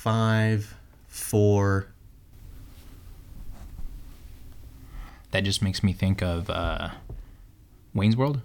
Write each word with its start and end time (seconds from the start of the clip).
Five, 0.00 0.76
four. 1.08 1.88
That 5.32 5.40
just 5.40 5.60
makes 5.60 5.82
me 5.82 5.92
think 5.92 6.22
of 6.22 6.48
uh, 6.48 6.88
Wayne's 7.92 8.16
World 8.16 8.40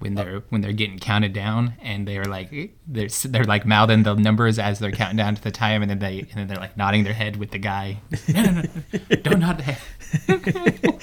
when 0.00 0.16
they're 0.16 0.40
when 0.48 0.60
they're 0.60 0.72
getting 0.72 0.98
counted 0.98 1.32
down 1.32 1.74
and 1.80 2.08
they're 2.08 2.24
like 2.24 2.50
they're 2.88 3.06
they're 3.26 3.44
like 3.44 3.66
mouthing 3.66 4.02
the 4.02 4.14
numbers 4.14 4.58
as 4.58 4.80
they're 4.80 4.90
counting 4.90 5.16
down 5.16 5.36
to 5.36 5.42
the 5.42 5.52
time 5.52 5.80
and 5.82 5.88
then 5.88 6.00
they 6.00 6.18
and 6.18 6.32
then 6.34 6.48
they're 6.48 6.56
like 6.56 6.76
nodding 6.76 7.04
their 7.04 7.14
head 7.14 7.36
with 7.36 7.52
the 7.52 7.58
guy. 7.58 7.98
No, 8.26 8.42
no, 8.42 8.50
no, 8.50 8.62
no, 8.92 9.16
don't 9.16 9.38
nod 9.38 9.58
the 9.58 9.62
head. 9.62 9.78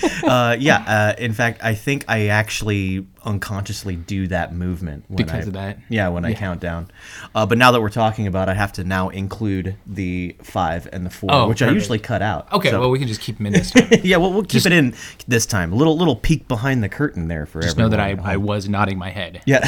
Uh, 0.26 0.56
yeah. 0.60 0.84
Uh, 0.88 1.22
in 1.22 1.34
fact, 1.34 1.64
I 1.64 1.76
think 1.76 2.04
I 2.08 2.28
actually 2.28 3.06
unconsciously 3.26 3.96
do 3.96 4.28
that 4.28 4.54
movement 4.54 5.06
when 5.08 5.18
Because 5.18 5.46
I, 5.46 5.48
of 5.48 5.54
that? 5.54 5.80
Yeah, 5.90 6.10
when 6.10 6.24
I 6.26 6.34
count 6.34 6.60
down. 6.62 6.90
Uh, 7.34 7.46
but 7.46 7.58
now 7.58 7.72
that 7.72 7.82
we're 7.82 7.90
talking 7.90 8.28
about, 8.28 8.48
I 8.50 8.54
have 8.54 8.72
to 8.74 8.84
now 8.84 9.10
include 9.10 9.76
the 9.86 10.36
five 10.44 10.88
and 10.94 11.06
the 11.06 11.10
four, 11.10 11.30
Oh, 11.34 11.48
which 11.48 11.62
I 11.62 11.72
usually 11.72 12.00
cut 12.00 12.22
out. 12.22 12.52
Okay, 12.54 12.70
So- 12.72 12.80
well 12.80 12.90
we 12.92 13.00
can 13.00 13.08
just 13.08 13.22
keep 13.22 13.38
them 13.38 13.48
in 13.48 13.54
this 13.54 13.72
time. 13.72 13.88
yeah, 14.04 14.18
well, 14.18 14.32
we'll 14.32 14.44
keep 14.44 14.66
it 14.66 14.72
in 14.72 14.94
this 15.28 15.46
time. 15.46 15.74
A 15.74 15.76
little 15.76 15.98
little 15.98 16.16
peek 16.16 16.48
behind 16.48 16.84
the 16.84 16.90
curtain 16.90 17.28
there 17.28 17.46
for 17.46 17.62
Just 17.62 17.78
know 17.78 17.90
that 17.90 18.00
I, 18.00 18.18
I 18.24 18.38
was 18.38 18.70
nodding 18.70 18.98
my 18.98 19.10
head. 19.10 19.42
Yeah. 19.46 19.68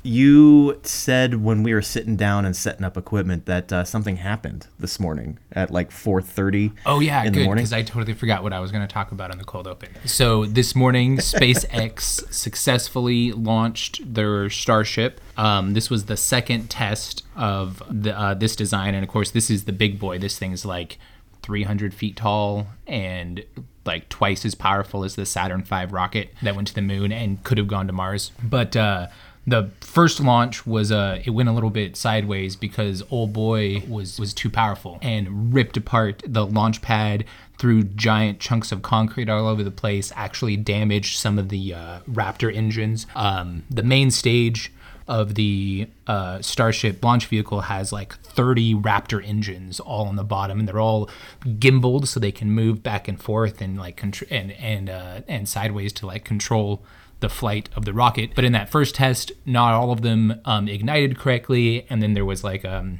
you 0.03 0.79
said 0.83 1.43
when 1.43 1.63
we 1.63 1.73
were 1.73 1.81
sitting 1.81 2.15
down 2.15 2.45
and 2.45 2.55
setting 2.55 2.83
up 2.83 2.97
equipment 2.97 3.45
that 3.45 3.71
uh, 3.71 3.83
something 3.83 4.17
happened 4.17 4.67
this 4.79 4.99
morning 4.99 5.37
at 5.51 5.71
like 5.71 5.91
4:30. 5.91 6.71
Oh 6.85 6.99
yeah, 6.99 7.23
in 7.23 7.33
the 7.33 7.39
good 7.39 7.45
morning. 7.45 7.63
because 7.63 7.73
I 7.73 7.81
totally 7.83 8.13
forgot 8.13 8.43
what 8.43 8.53
I 8.53 8.59
was 8.59 8.71
going 8.71 8.85
to 8.85 8.93
talk 8.93 9.11
about 9.11 9.31
in 9.31 9.37
the 9.37 9.43
cold 9.43 9.67
open. 9.67 9.89
So 10.05 10.45
this 10.45 10.75
morning, 10.75 11.17
SpaceX 11.17 12.31
successfully 12.33 13.31
launched 13.31 14.13
their 14.13 14.49
Starship. 14.49 15.19
Um, 15.35 15.73
this 15.73 15.89
was 15.89 16.05
the 16.05 16.17
second 16.17 16.69
test 16.69 17.23
of 17.35 17.81
the, 17.89 18.17
uh, 18.17 18.33
this 18.33 18.55
design, 18.55 18.95
and 18.95 19.03
of 19.03 19.09
course, 19.09 19.31
this 19.31 19.49
is 19.49 19.65
the 19.65 19.73
big 19.73 19.99
boy. 19.99 20.17
This 20.17 20.37
thing's 20.39 20.65
like 20.65 20.97
300 21.43 21.93
feet 21.93 22.15
tall 22.17 22.67
and 22.85 23.43
like 23.85 24.09
twice 24.09 24.45
as 24.45 24.53
powerful 24.53 25.03
as 25.03 25.15
the 25.15 25.25
Saturn 25.25 25.63
V 25.63 25.85
rocket 25.85 26.33
that 26.41 26.55
went 26.55 26.67
to 26.67 26.73
the 26.75 26.81
moon 26.81 27.11
and 27.11 27.41
could 27.43 27.57
have 27.57 27.67
gone 27.67 27.87
to 27.87 27.93
Mars. 27.93 28.31
But 28.43 28.75
uh, 28.75 29.07
the 29.47 29.71
first 29.79 30.19
launch 30.19 30.67
was 30.67 30.91
uh, 30.91 31.21
it 31.23 31.29
went 31.29 31.47
a 31.47 31.53
little 31.53 31.69
bit 31.69 31.95
sideways 31.95 32.57
because 32.57 33.01
old 33.09 33.31
boy 33.31 33.81
was 33.87 34.19
was 34.19 34.33
too 34.33 34.49
powerful 34.49 34.99
and 35.01 35.53
ripped 35.53 35.77
apart 35.77 36.21
the 36.27 36.45
launch 36.45 36.81
pad 36.81 37.23
threw 37.57 37.81
giant 37.83 38.39
chunks 38.39 38.71
of 38.71 38.81
concrete 38.81 39.29
all 39.29 39.47
over 39.47 39.63
the 39.63 39.71
place 39.71 40.11
actually 40.15 40.57
damaged 40.57 41.17
some 41.17 41.39
of 41.39 41.49
the 41.49 41.73
uh, 41.73 41.99
raptor 42.01 42.53
engines. 42.53 43.07
Um, 43.15 43.63
the 43.69 43.83
main 43.83 44.11
stage 44.11 44.71
of 45.07 45.35
the 45.35 45.87
uh, 46.05 46.41
Starship 46.41 47.03
launch 47.03 47.27
vehicle 47.27 47.61
has 47.61 47.93
like 47.93 48.13
30 48.19 48.75
Raptor 48.75 49.25
engines 49.25 49.79
all 49.79 50.07
on 50.07 50.17
the 50.17 50.23
bottom, 50.23 50.59
and 50.59 50.67
they're 50.67 50.81
all 50.81 51.09
gimbaled 51.45 52.07
so 52.07 52.19
they 52.19 52.31
can 52.31 52.51
move 52.51 52.83
back 52.83 53.07
and 53.07 53.19
forth 53.19 53.61
and 53.61 53.77
like 53.77 53.99
contr- 53.99 54.27
and 54.29 54.51
and 54.51 54.89
uh, 54.89 55.21
and 55.27 55.47
sideways 55.47 55.93
to 55.93 56.05
like 56.05 56.25
control 56.25 56.83
the 57.19 57.29
flight 57.29 57.69
of 57.75 57.85
the 57.85 57.93
rocket. 57.93 58.31
But 58.35 58.43
in 58.43 58.51
that 58.53 58.69
first 58.69 58.95
test, 58.95 59.31
not 59.45 59.73
all 59.73 59.91
of 59.91 60.01
them 60.01 60.39
um, 60.45 60.67
ignited 60.67 61.17
correctly, 61.17 61.85
and 61.89 62.01
then 62.01 62.13
there 62.13 62.25
was 62.25 62.43
like 62.43 62.63
um, 62.65 62.99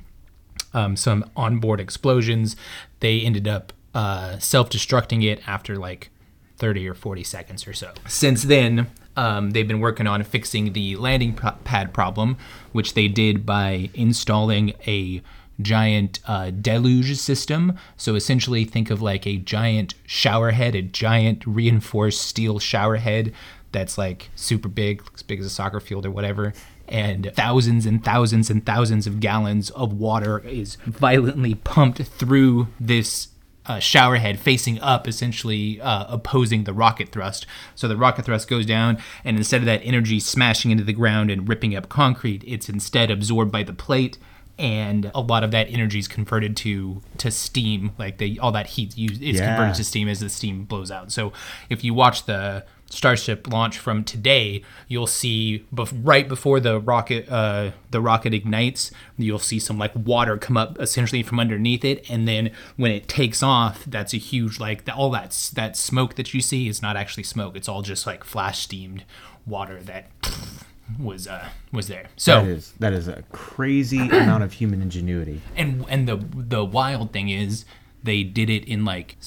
um, 0.74 0.96
some 0.96 1.30
onboard 1.36 1.80
explosions. 1.80 2.56
They 3.00 3.22
ended 3.22 3.48
up 3.48 3.74
uh, 3.94 4.40
self-destructing 4.40 5.24
it 5.24 5.48
after 5.48 5.78
like 5.78 6.10
30 6.58 6.88
or 6.88 6.94
40 6.94 7.24
seconds 7.24 7.68
or 7.68 7.74
so. 7.74 7.92
Since 8.08 8.44
then, 8.44 8.88
um, 9.16 9.52
they've 9.52 9.68
been 9.68 9.80
working 9.80 10.08
on 10.08 10.24
fixing 10.24 10.74
the 10.74 10.96
landing 10.96 11.34
pad 11.34 11.94
problem, 11.94 12.38
which 12.72 12.94
they 12.94 13.08
did 13.08 13.46
by 13.46 13.90
installing 13.94 14.74
a 14.86 15.22
giant 15.62 16.20
uh, 16.28 16.52
deluge 16.52 17.18
system. 17.18 17.78
So 17.96 18.16
essentially, 18.16 18.64
think 18.64 18.92
of 18.92 19.02
like 19.02 19.26
a 19.26 19.38
giant 19.38 19.96
shower 20.06 20.52
head, 20.52 20.76
a 20.76 20.82
giant 20.82 21.46
reinforced 21.48 22.22
steel 22.22 22.60
shower 22.60 22.98
head 22.98 23.34
that's 23.72 23.98
like 23.98 24.30
super 24.36 24.68
big, 24.70 25.04
as 25.14 25.24
big 25.24 25.40
as 25.40 25.46
a 25.46 25.50
soccer 25.50 25.80
field 25.80 26.06
or 26.06 26.12
whatever. 26.12 26.54
And 26.88 27.32
thousands 27.36 27.86
and 27.86 28.04
thousands 28.04 28.50
and 28.50 28.66
thousands 28.66 29.08
of 29.08 29.20
gallons 29.20 29.70
of 29.72 29.92
water 29.94 30.40
is 30.40 30.76
violently 30.86 31.56
pumped 31.56 32.02
through 32.02 32.68
this 32.80 33.30
uh, 33.66 33.80
shower 33.80 34.16
head 34.16 34.40
facing 34.40 34.80
up, 34.80 35.06
essentially 35.10 35.82
uh, 35.82 36.06
opposing 36.08 36.64
the 36.64 36.72
rocket 36.74 37.10
thrust. 37.10 37.46
So 37.76 37.90
the 37.90 37.98
rocket 37.98 38.24
thrust 38.24 38.48
goes 38.48 38.66
down, 38.66 38.98
and 39.26 39.36
instead 39.36 39.60
of 39.60 39.66
that 39.66 39.82
energy 39.84 40.22
smashing 40.22 40.72
into 40.72 40.86
the 40.86 40.94
ground 40.94 41.30
and 41.30 41.50
ripping 41.50 41.76
up 41.76 41.90
concrete, 41.90 42.42
it's 42.48 42.70
instead 42.70 43.12
absorbed 43.12 43.52
by 43.52 43.64
the 43.64 43.74
plate. 43.74 44.18
And 44.58 45.12
a 45.14 45.20
lot 45.20 45.44
of 45.44 45.52
that 45.52 45.68
energy 45.70 46.00
is 46.00 46.08
converted 46.08 46.56
to 46.58 47.02
to 47.18 47.30
steam, 47.30 47.92
like 48.00 48.18
they 48.18 48.38
all 48.40 48.54
that 48.54 48.68
heat 48.68 48.98
used 48.98 49.22
is 49.22 49.36
Yeah. 49.38 49.48
converted 49.50 49.76
to 49.76 49.84
steam 49.84 50.08
as 50.08 50.22
the 50.22 50.30
steam 50.30 50.64
blows 50.64 50.90
out. 50.90 51.12
So 51.12 51.34
if 51.70 51.84
you 51.84 51.94
watch 51.94 52.26
the 52.26 52.66
Starship 52.90 53.48
launch 53.52 53.78
from 53.78 54.04
today, 54.06 54.64
you'll 54.88 55.08
see 55.08 55.66
bef- 55.74 55.94
right 56.04 56.28
before 56.28 56.60
the 56.62 56.80
rocket 56.80 57.30
uh, 57.30 57.72
the 57.92 58.00
rocket 58.00 58.34
ignites, 58.34 58.92
you'll 59.18 59.40
see 59.40 59.60
some 59.60 59.78
like 59.78 59.92
water 59.94 60.38
come 60.38 60.56
up 60.56 60.80
essentially 60.80 61.22
from 61.22 61.40
underneath 61.40 61.84
it, 61.84 62.10
and 62.10 62.28
then 62.28 62.50
when 62.78 62.92
it 62.92 63.08
takes 63.10 63.44
off, 63.44 63.84
that's 63.86 64.14
a 64.14 64.18
huge 64.18 64.60
like 64.60 64.86
the, 64.86 64.94
all 64.96 65.10
that 65.12 65.32
that 65.56 65.76
smoke 65.76 66.16
that 66.16 66.34
you 66.34 66.40
see 66.42 66.68
is 66.70 66.82
not 66.82 66.96
actually 66.96 67.24
smoke; 67.24 67.58
it's 67.58 67.68
all 67.68 67.82
just 67.82 68.08
like 68.08 68.24
flash 68.24 68.60
steamed 68.60 69.04
water 69.46 69.82
that 69.84 70.06
was 71.00 71.28
uh, 71.28 71.50
was 71.74 71.88
there. 71.88 72.08
So 72.16 72.42
That 72.42 72.48
is 72.50 72.74
that 72.80 72.94
is 72.94 73.08
a 73.10 73.24
crazy 73.34 74.00
amount 74.10 74.44
of 74.44 74.54
human 74.54 74.82
ingenuity. 74.82 75.42
and 75.58 75.84
and 75.90 76.08
the 76.08 76.16
the 76.34 76.64
wild 76.64 77.12
thing 77.12 77.28
is 77.28 77.66
they 78.02 78.24
did 78.24 78.50
it 78.50 78.64
in 78.66 78.86
like 78.86 79.18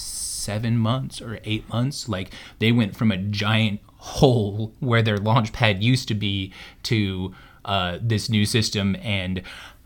seven 0.40 0.76
months 0.76 1.20
or 1.20 1.38
eight 1.44 1.68
months 1.68 2.08
like 2.08 2.32
they 2.58 2.72
went 2.72 2.96
from 2.96 3.10
a 3.12 3.16
giant 3.16 3.80
hole 3.96 4.72
where 4.80 5.02
their 5.02 5.18
launch 5.18 5.52
pad 5.52 5.82
used 5.82 6.08
to 6.08 6.14
be 6.14 6.52
to 6.82 7.34
uh, 7.64 7.98
this 8.00 8.30
new 8.30 8.46
system 8.46 8.96
and 9.02 9.42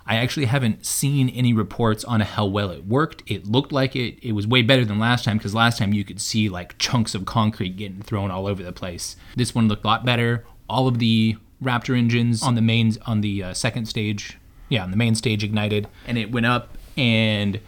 I 0.07 0.17
actually 0.17 0.47
haven't 0.47 0.85
seen 0.85 1.31
any 1.31 1.55
reports 1.55 2.05
on 2.05 2.21
how 2.21 2.45
well 2.45 2.71
it 2.71 2.87
worked. 2.87 3.23
It 3.27 3.47
looked 3.47 3.73
like 3.73 3.97
it, 3.97 4.19
it 4.23 4.33
was 4.33 4.47
way 4.47 4.61
better 4.61 4.85
than 4.85 4.99
last 4.99 5.25
time 5.25 5.39
because 5.39 5.55
last 5.55 5.79
time 5.79 5.95
you 5.95 6.05
could 6.05 6.21
see 6.21 6.49
like 6.51 6.79
chunks 6.79 7.15
of 7.15 7.25
concrete 7.25 7.77
getting 7.77 8.03
thrown 8.03 8.31
all 8.31 8.47
over 8.47 8.63
the 8.63 8.73
place. 8.73 9.17
This 9.35 9.55
one 9.55 9.67
looked 9.67 9.85
a 9.85 9.87
lot 9.87 10.05
better. 10.05 10.45
All 10.69 10.87
of 10.87 10.99
the 10.99 11.37
Raptor 11.63 11.97
engines 11.97 12.43
on 12.43 12.55
the 12.55 12.61
main 12.61 12.93
on 13.07 13.23
the 13.23 13.43
uh, 13.43 13.55
second 13.55 13.87
stage, 13.87 14.37
yeah, 14.69 14.83
on 14.83 14.91
the 14.91 14.97
main 14.97 15.15
stage 15.15 15.43
ignited, 15.43 15.89
and 16.07 16.19
it 16.19 16.31
went 16.31 16.47
up 16.47 16.77
and 16.97 17.61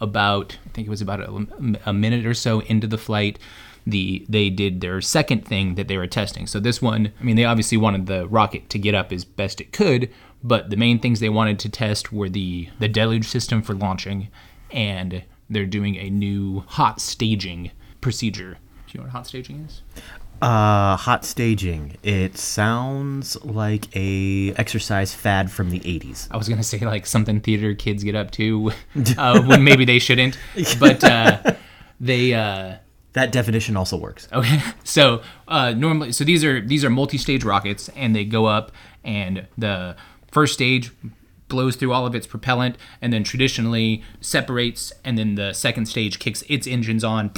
about 0.00 0.58
I 0.66 0.68
think 0.70 0.86
it 0.86 0.90
was 0.90 1.02
about 1.02 1.20
a, 1.20 1.46
a 1.86 1.92
minute 1.92 2.26
or 2.26 2.34
so 2.34 2.60
into 2.60 2.86
the 2.86 2.98
flight, 2.98 3.38
the 3.86 4.24
they 4.28 4.50
did 4.50 4.80
their 4.80 5.00
second 5.00 5.46
thing 5.46 5.74
that 5.74 5.88
they 5.88 5.96
were 5.96 6.06
testing. 6.06 6.46
So 6.46 6.60
this 6.60 6.80
one, 6.82 7.12
I 7.20 7.22
mean, 7.22 7.36
they 7.36 7.44
obviously 7.44 7.78
wanted 7.78 8.06
the 8.06 8.26
rocket 8.28 8.68
to 8.70 8.78
get 8.78 8.94
up 8.94 9.12
as 9.12 9.24
best 9.24 9.60
it 9.60 9.72
could, 9.72 10.10
but 10.42 10.70
the 10.70 10.76
main 10.76 10.98
things 10.98 11.20
they 11.20 11.28
wanted 11.28 11.58
to 11.60 11.68
test 11.68 12.12
were 12.12 12.28
the 12.28 12.68
the 12.78 12.88
deluge 12.88 13.26
system 13.26 13.62
for 13.62 13.74
launching, 13.74 14.28
and 14.70 15.24
they're 15.48 15.66
doing 15.66 15.96
a 15.96 16.10
new 16.10 16.60
hot 16.68 17.00
staging 17.00 17.70
procedure. 18.00 18.58
Do 18.86 18.92
you 18.92 18.98
know 18.98 19.04
what 19.04 19.12
hot 19.12 19.26
staging 19.26 19.66
is? 19.68 19.82
Uh, 20.40 20.96
hot 20.96 21.24
staging. 21.24 21.96
It 22.02 22.38
sounds 22.38 23.36
like 23.44 23.94
a 23.94 24.52
exercise 24.54 25.12
fad 25.14 25.50
from 25.52 25.68
the 25.70 25.80
80s. 25.80 26.28
I 26.30 26.36
was 26.38 26.48
gonna 26.48 26.62
say 26.62 26.78
like 26.78 27.04
something 27.06 27.40
theater 27.40 27.74
kids 27.74 28.02
get 28.02 28.14
up 28.14 28.30
to 28.32 28.72
uh, 29.18 29.42
when 29.46 29.62
maybe 29.64 29.84
they 29.84 29.98
shouldn't, 29.98 30.38
but 30.80 31.04
uh, 31.04 31.42
they. 32.00 32.32
Uh, 32.34 32.76
That 33.12 33.32
definition 33.32 33.76
also 33.76 33.96
works. 33.98 34.28
Okay, 34.32 34.62
so 34.84 35.20
uh, 35.48 35.72
normally, 35.72 36.12
so 36.12 36.24
these 36.24 36.42
are 36.44 36.60
these 36.60 36.84
are 36.84 36.90
multi-stage 36.90 37.44
rockets, 37.44 37.90
and 37.96 38.14
they 38.16 38.24
go 38.24 38.46
up, 38.46 38.72
and 39.04 39.46
the 39.58 39.94
first 40.30 40.54
stage 40.54 40.90
blows 41.48 41.74
through 41.76 41.92
all 41.92 42.06
of 42.06 42.14
its 42.14 42.26
propellant, 42.26 42.76
and 43.02 43.12
then 43.12 43.24
traditionally 43.24 44.02
separates, 44.20 44.92
and 45.04 45.18
then 45.18 45.34
the 45.34 45.52
second 45.52 45.86
stage 45.86 46.18
kicks 46.20 46.44
its 46.48 46.66
engines 46.66 47.02
on 47.04 47.32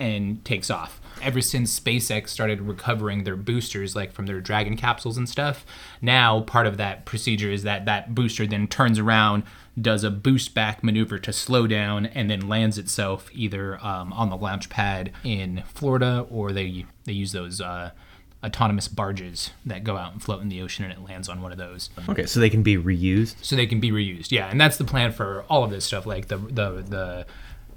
and 0.00 0.42
takes 0.44 0.70
off. 0.70 1.00
Ever 1.22 1.40
since 1.40 1.78
SpaceX 1.78 2.28
started 2.28 2.60
recovering 2.62 3.24
their 3.24 3.36
boosters, 3.36 3.94
like 3.96 4.12
from 4.12 4.26
their 4.26 4.40
Dragon 4.40 4.76
capsules 4.76 5.16
and 5.16 5.28
stuff, 5.28 5.66
now 6.00 6.40
part 6.40 6.66
of 6.66 6.76
that 6.78 7.04
procedure 7.04 7.50
is 7.50 7.62
that 7.64 7.84
that 7.86 8.14
booster 8.14 8.46
then 8.46 8.66
turns 8.66 8.98
around, 8.98 9.42
does 9.80 10.04
a 10.04 10.10
boost 10.10 10.54
back 10.54 10.82
maneuver 10.82 11.18
to 11.18 11.32
slow 11.32 11.66
down, 11.66 12.06
and 12.06 12.30
then 12.30 12.48
lands 12.48 12.78
itself 12.78 13.28
either 13.32 13.78
um, 13.84 14.12
on 14.12 14.30
the 14.30 14.36
launch 14.36 14.68
pad 14.70 15.12
in 15.24 15.62
Florida 15.74 16.26
or 16.30 16.52
they 16.52 16.84
they 17.04 17.12
use 17.12 17.32
those 17.32 17.60
uh, 17.60 17.90
autonomous 18.44 18.86
barges 18.88 19.50
that 19.66 19.82
go 19.84 19.96
out 19.96 20.12
and 20.12 20.22
float 20.22 20.40
in 20.42 20.48
the 20.48 20.62
ocean, 20.62 20.84
and 20.84 20.92
it 20.92 21.02
lands 21.02 21.28
on 21.28 21.42
one 21.42 21.52
of 21.52 21.58
those 21.58 21.90
Okay, 22.08 22.26
so 22.26 22.38
they 22.40 22.50
can 22.50 22.62
be 22.62 22.76
reused. 22.76 23.34
so 23.42 23.56
they 23.56 23.66
can 23.66 23.80
be 23.80 23.90
reused. 23.90 24.30
Yeah, 24.30 24.48
and 24.48 24.60
that's 24.60 24.76
the 24.78 24.84
plan 24.84 25.12
for 25.12 25.44
all 25.50 25.64
of 25.64 25.70
this 25.70 25.84
stuff. 25.84 26.06
Like 26.06 26.28
the 26.28 26.38
the 26.38 26.84
the 26.88 27.26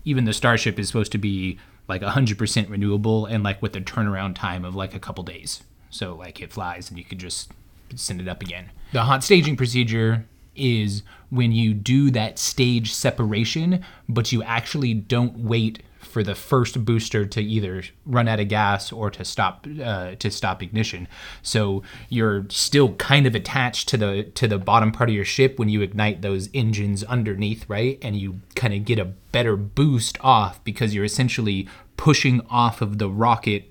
even 0.06 0.26
the 0.26 0.34
Starship 0.34 0.80
is 0.80 0.88
supposed 0.88 1.12
to 1.12 1.18
be 1.18 1.60
like 1.92 2.02
100% 2.02 2.70
renewable 2.70 3.26
and 3.26 3.44
like 3.44 3.62
with 3.62 3.76
a 3.76 3.82
turnaround 3.82 4.34
time 4.34 4.64
of 4.64 4.76
like 4.76 4.96
a 4.96 5.00
couple 5.00 5.26
days. 5.26 5.62
So 5.90 6.16
like 6.16 6.42
it 6.42 6.54
flies 6.54 6.90
and 6.90 6.98
you 6.98 7.04
could 7.04 7.20
just 7.20 7.52
send 7.96 8.22
it 8.22 8.30
up 8.30 8.42
again. 8.42 8.72
The 8.94 9.04
hot 9.04 9.26
staging 9.26 9.58
procedure 9.58 10.26
is 10.56 11.04
when 11.30 11.52
you 11.52 11.74
do 11.74 12.10
that 12.12 12.40
stage 12.40 12.94
separation, 12.94 13.84
but 14.08 14.32
you 14.32 14.42
actually 14.42 14.94
don't 14.94 15.40
wait 15.40 15.84
for 16.02 16.24
the 16.24 16.36
first 16.36 16.84
booster 16.84 17.26
to 17.26 17.42
either 17.42 17.84
run 18.06 18.28
out 18.28 18.40
of 18.40 18.48
gas 18.48 18.92
or 18.92 19.10
to 19.12 19.24
stop 19.24 19.66
uh, 19.84 20.16
to 20.16 20.30
stop 20.30 20.62
ignition. 20.62 21.08
So 21.42 21.84
you're 22.10 22.46
still 22.50 22.94
kind 22.96 23.26
of 23.26 23.36
attached 23.36 23.88
to 23.90 23.98
the 23.98 24.24
to 24.36 24.48
the 24.48 24.58
bottom 24.58 24.92
part 24.92 25.10
of 25.10 25.16
your 25.16 25.26
ship 25.26 25.58
when 25.58 25.70
you 25.70 25.82
ignite 25.82 26.22
those 26.22 26.50
engines 26.54 27.04
underneath, 27.04 27.66
right? 27.70 27.98
And 28.02 28.16
you 28.16 28.42
kind 28.56 28.74
of 28.74 28.86
get 28.86 29.00
a 29.00 29.06
better 29.06 29.56
boost 29.56 30.18
off 30.22 30.64
because 30.64 30.94
you're 30.94 31.06
essentially 31.06 31.68
pushing 31.98 32.42
off 32.50 32.82
of 32.82 32.98
the 32.98 33.10
rocket 33.10 33.71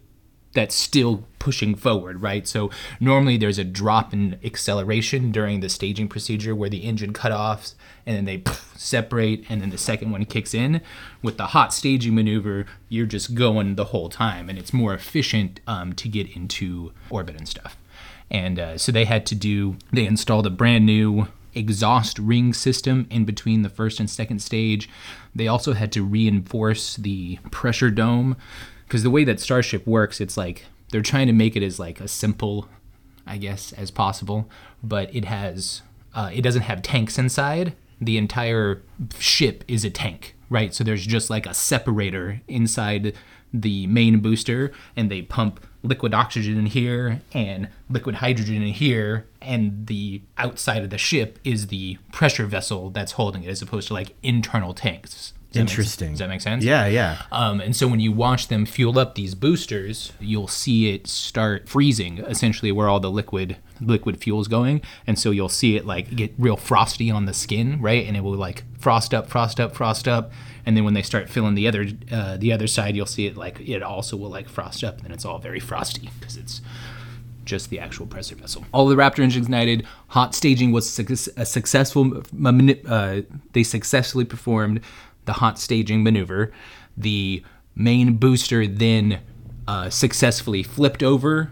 that's 0.52 0.74
still 0.74 1.24
pushing 1.38 1.74
forward, 1.74 2.20
right? 2.20 2.46
So 2.46 2.70
normally 2.98 3.36
there's 3.36 3.58
a 3.58 3.64
drop 3.64 4.12
in 4.12 4.38
acceleration 4.44 5.32
during 5.32 5.60
the 5.60 5.68
staging 5.68 6.08
procedure 6.08 6.54
where 6.54 6.68
the 6.68 6.84
engine 6.84 7.12
cut 7.12 7.30
cutoffs 7.30 7.74
and 8.06 8.16
then 8.16 8.24
they 8.24 8.42
separate 8.76 9.44
and 9.48 9.60
then 9.60 9.70
the 9.70 9.78
second 9.78 10.10
one 10.10 10.24
kicks 10.24 10.54
in. 10.54 10.80
With 11.22 11.36
the 11.36 11.48
hot 11.48 11.72
staging 11.72 12.14
maneuver, 12.14 12.66
you're 12.88 13.06
just 13.06 13.34
going 13.34 13.76
the 13.76 13.86
whole 13.86 14.08
time 14.08 14.48
and 14.48 14.58
it's 14.58 14.72
more 14.72 14.94
efficient 14.94 15.60
um, 15.66 15.92
to 15.94 16.08
get 16.08 16.34
into 16.34 16.92
orbit 17.08 17.36
and 17.36 17.48
stuff. 17.48 17.76
And 18.30 18.58
uh, 18.58 18.78
so 18.78 18.92
they 18.92 19.04
had 19.04 19.26
to 19.26 19.34
do, 19.34 19.76
they 19.92 20.06
installed 20.06 20.46
a 20.46 20.50
brand 20.50 20.86
new 20.86 21.28
exhaust 21.52 22.18
ring 22.18 22.52
system 22.52 23.08
in 23.10 23.24
between 23.24 23.62
the 23.62 23.68
first 23.68 23.98
and 23.98 24.08
second 24.08 24.40
stage. 24.40 24.88
They 25.34 25.48
also 25.48 25.72
had 25.72 25.90
to 25.92 26.04
reinforce 26.04 26.96
the 26.96 27.38
pressure 27.50 27.90
dome 27.90 28.36
because 28.90 29.04
the 29.04 29.10
way 29.10 29.22
that 29.22 29.38
Starship 29.38 29.86
works, 29.86 30.20
it's 30.20 30.36
like 30.36 30.66
they're 30.90 31.00
trying 31.00 31.28
to 31.28 31.32
make 31.32 31.54
it 31.54 31.62
as 31.62 31.78
like 31.78 32.00
a 32.00 32.08
simple, 32.08 32.68
I 33.24 33.36
guess, 33.36 33.72
as 33.74 33.88
possible, 33.92 34.50
but 34.82 35.14
it 35.14 35.26
has 35.26 35.82
uh, 36.12 36.30
it 36.34 36.42
doesn't 36.42 36.62
have 36.62 36.82
tanks 36.82 37.16
inside. 37.16 37.76
The 38.00 38.18
entire 38.18 38.82
ship 39.16 39.62
is 39.68 39.84
a 39.84 39.90
tank, 39.90 40.34
right? 40.48 40.74
So 40.74 40.82
there's 40.82 41.06
just 41.06 41.30
like 41.30 41.46
a 41.46 41.54
separator 41.54 42.40
inside 42.48 43.14
the 43.54 43.86
main 43.86 44.18
booster, 44.18 44.72
and 44.96 45.08
they 45.08 45.22
pump 45.22 45.64
liquid 45.84 46.12
oxygen 46.12 46.58
in 46.58 46.66
here 46.66 47.20
and 47.32 47.68
liquid 47.88 48.16
hydrogen 48.16 48.56
in 48.60 48.72
here, 48.72 49.28
and 49.40 49.86
the 49.86 50.22
outside 50.36 50.82
of 50.82 50.90
the 50.90 50.98
ship 50.98 51.38
is 51.44 51.68
the 51.68 51.96
pressure 52.10 52.46
vessel 52.46 52.90
that's 52.90 53.12
holding 53.12 53.44
it, 53.44 53.50
as 53.50 53.62
opposed 53.62 53.86
to 53.86 53.94
like 53.94 54.16
internal 54.24 54.74
tanks. 54.74 55.32
Does 55.50 55.54
that 55.58 55.64
make- 55.64 55.70
Interesting. 55.70 56.10
does 56.10 56.18
that 56.20 56.28
make 56.28 56.40
sense? 56.40 56.62
Yeah, 56.64 56.86
yeah. 56.86 57.22
Um, 57.32 57.60
and 57.60 57.74
so 57.74 57.88
when 57.88 57.98
you 57.98 58.12
watch 58.12 58.46
them 58.48 58.64
fuel 58.66 58.98
up 59.00 59.16
these 59.16 59.34
boosters, 59.34 60.12
you'll 60.20 60.46
see 60.46 60.90
it 60.94 61.08
start 61.08 61.68
freezing, 61.68 62.18
essentially 62.18 62.70
where 62.70 62.88
all 62.88 63.00
the 63.00 63.10
liquid 63.10 63.56
liquid 63.80 64.18
fuel 64.18 64.40
is 64.40 64.46
going. 64.46 64.80
And 65.08 65.18
so 65.18 65.30
you'll 65.32 65.48
see 65.48 65.74
it 65.76 65.86
like 65.86 66.14
get 66.14 66.32
real 66.38 66.56
frosty 66.56 67.10
on 67.10 67.24
the 67.24 67.32
skin, 67.34 67.80
right? 67.82 68.06
And 68.06 68.16
it 68.16 68.20
will 68.20 68.34
like 68.34 68.62
frost 68.78 69.12
up, 69.12 69.28
frost 69.28 69.58
up, 69.58 69.74
frost 69.74 70.06
up. 70.06 70.30
And 70.66 70.76
then 70.76 70.84
when 70.84 70.94
they 70.94 71.02
start 71.02 71.28
filling 71.28 71.54
the 71.56 71.66
other 71.66 71.86
uh, 72.12 72.36
the 72.36 72.52
other 72.52 72.68
side, 72.68 72.94
you'll 72.94 73.06
see 73.06 73.26
it 73.26 73.36
like 73.36 73.58
it 73.60 73.82
also 73.82 74.16
will 74.16 74.30
like 74.30 74.48
frost 74.48 74.84
up, 74.84 74.96
and 74.98 75.04
then 75.06 75.10
it's 75.12 75.24
all 75.24 75.38
very 75.38 75.58
frosty 75.58 76.10
because 76.20 76.36
it's 76.36 76.60
just 77.46 77.70
the 77.70 77.80
actual 77.80 78.06
pressure 78.06 78.36
vessel. 78.36 78.64
All 78.72 78.86
the 78.86 78.94
Raptor 78.94 79.20
engines 79.20 79.46
ignited. 79.46 79.84
Hot 80.08 80.34
staging 80.34 80.70
was 80.70 80.96
a 81.36 81.44
successful. 81.46 82.22
Uh, 82.86 83.22
they 83.52 83.62
successfully 83.64 84.24
performed 84.24 84.80
the 85.24 85.34
hot 85.34 85.58
staging 85.58 86.02
maneuver. 86.02 86.52
The 86.96 87.42
main 87.74 88.16
booster 88.16 88.66
then 88.66 89.20
uh, 89.68 89.90
successfully 89.90 90.62
flipped 90.62 91.02
over 91.02 91.50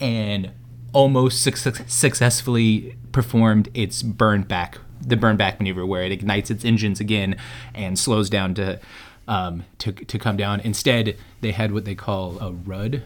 and 0.00 0.50
almost 0.92 1.42
suc- 1.42 1.88
successfully 1.88 2.96
performed 3.12 3.68
its 3.74 4.02
burn 4.02 4.42
back, 4.42 4.78
the 5.00 5.16
burn 5.16 5.36
back 5.36 5.58
maneuver, 5.58 5.84
where 5.86 6.02
it 6.02 6.12
ignites 6.12 6.50
its 6.50 6.64
engines 6.64 7.00
again 7.00 7.36
and 7.74 7.98
slows 7.98 8.28
down 8.30 8.54
to 8.54 8.80
um, 9.26 9.64
to 9.78 9.92
to 9.92 10.18
come 10.18 10.36
down. 10.36 10.60
Instead, 10.60 11.16
they 11.40 11.52
had 11.52 11.72
what 11.72 11.84
they 11.84 11.94
call 11.94 12.38
a 12.40 12.52
RUD, 12.52 13.02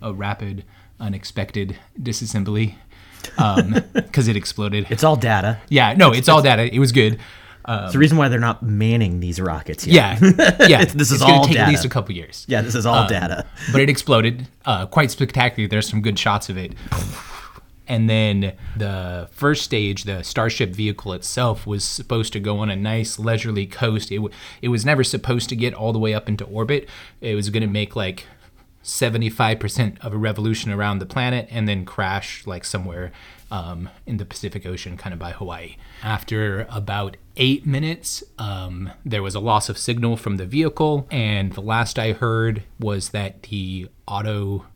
a 0.00 0.12
rapid 0.12 0.64
unexpected 0.98 1.76
disassembly, 2.00 2.76
because 3.94 4.28
it 4.28 4.36
exploded. 4.36 4.86
It's 4.90 5.04
all 5.04 5.16
data. 5.16 5.60
yeah, 5.68 5.92
no, 5.94 6.12
it's 6.12 6.28
all 6.28 6.40
data. 6.42 6.74
It 6.74 6.78
was 6.78 6.92
good. 6.92 7.18
It's 7.66 7.92
the 7.92 7.98
reason 7.98 8.18
why 8.18 8.28
they're 8.28 8.38
not 8.38 8.62
manning 8.62 9.20
these 9.20 9.40
rockets 9.40 9.86
yet. 9.86 10.20
Yeah, 10.20 10.56
yeah. 10.68 10.84
This 10.84 11.10
is 11.10 11.22
all 11.22 11.46
take 11.46 11.56
at 11.58 11.68
least 11.68 11.84
a 11.84 11.88
couple 11.88 12.14
years. 12.14 12.44
Yeah, 12.48 12.60
this 12.62 12.74
is 12.74 12.84
all 12.86 13.06
data. 13.08 13.46
but 13.72 13.80
it 13.80 13.88
exploded 13.88 14.48
uh, 14.66 14.86
quite 14.86 15.10
spectacularly. 15.10 15.68
There's 15.68 15.88
some 15.88 16.02
good 16.02 16.18
shots 16.18 16.48
of 16.48 16.56
it. 16.58 16.72
And 17.86 18.08
then 18.08 18.54
the 18.76 19.28
first 19.32 19.62
stage, 19.62 20.04
the 20.04 20.22
Starship 20.22 20.70
vehicle 20.70 21.12
itself, 21.12 21.66
was 21.66 21.84
supposed 21.84 22.32
to 22.32 22.40
go 22.40 22.58
on 22.58 22.70
a 22.70 22.76
nice 22.76 23.18
leisurely 23.18 23.66
coast. 23.66 24.10
It, 24.10 24.16
w- 24.16 24.34
it 24.62 24.68
was 24.68 24.86
never 24.86 25.04
supposed 25.04 25.50
to 25.50 25.56
get 25.56 25.74
all 25.74 25.92
the 25.92 25.98
way 25.98 26.14
up 26.14 26.26
into 26.28 26.44
orbit. 26.46 26.88
It 27.20 27.34
was 27.34 27.50
going 27.50 27.62
to 27.62 27.66
make 27.68 27.94
like 27.94 28.26
75% 28.82 29.98
of 30.04 30.12
a 30.12 30.16
revolution 30.16 30.70
around 30.70 30.98
the 30.98 31.06
planet 31.06 31.48
and 31.50 31.68
then 31.68 31.84
crash 31.84 32.46
like 32.46 32.64
somewhere 32.64 33.12
um, 33.54 33.88
in 34.04 34.16
the 34.16 34.24
Pacific 34.24 34.66
Ocean, 34.66 34.96
kind 34.96 35.12
of 35.12 35.20
by 35.20 35.30
Hawaii. 35.30 35.76
After 36.02 36.66
about 36.68 37.16
eight 37.36 37.64
minutes, 37.64 38.24
um, 38.36 38.90
there 39.04 39.22
was 39.22 39.36
a 39.36 39.40
loss 39.40 39.68
of 39.68 39.78
signal 39.78 40.16
from 40.16 40.38
the 40.38 40.44
vehicle, 40.44 41.06
and 41.08 41.52
the 41.52 41.60
last 41.60 41.96
I 41.96 42.14
heard 42.14 42.64
was 42.80 43.10
that 43.10 43.44
the 43.44 43.88
auto 44.08 44.66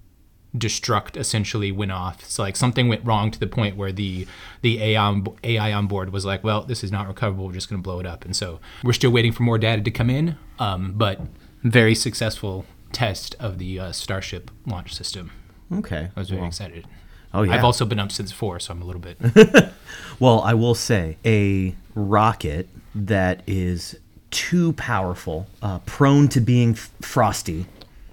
destruct 0.57 1.17
essentially 1.17 1.73
went 1.73 1.91
off. 1.91 2.25
So 2.25 2.45
like 2.45 2.55
something 2.55 2.87
went 2.87 3.05
wrong 3.05 3.33
to 3.33 3.41
the 3.41 3.49
point 3.49 3.77
where 3.77 3.91
the 3.91 4.29
the 4.63 4.81
AI 4.81 5.03
on, 5.03 5.27
AI 5.43 5.73
on 5.73 5.89
board 5.89 6.11
was 6.11 6.25
like, 6.25 6.45
well, 6.45 6.63
this 6.63 6.85
is 6.85 6.93
not 6.93 7.09
recoverable. 7.09 7.47
We're 7.47 7.55
just 7.55 7.69
going 7.69 7.83
to 7.83 7.85
blow 7.85 7.99
it 7.99 8.07
up. 8.07 8.25
And 8.25 8.35
so 8.35 8.61
we're 8.85 8.93
still 8.93 9.11
waiting 9.11 9.33
for 9.33 9.43
more 9.43 9.59
data 9.59 9.83
to 9.83 9.91
come 9.91 10.09
in. 10.09 10.37
Um, 10.61 10.93
but 10.97 11.21
very 11.65 11.97
successful 11.97 12.65
test 12.93 13.35
of 13.41 13.59
the 13.59 13.81
uh, 13.81 13.93
Starship 13.93 14.53
launch 14.67 14.95
system. 14.95 15.33
Okay. 15.73 16.11
I 16.15 16.21
was 16.21 16.31
very 16.31 16.41
well, 16.41 16.49
excited. 16.49 16.87
Oh 17.35 17.43
yeah. 17.43 17.55
I've 17.55 17.65
also 17.65 17.85
been 17.85 17.99
up 17.99 18.11
since 18.13 18.33
four, 18.33 18.59
so 18.61 18.73
I'm 18.73 18.83
a 18.83 18.85
little 18.85 19.03
bit. 19.03 19.19
Well, 20.21 20.41
I 20.41 20.55
will 20.55 20.75
say 20.75 21.17
a 21.25 21.77
rocket 21.95 22.69
that 22.93 23.43
is 23.47 23.97
too 24.33 24.73
powerful, 24.73 25.47
uh, 25.63 25.79
prone 25.87 26.27
to 26.31 26.41
being 26.41 26.73
f- 26.73 26.91
frosty, 27.01 27.67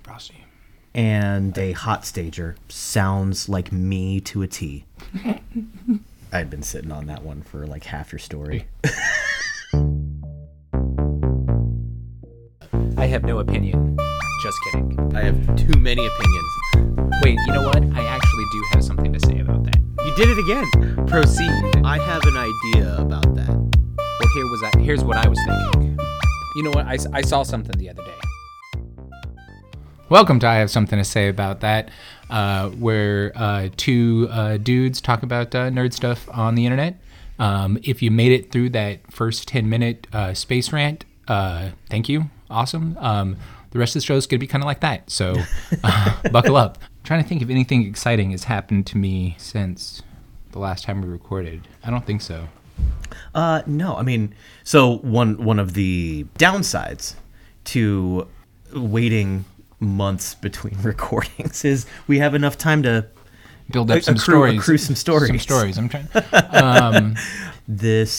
frosty. 0.04 0.36
and 0.94 1.58
a 1.58 1.72
hot 1.72 2.06
stager 2.06 2.58
sounds 2.70 3.50
like 3.50 3.72
me 3.72 4.20
to 4.22 4.44
a 4.44 4.48
T. 4.48 4.86
I'd 6.32 6.52
been 6.52 6.62
sitting 6.62 6.92
on 6.92 7.08
that 7.08 7.24
one 7.24 7.42
for 7.42 7.66
like 7.66 7.86
half 7.86 8.12
your 8.12 8.20
story. 8.20 8.68
I 12.98 13.08
have 13.08 13.24
no 13.24 13.40
opinion. 13.40 13.98
Just 14.46 14.62
kidding. 14.62 15.12
I 15.16 15.22
have 15.22 15.56
too 15.56 15.80
many 15.80 16.06
opinions. 16.06 17.20
Wait, 17.24 17.36
you 17.48 17.54
know 17.54 17.64
what? 17.64 17.78
I 17.78 18.06
actually 18.06 18.46
do 18.52 18.64
have 18.74 18.84
something 18.84 19.12
to 19.12 19.20
say 19.20 19.40
about 19.40 19.64
that. 19.64 19.80
You 20.06 20.16
did 20.16 20.30
it 20.30 20.38
again. 20.38 21.08
Proceed. 21.08 21.84
I 21.84 21.98
have 21.98 22.22
an 22.26 22.38
idea 22.38 22.96
about 23.00 23.34
that. 23.34 23.50
Well, 23.50 24.30
here 24.36 24.46
was 24.46 24.64
I, 24.64 24.78
here's 24.82 25.04
what 25.04 25.18
I 25.18 25.28
was 25.28 25.40
thinking. 25.48 25.98
You 26.58 26.64
know 26.64 26.70
what? 26.70 26.86
I, 26.86 27.00
I 27.12 27.22
saw 27.24 27.42
something 27.42 27.76
the 27.80 27.90
other 27.90 28.04
day. 28.04 28.84
Welcome 30.10 30.38
to 30.42 30.48
I 30.48 30.58
have 30.58 30.70
something 30.70 31.00
to 31.00 31.06
say 31.06 31.28
about 31.28 31.62
that, 31.62 31.90
uh, 32.30 32.70
where 32.70 33.32
uh, 33.34 33.70
two 33.78 34.28
uh, 34.30 34.58
dudes 34.58 35.02
talk 35.02 35.24
about 35.24 35.56
uh, 35.56 35.72
nerd 35.72 35.92
stuff 35.92 36.30
on 36.32 36.54
the 36.54 36.66
internet. 36.68 37.02
Um, 37.40 37.80
if 37.82 38.04
you 38.04 38.12
made 38.12 38.32
it 38.32 38.52
through 38.52 38.70
that 38.70 39.12
first 39.12 39.48
ten 39.48 39.68
minute 39.68 40.06
uh, 40.14 40.36
space 40.36 40.72
rant, 40.72 41.04
uh, 41.28 41.70
thank 41.90 42.08
you, 42.10 42.30
awesome. 42.48 42.96
Um, 43.00 43.38
the 43.76 43.80
rest 43.80 43.94
of 43.94 44.02
the 44.02 44.06
show 44.06 44.16
is 44.16 44.26
gonna 44.26 44.40
be 44.40 44.48
kind 44.48 44.64
of 44.64 44.68
like 44.68 44.80
that, 44.80 45.10
so 45.12 45.36
uh, 45.84 46.30
buckle 46.32 46.56
up. 46.56 46.78
I'm 46.82 47.04
trying 47.04 47.22
to 47.22 47.28
think 47.28 47.42
if 47.42 47.50
anything 47.50 47.86
exciting 47.86 48.32
has 48.32 48.46
happened 48.46 48.88
to 48.88 48.98
me 48.98 49.36
since 49.38 50.02
the 50.54 50.60
last 50.60 50.86
time 50.86 51.02
we 51.02 51.10
recorded. 51.10 51.68
I 51.84 51.90
don't 51.92 52.06
think 52.06 52.22
so. 52.22 52.48
Uh, 53.34 53.64
no, 53.66 53.98
I 53.98 54.02
mean, 54.04 54.34
so 54.64 55.00
one 55.00 55.44
one 55.44 55.60
of 55.60 55.74
the 55.74 56.26
downsides 56.40 57.16
to 57.66 58.30
waiting 58.74 59.44
months 59.82 60.36
between 60.36 60.78
recordings 60.82 61.66
is 61.66 61.86
we 62.08 62.20
have 62.20 62.34
enough 62.34 62.58
time 62.58 62.82
to 62.84 63.06
build 63.72 63.92
up 63.92 63.98
A- 63.98 64.02
some 64.04 64.16
accrue- 64.16 64.22
stories. 64.24 64.60
accrue 64.62 64.78
some 64.78 64.96
stories. 64.96 65.28
Some 65.28 65.40
stories. 65.40 65.78
I'm 65.78 65.90
trying. 65.90 67.18
this 67.68 68.14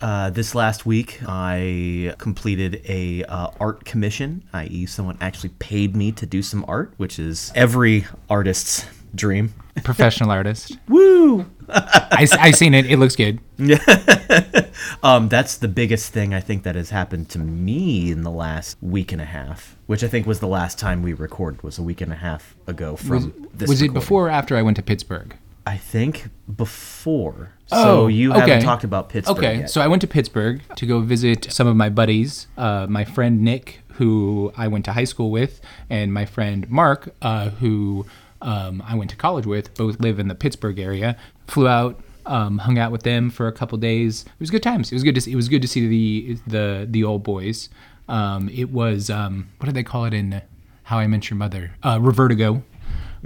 uh, 0.00 0.30
this 0.30 0.54
last 0.54 0.86
week 0.86 1.20
i 1.26 2.14
completed 2.18 2.80
a 2.88 3.24
uh, 3.24 3.50
art 3.60 3.84
commission 3.84 4.42
i.e 4.52 4.86
someone 4.86 5.16
actually 5.20 5.50
paid 5.58 5.96
me 5.96 6.12
to 6.12 6.26
do 6.26 6.42
some 6.42 6.64
art 6.68 6.92
which 6.96 7.18
is 7.18 7.52
every 7.54 8.06
artist's 8.28 8.86
dream 9.14 9.52
Professional 9.84 10.30
artist. 10.32 10.76
woo 10.88 11.46
I, 11.68 12.26
I 12.40 12.50
seen 12.50 12.74
it. 12.74 12.86
It 12.86 12.96
looks 12.98 13.14
good. 13.14 13.38
um, 15.02 15.28
that's 15.28 15.58
the 15.58 15.68
biggest 15.68 16.12
thing 16.12 16.34
i 16.34 16.40
think 16.40 16.62
that 16.62 16.74
has 16.74 16.90
happened 16.90 17.28
to 17.30 17.38
me 17.38 18.10
in 18.10 18.22
the 18.22 18.30
last 18.30 18.76
week 18.80 19.12
and 19.12 19.20
a 19.20 19.24
half 19.24 19.76
which 19.86 20.02
i 20.02 20.08
think 20.08 20.26
was 20.26 20.40
the 20.40 20.48
last 20.48 20.78
time 20.78 21.02
we 21.02 21.12
recorded 21.12 21.62
was 21.62 21.78
a 21.78 21.82
week 21.82 22.00
and 22.00 22.12
a 22.12 22.16
half 22.16 22.56
ago 22.66 22.96
from 22.96 23.10
Was, 23.10 23.50
this 23.54 23.68
was 23.68 23.82
it 23.82 23.92
before 23.92 24.28
or 24.28 24.30
after 24.30 24.56
I 24.56 24.62
went 24.62 24.76
to 24.76 24.82
Pittsburgh? 24.82 25.36
I 25.68 25.76
think 25.76 26.30
before. 26.56 27.52
Oh, 27.70 27.82
so 27.82 28.06
you 28.06 28.30
okay. 28.32 28.40
haven't 28.40 28.62
talked 28.62 28.84
about 28.84 29.10
Pittsburgh 29.10 29.36
Okay, 29.36 29.58
yet. 29.58 29.70
so 29.70 29.82
I 29.82 29.86
went 29.86 30.00
to 30.00 30.06
Pittsburgh 30.06 30.62
to 30.76 30.86
go 30.86 31.00
visit 31.00 31.52
some 31.52 31.66
of 31.66 31.76
my 31.76 31.90
buddies. 31.90 32.46
Uh, 32.56 32.86
my 32.88 33.04
friend 33.04 33.42
Nick, 33.42 33.80
who 33.92 34.50
I 34.56 34.66
went 34.66 34.86
to 34.86 34.92
high 34.94 35.04
school 35.04 35.30
with, 35.30 35.60
and 35.90 36.14
my 36.14 36.24
friend 36.24 36.70
Mark, 36.70 37.14
uh, 37.20 37.50
who 37.50 38.06
um, 38.40 38.82
I 38.86 38.94
went 38.94 39.10
to 39.10 39.16
college 39.16 39.44
with, 39.44 39.74
both 39.74 40.00
live 40.00 40.18
in 40.18 40.28
the 40.28 40.34
Pittsburgh 40.34 40.78
area. 40.78 41.18
Flew 41.48 41.68
out, 41.68 42.00
um, 42.24 42.56
hung 42.56 42.78
out 42.78 42.90
with 42.90 43.02
them 43.02 43.28
for 43.28 43.46
a 43.46 43.52
couple 43.52 43.76
days. 43.76 44.22
It 44.22 44.40
was 44.40 44.50
good 44.50 44.62
times. 44.62 44.90
It 44.90 44.94
was 44.94 45.04
good 45.04 45.16
to 45.16 45.20
see, 45.20 45.32
it 45.32 45.36
was 45.36 45.50
good 45.50 45.60
to 45.60 45.68
see 45.68 45.86
the 45.86 46.38
the 46.46 46.86
the 46.88 47.04
old 47.04 47.24
boys. 47.24 47.68
Um, 48.08 48.48
it 48.48 48.70
was 48.70 49.10
um, 49.10 49.50
what 49.58 49.66
do 49.66 49.72
they 49.72 49.82
call 49.82 50.06
it 50.06 50.14
in 50.14 50.40
How 50.84 50.98
I 50.98 51.06
Met 51.06 51.28
Your 51.28 51.36
Mother? 51.36 51.72
Uh, 51.82 51.98
Revertigo, 51.98 52.62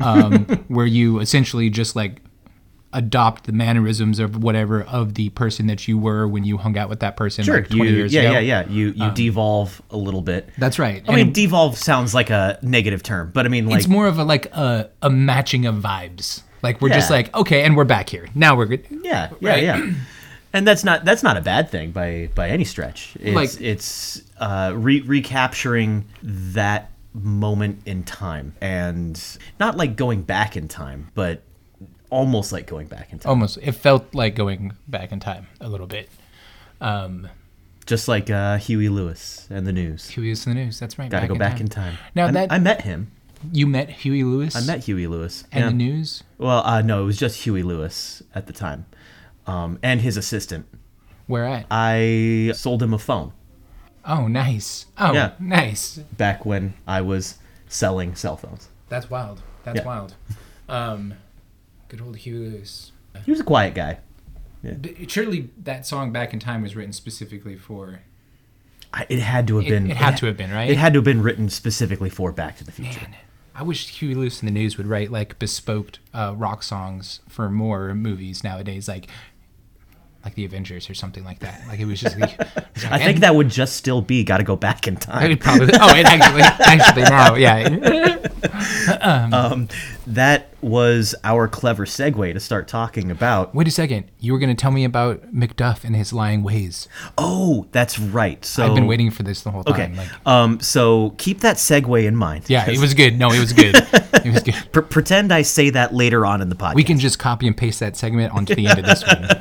um, 0.00 0.44
where 0.66 0.86
you 0.86 1.20
essentially 1.20 1.70
just 1.70 1.94
like 1.94 2.20
adopt 2.92 3.44
the 3.44 3.52
mannerisms 3.52 4.18
of 4.18 4.42
whatever 4.42 4.82
of 4.82 5.14
the 5.14 5.28
person 5.30 5.66
that 5.66 5.88
you 5.88 5.96
were 5.98 6.28
when 6.28 6.44
you 6.44 6.58
hung 6.58 6.76
out 6.76 6.88
with 6.88 7.00
that 7.00 7.16
person 7.16 7.44
Sure, 7.44 7.56
like 7.56 7.68
20 7.68 7.90
you, 7.90 7.96
years 7.96 8.12
yeah, 8.12 8.20
ago. 8.22 8.28
Um, 8.30 8.34
yeah, 8.44 8.62
yeah. 8.64 8.68
You 8.68 8.88
you 8.96 9.10
devolve 9.12 9.80
a 9.90 9.96
little 9.96 10.20
bit. 10.22 10.48
That's 10.58 10.78
right. 10.78 11.02
I 11.08 11.14
mean, 11.16 11.26
And 11.26 11.34
devolve 11.34 11.78
sounds 11.78 12.14
like 12.14 12.30
a 12.30 12.58
negative 12.62 13.02
term, 13.02 13.30
but 13.32 13.46
I 13.46 13.48
mean, 13.48 13.66
like, 13.66 13.78
it's 13.78 13.88
more 13.88 14.06
of 14.06 14.18
a 14.18 14.24
like 14.24 14.46
a, 14.54 14.90
a 15.02 15.10
matching 15.10 15.66
of 15.66 15.76
vibes. 15.76 16.42
Like 16.62 16.80
we're 16.80 16.90
just 16.90 17.10
like, 17.10 17.34
okay, 17.34 17.62
and 17.64 17.76
we're 17.76 17.84
back 17.84 18.08
here. 18.08 18.28
Now 18.34 18.54
we're 18.56 18.66
good. 18.66 18.86
yeah, 18.90 19.30
yeah, 19.40 19.50
Right. 19.50 19.62
yeah. 19.62 19.92
And 20.54 20.66
that's 20.68 20.84
not 20.84 21.06
that's 21.06 21.22
not 21.22 21.38
a 21.38 21.40
bad 21.40 21.70
thing 21.70 21.92
by 21.92 22.28
by 22.34 22.50
any 22.50 22.64
stretch. 22.64 23.16
It's 23.18 23.34
Like- 23.34 23.58
it's 23.60 24.20
uh, 24.38 24.72
re- 24.76 25.00
recapturing 25.00 26.04
that 26.24 26.90
moment 27.14 27.80
in 27.86 28.04
time, 28.04 28.54
and 28.60 29.18
not 29.58 29.78
like 29.78 29.96
going 29.96 30.22
back 30.22 30.54
in 30.56 30.68
time, 30.68 31.08
but 31.14 31.42
almost 32.12 32.52
like 32.52 32.66
going 32.66 32.86
back 32.86 33.12
in 33.12 33.18
time. 33.18 33.30
Almost 33.30 33.58
it 33.62 33.72
felt 33.72 34.14
like 34.14 34.34
going 34.34 34.72
back 34.86 35.12
in 35.12 35.20
time 35.20 35.46
a 35.60 35.68
little 35.68 35.86
bit. 35.86 36.08
Um 36.80 37.28
Just 37.86 38.06
like 38.08 38.30
uh, 38.30 38.58
Huey 38.58 38.88
Lewis 38.88 39.48
and 39.50 39.66
the 39.66 39.72
news. 39.72 40.08
Huey's 40.10 40.44
the 40.44 40.54
news. 40.54 40.78
That's 40.78 40.98
right. 40.98 41.10
Got 41.10 41.20
to 41.20 41.26
go 41.28 41.34
back 41.34 41.60
in 41.60 41.68
time. 41.68 41.96
Now 42.14 42.26
I, 42.26 42.30
that- 42.32 42.52
I 42.52 42.58
met 42.58 42.82
him. 42.82 43.10
You 43.52 43.66
met 43.66 43.90
Huey 43.90 44.22
Lewis 44.22 44.54
I 44.54 44.60
met 44.60 44.84
Huey 44.84 45.08
Lewis. 45.08 45.42
and 45.50 45.60
yeah. 45.64 45.68
the 45.70 45.74
news. 45.74 46.22
Well, 46.38 46.62
uh, 46.64 46.80
no, 46.80 47.02
it 47.02 47.06
was 47.06 47.18
just 47.18 47.42
Huey 47.42 47.64
Lewis 47.64 48.22
at 48.36 48.46
the 48.46 48.52
time, 48.52 48.86
um, 49.48 49.80
and 49.82 50.00
his 50.00 50.16
assistant. 50.16 50.66
Where 51.26 51.44
at? 51.44 51.66
I 51.68 52.52
sold 52.54 52.80
him 52.84 52.94
a 52.94 52.98
phone 52.98 53.32
oh, 54.04 54.26
nice. 54.28 54.86
Oh, 54.98 55.12
Yeah. 55.12 55.32
nice. 55.38 55.98
back 56.16 56.44
when 56.44 56.74
I 56.86 57.00
was 57.00 57.38
selling 57.68 58.14
cell 58.14 58.36
phones. 58.36 58.68
That's 58.88 59.08
wild. 59.10 59.42
That's 59.64 59.78
Yeah. 59.78 59.86
wild. 59.86 60.14
Um, 60.68 61.14
good 61.92 62.00
old 62.00 62.16
Huey 62.16 62.38
Lewis. 62.50 62.90
He 63.24 63.30
was 63.30 63.40
a 63.40 63.44
quiet 63.44 63.74
guy. 63.74 63.98
D- 64.80 65.06
Surely 65.08 65.50
that 65.62 65.84
song 65.86 66.10
"Back 66.12 66.32
in 66.32 66.38
Time" 66.40 66.62
was 66.62 66.74
written 66.74 66.92
specifically 66.94 67.56
for. 67.56 68.00
I, 68.94 69.06
it 69.08 69.18
had 69.20 69.46
to 69.48 69.56
have 69.56 69.66
It, 69.66 69.70
been. 69.70 69.90
it 69.90 69.96
had 69.98 70.16
to 70.18 70.26
have 70.26 70.36
been 70.36 70.50
right. 70.50 70.70
It 70.70 70.76
had 70.78 70.92
to 70.94 70.98
have 70.98 71.04
been 71.04 71.22
written 71.22 71.48
specifically 71.50 72.08
for 72.10 72.32
Back 72.32 72.56
to 72.58 72.64
the 72.64 72.72
Future. 72.72 73.00
Man, 73.00 73.14
I 73.54 73.62
wish 73.62 73.88
Huey 73.98 74.14
Lewis 74.14 74.40
and 74.40 74.48
the 74.48 74.52
News 74.52 74.78
would 74.78 74.86
write 74.86 75.10
like 75.12 75.38
bespoke 75.38 75.98
uh, 76.14 76.34
rock 76.36 76.62
songs 76.62 77.20
for 77.28 77.50
more 77.50 77.94
movies 77.94 78.42
nowadays, 78.42 78.88
like 78.88 79.08
like 80.24 80.34
the 80.36 80.44
Avengers 80.44 80.88
or 80.88 80.94
something 80.94 81.24
like 81.24 81.40
that. 81.40 81.62
Like 81.68 81.80
it 81.80 81.84
was 81.86 82.00
just. 82.00 82.18
Like, 82.18 82.38
it's 82.40 82.84
like, 82.84 82.92
I 82.92 82.98
think 83.04 83.18
that 83.20 83.34
would 83.34 83.48
just 83.50 83.76
still 83.76 84.00
be 84.00 84.24
"Got 84.24 84.38
to 84.38 84.44
Go 84.44 84.56
Back 84.56 84.86
in 84.88 84.96
Time." 84.96 85.36
Probably. 85.38 85.68
Oh, 85.74 85.94
it 85.96 86.06
actually, 86.06 86.42
actually 86.66 87.02
now, 87.02 87.34
yeah. 87.34 88.18
Um, 89.32 89.68
that 90.06 90.51
was 90.62 91.14
our 91.24 91.48
clever 91.48 91.84
segue 91.86 92.32
to 92.32 92.40
start 92.40 92.68
talking 92.68 93.10
about. 93.10 93.54
Wait 93.54 93.66
a 93.68 93.70
second. 93.70 94.04
You 94.20 94.32
were 94.32 94.38
going 94.38 94.54
to 94.54 94.60
tell 94.60 94.70
me 94.70 94.84
about 94.84 95.34
Macduff 95.34 95.84
and 95.84 95.96
his 95.96 96.12
lying 96.12 96.42
ways. 96.42 96.88
Oh, 97.18 97.66
that's 97.72 97.98
right. 97.98 98.44
So 98.44 98.64
I've 98.66 98.74
been 98.74 98.86
waiting 98.86 99.10
for 99.10 99.22
this 99.24 99.42
the 99.42 99.50
whole 99.50 99.64
time. 99.64 99.92
Okay. 99.92 99.96
Like, 99.96 100.26
Um. 100.26 100.60
So 100.60 101.10
keep 101.18 101.40
that 101.40 101.56
segue 101.56 102.04
in 102.04 102.16
mind. 102.16 102.44
yeah, 102.48 102.68
it 102.70 102.78
was 102.78 102.94
good. 102.94 103.18
No, 103.18 103.30
it 103.32 103.40
was 103.40 103.52
good. 103.52 103.74
It 103.76 104.32
was 104.32 104.42
good. 104.42 104.54
Pre- 104.72 104.82
pretend 104.82 105.32
I 105.32 105.42
say 105.42 105.70
that 105.70 105.92
later 105.94 106.24
on 106.24 106.40
in 106.40 106.48
the 106.48 106.54
podcast. 106.54 106.74
We 106.74 106.84
can 106.84 106.98
just 106.98 107.18
copy 107.18 107.46
and 107.46 107.56
paste 107.56 107.80
that 107.80 107.96
segment 107.96 108.32
onto 108.32 108.54
the 108.54 108.66
end 108.68 108.78
of 108.78 108.84
this 108.86 109.04
one. 109.06 109.28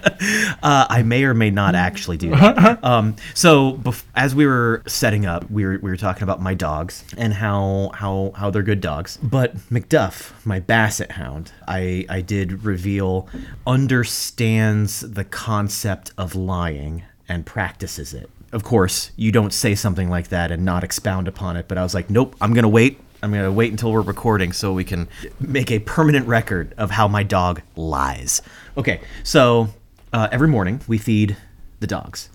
Uh, 0.61 0.85
I 0.87 1.01
may 1.01 1.23
or 1.23 1.33
may 1.33 1.49
not 1.49 1.73
actually 1.73 2.17
do 2.17 2.29
that. 2.29 2.83
um, 2.83 3.15
so 3.33 3.73
bef- 3.77 4.03
as 4.15 4.35
we 4.35 4.45
were 4.45 4.83
setting 4.85 5.25
up, 5.25 5.49
we 5.49 5.65
were, 5.65 5.79
we 5.81 5.89
were 5.89 5.97
talking 5.97 6.21
about 6.21 6.39
my 6.39 6.53
dogs 6.53 7.03
and 7.17 7.33
how 7.33 7.89
how 7.95 8.31
how 8.35 8.51
they're 8.51 8.61
good 8.61 8.81
dogs. 8.81 9.17
But 9.23 9.55
Macduff, 9.71 10.31
my 10.45 10.59
Basset 10.59 11.10
Hound, 11.11 11.51
I 11.67 12.05
I 12.09 12.21
did 12.21 12.63
reveal 12.63 13.27
understands 13.67 15.01
the 15.01 15.23
concept 15.23 16.11
of 16.17 16.35
lying 16.35 17.03
and 17.27 17.45
practices 17.45 18.13
it. 18.13 18.29
Of 18.51 18.63
course, 18.63 19.11
you 19.15 19.31
don't 19.31 19.53
say 19.53 19.75
something 19.75 20.09
like 20.09 20.29
that 20.29 20.51
and 20.51 20.65
not 20.65 20.83
expound 20.83 21.27
upon 21.27 21.55
it. 21.57 21.67
But 21.67 21.77
I 21.77 21.83
was 21.83 21.93
like, 21.93 22.09
nope, 22.09 22.35
I'm 22.41 22.53
gonna 22.53 22.69
wait. 22.69 22.99
I'm 23.23 23.31
gonna 23.31 23.51
wait 23.51 23.71
until 23.71 23.91
we're 23.91 24.01
recording 24.01 24.51
so 24.51 24.73
we 24.73 24.83
can 24.83 25.07
make 25.39 25.71
a 25.71 25.79
permanent 25.79 26.27
record 26.27 26.73
of 26.77 26.91
how 26.91 27.07
my 27.07 27.23
dog 27.23 27.61
lies. 27.75 28.41
Okay, 28.75 29.01
so 29.23 29.69
uh, 30.11 30.27
every 30.31 30.47
morning 30.47 30.81
we 30.87 30.97
feed 30.97 31.37
the 31.79 31.87
dogs. 31.87 32.29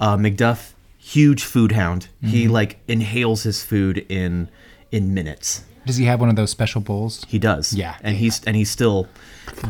Uh, 0.00 0.16
Macduff, 0.16 0.72
huge 0.98 1.44
food 1.44 1.72
hound. 1.72 2.08
He 2.22 2.48
like 2.48 2.78
inhales 2.88 3.42
his 3.42 3.62
food 3.62 4.04
in 4.08 4.48
in 4.90 5.14
minutes. 5.14 5.64
Does 5.90 5.96
he 5.96 6.04
have 6.04 6.20
one 6.20 6.28
of 6.28 6.36
those 6.36 6.50
special 6.50 6.80
bowls? 6.80 7.24
He 7.26 7.40
does. 7.40 7.72
Yeah. 7.72 7.96
and 8.02 8.16
he's 8.16 8.44
and 8.44 8.54
he 8.54 8.64
still 8.64 9.08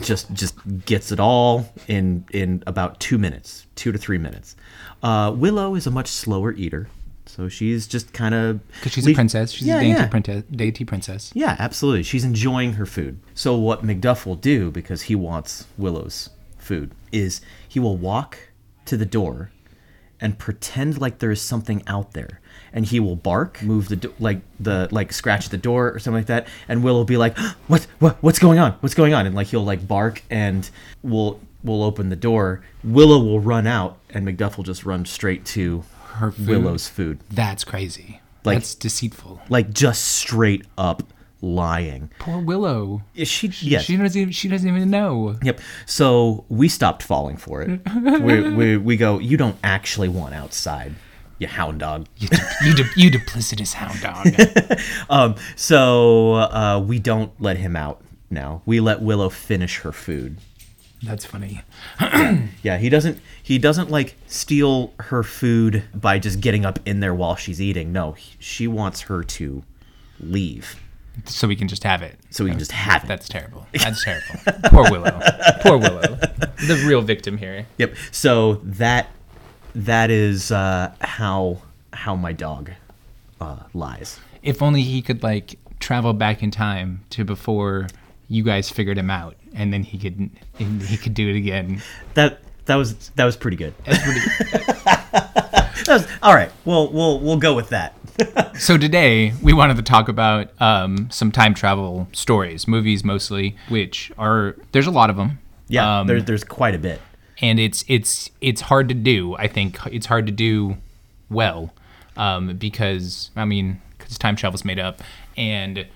just 0.03 0.31
just 0.35 0.55
gets 0.85 1.11
it 1.13 1.19
all 1.19 1.73
in 1.89 2.27
in 2.31 2.63
about 2.67 3.01
two 3.01 3.17
minutes, 3.17 3.67
two 3.75 3.91
to 3.91 3.97
three 3.99 4.19
minutes. 4.19 4.55
Uh, 5.03 5.33
Willow 5.35 5.75
is 5.77 5.87
a 5.87 5.91
much 5.91 6.09
slower 6.09 6.53
eater, 6.53 6.89
so 7.25 7.49
she's 7.49 7.87
just 7.87 8.13
kind 8.13 8.35
of 8.35 8.61
Because 8.75 8.93
she's 8.93 9.07
a 9.09 9.15
princess. 9.15 9.51
She's 9.53 9.67
Yeah, 9.67 9.79
a 9.79 9.81
dainty, 9.81 10.01
yeah. 10.03 10.09
princess, 10.09 10.45
dainty 10.51 10.85
princess. 10.85 11.31
Yeah, 11.35 11.57
absolutely. 11.59 12.03
She's 12.03 12.25
enjoying 12.25 12.75
her 12.75 12.85
food. 12.85 13.19
So 13.35 13.57
what 13.57 13.83
Macduff 13.83 14.27
will 14.27 14.37
do 14.37 14.71
because 14.71 15.03
he 15.03 15.15
wants 15.15 15.67
Willow's 15.79 16.29
food 16.59 16.93
is 17.13 17.41
he 17.67 17.81
will 17.81 17.97
walk 17.97 18.37
to 18.85 18.97
the 18.99 19.07
door 19.07 19.51
and 20.21 20.39
pretend 20.39 21.01
like 21.01 21.19
there 21.21 21.31
is 21.31 21.41
something 21.41 21.83
out 21.87 22.13
there 22.13 22.41
and 22.73 22.87
he 22.87 23.01
will 23.01 23.17
bark 23.17 23.63
move 23.63 23.89
the 23.89 23.97
do- 23.97 24.15
like 24.21 24.41
the 24.59 24.89
like 24.91 25.13
scratch 25.13 25.49
the 25.49 25.59
door 25.59 25.93
or 25.93 25.99
something 25.99 26.19
like 26.21 26.27
that 26.27 26.47
and 26.69 26.83
will 26.85 26.95
will 26.95 27.05
be 27.05 27.17
like 27.17 27.37
what 27.67 27.87
what 27.99 28.17
what's 28.23 28.39
going 28.39 28.59
on 28.59 28.73
what's 28.81 28.95
going 28.95 29.15
on 29.15 29.27
and 29.27 29.35
like 29.35 29.49
he'll 29.49 29.65
like 29.65 29.87
bark 29.87 30.23
and 30.31 30.71
we'll 31.03 31.41
we'll 31.63 31.83
open 31.83 32.09
the 32.09 32.17
door 32.17 32.63
willow 32.85 33.19
will 33.19 33.41
run 33.41 33.67
out 33.67 33.99
and 34.11 34.27
macduff 34.27 34.57
will 34.57 34.65
just 34.65 34.85
run 34.87 35.05
straight 35.05 35.45
to 35.45 35.85
Her 36.15 36.31
food. 36.33 36.49
willow's 36.49 36.89
food 36.89 37.19
That's 37.31 37.65
crazy. 37.65 38.21
Like- 38.45 38.57
That's 38.59 38.75
deceitful. 38.75 39.43
like 39.51 39.71
just 39.73 40.03
straight 40.05 40.65
up 40.79 41.03
lying 41.43 42.11
Poor 42.19 42.39
Willow. 42.39 43.03
She 43.15 43.49
yes 43.63 43.85
She 43.85 43.97
doesn't. 43.97 44.21
Even, 44.21 44.33
she 44.33 44.47
doesn't 44.49 44.69
even 44.69 44.91
know. 44.91 45.37
Yep. 45.43 45.61
So 45.87 46.45
we 46.51 46.69
stopped 46.69 47.03
falling 47.03 47.39
for 47.39 47.63
it. 47.63 47.81
we, 48.21 48.51
we, 48.51 48.77
we 48.77 48.97
go, 48.99 49.19
you 49.19 49.39
don't 49.39 49.57
actually 49.65 50.09
want 50.11 50.35
outside, 50.35 50.95
you 51.41 51.49
hound 51.49 51.81
dog. 51.81 52.07
You, 52.19 52.29
you, 52.65 52.75
du- 52.75 52.91
you 52.97 53.11
duplicitous 53.11 53.73
hound 53.73 54.01
dog. 54.01 54.79
Um, 55.11 55.35
so 55.57 56.35
uh, 56.35 56.79
we 56.87 57.01
don't 57.01 57.33
let 57.41 57.57
him 57.57 57.75
out 57.75 58.01
now. 58.31 58.63
We 58.65 58.79
let 58.79 59.03
Willow 59.03 59.29
finish 59.29 59.81
her 59.81 59.91
food. 59.91 60.37
That's 61.03 61.25
funny. 61.25 61.63
Yeah, 62.63 62.77
he 62.79 62.89
doesn't. 62.91 63.19
He 63.43 63.59
doesn't 63.59 63.91
like 63.91 64.15
steal 64.29 64.93
her 65.01 65.23
food 65.25 65.83
by 65.95 66.19
just 66.21 66.41
getting 66.41 66.65
up 66.67 66.79
in 66.87 67.01
there 67.01 67.15
while 67.15 67.35
she's 67.37 67.61
eating. 67.61 67.91
No, 67.93 68.13
he, 68.13 68.37
she 68.39 68.69
wants 68.69 69.01
her 69.03 69.25
to 69.25 69.63
leave 70.21 70.77
So 71.25 71.49
we 71.49 71.57
can 71.57 71.67
just 71.69 71.83
have 71.85 72.03
it. 72.03 72.19
so 72.31 72.45
we 72.45 72.51
can 72.51 72.59
just 72.59 72.73
have 72.73 73.03
it. 73.05 73.07
That's 73.09 73.29
terrible. 73.29 73.67
That's 73.73 74.05
terrible. 74.05 74.39
Poor 74.65 74.91
Willow. 74.91 75.21
Poor 75.63 75.79
Willow. 75.79 76.03
The 76.67 76.85
real 76.87 77.01
victim 77.03 77.39
here. 77.39 77.67
Yep. 77.79 77.95
So 78.13 78.55
that 78.65 79.09
that 79.75 80.11
is 80.11 80.51
uh, 80.53 80.93
how 81.01 81.59
how 81.93 82.15
my 82.15 82.33
dog 82.33 82.71
uh, 83.41 83.57
lies. 83.75 84.21
If 84.43 84.63
only 84.63 84.83
he 84.83 85.03
could 85.03 85.23
like 85.23 85.59
travel 85.81 86.13
back 86.13 86.43
in 86.43 86.51
time 86.51 87.05
to 87.11 87.25
before 87.25 87.89
you 88.29 88.43
guys 88.43 88.71
figured 88.71 88.99
him 88.99 89.11
out, 89.11 89.37
and 89.55 89.73
then 89.73 89.83
he 89.83 89.99
could 89.99 90.31
he 90.59 90.97
could 90.97 91.15
do 91.15 91.29
it 91.29 91.37
again. 91.37 91.83
That 92.15 92.41
that 92.67 92.77
was 92.77 93.11
that 93.11 93.25
was 93.25 93.37
pretty 93.37 93.57
good. 93.57 93.75
That's 93.85 94.03
pretty. 94.03 94.21
That 95.87 95.95
was, 96.03 96.07
all 96.23 96.35
right. 96.35 96.53
Well, 96.67 96.93
we'll 96.93 97.19
we'll 97.21 97.39
go 97.39 97.55
with 97.57 97.71
that. 97.71 97.95
so 98.61 98.77
today 98.77 99.33
we 99.43 99.55
wanted 99.55 99.77
to 99.79 99.83
talk 99.83 100.09
about 100.09 100.51
um, 100.61 101.09
some 101.11 101.33
time 101.33 101.55
travel 101.55 102.07
stories, 102.13 102.69
movies 102.69 103.03
mostly, 103.03 103.57
which 103.71 104.13
are 104.19 104.57
there's 104.73 104.87
a 104.87 104.91
lot 104.91 105.09
of 105.09 105.17
them. 105.17 105.39
Yeah, 105.69 106.01
Um, 106.01 106.07
there, 106.07 106.21
there's 106.21 106.45
quite 106.45 106.75
a 106.75 106.79
bit. 106.79 107.01
And 107.41 107.59
it's 107.59 107.85
it's 107.89 108.31
it's 108.41 108.63
hard 108.63 108.89
to 108.89 108.95
do. 108.95 109.37
I 109.37 109.49
think 109.49 109.79
it's 109.87 110.07
hard 110.07 110.27
to 110.27 110.33
do 110.33 110.77
well 111.29 111.73
um, 112.17 112.57
because 112.57 113.31
I 113.37 113.45
mean 113.45 113.81
because 113.99 114.19
time 114.19 114.37
travel's 114.37 114.65
made 114.65 114.79
up, 114.79 115.03
and 115.37 115.87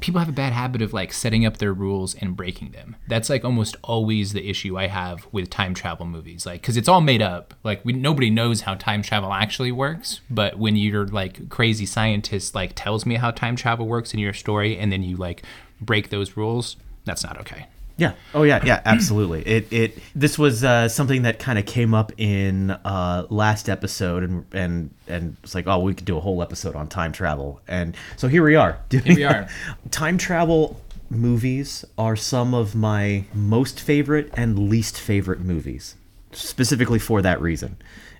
people 0.00 0.18
have 0.18 0.28
a 0.28 0.32
bad 0.32 0.52
habit 0.52 0.82
of 0.82 0.92
like 0.92 1.12
setting 1.12 1.46
up 1.46 1.56
their 1.56 1.72
rules 1.72 2.14
and 2.16 2.36
breaking 2.36 2.72
them. 2.72 2.96
That's 3.08 3.30
like 3.30 3.44
almost 3.44 3.76
always 3.82 4.32
the 4.32 4.48
issue 4.48 4.76
I 4.76 4.88
have 4.88 5.26
with 5.32 5.48
time 5.50 5.74
travel 5.74 6.06
movies. 6.06 6.44
Like, 6.44 6.60
because 6.60 6.76
it's 6.76 6.88
all 6.88 7.00
made 7.00 7.22
up. 7.22 7.54
Like, 7.64 7.84
we, 7.84 7.92
nobody 7.92 8.30
knows 8.30 8.62
how 8.62 8.74
time 8.74 9.02
travel 9.02 9.32
actually 9.32 9.72
works. 9.72 10.20
But 10.28 10.58
when 10.58 10.76
you're 10.76 11.06
like 11.06 11.48
crazy 11.48 11.86
scientist, 11.86 12.54
like 12.54 12.72
tells 12.74 13.06
me 13.06 13.14
how 13.14 13.30
time 13.30 13.56
travel 13.56 13.86
works 13.86 14.12
in 14.12 14.20
your 14.20 14.34
story, 14.34 14.76
and 14.78 14.92
then 14.92 15.02
you 15.02 15.16
like 15.16 15.42
break 15.80 16.10
those 16.10 16.36
rules, 16.36 16.76
that's 17.04 17.24
not 17.24 17.38
okay. 17.40 17.66
Yeah. 17.96 18.12
Oh 18.34 18.42
yeah. 18.42 18.62
Yeah. 18.64 18.82
Absolutely. 18.84 19.42
It 19.46 19.72
it 19.72 19.98
this 20.14 20.38
was 20.38 20.62
uh, 20.62 20.88
something 20.88 21.22
that 21.22 21.38
kind 21.38 21.58
of 21.58 21.64
came 21.66 21.94
up 21.94 22.12
in 22.18 22.70
uh, 22.70 23.26
last 23.30 23.68
episode, 23.68 24.22
and 24.22 24.44
and 24.52 24.90
and 25.08 25.36
it's 25.42 25.54
like, 25.54 25.66
oh, 25.66 25.78
we 25.80 25.94
could 25.94 26.04
do 26.04 26.16
a 26.16 26.20
whole 26.20 26.42
episode 26.42 26.76
on 26.76 26.88
time 26.88 27.12
travel, 27.12 27.60
and 27.66 27.96
so 28.16 28.28
here 28.28 28.44
we 28.44 28.54
are. 28.54 28.78
Here 28.90 29.02
we 29.06 29.24
are. 29.24 29.48
time 29.90 30.18
travel 30.18 30.80
movies 31.08 31.84
are 31.96 32.16
some 32.16 32.52
of 32.52 32.74
my 32.74 33.24
most 33.32 33.80
favorite 33.80 34.30
and 34.36 34.68
least 34.68 35.00
favorite 35.00 35.40
movies, 35.40 35.94
specifically 36.32 36.98
for 36.98 37.22
that 37.22 37.40
reason, 37.40 37.76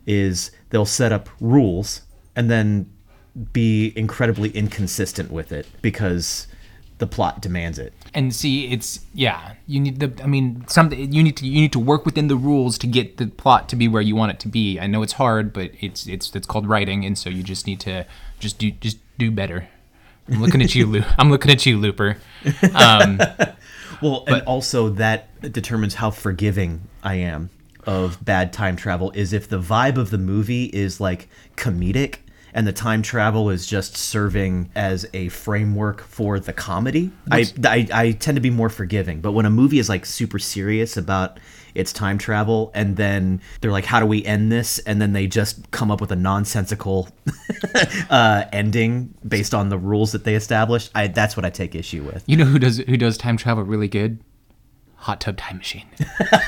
is 0.07 0.51
they'll 0.71 0.87
set 0.87 1.13
up 1.13 1.29
rules 1.41 2.03
and 2.35 2.51
then 2.51 2.91
be 3.53 3.93
incredibly 3.97 4.49
inconsistent 4.51 5.31
with 5.31 5.53
it 5.53 5.67
because 5.83 6.47
the 6.99 7.07
plot 7.07 7.43
demands 7.43 7.79
it. 7.79 7.93
and 8.15 8.35
see 8.35 8.73
it's 8.73 9.01
yeah 9.13 9.55
you 9.67 9.79
need 9.79 10.01
the 10.01 10.11
i 10.23 10.27
mean 10.27 10.65
something 10.67 11.13
you 11.13 11.23
need 11.23 11.37
to 11.37 11.47
you 11.47 11.61
need 11.61 11.73
to 11.73 11.79
work 11.79 12.07
within 12.07 12.29
the 12.29 12.37
rules 12.37 12.79
to 12.79 12.87
get 12.87 13.19
the 13.19 13.27
plot 13.27 13.69
to 13.69 13.77
be 13.77 13.87
where 13.87 14.01
you 14.03 14.17
want 14.17 14.33
it 14.33 14.41
to 14.41 14.49
be. 14.49 14.81
I 14.81 14.87
know 14.87 15.03
it's 15.03 15.15
hard 15.15 15.53
but 15.53 15.73
it's 15.81 16.07
it's 16.07 16.35
it's 16.35 16.47
called 16.47 16.67
writing 16.67 17.05
and 17.05 17.17
so 17.19 17.29
you 17.29 17.43
just 17.43 17.67
need 17.67 17.81
to 17.81 18.07
just 18.39 18.59
do 18.59 18.71
just 18.71 18.99
do 19.19 19.31
better. 19.31 19.69
I'm 20.29 20.41
looking 20.41 20.63
at 20.63 20.75
you 20.75 20.87
Lu- 20.87 21.05
i'm 21.19 21.31
looking 21.31 21.51
at 21.53 21.67
you 21.67 21.79
looper. 21.79 22.17
Um 22.75 23.21
Well, 24.03 24.25
and 24.27 24.43
also 24.43 24.91
that 24.91 25.29
determines 25.53 25.95
how 25.95 26.11
forgiving 26.11 26.83
I 27.03 27.15
am 27.15 27.49
of 27.87 28.23
bad 28.25 28.53
time 28.53 28.77
travel 28.77 29.11
is 29.13 29.33
if 29.33 29.49
the 29.49 29.59
vibe 29.61 29.97
of 29.97 30.11
the 30.11 30.19
movie 30.19 30.65
is 30.67 31.01
like 31.01 31.29
comedic 31.57 32.17
and 32.57 32.67
the 32.67 32.73
time 32.73 33.03
travel 33.03 33.51
is 33.51 33.67
just 33.67 33.97
serving 33.97 34.71
as 34.75 35.07
a 35.15 35.29
framework 35.29 36.01
for 36.03 36.41
the 36.41 36.53
comedy. 36.53 37.13
I, 37.31 37.45
I 37.65 37.87
I 37.93 38.11
tend 38.13 38.35
to 38.37 38.41
be 38.41 38.51
more 38.51 38.69
forgiving, 38.71 39.21
but 39.21 39.33
when 39.33 39.47
a 39.47 39.51
movie 39.51 39.79
is 39.79 39.89
like 39.89 40.05
super 40.07 40.39
serious 40.41 40.97
about 40.97 41.39
its 41.75 41.93
time 41.93 42.17
travel 42.17 42.71
and 42.75 42.97
then 42.97 43.39
they're 43.61 43.71
like 43.71 43.85
how 43.85 44.01
do 44.01 44.07
we 44.07 44.25
end 44.25 44.51
this? 44.51 44.79
and 44.81 45.01
then 45.03 45.13
they 45.13 45.27
just 45.27 45.71
come 45.71 45.91
up 45.91 46.01
with 46.01 46.11
a 46.11 46.17
nonsensical 46.17 47.07
uh, 48.11 48.45
ending 48.53 49.13
based 49.29 49.53
on 49.55 49.69
the 49.69 49.77
rules 49.79 50.13
that 50.13 50.25
they 50.25 50.35
established 50.35 50.91
I 50.95 51.09
that's 51.09 51.37
what 51.37 51.45
I 51.45 51.51
take 51.51 51.75
issue 51.75 52.03
with. 52.03 52.25
you 52.27 52.37
know 52.39 52.47
who 52.47 52.59
does 52.59 52.79
who 52.79 52.97
does 52.97 53.19
time 53.19 53.37
travel 53.37 53.63
really 53.65 53.89
good? 53.89 54.19
Hot 54.97 55.21
tub 55.21 55.37
time 55.37 55.59
machine. 55.59 55.85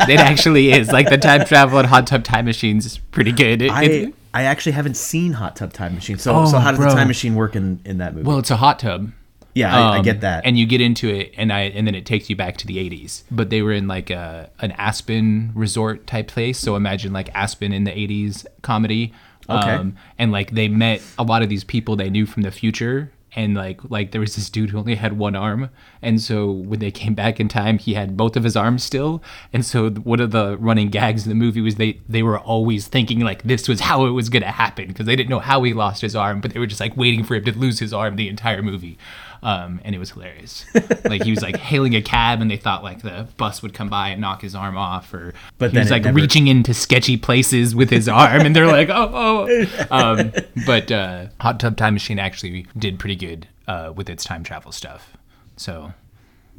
It 0.08 0.18
actually 0.20 0.72
is. 0.72 0.90
Like 0.90 1.10
the 1.10 1.18
time 1.18 1.44
travel 1.44 1.78
and 1.78 1.86
hot 1.86 2.06
tub 2.06 2.24
time 2.24 2.46
machines 2.46 2.86
is 2.86 2.96
pretty 2.96 3.30
good. 3.32 3.60
It- 3.60 3.70
I 3.70 3.82
it- 3.84 4.14
I 4.34 4.44
actually 4.44 4.72
haven't 4.72 4.96
seen 4.96 5.32
Hot 5.32 5.56
Tub 5.56 5.72
Time 5.72 5.94
Machine. 5.94 6.18
So 6.18 6.44
so 6.46 6.56
Oh, 6.56 6.60
how 6.60 6.70
does 6.70 6.78
bro. 6.78 6.88
the 6.90 6.94
time 6.94 7.08
machine 7.08 7.34
work 7.34 7.56
in 7.56 7.80
in 7.84 7.98
that 7.98 8.14
movie? 8.14 8.26
well 8.26 8.38
it's 8.38 8.50
a 8.50 8.56
hot 8.56 8.78
tub 8.78 9.12
yeah, 9.54 9.74
I, 9.74 9.94
I 9.94 9.98
Um, 9.98 10.04
get 10.04 10.20
that. 10.20 10.46
And 10.46 10.56
you 10.56 10.66
get 10.66 10.80
into 10.80 11.08
it, 11.08 11.32
and 11.36 11.52
I 11.52 11.62
and 11.62 11.84
then 11.84 11.96
it 11.96 12.06
takes 12.06 12.30
you 12.30 12.36
back 12.36 12.58
to 12.58 12.66
the 12.66 12.76
'80s. 12.76 13.24
But 13.28 13.50
they 13.50 13.60
were 13.62 13.72
in 13.72 13.88
like 13.88 14.08
a 14.08 14.50
an 14.60 14.70
Aspen 14.72 15.50
resort 15.54 16.06
type 16.06 16.28
place. 16.28 16.58
So 16.60 16.76
imagine 16.76 17.12
like 17.12 17.30
Aspen 17.34 17.72
in 17.72 17.82
the 17.82 17.90
'80s 17.90 18.46
comedy. 18.62 19.12
Um, 19.48 19.58
Okay. 19.58 19.90
and 20.18 20.30
like 20.30 20.52
they 20.52 20.68
met 20.68 21.02
a 21.18 21.24
lot 21.24 21.42
of 21.42 21.48
these 21.48 21.64
people 21.64 21.96
they 21.96 22.08
knew 22.10 22.24
from 22.26 22.42
the 22.44 22.52
future. 22.52 23.10
And 23.38 23.54
like 23.54 23.80
like 23.88 24.10
there 24.10 24.20
was 24.20 24.34
this 24.34 24.50
dude 24.50 24.70
who 24.70 24.78
only 24.78 24.96
had 24.96 25.16
one 25.16 25.36
arm, 25.36 25.70
and 26.02 26.20
so 26.20 26.50
when 26.50 26.80
they 26.80 26.90
came 26.90 27.14
back 27.14 27.38
in 27.38 27.46
time, 27.46 27.78
he 27.78 27.94
had 27.94 28.16
both 28.16 28.36
of 28.36 28.42
his 28.42 28.56
arms 28.56 28.82
still. 28.82 29.22
And 29.52 29.64
so 29.64 29.90
one 29.90 30.18
of 30.18 30.32
the 30.32 30.56
running 30.58 30.88
gags 30.90 31.22
in 31.24 31.28
the 31.28 31.36
movie 31.36 31.60
was 31.60 31.76
they 31.76 32.00
they 32.08 32.24
were 32.24 32.40
always 32.40 32.88
thinking 32.88 33.20
like 33.20 33.44
this 33.44 33.68
was 33.68 33.80
how 33.80 34.06
it 34.06 34.10
was 34.10 34.28
gonna 34.28 34.50
happen 34.50 34.88
because 34.88 35.06
they 35.06 35.14
didn't 35.14 35.30
know 35.30 35.38
how 35.38 35.62
he 35.62 35.72
lost 35.72 36.02
his 36.02 36.16
arm, 36.16 36.40
but 36.40 36.52
they 36.52 36.58
were 36.58 36.66
just 36.66 36.80
like 36.80 36.96
waiting 36.96 37.22
for 37.22 37.36
him 37.36 37.44
to 37.44 37.56
lose 37.56 37.78
his 37.78 37.92
arm 37.92 38.16
the 38.16 38.28
entire 38.28 38.60
movie 38.60 38.98
um, 39.42 39.80
and 39.84 39.94
it 39.94 39.98
was 39.98 40.10
hilarious. 40.10 40.64
like 41.04 41.22
he 41.22 41.30
was 41.30 41.42
like 41.42 41.56
hailing 41.56 41.94
a 41.94 42.02
cab, 42.02 42.40
and 42.40 42.50
they 42.50 42.56
thought 42.56 42.82
like 42.82 43.02
the 43.02 43.28
bus 43.36 43.62
would 43.62 43.74
come 43.74 43.88
by 43.88 44.08
and 44.10 44.20
knock 44.20 44.42
his 44.42 44.54
arm 44.54 44.76
off, 44.76 45.12
or 45.14 45.34
But 45.58 45.70
he 45.70 45.74
then 45.74 45.84
was 45.84 45.90
like 45.90 46.04
never- 46.04 46.16
reaching 46.16 46.46
into 46.48 46.74
sketchy 46.74 47.16
places 47.16 47.74
with 47.74 47.90
his 47.90 48.08
arm, 48.08 48.42
and 48.42 48.54
they're 48.56 48.66
like, 48.66 48.88
oh, 48.92 49.10
oh. 49.48 49.86
Um, 49.90 50.32
but 50.66 50.90
uh, 50.92 51.26
Hot 51.40 51.58
Tub 51.60 51.76
Time 51.76 51.94
Machine 51.94 52.18
actually 52.18 52.66
did 52.76 52.98
pretty 52.98 53.16
good 53.16 53.46
uh, 53.66 53.92
with 53.94 54.08
its 54.10 54.24
time 54.24 54.42
travel 54.44 54.72
stuff, 54.72 55.16
so. 55.56 55.92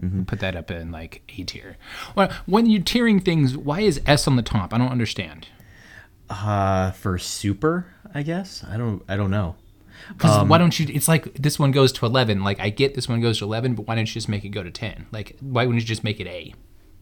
Mm-hmm. 0.01 0.23
Put 0.23 0.39
that 0.39 0.55
up 0.55 0.71
in 0.71 0.93
like 0.93 1.21
A 1.37 1.43
tier. 1.43 1.75
Well, 2.15 2.31
when 2.45 2.67
you're 2.67 2.81
tiering 2.81 3.21
things, 3.21 3.57
why 3.57 3.81
is 3.81 3.99
S 4.05 4.29
on 4.29 4.37
the 4.37 4.41
top? 4.41 4.73
I 4.73 4.77
don't 4.77 4.87
understand. 4.93 5.49
uh, 6.29 6.91
for 6.91 7.17
super, 7.17 7.85
I 8.13 8.23
guess. 8.23 8.63
I 8.65 8.77
don't 8.77 9.03
I 9.09 9.17
don't 9.17 9.29
know. 9.29 9.55
Because 10.09 10.37
Um, 10.37 10.47
why 10.47 10.57
don't 10.57 10.79
you? 10.79 10.87
It's 10.93 11.07
like 11.07 11.33
this 11.33 11.59
one 11.59 11.71
goes 11.71 11.91
to 11.93 12.05
eleven. 12.05 12.43
Like 12.43 12.59
I 12.59 12.69
get 12.69 12.95
this 12.95 13.07
one 13.09 13.21
goes 13.21 13.39
to 13.39 13.45
eleven, 13.45 13.75
but 13.75 13.87
why 13.87 13.95
don't 13.95 14.07
you 14.07 14.13
just 14.13 14.29
make 14.29 14.43
it 14.45 14.49
go 14.49 14.63
to 14.63 14.71
ten? 14.71 15.07
Like 15.11 15.35
why 15.39 15.65
wouldn't 15.65 15.81
you 15.81 15.87
just 15.87 16.03
make 16.03 16.19
it 16.19 16.27
A? 16.27 16.53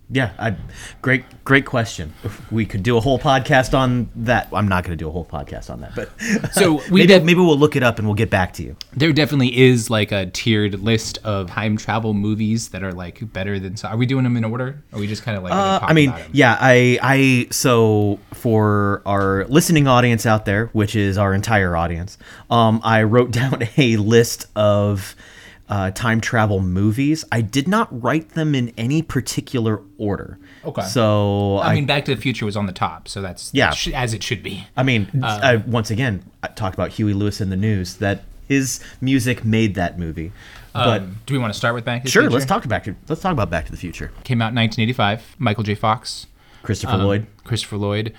Yeah, 0.09 0.31
I, 0.39 0.55
great 1.01 1.25
great 1.43 1.65
question. 1.65 2.13
We 2.49 2.65
could 2.65 2.81
do 2.81 2.95
a 2.95 3.01
whole 3.01 3.19
podcast 3.19 3.77
on 3.77 4.09
that. 4.15 4.47
I'm 4.53 4.67
not 4.67 4.85
going 4.85 4.97
to 4.97 5.03
do 5.03 5.09
a 5.09 5.11
whole 5.11 5.25
podcast 5.25 5.69
on 5.69 5.81
that, 5.81 5.95
but 5.95 6.09
So 6.53 6.75
we 6.91 7.01
maybe 7.01 7.07
def- 7.07 7.23
maybe 7.23 7.41
we'll 7.41 7.57
look 7.57 7.75
it 7.75 7.83
up 7.83 7.99
and 7.99 8.07
we'll 8.07 8.15
get 8.15 8.29
back 8.29 8.53
to 8.53 8.63
you. 8.63 8.77
there 8.95 9.11
definitely 9.11 9.57
is 9.57 9.89
like 9.89 10.13
a 10.13 10.27
tiered 10.27 10.79
list 10.81 11.17
of 11.25 11.49
time 11.49 11.75
travel 11.75 12.13
movies 12.13 12.69
that 12.69 12.83
are 12.83 12.93
like 12.93 13.33
better 13.33 13.59
than. 13.59 13.75
So 13.75 13.89
are 13.89 13.97
we 13.97 14.05
doing 14.05 14.23
them 14.23 14.37
in 14.37 14.45
order? 14.45 14.81
Or 14.93 14.97
are 14.97 14.99
we 14.99 15.07
just 15.07 15.23
kind 15.23 15.35
of 15.37 15.43
like? 15.43 15.51
Uh, 15.51 15.79
I 15.81 15.91
mean, 15.91 16.13
yeah, 16.31 16.57
I, 16.59 16.99
I, 17.01 17.47
so 17.51 18.19
for 18.33 19.01
our 19.05 19.45
listening 19.47 19.87
audience 19.87 20.25
out 20.25 20.45
there, 20.45 20.67
which 20.67 20.95
is 20.95 21.17
our 21.17 21.33
entire 21.33 21.75
audience, 21.75 22.17
um, 22.49 22.79
I 22.83 23.03
wrote 23.03 23.31
down 23.41 23.63
a 23.75 23.97
list 23.97 24.47
of 24.55 25.15
uh, 25.69 25.91
time 25.91 26.21
travel 26.21 26.59
movies. 26.61 27.25
I 27.31 27.41
did 27.41 27.67
not 27.67 27.87
write 28.03 28.29
them 28.29 28.55
in 28.55 28.73
any 28.77 29.01
particular 29.01 29.81
order. 29.97 30.39
Okay. 30.63 30.81
So 30.83 31.57
I 31.57 31.71
I, 31.71 31.75
mean, 31.75 31.85
Back 31.85 32.05
to 32.05 32.15
the 32.15 32.21
Future 32.21 32.45
was 32.45 32.55
on 32.55 32.65
the 32.65 32.71
top, 32.71 33.07
so 33.07 33.21
that's 33.21 33.51
Yeah. 33.53 33.71
sh- 33.71 33.89
as 33.89 34.13
it 34.13 34.23
should 34.23 34.43
be. 34.43 34.65
I 34.77 34.83
mean, 34.83 35.09
uh, 35.21 35.39
I, 35.43 35.55
once 35.57 35.91
again, 35.91 36.23
I 36.43 36.47
talked 36.47 36.75
about 36.75 36.91
Huey 36.91 37.13
Lewis 37.13 37.41
in 37.41 37.49
the 37.49 37.57
news 37.57 37.95
that 37.97 38.23
his 38.47 38.79
music 39.01 39.43
made 39.43 39.75
that 39.75 39.99
movie. 39.99 40.31
But 40.73 41.01
Um, 41.01 41.17
do 41.25 41.33
we 41.33 41.39
want 41.39 41.51
to 41.51 41.57
start 41.57 41.73
with 41.73 41.83
Back 41.85 42.01
to 42.01 42.05
the 42.05 42.11
sure, 42.11 42.21
Future? 42.23 42.33
let's 42.33 42.45
talk 42.45 42.67
back 42.67 42.87
let's 43.09 43.21
talk 43.21 43.31
about 43.33 43.49
Back 43.49 43.65
to 43.65 43.71
the 43.71 43.77
Future. 43.77 44.11
Came 44.23 44.41
out 44.41 44.49
in 44.49 44.55
1985. 44.55 45.35
Michael 45.39 45.63
J. 45.63 45.75
Fox. 45.75 46.27
Christopher 46.63 46.93
um, 46.93 47.03
Lloyd. 47.03 47.27
Christopher 47.43 47.77
Lloyd. 47.77 48.13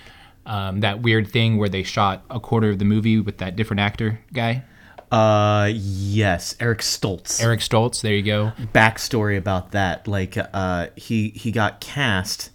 Um, 0.45 0.79
that 0.81 1.01
weird 1.01 1.27
thing 1.31 1.57
where 1.57 1.69
they 1.69 1.83
shot 1.83 2.23
a 2.29 2.39
quarter 2.39 2.69
of 2.69 2.79
the 2.79 2.85
movie 2.85 3.19
with 3.19 3.37
that 3.37 3.55
different 3.55 3.79
actor 3.81 4.19
guy, 4.33 4.63
Uh, 5.11 5.69
yes, 5.73 6.55
Eric 6.59 6.79
Stoltz. 6.79 7.41
Eric 7.41 7.61
Stoltz. 7.61 8.01
There 8.01 8.13
you 8.13 8.21
go. 8.21 8.51
backstory 8.73 9.37
about 9.37 9.71
that. 9.71 10.07
Like, 10.07 10.37
uh, 10.53 10.87
he 10.95 11.29
he 11.29 11.51
got 11.51 11.79
cast, 11.81 12.51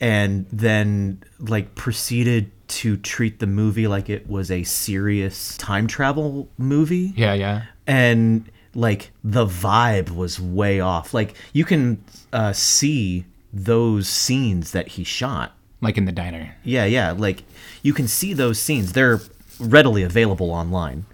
and 0.00 0.46
then 0.52 1.22
like 1.40 1.74
proceeded 1.74 2.50
to 2.68 2.96
treat 2.96 3.38
the 3.38 3.46
movie 3.46 3.86
like 3.86 4.08
it 4.10 4.28
was 4.28 4.50
a 4.50 4.62
serious 4.64 5.56
time 5.56 5.86
travel 5.86 6.48
movie, 6.58 7.12
Yeah, 7.16 7.34
yeah. 7.34 7.62
and 7.86 8.44
like 8.74 9.10
the 9.24 9.46
vibe 9.46 10.10
was 10.10 10.40
way 10.40 10.80
off. 10.80 11.14
Like 11.14 11.34
you 11.52 11.64
can 11.64 12.02
uh, 12.32 12.52
see 12.52 13.24
those 13.52 14.08
scenes 14.08 14.72
that 14.72 14.88
he 14.88 15.04
shot. 15.04 15.52
Like 15.80 15.96
in 15.98 16.04
the 16.06 16.12
diner. 16.12 16.56
Yeah, 16.64 16.84
yeah. 16.86 17.12
Like 17.12 17.42
you 17.82 17.92
can 17.92 18.08
see 18.08 18.32
those 18.32 18.58
scenes. 18.58 18.92
They're 18.92 19.20
readily 19.60 20.02
available 20.02 20.50
online. 20.50 21.06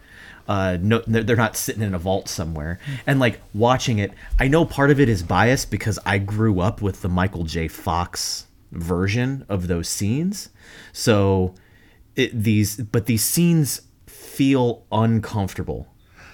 Uh, 0.49 0.77
no, 0.81 1.03
they're 1.07 1.37
not 1.37 1.57
sitting 1.57 1.83
in 1.83 1.95
a 1.95 1.99
vault 1.99 2.29
somewhere. 2.29 2.79
And 3.07 3.21
like 3.21 3.41
watching 3.55 3.99
it, 3.99 4.13
I 4.39 4.49
know 4.49 4.65
part 4.65 4.91
of 4.91 5.01
it 5.01 5.09
is 5.09 5.23
biased 5.23 5.71
because 5.71 5.99
I 6.05 6.19
grew 6.19 6.61
up 6.61 6.83
with 6.83 7.03
the 7.03 7.09
Michael 7.09 7.45
J. 7.45 7.69
Fox 7.69 8.47
version 8.73 9.45
of 9.49 9.69
those 9.69 9.89
scenes. 9.89 10.49
So 10.93 11.55
it, 12.17 12.31
these, 12.43 12.77
but 12.77 13.07
these 13.07 13.23
scenes 13.25 13.83
feel 14.07 14.85
uncomfortable 14.91 15.87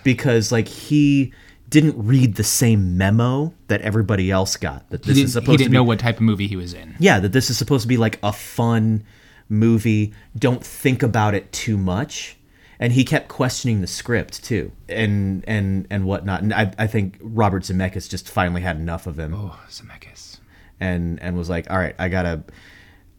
because 0.05 0.51
like 0.53 0.69
he 0.69 1.33
didn't 1.69 2.03
read 2.03 2.37
the 2.37 2.45
same 2.45 2.97
memo 2.97 3.53
that 3.67 3.83
everybody 3.83 4.31
else 4.31 4.57
got. 4.57 4.89
That 4.89 5.03
this 5.03 5.19
is 5.19 5.33
supposed 5.35 5.51
he 5.51 5.57
to 5.57 5.59
didn't 5.65 5.73
be 5.73 5.77
know 5.77 5.85
what 5.85 5.99
type 5.99 6.17
of 6.17 6.23
movie 6.23 6.47
he 6.49 6.57
was 6.57 6.73
in. 6.73 6.95
yeah 6.99 7.21
that 7.21 7.33
this 7.33 7.51
is 7.51 7.59
supposed 7.59 7.83
to 7.83 7.89
be 7.89 7.99
like 7.99 8.19
a 8.23 8.33
fun 8.33 9.05
movie 9.51 10.15
don't 10.39 10.65
think 10.65 11.03
about 11.03 11.35
it 11.35 11.51
too 11.53 11.77
much 11.77 12.38
and 12.81 12.93
he 12.93 13.05
kept 13.05 13.29
questioning 13.29 13.81
the 13.81 13.87
script 13.87 14.43
too 14.45 14.71
and 14.89 15.45
and 15.49 15.87
and 15.91 16.05
whatnot 16.05 16.43
and 16.43 16.53
i, 16.55 16.73
I 16.79 16.87
think 16.87 17.19
robert 17.21 17.63
zemeckis 17.65 18.09
just 18.09 18.29
finally 18.29 18.63
had 18.63 18.77
enough 18.77 19.07
of 19.07 19.19
him 19.19 19.35
Oh, 19.35 19.59
Zemeckis. 19.69 20.39
and 20.81 21.21
and 21.23 21.37
was 21.37 21.49
like 21.51 21.71
all 21.71 21.79
right 21.79 21.95
i 21.99 22.09
gotta 22.09 22.45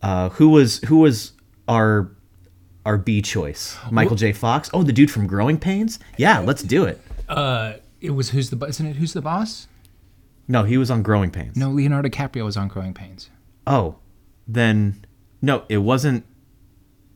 uh 0.01 0.29
who 0.29 0.49
was 0.49 0.79
who 0.87 0.97
was 0.99 1.33
our 1.67 2.11
our 2.85 2.97
b 2.97 3.21
choice 3.21 3.77
michael 3.91 4.15
j 4.15 4.31
fox 4.31 4.69
oh 4.73 4.83
the 4.83 4.93
dude 4.93 5.11
from 5.11 5.27
growing 5.27 5.57
pains 5.59 5.99
yeah 6.17 6.39
let's 6.39 6.63
do 6.63 6.85
it 6.85 6.99
Uh, 7.27 7.73
it 8.01 8.11
was 8.11 8.29
who's 8.31 8.49
the 8.49 8.65
isn't 8.65 8.85
it 8.87 8.95
who's 8.95 9.13
the 9.13 9.21
boss? 9.21 9.67
No, 10.47 10.63
he 10.63 10.77
was 10.79 10.89
on 10.89 11.03
Growing 11.03 11.29
Pains. 11.29 11.55
No, 11.55 11.69
Leonardo 11.69 12.09
DiCaprio 12.09 12.43
was 12.43 12.57
on 12.57 12.69
Growing 12.69 12.91
Pains. 12.95 13.29
Oh, 13.67 13.97
then 14.47 15.05
no, 15.39 15.63
it 15.69 15.77
wasn't. 15.77 16.25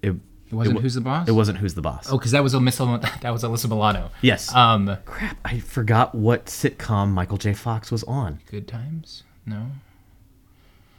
It, 0.04 0.14
It 0.54 0.58
wasn't 0.58 0.76
wa- 0.76 0.82
Who's 0.82 0.94
the 0.94 1.02
Boss? 1.02 1.28
It 1.28 1.32
wasn't 1.32 1.58
Who's 1.60 1.74
the 1.74 1.82
Boss. 1.82 2.08
Oh, 2.12 2.18
because 2.18 2.32
that 2.32 2.44
was 2.44 2.54
Alyssa, 2.54 3.02
that 3.22 3.32
was 3.32 3.44
Alyssa 3.44 3.68
Milano. 3.70 4.12
Yes. 4.22 4.54
Um, 4.54 4.98
Crap, 5.06 5.38
I 5.46 5.60
forgot 5.60 6.14
what 6.16 6.46
sitcom 6.46 7.10
Michael 7.10 7.38
J. 7.38 7.54
Fox 7.54 7.92
was 7.92 8.04
on. 8.06 8.40
Good 8.50 8.68
Times. 8.68 9.24
No. 9.46 9.68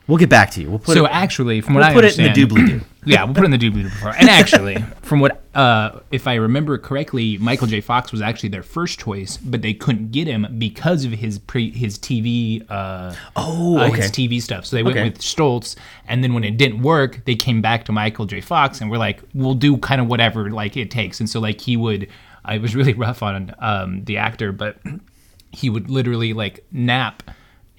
We'll 0.07 0.19
get 0.19 0.29
back 0.29 0.51
to 0.53 0.61
you. 0.61 0.69
We'll 0.69 0.79
put 0.81 0.97
so 0.97 1.07
it. 1.07 1.12
actually, 1.12 1.62
from 1.62 1.75
what 1.75 1.81
We'll 1.81 1.90
I 1.90 1.95
put 1.95 2.05
it 2.05 2.19
in 2.19 2.25
the 2.25 2.38
doobly 2.38 2.67
doo. 2.67 2.81
yeah, 3.07 3.25
we'll 3.25 3.33
put 3.33 3.45
it 3.45 3.47
in 3.47 3.51
the 3.53 3.59
doobly 3.59 3.85
before. 3.85 4.11
And 4.14 4.29
actually, 4.29 4.77
from 5.03 5.21
what, 5.21 5.43
uh, 5.55 6.01
if 6.11 6.27
I 6.27 6.35
remember 6.35 6.77
correctly, 6.77 7.38
Michael 7.38 7.67
J. 7.67 7.81
Fox 7.81 8.12
was 8.12 8.21
actually 8.21 8.51
their 8.51 8.62
first 8.62 8.99
choice, 9.01 9.38
but 9.38 9.62
they 9.62 9.73
couldn't 9.73 10.12
get 10.12 10.27
him 10.27 10.47
because 10.59 11.07
of 11.07 11.12
his 11.12 11.38
pre 11.38 11.71
his 11.71 11.99
TV. 11.99 12.67
Uh, 12.69 13.14
Oh, 13.35 13.79
uh, 13.79 13.87
okay. 13.88 14.03
his 14.03 14.11
TV 14.11 14.43
stuff. 14.43 14.67
So 14.67 14.77
they 14.77 14.83
went 14.83 14.99
Okay. 14.99 15.09
with 15.09 15.21
Stoltz, 15.21 15.75
and 16.07 16.23
then 16.23 16.35
when 16.35 16.45
it 16.45 16.59
didn't 16.59 16.83
work, 16.83 17.25
they 17.25 17.35
came 17.35 17.62
back 17.62 17.87
to 17.87 17.93
Michael 17.93 18.27
J. 18.27 18.43
Fox, 18.43 18.83
and 18.83 18.90
we're 18.90 18.99
like, 18.99 19.23
we'll 19.33 19.55
do 19.55 19.79
kind 19.79 20.03
of 20.03 20.07
whatever 20.07 20.51
like 20.51 20.77
it 20.77 20.90
takes. 20.90 21.19
And 21.19 21.31
so 21.31 21.40
like 21.40 21.62
he 21.62 21.79
would, 21.79 22.09
uh, 22.47 22.53
it 22.53 22.61
was 22.61 22.77
really 22.77 22.93
rough 23.07 23.23
on 23.23 23.55
um, 23.59 24.05
the 24.05 24.19
actor, 24.19 24.53
but 24.53 24.77
he 25.51 25.71
would 25.71 25.88
literally 25.88 26.35
like 26.35 26.62
nap 26.73 27.23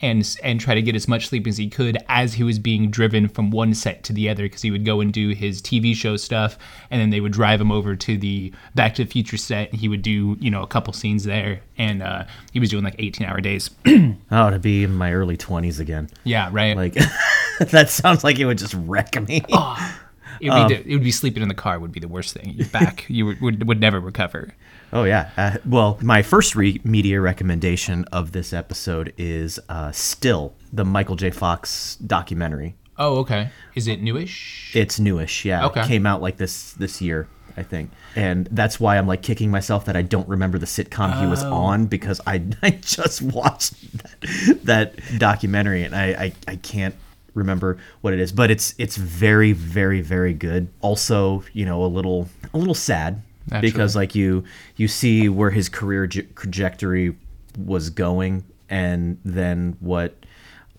and 0.05 0.37
and 0.43 0.59
try 0.59 0.73
to 0.75 0.81
get 0.81 0.95
as 0.95 1.07
much 1.07 1.27
sleep 1.27 1.47
as 1.47 1.57
he 1.57 1.69
could 1.69 1.97
as 2.07 2.33
he 2.33 2.43
was 2.43 2.59
being 2.59 2.89
driven 2.91 3.27
from 3.27 3.49
one 3.51 3.73
set 3.73 4.03
to 4.03 4.13
the 4.13 4.29
other 4.29 4.43
because 4.43 4.61
he 4.61 4.71
would 4.71 4.85
go 4.85 5.01
and 5.01 5.11
do 5.13 5.29
his 5.29 5.61
TV 5.61 5.95
show 5.95 6.15
stuff 6.17 6.57
and 6.91 7.01
then 7.01 7.09
they 7.09 7.19
would 7.19 7.31
drive 7.33 7.59
him 7.59 7.71
over 7.71 7.95
to 7.95 8.17
the 8.17 8.53
Back 8.75 8.95
to 8.95 9.03
the 9.05 9.09
Future 9.11 9.37
set 9.37 9.71
and 9.71 9.79
he 9.79 9.87
would 9.89 10.01
do 10.01 10.37
you 10.39 10.49
know 10.51 10.61
a 10.63 10.67
couple 10.67 10.93
scenes 10.93 11.23
there 11.23 11.61
and 11.77 12.01
uh, 12.03 12.23
he 12.53 12.59
was 12.59 12.69
doing 12.69 12.83
like 12.83 12.95
18 12.99 13.25
hour 13.27 13.41
days 13.41 13.69
Oh, 14.31 14.49
to 14.49 14.59
be 14.59 14.83
in 14.83 14.93
my 14.93 15.13
early 15.13 15.37
twenties 15.37 15.79
again. 15.79 16.09
yeah 16.23 16.49
right 16.51 16.75
Like 16.77 16.93
that 17.59 17.89
sounds 17.89 18.23
like 18.23 18.39
it 18.39 18.45
would 18.45 18.57
just 18.59 18.73
wreck 18.73 19.15
me. 19.27 19.41
Oh. 19.51 20.39
it, 20.41 20.49
would 20.49 20.67
be 20.67 20.75
the- 20.75 20.89
it 20.89 20.93
would 20.95 21.03
be 21.03 21.11
sleeping 21.11 21.41
in 21.41 21.47
the 21.47 21.55
car 21.55 21.79
would 21.79 21.93
be 21.93 21.99
the 22.01 22.09
worst 22.09 22.33
thing 22.33 22.49
your 22.57 22.67
back 22.67 23.05
you 23.07 23.25
would, 23.25 23.39
would, 23.41 23.67
would 23.67 23.79
never 23.79 24.01
recover 24.01 24.53
Oh 24.95 25.03
yeah. 25.03 25.29
Uh, 25.38 25.58
well, 25.65 25.97
my 26.01 26.21
first 26.21 26.55
re- 26.55 26.79
media 26.86 27.19
recommendation 27.19 28.05
of 28.13 28.31
this 28.31 28.53
episode 28.53 29.13
is 29.17 29.60
uh, 29.67 29.91
still 29.91 30.53
the 30.71 30.86
Michael 30.86 31.17
J. 31.17 31.31
Fox 31.31 31.97
documentary. 31.97 32.75
oh 32.97 33.17
okay 33.17 33.49
is 33.75 33.88
it 33.89 34.01
newish 34.01 34.71
It's 34.73 34.97
newish. 34.99 35.43
Yeah. 35.43 35.65
Okay. 35.67 35.81
It 35.81 35.88
came 35.88 36.05
out 36.05 36.21
like 36.21 36.38
this 36.38 36.71
this 36.73 37.01
year, 37.01 37.27
I 37.58 37.63
think, 37.63 37.91
and 38.15 38.47
that's 38.51 38.79
why 38.79 38.97
I'm 38.97 39.05
like 39.05 39.21
kicking 39.21 39.51
myself 39.51 39.84
that 39.86 39.97
I 39.97 40.01
don't 40.01 40.27
remember 40.29 40.58
the 40.58 40.65
sitcom 40.65 41.19
he 41.19 41.27
was 41.27 41.43
Oh. 41.43 41.53
on 41.53 41.88
because 41.88 42.21
I 42.25 42.36
I 42.63 42.69
just 42.81 43.21
watched 43.21 43.73
that, 43.97 44.63
that 44.63 45.19
documentary 45.19 45.84
and 45.84 45.93
I, 45.93 46.05
I 46.25 46.34
I 46.53 46.55
can't 46.55 46.95
remember 47.34 47.77
what 47.99 48.13
it 48.13 48.21
is, 48.21 48.31
but 48.31 48.49
it's 48.49 48.73
it's 48.77 48.95
very 48.95 49.51
very 49.51 49.99
very 50.01 50.34
good. 50.34 50.69
Also, 50.79 51.43
you 51.51 51.65
know, 51.65 51.84
a 51.84 51.91
little 51.97 52.29
a 52.53 52.58
little 52.58 52.73
sad 52.91 53.21
Naturally. 53.49 53.71
because 53.71 53.95
like 53.95 54.15
you 54.15 54.43
you 54.75 54.88
see 54.88 55.29
where 55.29 55.51
his 55.51 55.69
career 55.69 56.08
j- 56.08 56.23
trajectory 56.36 57.15
was 57.58 57.89
going 57.89 58.43
and 58.69 59.17
then 59.23 59.77
what 59.79 60.15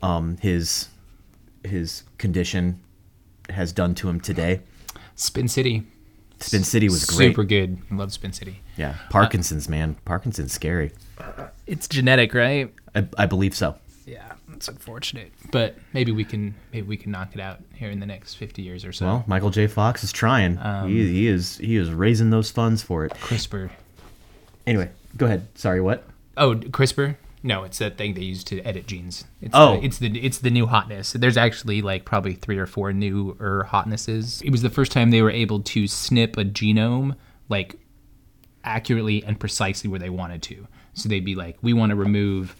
um 0.02 0.37
his 0.38 0.88
his 1.64 2.02
condition 2.18 2.81
has 3.50 3.72
done 3.72 3.94
to 3.96 4.09
him 4.09 4.20
today. 4.20 4.61
Spin 5.14 5.46
City 5.48 5.85
Spin 6.40 6.64
City 6.64 6.88
was 6.88 7.05
great. 7.05 7.29
super 7.29 7.44
good 7.44 7.79
I 7.90 7.94
love 7.94 8.12
Spin 8.12 8.33
City 8.33 8.61
Yeah, 8.76 8.96
Parkinson's 9.11 9.68
man. 9.68 9.96
Parkinson's 10.05 10.52
scary. 10.52 10.92
it's 11.66 11.87
genetic 11.88 12.35
right 12.35 12.72
I, 12.94 13.07
I 13.16 13.26
believe 13.26 13.55
so. 13.55 13.76
Yeah, 14.07 14.33
it's 14.56 14.68
unfortunate, 14.68 15.32
but 15.52 15.76
maybe 15.92 16.12
we 16.12 16.24
can 16.24 16.54
maybe 16.72 16.86
we 16.86 16.96
can 16.96 17.12
knock 17.12 17.34
it 17.34 17.40
out 17.40 17.60
here 17.74 17.90
in 17.90 18.00
the 18.00 18.06
next 18.06 18.34
fifty 18.34 18.62
years 18.62 18.84
or 18.84 18.92
so. 18.92 19.06
Well, 19.06 19.24
Michael 19.26 19.50
J. 19.50 19.66
Fox 19.66 20.02
is 20.02 20.12
trying. 20.12 20.58
Um, 20.58 20.88
he, 20.88 21.06
he 21.08 21.26
is 21.28 21.58
he 21.58 21.76
is 21.76 21.90
raising 21.90 22.30
those 22.30 22.50
funds 22.50 22.82
for 22.82 23.04
it. 23.04 23.12
CRISPR. 23.12 23.70
Anyway, 24.66 24.90
go 25.16 25.26
ahead. 25.26 25.46
Sorry, 25.54 25.80
what? 25.80 26.04
Oh, 26.36 26.54
CRISPR. 26.56 27.16
No, 27.42 27.62
it's 27.62 27.78
that 27.78 27.96
thing 27.96 28.14
they 28.14 28.22
use 28.22 28.42
to 28.44 28.60
edit 28.62 28.86
genes. 28.88 29.24
It's 29.40 29.52
Oh. 29.54 29.78
the, 29.78 29.86
it's 29.86 29.98
the 29.98 30.18
it's 30.18 30.38
the 30.38 30.50
new 30.50 30.66
hotness. 30.66 31.12
There's 31.12 31.36
actually 31.36 31.80
like 31.82 32.04
probably 32.04 32.34
three 32.34 32.58
or 32.58 32.66
four 32.66 32.92
newer 32.92 33.64
hotnesses. 33.70 34.42
It 34.42 34.50
was 34.50 34.62
the 34.62 34.70
first 34.70 34.90
time 34.90 35.10
they 35.10 35.22
were 35.22 35.30
able 35.30 35.60
to 35.60 35.86
snip 35.86 36.36
a 36.36 36.44
genome 36.44 37.14
like 37.48 37.76
accurately 38.64 39.22
and 39.24 39.38
precisely 39.38 39.88
where 39.88 40.00
they 40.00 40.10
wanted 40.10 40.42
to. 40.42 40.66
So 40.94 41.08
they'd 41.08 41.24
be 41.24 41.34
like, 41.36 41.56
we 41.62 41.72
want 41.72 41.90
to 41.90 41.96
remove 41.96 42.56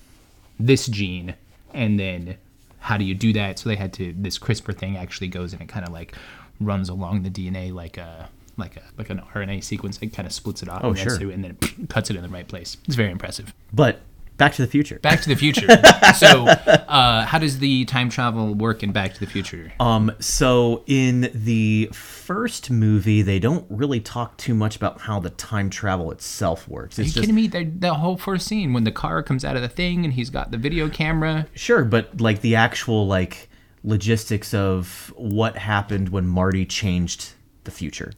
this 0.61 0.87
gene, 0.87 1.35
and 1.77 1.99
then 2.01 2.37
how 2.79 2.97
do 2.97 3.05
you 3.05 3.15
do 3.15 3.33
that? 3.35 3.59
So 3.59 3.69
they 3.69 3.77
had 3.77 3.93
to. 3.95 4.13
This 4.17 4.39
CRISPR 4.39 4.77
thing 4.77 4.97
actually 4.97 5.29
goes 5.29 5.53
and 5.53 5.61
it 5.63 5.69
kind 5.69 5.87
of 5.87 5.93
like 5.93 6.15
runs 6.61 6.89
along 6.89 7.23
the 7.23 7.31
DNA 7.31 7.73
like 7.73 7.97
a 7.99 8.29
like 8.57 8.77
a 8.77 8.83
like 8.97 9.11
an 9.11 9.21
RNA 9.35 9.63
sequence. 9.65 9.99
It 10.01 10.09
kind 10.15 10.27
of 10.27 10.33
splits 10.33 10.63
it 10.63 10.69
off 10.69 10.81
Oh, 10.83 10.91
and, 10.91 10.99
sure. 10.99 11.17
through, 11.19 11.31
and 11.33 11.45
then 11.45 11.57
it 11.61 11.89
cuts 11.89 12.11
it 12.11 12.17
in 12.17 12.23
the 12.23 12.29
right 12.29 12.49
place. 12.49 12.77
It's 12.87 12.97
very 12.97 13.11
impressive. 13.11 13.53
But 13.73 14.01
Back 14.37 14.53
to 14.55 14.63
the 14.63 14.69
Future. 14.69 14.99
Back 14.99 15.23
to 15.23 15.29
the 15.29 15.35
Future. 15.35 15.67
so, 16.17 16.47
uh, 16.47 17.25
how 17.25 17.39
does 17.39 17.59
the 17.59 17.85
time 17.87 18.11
travel 18.11 18.55
work 18.55 18.83
in 18.83 18.93
Back 18.93 19.15
to 19.15 19.21
the 19.21 19.27
Future? 19.27 19.73
Um, 19.81 20.13
so 20.19 20.83
in 20.87 21.31
the 21.33 21.89
first 21.93 22.71
movie, 22.71 23.23
they 23.23 23.39
don't 23.39 23.65
really 23.71 24.01
talk 24.01 24.37
too 24.37 24.55
much 24.55 24.77
about 24.77 25.01
how 25.01 25.21
the 25.21 25.31
time 25.31 25.71
travel 25.71 26.11
itself 26.11 26.69
works. 26.69 26.99
Are 26.99 27.03
you 27.03 27.07
It's 27.07 27.15
just 27.15 27.23
kidding 27.23 27.35
me? 27.35 27.47
The, 27.49 27.65
the 27.65 27.95
whole 27.95 28.17
first 28.19 28.47
scene 28.47 28.73
when 28.73 28.85
the 28.85 28.93
car 28.93 29.23
comes 29.23 29.45
out 29.45 29.57
of 29.57 29.63
the 29.63 29.69
thing 29.69 30.05
and 30.05 30.13
he's 30.13 30.29
got 30.31 30.51
the 30.51 30.59
video 30.59 30.89
camera. 30.89 31.47
Sure, 31.55 31.85
but 31.85 32.21
like 32.21 32.43
the 32.43 32.57
actual 32.57 33.07
like 33.07 33.49
logistics 33.85 34.53
of 34.53 35.15
what 35.17 35.57
happened 35.57 36.11
when 36.11 36.27
Marty 36.27 36.67
changed 36.67 37.33
the 37.65 37.71
future. 37.71 38.13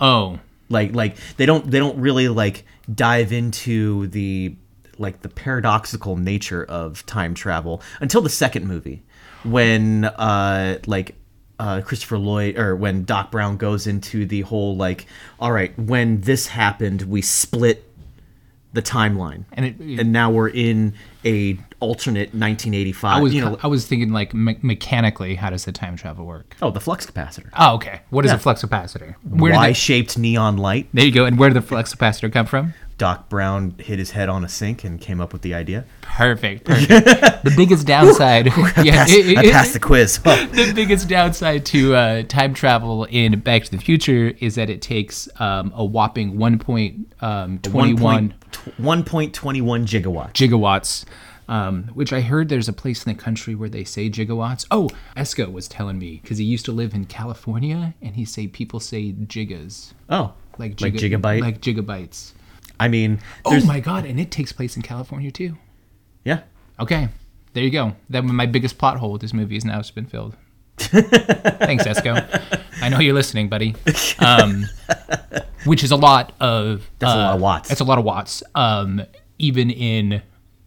Oh, 0.00 0.38
Like 0.68 0.94
like 0.94 1.16
they 1.36 1.46
don't 1.46 1.70
they 1.70 1.78
don't 1.78 1.98
really 1.98 2.28
like 2.28 2.64
dive 2.92 3.32
into 3.32 4.08
the 4.08 4.56
like 5.02 5.20
the 5.20 5.28
paradoxical 5.28 6.16
nature 6.16 6.64
of 6.64 7.04
time 7.06 7.34
travel 7.34 7.82
until 8.00 8.22
the 8.22 8.30
second 8.30 8.66
movie 8.66 9.02
when 9.44 10.04
uh 10.06 10.78
like 10.86 11.14
uh, 11.58 11.80
Christopher 11.80 12.18
Lloyd 12.18 12.56
or 12.58 12.74
when 12.74 13.04
Doc 13.04 13.30
Brown 13.30 13.56
goes 13.56 13.86
into 13.86 14.26
the 14.26 14.40
whole 14.40 14.74
like, 14.76 15.06
all 15.38 15.52
right, 15.52 15.76
when 15.78 16.20
this 16.22 16.48
happened, 16.48 17.02
we 17.02 17.22
split 17.22 17.88
the 18.72 18.82
timeline, 18.82 19.44
And 19.52 19.66
it- 19.66 19.78
and 20.00 20.12
now 20.12 20.30
we're 20.30 20.48
in 20.48 20.94
a 21.24 21.58
alternate 21.78 22.32
1985. 22.34 23.16
I 23.16 23.20
was 23.20 23.32
you 23.34 23.42
know, 23.42 23.58
I 23.62 23.66
was 23.68 23.86
thinking 23.86 24.10
like 24.12 24.32
me- 24.34 24.58
mechanically, 24.62 25.34
how 25.36 25.50
does 25.50 25.64
the 25.66 25.72
time 25.72 25.94
travel 25.96 26.24
work? 26.24 26.56
oh, 26.62 26.70
the 26.72 26.80
flux 26.80 27.06
capacitor, 27.06 27.50
Oh, 27.56 27.74
okay. 27.74 28.00
What 28.10 28.24
is 28.24 28.30
Yeah. 28.32 28.36
a 28.36 28.40
flux 28.40 28.64
capacitor? 28.64 29.14
Where 29.22 29.52
Y-shaped 29.52 30.18
neon 30.18 30.56
light. 30.56 30.88
there 30.94 31.04
you 31.04 31.12
go. 31.12 31.26
And 31.26 31.38
where 31.38 31.50
did 31.50 31.54
the 31.62 31.66
flux 31.66 31.94
capacitor 31.94 32.32
come 32.32 32.46
from? 32.46 32.74
Doc 33.02 33.28
Brown 33.28 33.74
hit 33.78 33.98
his 33.98 34.12
head 34.12 34.28
on 34.28 34.44
a 34.44 34.48
sink 34.48 34.84
and 34.84 35.00
came 35.00 35.20
up 35.20 35.32
with 35.32 35.42
the 35.42 35.54
idea. 35.54 35.84
Perfect. 36.02 36.64
Perfect. 36.66 36.88
the 37.44 37.52
biggest 37.56 37.84
downside, 37.84 38.46
yeah, 38.84 38.92
Passed- 39.04 39.12
it- 39.12 39.26
it- 39.30 39.38
I 39.38 39.50
passed 39.50 39.72
the 39.72 39.80
quiz. 39.80 40.20
Oh. 40.24 40.46
the 40.52 40.72
biggest 40.72 41.08
downside 41.08 41.66
to 41.66 41.96
uh, 41.96 42.22
time 42.22 42.54
travel 42.54 43.02
in 43.06 43.40
Back 43.40 43.64
to 43.64 43.70
the 43.72 43.78
Future 43.78 44.34
is 44.38 44.54
that 44.54 44.70
it 44.70 44.82
takes 44.82 45.28
um, 45.40 45.72
a 45.74 45.84
whopping 45.84 46.34
1.21 46.34 47.04
1.21 47.20 48.32
gigawatts. 49.84 50.32
gigawatts. 50.32 51.04
Um, 51.48 51.84
which 51.94 52.12
I 52.12 52.20
heard 52.20 52.48
there's 52.48 52.68
a 52.68 52.72
place 52.72 53.04
in 53.04 53.12
the 53.14 53.20
country 53.20 53.54
where 53.56 53.68
they 53.68 53.82
say 53.84 54.08
gigawatts. 54.08 54.64
Oh, 54.70 54.88
Esco 55.16 55.52
was 55.52 55.66
telling 55.66 55.98
me 55.98 56.20
because 56.22 56.38
he 56.38 56.44
used 56.44 56.64
to 56.66 56.72
live 56.72 56.94
in 56.94 57.04
California, 57.06 57.94
and 58.00 58.14
he 58.14 58.24
say 58.24 58.46
people 58.46 58.78
say 58.80 59.12
gigas, 59.12 59.92
Oh, 60.08 60.32
like 60.56 60.80
like 60.80 60.94
gigabyte. 60.94 61.40
like 61.40 61.60
gigabytes. 61.60 62.32
I 62.82 62.88
mean, 62.88 63.20
Oh 63.44 63.64
my 63.64 63.80
god! 63.80 64.04
And 64.04 64.18
it 64.18 64.30
takes 64.30 64.52
place 64.52 64.76
in 64.76 64.82
California 64.82 65.30
too. 65.30 65.56
yeah. 66.24 66.40
Okay, 66.80 67.08
there 67.52 67.62
you 67.62 67.70
go. 67.70 67.94
That 68.10 68.24
my 68.24 68.46
biggest 68.46 68.76
plot 68.78 68.96
hole 68.98 69.12
with 69.12 69.20
this 69.20 69.32
movie 69.32 69.54
has 69.54 69.64
now 69.64 69.78
it's 69.78 69.90
been 69.90 70.06
filled. 70.06 70.36
Thanks, 70.78 71.84
Esco. 71.84 72.60
I 72.82 72.88
know 72.88 72.98
you're 72.98 73.14
listening, 73.14 73.48
buddy. 73.48 73.74
Um, 74.18 74.66
which 75.64 75.84
is 75.84 75.90
a 75.92 75.96
lot 75.96 76.32
of. 76.40 76.90
That's 76.98 77.12
a 77.12 77.16
lot 77.16 77.34
of 77.34 77.40
uh, 77.40 77.42
watts. 77.42 77.68
That's 77.68 77.80
a 77.80 77.84
lot 77.84 77.98
of 77.98 78.04
watts. 78.04 78.42
Um, 78.54 79.02
even 79.38 79.70
in 79.70 80.22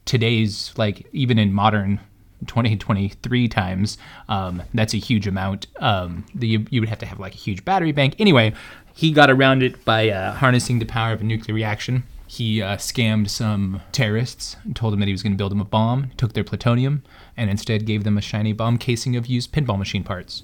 today's, 0.06 0.73
like, 0.78 1.08
even 1.12 1.38
in 1.39 1.51
modern 1.51 1.99
2023 2.47 3.47
times, 3.49 3.97
um, 4.30 4.62
that's 4.73 4.93
a 4.93 4.97
huge 4.97 5.28
amount. 5.28 5.67
Um, 5.80 6.25
the, 6.34 6.47
you, 6.47 6.65
you 6.69 6.80
would 6.82 6.89
have 6.89 6.99
to 6.99 7.06
have 7.06 7.19
like 7.19 7.34
a 7.34 7.38
huge 7.38 7.65
battery 7.65 7.91
bank. 7.91 8.15
Anyway, 8.19 8.54
he 8.96 9.12
got 9.12 9.30
around 9.30 9.62
it 9.62 9.84
by 9.86 10.10
uh, 10.10 10.34
harnessing 10.34 10.80
the 10.80 10.86
power 10.86 11.14
of 11.14 11.22
a 11.22 11.24
nuclear 11.24 11.54
reaction. 11.54 12.04
He 12.28 12.62
uh, 12.62 12.78
scammed 12.78 13.30
some 13.30 13.82
terrorists 13.92 14.56
and 14.64 14.76
told 14.76 14.94
them 14.94 15.00
that 15.02 15.06
he 15.08 15.12
was 15.12 15.22
going 15.22 15.34
to 15.34 15.38
build 15.38 15.52
them 15.52 15.62
a 15.62 15.66
bomb, 15.66 16.10
took 16.18 16.34
their 16.34 16.44
plutonium, 16.44 17.04
and 17.38 17.50
instead 17.50 17.86
gave 17.86 18.04
them 18.04 18.18
a 18.18 18.22
shiny 18.22 18.52
bomb 18.52 18.78
casing 18.80 19.16
of 19.16 19.28
used 19.28 19.52
pinball 19.54 19.78
machine 19.78 20.04
parts. 20.04 20.42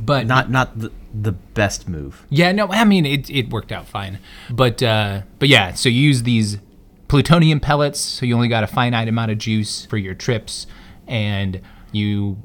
But 0.00 0.26
Not 0.26 0.50
not 0.50 0.78
the, 0.78 0.90
the 1.12 1.32
best 1.32 1.88
move. 1.88 2.24
yeah, 2.30 2.50
no, 2.52 2.68
I 2.68 2.84
mean 2.84 3.04
it, 3.04 3.28
it 3.30 3.50
worked 3.50 3.72
out 3.72 3.86
fine. 3.86 4.18
But 4.50 4.82
uh, 4.82 5.22
but 5.38 5.48
yeah, 5.48 5.74
so 5.74 5.88
you 5.88 6.00
use 6.00 6.22
these 6.22 6.58
plutonium 7.08 7.60
pellets, 7.60 8.00
so 8.00 8.24
you 8.26 8.34
only 8.34 8.48
got 8.48 8.64
a 8.64 8.66
finite 8.66 9.08
amount 9.08 9.30
of 9.30 9.38
juice 9.38 9.84
for 9.86 9.96
your 9.98 10.14
trips, 10.14 10.66
and 11.06 11.60
you 11.92 12.38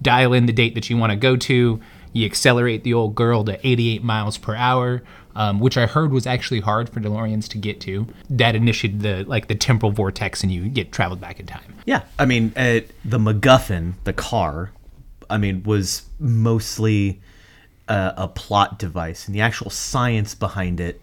dial 0.00 0.32
in 0.32 0.46
the 0.46 0.52
date 0.52 0.74
that 0.74 0.88
you 0.88 0.96
want 0.96 1.10
to 1.10 1.16
go 1.16 1.36
to. 1.36 1.80
You 2.12 2.26
accelerate 2.26 2.84
the 2.84 2.94
old 2.94 3.14
girl 3.14 3.44
to 3.44 3.58
88 3.66 4.02
miles 4.02 4.38
per 4.38 4.54
hour, 4.54 5.02
um, 5.34 5.60
which 5.60 5.76
I 5.76 5.86
heard 5.86 6.10
was 6.10 6.26
actually 6.26 6.60
hard 6.60 6.88
for 6.90 7.00
DeLoreans 7.00 7.48
to 7.48 7.58
get 7.58 7.80
to. 7.82 8.06
That 8.30 8.56
initiated 8.56 9.00
the 9.02 9.24
like 9.24 9.48
the 9.48 9.54
temporal 9.54 9.92
vortex, 9.92 10.42
and 10.42 10.50
you 10.50 10.68
get 10.68 10.92
traveled 10.92 11.20
back 11.20 11.38
in 11.38 11.46
time. 11.46 11.74
Yeah, 11.84 12.02
I 12.18 12.24
mean, 12.24 12.52
uh, 12.56 12.80
the 13.04 13.18
MacGuffin, 13.18 13.94
the 14.04 14.12
car, 14.12 14.72
I 15.30 15.38
mean, 15.38 15.62
was 15.62 16.02
mostly 16.18 17.20
uh, 17.88 18.12
a 18.16 18.28
plot 18.28 18.78
device, 18.78 19.26
and 19.26 19.34
the 19.34 19.40
actual 19.40 19.70
science 19.70 20.34
behind 20.34 20.80
it 20.80 21.00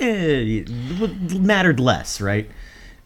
eh, 0.00 0.64
w- 0.98 1.38
mattered 1.40 1.80
less, 1.80 2.20
right? 2.20 2.50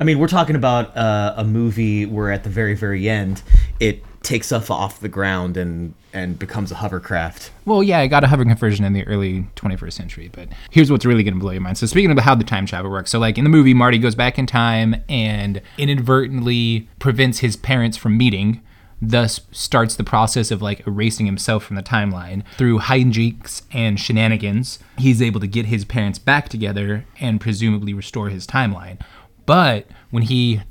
I 0.00 0.04
mean, 0.04 0.18
we're 0.18 0.28
talking 0.28 0.56
about 0.56 0.96
uh, 0.96 1.34
a 1.36 1.44
movie 1.44 2.06
where 2.06 2.30
at 2.30 2.42
the 2.44 2.50
very, 2.50 2.74
very 2.74 3.08
end, 3.08 3.42
it 3.78 4.02
takes 4.24 4.50
off 4.50 4.70
off 4.70 5.00
the 5.00 5.08
ground 5.08 5.56
and 5.56 5.94
and 6.12 6.38
becomes 6.38 6.72
a 6.72 6.76
hovercraft. 6.76 7.50
Well, 7.64 7.82
yeah, 7.82 7.98
I 7.98 8.06
got 8.06 8.24
a 8.24 8.28
hovering 8.28 8.48
conversion 8.48 8.84
in 8.84 8.92
the 8.92 9.04
early 9.06 9.46
21st 9.56 9.92
century, 9.92 10.30
but 10.32 10.48
here's 10.70 10.90
what's 10.90 11.04
really 11.04 11.24
going 11.24 11.34
to 11.34 11.40
blow 11.40 11.50
your 11.50 11.60
mind. 11.60 11.76
So, 11.76 11.86
speaking 11.86 12.10
of 12.10 12.18
how 12.18 12.34
the 12.34 12.44
time 12.44 12.66
travel 12.66 12.90
works, 12.90 13.10
so 13.10 13.18
like 13.18 13.36
in 13.36 13.44
the 13.44 13.50
movie, 13.50 13.74
Marty 13.74 13.98
goes 13.98 14.14
back 14.14 14.38
in 14.38 14.46
time 14.46 14.96
and 15.08 15.60
inadvertently 15.76 16.88
prevents 16.98 17.40
his 17.40 17.56
parents 17.56 17.96
from 17.96 18.16
meeting, 18.16 18.62
thus 19.02 19.40
starts 19.50 19.96
the 19.96 20.04
process 20.04 20.50
of 20.50 20.62
like 20.62 20.86
erasing 20.86 21.26
himself 21.26 21.64
from 21.64 21.76
the 21.76 21.82
timeline 21.82 22.44
through 22.56 22.78
hijinks 22.78 23.62
and 23.72 23.98
shenanigans. 23.98 24.78
He's 24.96 25.20
able 25.20 25.40
to 25.40 25.48
get 25.48 25.66
his 25.66 25.84
parents 25.84 26.18
back 26.18 26.48
together 26.48 27.04
and 27.20 27.40
presumably 27.40 27.92
restore 27.92 28.28
his 28.28 28.46
timeline. 28.46 29.00
But 29.46 29.86
when 30.10 30.22
he 30.22 30.62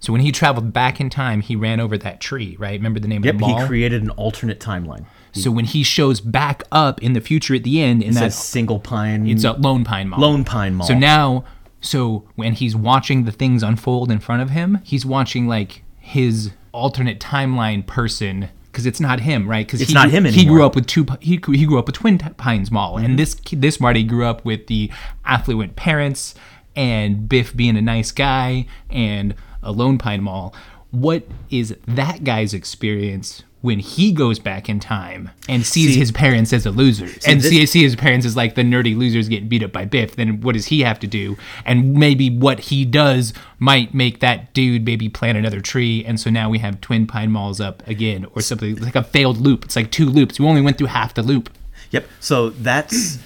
so 0.00 0.12
when 0.12 0.22
he 0.22 0.30
traveled 0.32 0.72
back 0.72 1.00
in 1.00 1.10
time, 1.10 1.40
he 1.40 1.56
ran 1.56 1.80
over 1.80 1.98
that 1.98 2.20
tree, 2.20 2.56
right? 2.58 2.78
Remember 2.78 3.00
the 3.00 3.08
name 3.08 3.24
Yep, 3.24 3.34
of 3.34 3.40
the 3.40 3.46
he 3.46 3.66
created 3.66 4.02
an 4.02 4.10
alternate 4.10 4.60
timeline. 4.60 5.06
So 5.32 5.50
when 5.50 5.66
he 5.66 5.82
shows 5.82 6.20
back 6.20 6.64
up 6.72 7.02
in 7.02 7.12
the 7.12 7.20
future 7.20 7.54
at 7.54 7.62
the 7.62 7.80
end, 7.80 8.02
in 8.02 8.14
that 8.14 8.32
Single 8.32 8.80
Pine. 8.80 9.28
it's 9.28 9.44
a 9.44 9.52
Lone 9.52 9.84
Pine 9.84 10.08
Mall. 10.08 10.20
Lone 10.20 10.44
Pine 10.44 10.74
Mall. 10.74 10.86
So 10.86 10.98
now, 10.98 11.44
so 11.80 12.24
when 12.34 12.54
he's 12.54 12.74
watching 12.74 13.24
the 13.24 13.30
things 13.32 13.62
unfold 13.62 14.10
in 14.10 14.18
front 14.18 14.42
of 14.42 14.50
him, 14.50 14.78
he's 14.84 15.06
watching 15.06 15.46
like 15.46 15.82
his 15.98 16.50
alternate 16.72 17.20
timeline 17.20 17.86
person 17.86 18.48
because 18.72 18.86
it's 18.86 19.00
not 19.00 19.20
him, 19.20 19.48
right? 19.48 19.66
Because 19.66 19.80
It's 19.80 19.92
not 19.92 20.10
him 20.10 20.24
He 20.24 20.28
anymore. 20.30 20.42
Mm-hmm. 20.44 20.54
grew 20.54 20.66
up 20.66 20.74
with 20.74 20.86
two. 20.86 21.06
He 21.20 21.40
he 21.52 21.66
grew 21.66 21.78
up 21.78 21.86
with 21.86 21.96
Twin 21.96 22.18
Pines 22.18 22.70
Mall, 22.70 22.98
and 22.98 23.18
this 23.18 23.34
this 23.52 23.80
Marty 23.80 24.04
grew 24.04 24.24
up 24.24 24.44
with 24.44 24.66
the 24.68 24.90
affluent 25.24 25.76
parents 25.76 26.34
and 26.76 27.28
Biff 27.28 27.56
being 27.56 27.76
a 27.76 27.82
nice 27.82 28.12
guy 28.12 28.66
and 28.88 29.34
a 29.62 29.72
Lone 29.72 29.98
Pine 29.98 30.22
Mall. 30.22 30.54
What 30.90 31.24
is 31.50 31.76
that 31.86 32.24
guy's 32.24 32.54
experience? 32.54 33.42
When 33.60 33.80
he 33.80 34.12
goes 34.12 34.38
back 34.38 34.68
in 34.68 34.78
time 34.78 35.30
and 35.48 35.66
sees 35.66 35.94
See- 35.94 35.98
his 35.98 36.12
parents 36.12 36.52
as 36.52 36.64
a 36.64 36.70
loser, 36.70 37.08
and 37.26 37.40
this- 37.40 37.50
see, 37.50 37.66
see 37.66 37.82
his 37.82 37.96
parents 37.96 38.24
as 38.24 38.36
like 38.36 38.54
the 38.54 38.62
nerdy 38.62 38.96
losers 38.96 39.28
getting 39.28 39.48
beat 39.48 39.64
up 39.64 39.72
by 39.72 39.84
Biff, 39.84 40.14
then 40.14 40.40
what 40.42 40.52
does 40.54 40.66
he 40.66 40.82
have 40.82 41.00
to 41.00 41.08
do? 41.08 41.36
And 41.64 41.94
maybe 41.94 42.30
what 42.30 42.60
he 42.60 42.84
does 42.84 43.32
might 43.58 43.92
make 43.92 44.20
that 44.20 44.54
dude 44.54 44.84
maybe 44.86 45.08
plant 45.08 45.36
another 45.36 45.60
tree, 45.60 46.04
and 46.04 46.20
so 46.20 46.30
now 46.30 46.48
we 46.48 46.60
have 46.60 46.80
Twin 46.80 47.04
Pine 47.08 47.32
Malls 47.32 47.60
up 47.60 47.82
again, 47.88 48.26
or 48.32 48.40
something 48.42 48.70
It's 48.70 48.80
like 48.82 48.94
a 48.94 49.02
failed 49.02 49.38
loop. 49.38 49.64
It's 49.64 49.74
like 49.74 49.90
two 49.90 50.06
loops. 50.06 50.38
We 50.38 50.46
only 50.46 50.60
went 50.62 50.78
through 50.78 50.86
half 50.86 51.14
the 51.14 51.24
loop. 51.24 51.50
Yep. 51.90 52.06
So 52.20 52.50
that's 52.50 53.18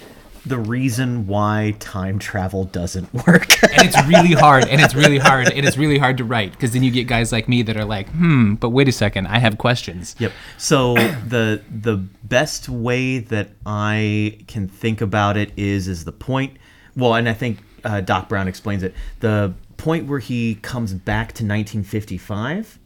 the 0.45 0.57
reason 0.57 1.25
why 1.27 1.73
time 1.79 2.19
travel 2.19 2.65
doesn't 2.65 3.13
work. 3.27 3.63
and 3.63 3.87
it's 3.87 4.01
really 4.07 4.33
hard 4.33 4.67
and 4.67 4.81
it's 4.81 4.93
really 4.93 5.17
hard 5.17 5.49
and 5.51 5.65
it's 5.65 5.77
really 5.77 5.97
hard 5.97 6.17
to 6.17 6.23
write 6.23 6.51
because 6.51 6.71
then 6.71 6.83
you 6.83 6.91
get 6.91 7.07
guys 7.07 7.31
like 7.31 7.47
me 7.47 7.61
that 7.61 7.77
are 7.77 7.85
like 7.85 8.09
hmm 8.09 8.55
but 8.55 8.69
wait 8.69 8.87
a 8.87 8.91
second 8.91 9.25
i 9.27 9.39
have 9.39 9.57
questions 9.57 10.15
Yep. 10.19 10.31
So 10.57 10.95
the 10.95 11.61
the 11.69 11.97
best 12.23 12.67
way 12.69 13.19
that 13.19 13.49
I 13.65 14.39
can 14.47 14.67
think 14.67 15.01
about 15.01 15.37
it 15.37 15.51
is 15.57 15.87
is 15.87 16.03
the 16.05 16.11
point. 16.11 16.57
Well, 16.95 17.15
and 17.15 17.27
I 17.29 17.33
think 17.33 17.59
uh, 17.83 18.01
Doc 18.01 18.27
Brown 18.29 18.47
explains 18.47 18.83
it. 18.83 18.93
The 19.19 19.53
point 19.77 20.07
where 20.07 20.19
he 20.19 20.55
comes 20.55 20.93
back 20.93 21.27
to 21.33 21.43
1955, 21.43 22.79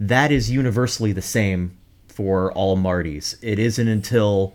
that 0.00 0.30
is 0.32 0.50
universally 0.50 1.12
the 1.12 1.22
same 1.22 1.76
for 2.08 2.52
all 2.52 2.76
Martys. 2.76 3.36
It 3.42 3.58
isn't 3.58 3.88
until 3.88 4.54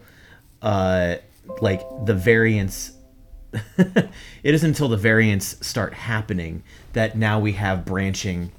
uh, 0.61 1.15
like 1.61 1.81
the 2.05 2.13
variants. 2.13 2.91
it 3.77 4.09
isn't 4.43 4.69
until 4.69 4.87
the 4.87 4.97
variants 4.97 5.65
start 5.65 5.93
happening 5.93 6.63
that 6.93 7.17
now 7.17 7.37
we 7.37 7.51
have 7.51 7.83
branching 7.83 8.49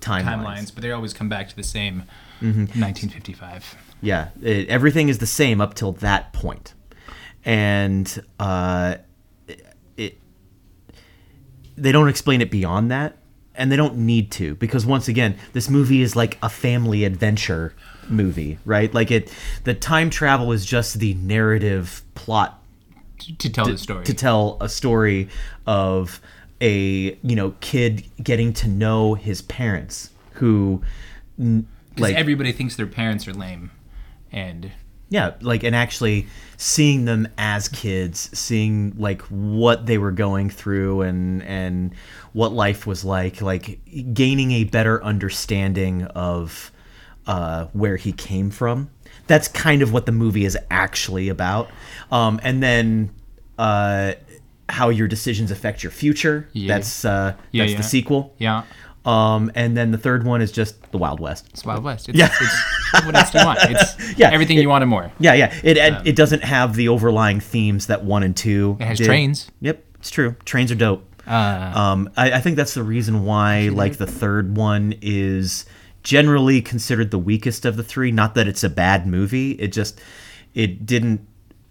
timelines. 0.00 0.24
timelines 0.24 0.74
but 0.74 0.82
they 0.82 0.92
always 0.92 1.14
come 1.14 1.30
back 1.30 1.48
to 1.48 1.56
the 1.56 1.62
same 1.62 2.02
Mm-hmm. 2.44 2.78
1955 2.78 3.76
Yeah, 4.02 4.28
it, 4.42 4.68
everything 4.68 5.08
is 5.08 5.16
the 5.16 5.26
same 5.26 5.62
up 5.62 5.72
till 5.72 5.92
that 5.92 6.34
point, 6.34 6.74
and 7.44 8.22
uh, 8.38 8.96
it 9.96 10.18
they 11.76 11.90
don't 11.90 12.08
explain 12.08 12.42
it 12.42 12.50
beyond 12.50 12.90
that, 12.90 13.16
and 13.54 13.72
they 13.72 13.76
don't 13.76 13.96
need 13.96 14.30
to 14.32 14.56
because 14.56 14.84
once 14.84 15.08
again, 15.08 15.38
this 15.54 15.70
movie 15.70 16.02
is 16.02 16.16
like 16.16 16.36
a 16.42 16.50
family 16.50 17.04
adventure 17.04 17.74
movie, 18.08 18.58
right? 18.64 18.92
Like 18.92 19.10
it, 19.10 19.32
the 19.64 19.74
time 19.74 20.10
travel 20.10 20.52
is 20.52 20.64
just 20.64 20.98
the 20.98 21.14
narrative 21.14 22.02
plot 22.14 22.60
to 23.38 23.50
tell 23.50 23.66
the 23.66 23.78
story 23.78 24.04
to 24.04 24.14
tell 24.14 24.58
a 24.60 24.68
story 24.68 25.28
of 25.66 26.20
a 26.60 27.16
you 27.22 27.36
know 27.36 27.54
kid 27.60 28.04
getting 28.22 28.52
to 28.52 28.68
know 28.68 29.14
his 29.14 29.40
parents 29.42 30.10
who 30.32 30.82
like 31.96 32.14
everybody 32.16 32.52
thinks 32.52 32.76
their 32.76 32.86
parents 32.86 33.26
are 33.26 33.32
lame 33.32 33.70
and 34.32 34.72
Yeah, 35.10 35.34
like 35.40 35.62
and 35.62 35.76
actually 35.76 36.26
seeing 36.56 37.04
them 37.04 37.28
as 37.38 37.68
kids, 37.68 38.30
seeing 38.36 38.94
like 38.96 39.22
what 39.22 39.86
they 39.86 39.98
were 39.98 40.10
going 40.10 40.50
through 40.50 41.02
and 41.02 41.42
and 41.44 41.94
what 42.32 42.52
life 42.52 42.86
was 42.86 43.04
like, 43.04 43.40
like 43.40 43.78
gaining 44.12 44.50
a 44.50 44.64
better 44.64 45.02
understanding 45.04 46.04
of 46.04 46.72
uh, 47.26 47.66
where 47.72 47.96
he 47.96 48.12
came 48.12 48.50
from. 48.50 48.90
That's 49.26 49.48
kind 49.48 49.80
of 49.82 49.92
what 49.92 50.06
the 50.06 50.12
movie 50.12 50.44
is 50.44 50.56
actually 50.70 51.28
about. 51.28 51.70
Um, 52.12 52.40
and 52.42 52.62
then 52.62 53.10
uh, 53.58 54.12
how 54.68 54.88
your 54.90 55.08
decisions 55.08 55.50
affect 55.50 55.82
your 55.82 55.92
future. 55.92 56.48
Yeah. 56.52 56.68
That's 56.74 57.04
uh, 57.04 57.34
Yeah, 57.52 57.62
that's 57.62 57.72
yeah. 57.72 57.76
the 57.78 57.82
sequel. 57.84 58.34
yeah 58.38 58.62
Um, 59.04 59.50
and 59.54 59.76
then 59.76 59.90
the 59.92 59.98
third 59.98 60.24
one 60.24 60.40
is 60.42 60.50
just 60.52 60.90
the 60.92 60.98
Wild 60.98 61.20
West. 61.20 61.46
it's 61.50 61.64
wild 61.64 61.84
west 61.84 62.08
it's, 62.08 62.18
Yeah. 62.18 62.30
it's 62.40 63.04
what 63.04 63.14
else 63.14 63.30
do 63.30 63.38
you 63.38 63.44
want 63.46 63.58
it's 63.62 64.16
Yeah, 64.18 64.30
everything 64.30 64.56
it- 64.58 64.62
you 64.62 64.68
want 64.68 64.82
and 64.82 64.90
more 64.90 65.10
Yeah, 65.18 65.34
yeah. 65.34 65.54
It 65.62 65.76
it, 65.76 65.94
it 66.06 66.16
doesn't 66.16 66.42
have 66.44 66.74
the 66.74 66.88
overlying 66.88 67.40
themes 67.40 67.86
that 67.88 68.04
one 68.04 68.22
and 68.22 68.34
two. 68.36 68.76
Um, 68.78 68.82
It 68.82 68.86
has 68.88 68.98
did. 68.98 69.06
trains. 69.06 69.50
Yep, 69.60 69.84
it's 69.96 70.10
true. 70.10 70.36
Trains 70.44 70.70
are 70.72 70.74
dope. 70.76 71.04
uh, 71.26 71.72
Um, 71.74 72.10
I, 72.16 72.32
I 72.32 72.40
think 72.40 72.56
that's 72.56 72.74
the 72.74 72.82
reason 72.82 73.24
why 73.24 73.68
like 73.72 73.96
the 73.98 74.06
third 74.06 74.56
one 74.56 74.94
is 75.02 75.66
generally 76.04 76.60
considered 76.62 77.10
the 77.10 77.18
weakest 77.18 77.64
of 77.64 77.76
the 77.76 77.82
three. 77.82 78.12
Not 78.12 78.34
that 78.36 78.46
it's 78.46 78.62
a 78.62 78.68
bad 78.70 79.06
movie. 79.06 79.52
It 79.52 79.72
just 79.72 80.00
it 80.54 80.86
didn't 80.86 81.26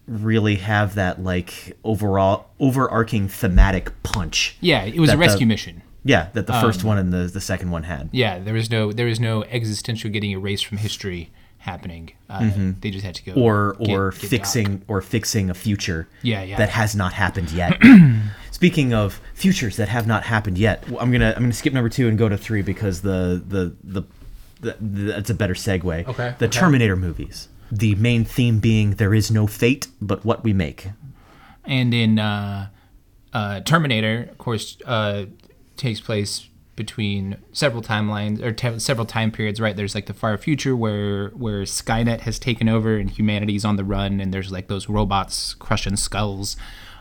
really 0.06 0.56
have 0.56 0.96
that 0.96 1.24
like 1.24 1.78
overall 1.86 2.50
overarching 2.60 3.30
thematic 3.30 3.92
punch. 4.04 4.58
yeah 4.60 4.84
it 4.84 5.00
was 5.00 5.10
a 5.10 5.14
that 5.14 5.16
the- 5.16 5.20
rescue 5.28 5.48
mission 5.48 5.82
Yeah, 6.04 6.28
that 6.34 6.46
the 6.48 6.54
Um, 6.54 6.62
first 6.62 6.84
one 6.84 6.98
and 6.98 7.14
the 7.14 7.30
the 7.34 7.40
second 7.40 7.72
one 7.72 7.84
had. 7.84 8.10
yeah 8.12 8.38
there 8.40 8.54
was 8.54 8.70
no 8.70 8.92
there 8.92 9.06
was 9.06 9.22
no 9.22 9.44
existential 9.46 10.10
getting 10.12 10.32
erased 10.32 10.66
from 10.66 10.80
history 10.80 11.32
happening 11.60 12.12
uh, 12.30 12.50
they 12.82 12.92
just 12.92 13.06
had 13.06 13.16
to 13.16 13.24
go 13.24 13.32
Mm-hmm. 13.32 13.42
Or 13.42 13.78
get- 13.80 13.90
or 13.96 14.12
get 14.12 14.20
Doc. 14.22 14.30
fixing 14.30 14.82
or 14.90 15.02
fixing 15.02 15.50
a 15.50 15.54
future 15.54 16.10
Yeah, 16.22 16.44
yeah. 16.44 16.58
that 16.58 16.68
has 16.72 16.94
not 16.98 17.14
happened 17.14 17.50
yet. 17.52 17.82
Speaking 18.52 18.94
of 18.94 19.22
futures 19.34 19.78
that 19.78 19.88
have 19.88 20.06
not 20.06 20.24
happened 20.26 20.58
yet, 20.58 20.84
I'm 21.00 21.12
gonna 21.14 21.32
I'm 21.38 21.44
gonna 21.44 21.54
skip 21.54 21.72
number 21.72 21.88
two 21.90 22.10
and 22.10 22.18
go 22.18 22.28
to 22.28 22.38
three 22.38 22.62
because 22.62 23.00
the 23.02 23.42
the 23.48 23.74
the, 23.84 24.04
that's 24.80 25.30
a 25.30 25.34
better 25.34 25.54
segue. 25.54 26.08
Okay, 26.08 26.36
The 26.40 26.46
okay. 26.46 26.60
Terminator 26.60 26.96
movies. 26.96 27.48
The 27.72 27.96
main 27.96 28.24
theme 28.26 28.60
being 28.60 28.92
there 28.92 29.14
is 29.14 29.32
no 29.32 29.48
fate 29.48 29.88
but 30.02 30.24
what 30.26 30.44
we 30.44 30.54
make. 30.54 30.90
and 31.66 31.94
in 31.94 32.20
uh, 32.20 32.68
uh, 33.34 33.62
Terminator, 33.62 34.28
of 34.32 34.38
course, 34.38 34.78
uh, 34.86 35.26
takes 35.78 36.00
place 36.02 36.48
between 36.76 37.38
several 37.52 37.82
timelines 37.84 38.42
or 38.42 38.52
te- 38.52 38.80
several 38.80 39.06
time 39.06 39.32
periods. 39.32 39.60
Right, 39.62 39.76
there's 39.76 39.96
like 39.96 40.06
the 40.08 40.14
far 40.14 40.38
future 40.38 40.76
where 40.76 41.30
where 41.30 41.64
Skynet 41.64 42.22
has 42.22 42.38
taken 42.40 42.68
over 42.70 42.98
and 42.98 43.10
humanity's 43.10 43.64
on 43.66 43.76
the 43.76 43.84
run, 43.84 44.20
and 44.20 44.34
there's 44.34 44.52
like 44.52 44.68
those 44.68 44.88
robots 44.90 45.54
crushing 45.56 45.96
skulls. 45.96 46.56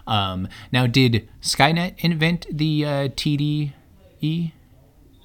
Um, 0.06 0.48
now, 0.72 0.86
did 0.86 1.28
Skynet 1.42 1.94
invent 1.98 2.46
the 2.50 2.84
uh, 2.84 3.08
TDE, 3.08 4.52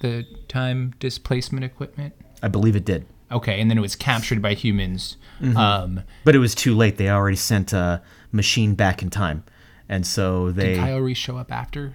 the 0.00 0.24
time 0.48 0.94
displacement 0.98 1.64
equipment? 1.64 2.14
I 2.42 2.48
believe 2.48 2.76
it 2.76 2.84
did. 2.84 3.06
Okay, 3.30 3.60
and 3.60 3.70
then 3.70 3.76
it 3.76 3.82
was 3.82 3.94
captured 3.94 4.40
by 4.40 4.54
humans. 4.54 5.16
Um, 5.54 6.02
But 6.24 6.34
it 6.34 6.38
was 6.38 6.54
too 6.54 6.74
late. 6.74 6.96
They 6.96 7.10
already 7.10 7.36
sent 7.36 7.72
a 7.72 8.02
machine 8.32 8.74
back 8.74 9.02
in 9.02 9.10
time. 9.10 9.44
And 9.88 10.06
so 10.06 10.50
they 10.50 10.74
did 10.74 10.78
Kyle 10.78 11.00
Reese 11.00 11.18
show 11.18 11.36
up 11.36 11.52
after? 11.52 11.94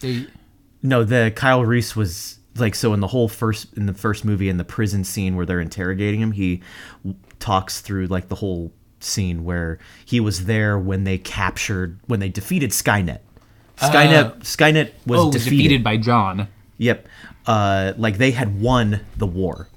They 0.00 0.26
No, 0.82 1.04
the 1.04 1.32
Kyle 1.34 1.64
Reese 1.64 1.96
was 1.96 2.38
like 2.56 2.74
so 2.74 2.92
in 2.92 3.00
the 3.00 3.06
whole 3.08 3.28
first 3.28 3.72
in 3.74 3.86
the 3.86 3.94
first 3.94 4.24
movie 4.24 4.48
in 4.48 4.58
the 4.58 4.64
prison 4.64 5.04
scene 5.04 5.36
where 5.36 5.46
they're 5.46 5.60
interrogating 5.60 6.20
him, 6.20 6.32
he 6.32 6.62
w- 7.02 7.18
talks 7.38 7.80
through 7.80 8.06
like 8.06 8.28
the 8.28 8.36
whole 8.36 8.72
scene 9.00 9.42
where 9.44 9.78
he 10.04 10.20
was 10.20 10.44
there 10.44 10.78
when 10.78 11.04
they 11.04 11.18
captured 11.18 11.98
when 12.06 12.20
they 12.20 12.28
defeated 12.28 12.70
Skynet. 12.70 13.20
Skynet 13.78 14.40
Skynet 14.40 14.92
was 15.06 15.20
oh, 15.20 15.26
was 15.26 15.34
defeated. 15.34 15.56
defeated 15.56 15.84
by 15.84 15.96
John. 15.96 16.48
Yep. 16.78 17.08
Uh, 17.46 17.92
like 17.96 18.18
they 18.18 18.30
had 18.30 18.60
won 18.60 19.00
the 19.16 19.26
war, 19.26 19.68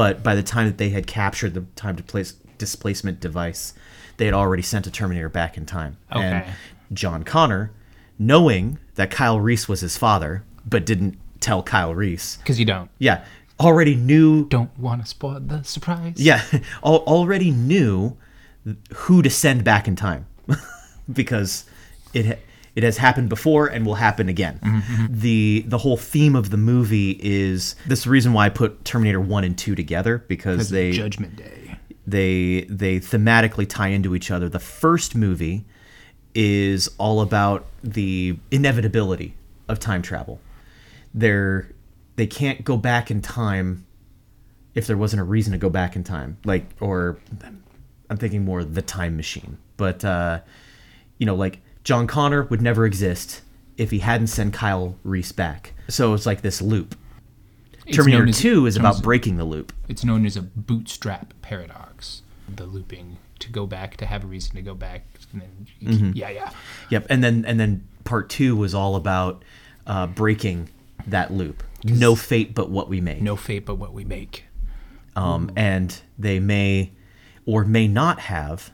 but 0.00 0.22
by 0.22 0.34
the 0.34 0.42
time 0.42 0.64
that 0.66 0.78
they 0.78 0.88
had 0.88 1.06
captured 1.06 1.52
the 1.52 1.60
time 1.76 1.94
to 1.96 2.02
place 2.02 2.32
displacement 2.56 3.20
device, 3.20 3.74
they 4.16 4.24
had 4.24 4.32
already 4.32 4.62
sent 4.62 4.86
a 4.86 4.90
Terminator 4.90 5.28
back 5.28 5.58
in 5.58 5.66
time. 5.66 5.98
And 6.10 6.36
Okay. 6.42 6.50
John 6.92 7.22
Connor, 7.22 7.70
knowing 8.18 8.78
that 8.94 9.10
Kyle 9.10 9.38
Reese 9.38 9.68
was 9.68 9.80
his 9.82 9.98
father, 9.98 10.42
but 10.64 10.86
didn't 10.86 11.18
tell 11.40 11.62
Kyle 11.62 11.94
Reese, 11.94 12.36
Because 12.38 12.58
you 12.58 12.64
don't. 12.64 12.88
yeah, 12.98 13.24
already 13.58 13.94
knew. 13.94 14.46
Don't 14.48 14.76
want 14.78 15.02
to 15.02 15.06
spoil 15.06 15.38
the 15.40 15.62
surprise. 15.64 16.14
Yeah, 16.16 16.42
al- 16.84 17.04
already 17.06 17.50
knew 17.50 18.16
who 18.94 19.20
to 19.20 19.28
send 19.28 19.64
back 19.64 19.86
in 19.86 19.96
time 19.96 20.24
because 21.12 21.64
it 22.14 22.38
it 22.76 22.82
has 22.82 22.96
happened 22.98 23.28
before 23.28 23.66
and 23.66 23.84
will 23.84 23.96
happen 23.96 24.28
again. 24.28 24.60
The 25.10 25.64
the 25.66 25.78
whole 25.78 25.96
theme 25.96 26.36
of 26.36 26.50
the 26.50 26.56
movie 26.56 27.18
is 27.20 27.74
this 27.86 28.00
is 28.00 28.04
the 28.04 28.10
reason 28.10 28.32
why 28.32 28.46
I 28.46 28.48
put 28.48 28.84
Terminator 28.84 29.20
1 29.20 29.44
and 29.44 29.58
2 29.58 29.74
together 29.74 30.24
because 30.28 30.70
they 30.70 30.92
Judgment 30.92 31.36
Day. 31.36 31.78
they 32.06 32.66
they 32.68 33.00
thematically 33.00 33.68
tie 33.68 33.88
into 33.88 34.14
each 34.14 34.30
other. 34.30 34.48
The 34.48 34.60
first 34.60 35.14
movie 35.14 35.64
is 36.34 36.88
all 36.98 37.20
about 37.20 37.66
the 37.82 38.36
inevitability 38.52 39.34
of 39.68 39.80
time 39.80 40.00
travel. 40.02 40.40
They're 41.12 41.68
they 42.16 42.26
can't 42.26 42.64
go 42.64 42.76
back 42.76 43.10
in 43.10 43.20
time 43.20 43.84
if 44.74 44.86
there 44.86 44.96
wasn't 44.96 45.20
a 45.20 45.24
reason 45.24 45.52
to 45.52 45.58
go 45.58 45.68
back 45.70 45.96
in 45.96 46.04
time. 46.04 46.36
Like 46.44 46.66
or 46.78 47.18
I'm 48.08 48.16
thinking 48.16 48.44
more 48.44 48.62
the 48.62 48.82
time 48.82 49.16
machine. 49.16 49.58
But 49.76 50.04
uh 50.04 50.40
you 51.18 51.26
know, 51.26 51.34
like 51.34 51.60
John 51.84 52.06
Connor 52.06 52.44
would 52.44 52.60
never 52.62 52.84
exist 52.86 53.42
if 53.76 53.90
he 53.90 54.00
hadn't 54.00 54.26
sent 54.28 54.52
Kyle 54.52 54.96
Reese 55.04 55.32
back. 55.32 55.72
So 55.88 56.12
it's 56.14 56.26
like 56.26 56.42
this 56.42 56.60
loop. 56.60 56.94
It's 57.86 57.96
Terminator 57.96 58.22
known 58.24 58.28
as- 58.30 58.38
2 58.38 58.66
is 58.66 58.76
about 58.76 59.02
breaking 59.02 59.36
the 59.38 59.44
loop. 59.44 59.72
It's 59.88 60.04
known 60.04 60.26
as 60.26 60.36
a 60.36 60.42
bootstrap 60.42 61.32
paradox. 61.42 62.22
The 62.54 62.66
looping 62.66 63.16
to 63.38 63.50
go 63.50 63.66
back 63.66 63.96
to 63.98 64.06
have 64.06 64.22
a 64.24 64.26
reason 64.26 64.54
to 64.56 64.62
go 64.62 64.74
back. 64.74 65.04
And 65.32 65.40
then 65.42 65.66
Mm-hmm. 65.82 66.10
Yeah, 66.14 66.28
yeah. 66.30 66.50
Yep, 66.90 67.06
and 67.08 67.24
then 67.24 67.44
and 67.46 67.58
then 67.58 67.86
part 68.04 68.28
two 68.28 68.54
was 68.54 68.74
all 68.74 68.96
about 68.96 69.42
uh, 69.86 70.06
breaking 70.08 70.68
that 71.06 71.32
loop. 71.32 71.62
No 71.84 72.14
fate 72.14 72.54
but 72.54 72.68
what 72.68 72.88
we 72.90 73.00
make. 73.00 73.22
No 73.22 73.36
fate 73.36 73.64
but 73.64 73.76
what 73.76 73.94
we 73.94 74.04
make. 74.04 74.44
Um, 75.16 75.50
and 75.56 75.98
they 76.18 76.38
may 76.38 76.92
or 77.46 77.64
may 77.64 77.88
not 77.88 78.20
have 78.20 78.70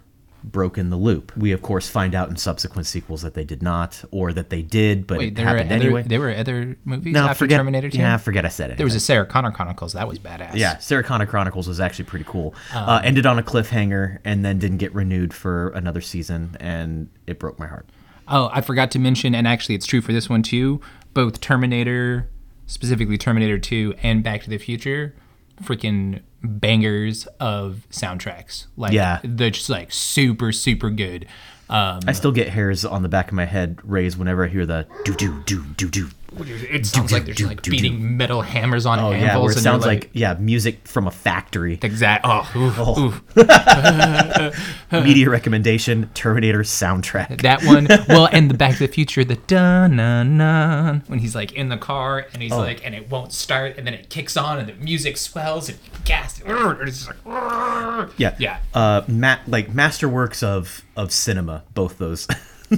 broken 0.47 0.91
the 0.91 0.97
loop. 0.97 1.37
We 1.37 1.53
of 1.53 1.61
course 1.61 1.89
find 1.89 2.15
out 2.15 2.31
in 2.31 2.37
subsequent 2.37 2.87
sequels 2.87 3.23
that 3.23 3.35
they 3.35 3.45
did 3.45 3.63
not, 3.63 4.03
or 4.11 4.33
that 4.33 4.51
they 4.51 4.63
did, 4.63 5.07
but 5.07 5.19
Wait, 5.19 5.39
it 5.39 5.43
happened 5.43 5.73
other, 5.73 5.85
anyway. 5.85 6.03
there 6.03 6.21
were 6.21 6.33
other 6.33 6.77
movies 6.85 7.13
no, 7.13 7.27
after 7.27 7.45
forget 7.45 7.59
Terminator 7.59 7.91
2? 7.91 7.99
Yeah, 7.99 8.17
forget 8.17 8.45
I 8.45 8.49
said 8.49 8.71
it. 8.71 8.77
There 8.77 8.87
was 8.87 8.95
a 8.95 9.01
Sarah 9.01 9.27
Connor 9.27 9.51
Chronicles. 9.51 9.93
That 9.95 10.09
was 10.09 10.19
badass. 10.19 10.53
yeah, 10.55 10.79
Sarah 10.79 11.03
Connor 11.03 11.27
Chronicles 11.27 11.67
was 11.69 11.81
actually 11.81 12.07
pretty 12.07 12.25
cool. 12.29 12.55
Um, 12.73 12.89
uh, 12.89 13.01
ended 13.03 13.27
on 13.27 13.39
a 13.39 13.43
cliffhanger 13.43 14.19
and 14.25 14.45
then 14.45 14.59
didn't 14.59 14.79
get 14.79 14.95
renewed 14.95 15.35
for 15.35 15.71
another 15.71 16.01
season, 16.01 16.57
and 16.61 17.09
it 17.27 17.39
broke 17.39 17.59
my 17.59 17.67
heart. 17.67 17.87
Oh, 18.29 18.51
I 18.53 18.61
forgot 18.61 18.91
to 18.93 18.99
mention, 18.99 19.35
and 19.35 19.47
actually 19.47 19.75
it's 19.75 19.87
true 19.87 20.01
for 20.01 20.13
this 20.13 20.29
one 20.29 20.43
too. 20.43 20.81
Both 21.15 21.41
Terminator, 21.41 22.29
specifically 22.67 23.19
Terminator 23.19 23.59
2, 23.59 23.95
and 24.03 24.23
Back 24.23 24.43
to 24.43 24.51
the 24.51 24.59
Future, 24.59 25.15
freaking 25.63 26.21
bangers 26.43 27.27
of 27.41 27.87
soundtracks. 27.91 28.67
Like, 28.77 28.93
Yeah. 28.93 29.21
they're 29.25 29.51
just 29.51 29.69
like 29.71 29.93
super, 29.93 30.53
super 30.53 30.91
good. 30.91 31.27
Um, 31.69 32.01
I 32.07 32.13
still 32.13 32.31
get 32.33 32.49
hairs 32.51 32.85
on 32.85 33.03
the 33.03 33.09
back 33.09 33.29
of 33.29 33.35
my 33.35 33.45
head 33.45 33.79
raised 33.83 34.19
whenever 34.19 34.45
I 34.45 34.49
hear 34.49 34.65
the 34.67 34.87
do 35.05 35.15
do 35.15 35.43
do 35.47 35.65
do 35.77 35.89
do. 35.89 36.09
It 36.41 36.87
sounds 36.87 37.13
like 37.13 37.25
there's 37.25 37.37
do, 37.37 37.47
like 37.47 37.63
beating 37.63 38.17
metal 38.17 38.43
hammers 38.43 38.87
on 38.87 38.99
Oh 38.99 39.13
anvils. 39.13 39.23
yeah, 39.23 39.37
where 39.39 39.51
it 39.53 39.59
sounds 39.59 39.85
you're 39.85 39.95
like, 39.95 40.11
yeah 40.13 40.35
music 40.35 40.87
from 40.87 41.07
a 41.07 41.11
factory. 41.11 41.79
exact. 41.83 42.25
Oh, 42.29 42.51
oof, 42.57 42.79
oof. 43.37 43.37
Media 44.93 45.29
recommendation: 45.31 46.11
Terminator 46.15 46.61
soundtrack. 46.61 47.43
that 47.43 47.63
one. 47.65 47.87
Well, 48.09 48.29
and 48.33 48.51
the 48.51 48.55
Back 48.55 48.75
to 48.77 48.87
the 48.87 48.93
Future, 48.93 49.25
the 49.25 49.37
dun 49.37 49.97
dun 49.97 50.39
dun, 50.39 51.03
when 51.07 51.19
he's 51.19 51.35
like 51.35 51.53
in 51.53 51.69
the 51.69 51.77
car 51.77 52.27
and 52.33 52.43
he's 52.43 52.53
Oh. 52.53 52.59
like, 52.59 52.85
and 52.87 52.95
it 52.95 53.11
won't 53.11 53.33
start, 53.33 53.77
and 53.77 53.87
then 53.87 53.95
it 53.95 54.09
kicks 54.09 54.37
on, 54.37 54.59
and 54.59 54.69
the 54.69 54.75
music 54.75 55.17
swells 55.17 55.69
and 55.69 55.79
gas, 56.05 56.41
and 56.45 56.89
it's 56.89 57.05
just 57.07 57.09
like, 57.27 58.11
Yeah, 58.17 58.35
Yeah. 58.39 58.59
Uh, 58.75 59.03
ma- 59.09 59.39
like 59.47 59.73
masterworks 59.73 60.43
of 60.43 60.83
of 60.97 61.13
cinema. 61.13 61.65
Both 61.75 61.99
those, 61.99 62.27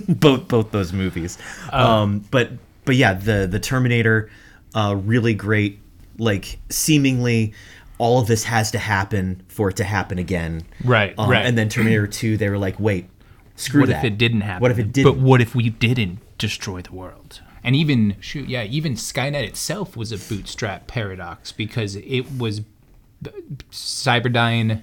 both 0.08 0.48
both 0.48 0.70
those 0.70 0.92
movies. 0.92 1.38
Oh. 1.72 1.86
Um, 2.02 2.24
but 2.30 2.50
but 2.88 2.96
yeah, 2.96 3.12
the 3.12 3.46
the 3.46 3.60
Terminator, 3.60 4.30
uh, 4.74 4.96
really 4.98 5.34
great. 5.34 5.78
Like 6.16 6.58
seemingly, 6.70 7.52
all 7.98 8.18
of 8.18 8.26
this 8.26 8.44
has 8.44 8.70
to 8.72 8.78
happen 8.78 9.42
for 9.48 9.68
it 9.68 9.76
to 9.76 9.84
happen 9.84 10.18
again. 10.18 10.62
Right, 10.82 11.14
Um, 11.18 11.30
right. 11.30 11.44
And 11.46 11.56
then 11.58 11.68
Terminator 11.68 12.06
Two, 12.20 12.36
they 12.38 12.48
were 12.48 12.58
like, 12.58 12.80
wait, 12.80 13.08
screw 13.56 13.82
what 13.82 13.90
that. 13.90 14.04
if 14.04 14.12
it 14.12 14.16
didn't 14.18 14.40
happen? 14.40 14.62
What 14.62 14.70
if 14.70 14.78
it 14.78 14.86
But 14.86 14.92
didn't? 14.94 15.22
what 15.22 15.40
if 15.40 15.54
we 15.54 15.68
didn't 15.70 16.18
destroy 16.38 16.80
the 16.82 16.92
world? 16.92 17.40
And 17.62 17.76
even 17.76 18.16
shoot, 18.20 18.48
yeah, 18.48 18.62
even 18.64 18.94
Skynet 18.94 19.44
itself 19.46 19.96
was 19.96 20.10
a 20.12 20.16
bootstrap 20.16 20.86
paradox 20.86 21.52
because 21.52 21.96
it 21.96 22.24
was 22.38 22.60
b- 23.20 23.30
Cyberdyne 23.70 24.82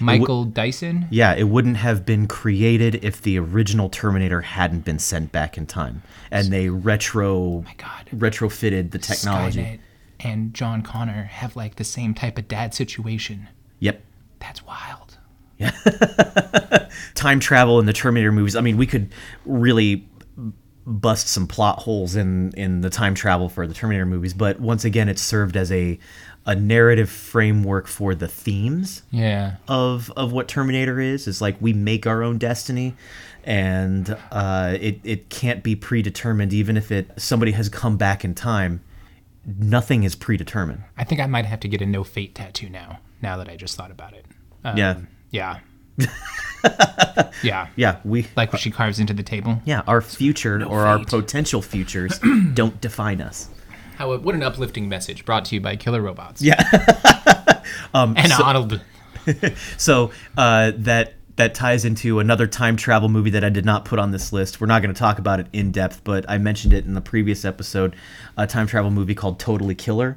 Michael 0.00 0.44
Dyson. 0.44 1.06
Yeah, 1.10 1.34
it 1.34 1.44
wouldn't 1.44 1.76
have 1.78 2.04
been 2.04 2.26
created 2.26 3.04
if 3.04 3.22
the 3.22 3.38
original 3.38 3.88
Terminator 3.88 4.40
hadn't 4.40 4.84
been 4.84 4.98
sent 4.98 5.32
back 5.32 5.56
in 5.56 5.66
time, 5.66 6.02
and 6.30 6.52
they 6.52 6.68
retro 6.68 7.34
oh 7.36 7.64
God. 7.76 8.08
retrofitted 8.14 8.90
the 8.90 8.98
technology. 8.98 9.60
Skynet 9.60 9.78
and 10.20 10.54
John 10.54 10.82
Connor 10.82 11.24
have 11.24 11.56
like 11.56 11.76
the 11.76 11.84
same 11.84 12.14
type 12.14 12.38
of 12.38 12.48
dad 12.48 12.74
situation. 12.74 13.48
Yep. 13.80 14.02
That's 14.38 14.64
wild. 14.64 15.18
Yeah. 15.58 15.70
Time 17.14 17.40
travel 17.40 17.80
in 17.80 17.86
the 17.86 17.92
Terminator 17.92 18.32
movies. 18.32 18.56
I 18.56 18.60
mean, 18.60 18.76
we 18.76 18.86
could 18.86 19.12
really 19.44 20.08
bust 20.86 21.28
some 21.28 21.46
plot 21.46 21.80
holes 21.80 22.14
in 22.14 22.52
in 22.52 22.80
the 22.80 22.90
time 22.90 23.14
travel 23.14 23.48
for 23.48 23.66
the 23.66 23.74
Terminator 23.74 24.06
movies, 24.06 24.32
but 24.34 24.60
once 24.60 24.84
again, 24.84 25.08
it 25.08 25.18
served 25.18 25.56
as 25.56 25.72
a 25.72 25.98
a 26.46 26.54
narrative 26.54 27.10
framework 27.10 27.86
for 27.88 28.14
the 28.14 28.28
themes 28.28 29.02
Yeah. 29.10 29.56
of 29.68 30.10
of 30.16 30.32
what 30.32 30.46
Terminator 30.48 31.00
is. 31.00 31.26
Is 31.26 31.40
like 31.40 31.56
we 31.60 31.72
make 31.72 32.06
our 32.06 32.22
own 32.22 32.38
destiny, 32.38 32.94
and 33.44 34.16
uh, 34.30 34.76
it 34.80 35.00
it 35.04 35.28
can't 35.28 35.62
be 35.62 35.74
predetermined. 35.76 36.52
Even 36.52 36.76
if 36.76 36.90
it 36.92 37.10
somebody 37.16 37.52
has 37.52 37.68
come 37.68 37.96
back 37.96 38.24
in 38.24 38.34
time, 38.34 38.80
nothing 39.58 40.04
is 40.04 40.14
predetermined. 40.14 40.82
I 40.96 41.04
think 41.04 41.20
I 41.20 41.26
might 41.26 41.46
have 41.46 41.60
to 41.60 41.68
get 41.68 41.82
a 41.82 41.86
no 41.86 42.04
fate 42.04 42.34
tattoo 42.34 42.68
now. 42.68 43.00
Now 43.22 43.36
that 43.38 43.48
I 43.48 43.56
just 43.56 43.76
thought 43.76 43.90
about 43.90 44.12
it. 44.14 44.24
Um, 44.64 44.76
Yeah. 44.76 45.00
Yeah. 45.30 45.58
yeah. 47.42 47.68
Yeah, 47.76 47.96
we 48.04 48.26
Like 48.36 48.52
what 48.52 48.60
she 48.60 48.70
carves 48.70 48.98
into 48.98 49.12
the 49.14 49.22
table. 49.22 49.60
yeah 49.64 49.82
our 49.86 50.00
future 50.00 50.64
or 50.64 50.86
our 50.86 50.98
potential 51.04 51.62
futures 51.62 52.18
don't 52.54 52.80
define 52.80 53.20
us. 53.20 53.48
How 53.96 54.16
what 54.16 54.34
an 54.34 54.42
uplifting 54.42 54.88
message 54.88 55.24
brought 55.24 55.44
to 55.46 55.54
you 55.54 55.60
by 55.60 55.76
Killer 55.76 56.00
Robots. 56.02 56.42
Yeah. 56.42 56.62
Um, 57.94 58.14
And 58.16 58.32
Arnold. 58.32 58.80
So 59.76 60.12
uh, 60.36 60.72
that 60.76 61.14
that 61.36 61.54
ties 61.54 61.84
into 61.84 62.20
another 62.20 62.46
time 62.46 62.76
travel 62.76 63.08
movie 63.08 63.30
that 63.30 63.42
I 63.44 63.48
did 63.48 63.64
not 63.64 63.84
put 63.84 63.98
on 63.98 64.10
this 64.12 64.32
list. 64.32 64.60
We're 64.60 64.68
not 64.68 64.82
going 64.82 64.94
to 64.94 64.98
talk 64.98 65.18
about 65.18 65.40
it 65.40 65.48
in 65.52 65.70
depth, 65.72 66.02
but 66.04 66.24
I 66.30 66.38
mentioned 66.38 66.72
it 66.72 66.84
in 66.86 66.94
the 66.94 67.00
previous 67.00 67.44
episode. 67.44 67.96
A 68.36 68.46
time 68.46 68.66
travel 68.66 68.90
movie 68.90 69.14
called 69.14 69.38
Totally 69.40 69.74
Killer. 69.74 70.16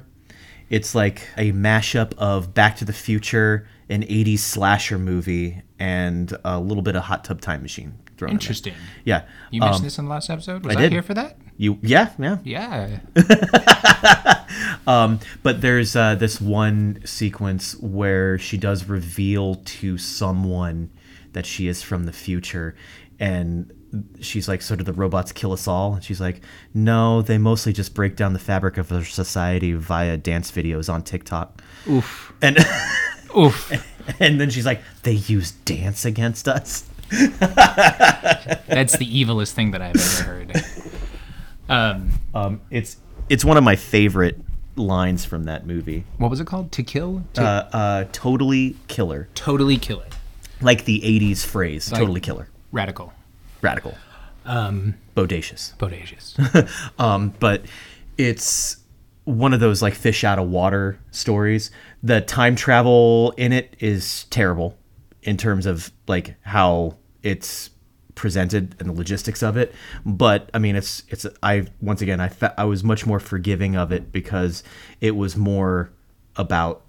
It's 0.70 0.94
like 0.94 1.26
a 1.36 1.50
mashup 1.52 2.14
of 2.18 2.54
Back 2.54 2.76
to 2.76 2.84
the 2.84 2.92
Future, 2.92 3.66
an 3.88 4.02
'80s 4.02 4.38
slasher 4.38 4.98
movie, 4.98 5.60
and 5.80 6.32
a 6.44 6.60
little 6.60 6.82
bit 6.82 6.94
of 6.96 7.02
Hot 7.04 7.24
Tub 7.24 7.40
Time 7.40 7.62
Machine. 7.62 7.94
thrown 8.16 8.30
in. 8.30 8.36
Interesting. 8.36 8.74
Yeah. 9.04 9.24
You 9.50 9.60
mentioned 9.60 9.78
Um, 9.80 9.84
this 9.84 9.98
in 9.98 10.04
the 10.04 10.10
last 10.10 10.30
episode. 10.30 10.64
Was 10.64 10.76
I 10.76 10.78
I, 10.78 10.82
did. 10.82 10.92
here 10.92 11.02
for 11.02 11.14
that? 11.14 11.36
You 11.60 11.78
yeah 11.82 12.08
yeah 12.18 12.38
Yeah. 12.42 12.98
But 15.42 15.60
there's 15.60 15.94
uh, 15.94 16.14
this 16.14 16.40
one 16.40 17.02
sequence 17.04 17.76
where 17.80 18.38
she 18.38 18.56
does 18.56 18.88
reveal 18.88 19.56
to 19.56 19.98
someone 19.98 20.90
that 21.34 21.44
she 21.44 21.68
is 21.68 21.82
from 21.82 22.06
the 22.06 22.12
future, 22.12 22.74
and 23.18 23.70
she's 24.20 24.48
like, 24.48 24.62
"So 24.62 24.74
do 24.74 24.82
the 24.84 24.94
robots 24.94 25.32
kill 25.32 25.52
us 25.52 25.68
all?" 25.68 25.94
And 25.94 26.02
she's 26.04 26.20
like, 26.20 26.40
"No, 26.72 27.20
they 27.20 27.36
mostly 27.36 27.74
just 27.74 27.94
break 27.94 28.16
down 28.16 28.32
the 28.32 28.38
fabric 28.38 28.78
of 28.78 28.90
our 28.90 29.04
society 29.04 29.74
via 29.74 30.16
dance 30.16 30.50
videos 30.50 30.92
on 30.92 31.02
TikTok." 31.02 31.62
Oof. 31.86 32.32
And 32.40 32.56
Oof. 33.36 33.70
and 34.18 34.40
then 34.40 34.48
she's 34.48 34.64
like, 34.66 34.80
"They 35.02 35.12
use 35.12 35.52
dance 35.52 36.06
against 36.06 36.48
us." 36.48 36.88
That's 37.10 38.96
the 38.96 39.06
evilest 39.06 39.52
thing 39.52 39.72
that 39.72 39.82
I've 39.82 39.96
ever 39.96 40.22
heard. 40.22 40.64
Um, 41.70 42.10
Um, 42.34 42.60
it's 42.70 42.96
it's 43.28 43.44
one 43.44 43.56
of 43.56 43.64
my 43.64 43.76
favorite 43.76 44.38
lines 44.76 45.24
from 45.24 45.44
that 45.44 45.66
movie. 45.66 46.04
What 46.18 46.30
was 46.30 46.40
it 46.40 46.46
called? 46.46 46.72
To 46.72 46.82
kill? 46.82 47.22
To 47.34 47.42
Uh, 47.42 47.68
uh, 47.76 48.04
totally 48.12 48.76
killer, 48.88 49.28
totally 49.34 49.76
killer. 49.78 50.06
like 50.60 50.84
the 50.84 51.00
'80s 51.04 51.44
phrase. 51.44 51.90
Like- 51.92 52.00
totally 52.00 52.20
killer, 52.20 52.48
Radical. 52.72 53.12
radical, 53.62 53.94
Um, 54.44 54.94
bodacious. 55.16 55.74
bodacious. 55.78 56.68
um, 56.98 57.32
but 57.40 57.64
it's 58.18 58.78
one 59.24 59.52
of 59.54 59.60
those 59.60 59.80
like 59.82 59.94
fish 59.94 60.24
out 60.24 60.38
of 60.38 60.48
water 60.48 60.98
stories. 61.12 61.70
The 62.02 62.20
time 62.20 62.56
travel 62.56 63.32
in 63.36 63.52
it 63.52 63.76
is 63.78 64.24
terrible 64.30 64.76
in 65.22 65.36
terms 65.36 65.66
of 65.66 65.92
like 66.08 66.34
how 66.42 66.96
it's 67.22 67.70
presented 68.20 68.76
and 68.78 68.90
the 68.90 68.92
logistics 68.92 69.42
of 69.42 69.56
it. 69.56 69.74
But 70.04 70.50
I 70.52 70.58
mean, 70.58 70.76
it's 70.76 71.02
it's 71.08 71.26
I 71.42 71.66
once 71.80 72.02
again 72.02 72.20
I 72.20 72.28
fe- 72.28 72.52
I 72.58 72.64
was 72.64 72.84
much 72.84 73.06
more 73.06 73.18
forgiving 73.18 73.76
of 73.76 73.92
it 73.92 74.12
because 74.12 74.62
it 75.00 75.16
was 75.16 75.36
more 75.36 75.90
about 76.36 76.82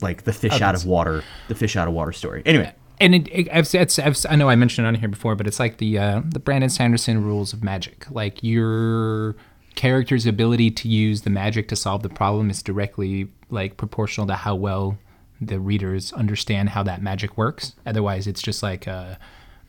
like 0.00 0.22
the 0.22 0.32
fish 0.32 0.60
out 0.60 0.74
of 0.76 0.86
water, 0.86 1.24
the 1.48 1.56
fish 1.56 1.74
out 1.76 1.88
of 1.88 1.94
water 1.94 2.12
story. 2.12 2.42
Anyway, 2.46 2.72
and 3.00 3.14
it, 3.16 3.28
it, 3.28 3.48
I've, 3.52 3.74
it's, 3.74 3.98
I've, 3.98 4.16
I 4.30 4.36
know 4.36 4.48
I 4.48 4.54
mentioned 4.54 4.86
it 4.86 4.88
on 4.88 4.94
here 4.94 5.08
before, 5.08 5.34
but 5.34 5.48
it's 5.48 5.58
like 5.58 5.78
the 5.78 5.98
uh, 5.98 6.22
the 6.24 6.38
Brandon 6.38 6.70
Sanderson 6.70 7.24
rules 7.24 7.52
of 7.52 7.64
magic. 7.64 8.06
Like 8.08 8.42
your 8.42 9.34
character's 9.74 10.26
ability 10.26 10.70
to 10.70 10.88
use 10.88 11.22
the 11.22 11.30
magic 11.30 11.66
to 11.68 11.76
solve 11.76 12.02
the 12.02 12.08
problem 12.08 12.50
is 12.50 12.62
directly 12.62 13.28
like 13.50 13.76
proportional 13.76 14.26
to 14.28 14.34
how 14.34 14.54
well 14.54 14.98
the 15.40 15.58
readers 15.58 16.12
understand 16.12 16.68
how 16.68 16.84
that 16.84 17.02
magic 17.02 17.36
works. 17.36 17.74
Otherwise, 17.84 18.28
it's 18.28 18.42
just 18.42 18.62
like 18.62 18.86
a, 18.86 19.18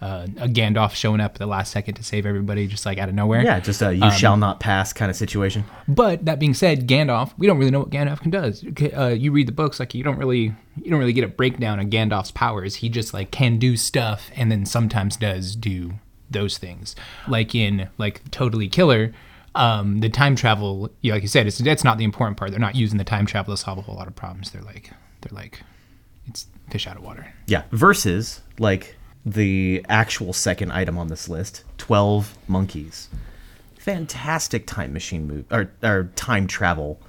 a, 0.03 0.27
a 0.37 0.47
Gandalf 0.49 0.93
showing 0.95 1.21
up 1.21 1.35
at 1.35 1.39
the 1.39 1.45
last 1.45 1.71
second 1.71 1.95
to 1.95 2.03
save 2.03 2.25
everybody, 2.25 2.67
just 2.67 2.85
like 2.85 2.97
out 2.97 3.07
of 3.07 3.15
nowhere. 3.15 3.41
yeah, 3.41 3.59
just 3.61 3.81
a 3.81 3.93
you 3.95 4.11
shall 4.11 4.35
not 4.35 4.59
pass 4.59 4.91
kind 4.91 5.09
of 5.09 5.15
situation. 5.15 5.63
But 5.87 6.25
that 6.25 6.39
being 6.39 6.53
said, 6.53 6.87
Gandalf, 6.87 7.31
we 7.37 7.47
don't 7.47 7.57
really 7.57 7.71
know 7.71 7.79
what 7.79 7.89
Gandalf 7.89 8.19
can 8.19 8.29
does. 8.29 8.65
Uh, 8.95 9.07
you 9.07 9.31
read 9.31 9.47
the 9.47 9.53
books, 9.53 9.79
like 9.79 9.93
you 9.93 10.03
don't 10.03 10.17
really, 10.17 10.53
you 10.75 10.89
don't 10.91 10.99
really 10.99 11.13
get 11.13 11.23
a 11.23 11.29
breakdown 11.29 11.79
of 11.79 11.87
Gandalf's 11.87 12.31
powers. 12.31 12.75
He 12.75 12.89
just 12.89 13.13
like 13.13 13.31
can 13.31 13.57
do 13.57 13.77
stuff, 13.77 14.29
and 14.35 14.51
then 14.51 14.65
sometimes 14.65 15.15
does 15.15 15.55
do 15.55 15.93
those 16.29 16.57
things. 16.57 16.97
Like 17.27 17.55
in 17.55 17.87
like 17.97 18.29
Totally 18.29 18.67
Killer, 18.67 19.13
um, 19.55 20.01
the 20.01 20.09
time 20.09 20.35
travel, 20.35 20.91
yeah, 20.99 21.13
like 21.13 21.21
you 21.21 21.29
said, 21.29 21.47
it's 21.47 21.59
that's 21.59 21.85
not 21.85 21.97
the 21.97 22.03
important 22.03 22.37
part. 22.37 22.51
They're 22.51 22.59
not 22.59 22.75
using 22.75 22.97
the 22.97 23.05
time 23.05 23.25
travel 23.25 23.55
to 23.55 23.57
solve 23.61 23.77
a 23.77 23.81
whole 23.81 23.95
lot 23.95 24.07
of 24.07 24.15
problems. 24.17 24.51
They're 24.51 24.61
like, 24.63 24.91
they're 25.21 25.35
like, 25.35 25.61
it's 26.27 26.47
fish 26.69 26.87
out 26.87 26.97
of 26.97 27.03
water. 27.03 27.33
Yeah, 27.47 27.63
versus 27.71 28.41
like 28.59 28.97
the 29.25 29.85
actual 29.89 30.33
second 30.33 30.71
item 30.71 30.97
on 30.97 31.07
this 31.07 31.29
list, 31.29 31.63
12 31.77 32.37
Monkeys. 32.47 33.09
Fantastic 33.77 34.65
time 34.65 34.93
machine 34.93 35.27
movie 35.27 35.45
or, 35.51 35.71
or 35.81 36.09
time 36.15 36.47
travel 36.47 36.99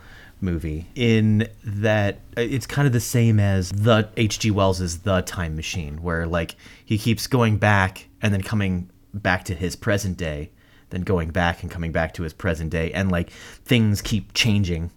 movie 0.40 0.86
in 0.94 1.48
that 1.64 2.20
it's 2.36 2.66
kind 2.66 2.86
of 2.86 2.92
the 2.92 3.00
same 3.00 3.40
as 3.40 3.70
the 3.70 4.08
H.G. 4.16 4.50
Wells's 4.50 4.98
The 4.98 5.22
Time 5.22 5.56
Machine 5.56 6.02
where 6.02 6.26
like 6.26 6.56
he 6.84 6.98
keeps 6.98 7.26
going 7.26 7.58
back 7.58 8.08
and 8.20 8.32
then 8.32 8.42
coming 8.42 8.90
back 9.12 9.44
to 9.44 9.54
his 9.54 9.76
present 9.76 10.16
day, 10.16 10.50
then 10.90 11.02
going 11.02 11.30
back 11.30 11.62
and 11.62 11.70
coming 11.70 11.92
back 11.92 12.14
to 12.14 12.22
his 12.22 12.32
present 12.32 12.70
day 12.70 12.92
and 12.92 13.10
like 13.10 13.30
things 13.30 14.02
keep 14.02 14.34
changing 14.34 14.90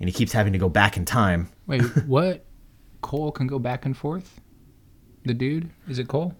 and 0.00 0.08
he 0.08 0.12
keeps 0.12 0.32
having 0.32 0.52
to 0.52 0.58
go 0.58 0.68
back 0.68 0.96
in 0.96 1.04
time. 1.04 1.50
Wait, 1.66 1.82
what? 2.06 2.44
Cole 3.00 3.32
can 3.32 3.46
go 3.46 3.58
back 3.58 3.84
and 3.84 3.96
forth. 3.96 4.40
The 5.28 5.34
dude? 5.34 5.68
Is 5.86 5.98
it 5.98 6.08
Cole? 6.08 6.34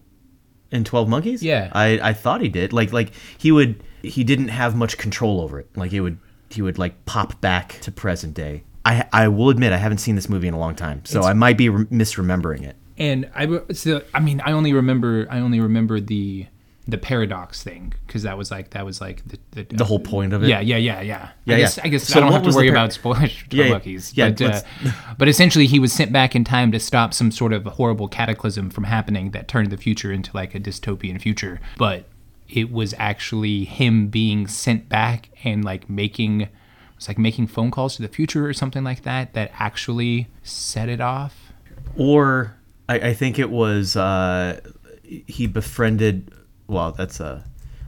in 0.71 0.83
12 0.83 1.07
monkeys? 1.09 1.43
Yeah. 1.43 1.69
i 1.73 1.99
i 2.09 2.13
thought 2.13 2.41
he 2.41 2.49
did. 2.49 2.73
Like 2.73 2.91
like 2.91 3.11
he 3.37 3.51
would 3.51 3.83
he 4.01 4.23
didn't 4.23 4.47
have 4.49 4.75
much 4.75 4.97
control 4.97 5.41
over 5.41 5.59
it. 5.59 5.67
Like 5.75 5.93
it 5.93 6.01
would 6.01 6.17
he 6.49 6.63
would 6.63 6.77
like 6.79 7.05
pop 7.05 7.39
back 7.39 7.79
to 7.81 7.91
present 7.91 8.33
day. 8.33 8.63
I 8.85 9.07
i 9.13 9.27
will 9.27 9.49
admit 9.49 9.73
i 9.73 9.77
haven't 9.77 9.99
seen 9.99 10.15
this 10.15 10.27
movie 10.27 10.47
in 10.47 10.53
a 10.55 10.59
long 10.59 10.73
time 10.73 11.03
so 11.05 11.21
i 11.21 11.33
might 11.33 11.57
be 11.57 11.69
re- 11.69 11.85
misremembering 11.85 12.63
it. 12.63 12.75
And 12.97 13.29
I 13.35 13.61
so 13.73 14.01
I 14.13 14.19
mean 14.19 14.41
I 14.41 14.53
only 14.53 14.73
remember 14.73 15.27
I 15.29 15.39
only 15.39 15.59
remember 15.59 15.99
the 15.99 16.47
the 16.89 16.97
paradox 16.97 17.63
thing 17.63 17.93
because 18.05 18.23
that 18.23 18.37
was 18.37 18.51
like 18.51 18.71
that 18.71 18.85
was 18.85 19.01
like 19.01 19.23
the 19.27 19.39
the, 19.51 19.63
the 19.75 19.85
whole 19.85 19.99
point 19.99 20.33
of 20.33 20.43
it? 20.43 20.49
Yeah 20.49 20.59
yeah 20.59 20.77
yeah 20.77 21.01
yeah. 21.01 21.29
Yeah, 21.45 21.55
I 21.55 21.59
guess, 21.59 21.77
yeah. 21.77 21.83
I 21.83 21.87
guess 21.89 22.03
So 22.03 22.19
I 22.19 22.21
don't 22.21 22.31
have 22.31 22.43
to 22.43 22.55
worry 22.55 22.67
par- 22.67 22.75
about 22.75 22.93
spoilers 22.93 23.33
for 23.33 23.55
Yeah, 23.55 23.79
Yeah, 24.13 24.29
but 24.29 24.41
uh, 24.41 24.91
but 25.17 25.27
essentially 25.27 25.67
he 25.67 25.79
was 25.79 25.91
sent 25.91 26.11
back 26.11 26.35
in 26.35 26.43
time 26.43 26.71
to 26.71 26.79
stop 26.79 27.13
some 27.13 27.31
sort 27.31 27.53
of 27.53 27.65
horrible 27.65 28.07
cataclysm 28.07 28.69
from 28.69 28.85
happening 28.85 29.31
that 29.31 29.47
turned 29.47 29.71
the 29.71 29.77
future 29.77 30.11
into 30.11 30.31
like 30.35 30.55
a 30.55 30.59
dystopian 30.59 31.21
future 31.21 31.59
but 31.77 32.05
it 32.49 32.71
was 32.71 32.95
actually 32.97 33.65
him 33.65 34.07
being 34.07 34.47
sent 34.47 34.89
back 34.89 35.29
and 35.43 35.63
like 35.63 35.89
making 35.89 36.49
it's 36.95 37.07
like 37.07 37.17
making 37.17 37.47
phone 37.47 37.71
calls 37.71 37.95
to 37.95 38.01
the 38.01 38.09
future 38.09 38.45
or 38.45 38.53
something 38.53 38.83
like 38.83 39.03
that 39.03 39.33
that 39.33 39.51
actually 39.57 40.27
set 40.43 40.89
it 40.89 40.99
off. 40.99 41.53
Or 41.95 42.57
I, 42.89 42.95
I 42.95 43.13
think 43.13 43.39
it 43.39 43.49
was 43.49 43.95
uh 43.95 44.59
he 45.03 45.47
befriended 45.47 46.33
well 46.69 46.91
that's 46.91 47.19
a 47.19 47.43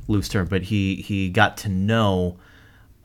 loose 0.07 0.27
term 0.27 0.47
but 0.47 0.63
he 0.63 0.95
he 0.97 1.29
got 1.29 1.55
to 1.57 1.69
know 1.69 2.37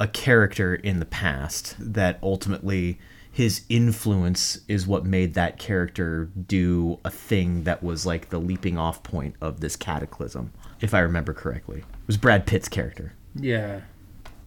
a 0.01 0.09
character 0.09 0.74
in 0.74 0.99
the 0.99 1.07
past 1.07 1.74
that 1.79 2.18
ultimately 2.22 2.99
his 3.31 3.62
influence 3.68 4.61
is 4.66 4.87
what 4.87 5.05
made 5.05 5.35
that 5.35 5.59
character 5.59 6.31
do 6.47 6.99
a 7.05 7.11
thing 7.11 7.64
that 7.64 7.83
was 7.83 8.05
like 8.07 8.31
the 8.31 8.39
leaping 8.39 8.77
off 8.79 9.03
point 9.03 9.35
of 9.41 9.61
this 9.61 9.77
cataclysm 9.77 10.53
if 10.81 10.93
i 10.95 10.99
remember 10.99 11.33
correctly 11.33 11.79
it 11.81 12.07
was 12.07 12.16
brad 12.16 12.47
pitt's 12.47 12.68
character 12.68 13.12
yeah 13.35 13.81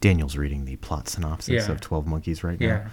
daniel's 0.02 0.36
reading 0.38 0.66
the 0.66 0.76
plot 0.78 1.08
synopsis 1.08 1.68
Yeah. 1.68 1.72
of 1.72 1.82
12 1.82 2.08
monkeys 2.08 2.44
right 2.44 2.60
now 2.60 2.66
Yeah. 2.68 2.90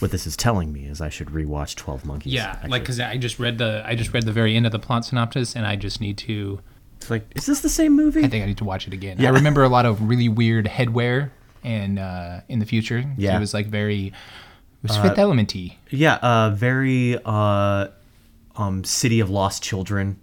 what 0.00 0.10
this 0.10 0.26
is 0.26 0.36
telling 0.36 0.72
me 0.72 0.86
is 0.86 1.00
i 1.00 1.08
should 1.08 1.28
rewatch 1.28 1.74
12 1.76 2.04
monkeys 2.04 2.32
Yeah, 2.32 2.50
actually. 2.52 2.70
like 2.70 2.82
because 2.82 3.00
I 3.00 3.16
just 3.16 3.38
read 3.38 3.58
the 3.58 3.82
I 3.84 3.94
just 3.94 4.12
read 4.12 4.24
the 4.24 4.32
very 4.32 4.56
end 4.56 4.66
of 4.66 4.72
the 4.72 4.78
plot 4.78 5.04
synopsis, 5.04 5.56
and 5.56 5.66
I 5.66 5.76
just 5.76 6.00
need 6.00 6.18
to. 6.18 6.60
It's 7.02 7.10
like 7.10 7.26
is 7.36 7.46
this 7.46 7.60
the 7.60 7.68
same 7.68 7.94
movie 7.94 8.24
I 8.24 8.28
think 8.28 8.42
I 8.42 8.46
need 8.46 8.58
to 8.58 8.64
watch 8.64 8.86
it 8.86 8.92
again. 8.94 9.18
Yeah. 9.18 9.28
I 9.28 9.32
remember 9.32 9.62
a 9.62 9.68
lot 9.68 9.86
of 9.86 10.00
really 10.08 10.28
weird 10.28 10.66
headwear, 10.66 11.30
and 11.64 11.98
uh, 11.98 12.40
in 12.48 12.58
the 12.58 12.66
future, 12.66 13.04
Yeah. 13.16 13.36
it 13.36 13.40
was 13.40 13.52
like 13.54 13.66
very, 13.66 14.06
it 14.08 14.12
was 14.82 14.96
Fifth 14.96 15.16
Elementy. 15.18 15.76
Yeah, 15.90 16.14
uh, 16.16 16.50
very 16.50 17.18
uh, 17.24 17.88
um, 18.56 18.84
City 18.84 19.20
of 19.20 19.30
Lost 19.30 19.62
Children 19.62 20.18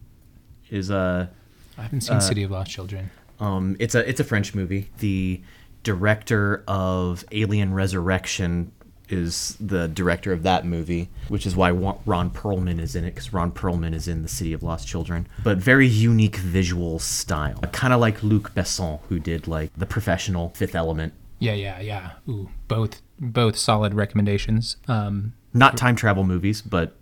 is 0.69 0.89
a 0.89 1.29
I 1.77 1.83
haven't 1.83 2.01
seen 2.01 2.19
City 2.21 2.43
of 2.43 2.51
Lost 2.51 2.71
Children. 2.71 3.09
um, 3.39 3.75
it's 3.79 3.95
a 3.95 4.07
it's 4.07 4.19
a 4.19 4.23
French 4.23 4.53
movie. 4.55 4.89
The 4.99 5.41
director 5.83 6.63
of 6.67 7.23
Alien 7.31 7.73
Resurrection 7.73 8.71
is 9.09 9.57
the 9.59 9.87
director 9.87 10.31
of 10.31 10.43
that 10.43 10.65
movie, 10.65 11.09
which 11.27 11.45
is 11.45 11.55
why 11.55 11.71
Ron 11.71 12.29
Perlman 12.29 12.79
is 12.79 12.95
in 12.95 13.03
it 13.03 13.15
because 13.15 13.33
Ron 13.33 13.51
Perlman 13.51 13.93
is 13.93 14.07
in 14.07 14.21
the 14.21 14.27
City 14.29 14.53
of 14.53 14.63
Lost 14.63 14.87
Children. 14.87 15.27
But 15.43 15.57
very 15.57 15.87
unique 15.87 16.37
visual 16.37 16.99
style, 16.99 17.59
kind 17.71 17.93
of 17.93 17.99
like 17.99 18.21
Luc 18.23 18.53
Besson, 18.53 18.99
who 19.09 19.19
did 19.19 19.47
like 19.47 19.71
The 19.75 19.85
Professional, 19.85 20.49
Fifth 20.49 20.75
Element. 20.75 21.13
Yeah, 21.39 21.53
yeah, 21.53 21.79
yeah. 21.79 22.11
Ooh, 22.27 22.49
both 22.67 23.01
both 23.19 23.57
solid 23.57 23.93
recommendations. 23.93 24.77
Um, 24.87 25.33
Not 25.53 25.77
time 25.77 25.95
travel 25.95 26.23
movies, 26.23 26.61
but 26.61 26.95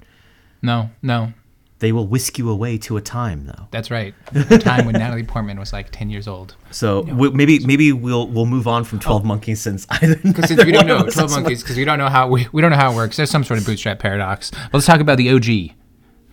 no, 0.61 0.89
no, 1.01 1.33
they 1.79 1.91
will 1.91 2.07
whisk 2.07 2.37
you 2.39 2.49
away 2.49 2.77
to 2.79 2.97
a 2.97 3.01
time 3.01 3.45
though. 3.45 3.67
that's 3.71 3.91
right. 3.91 4.15
The 4.31 4.57
time 4.57 4.85
when 4.85 4.93
Natalie 4.93 5.23
Portman 5.23 5.59
was 5.59 5.71
like 5.73 5.89
ten 5.91 6.09
years 6.09 6.27
old. 6.27 6.55
So 6.71 7.01
we, 7.01 7.29
maybe 7.31 7.59
maybe 7.65 7.91
we'll 7.93 8.27
we'll 8.27 8.45
move 8.45 8.67
on 8.67 8.83
from 8.83 8.99
Twelve 8.99 9.21
oh. 9.23 9.25
Monkeys 9.25 9.61
since 9.61 9.85
either 9.89 10.15
Because 10.15 10.49
we 10.49 10.71
don't 10.71 10.87
know 10.87 11.03
Twelve 11.09 11.31
Monkeys, 11.31 11.61
because 11.61 11.77
we 11.77 11.85
don't 11.85 11.97
know 11.99 12.09
how 12.09 12.27
we, 12.27 12.47
we 12.51 12.61
don't 12.61 12.71
know 12.71 12.77
how 12.77 12.91
it 12.91 12.95
works. 12.95 13.17
There's 13.17 13.29
some 13.29 13.43
sort 13.43 13.59
of 13.59 13.65
bootstrap 13.65 13.99
paradox. 13.99 14.51
But 14.51 14.73
let's 14.73 14.85
talk 14.85 14.99
about 14.99 15.17
the 15.17 15.29
OG, 15.31 15.75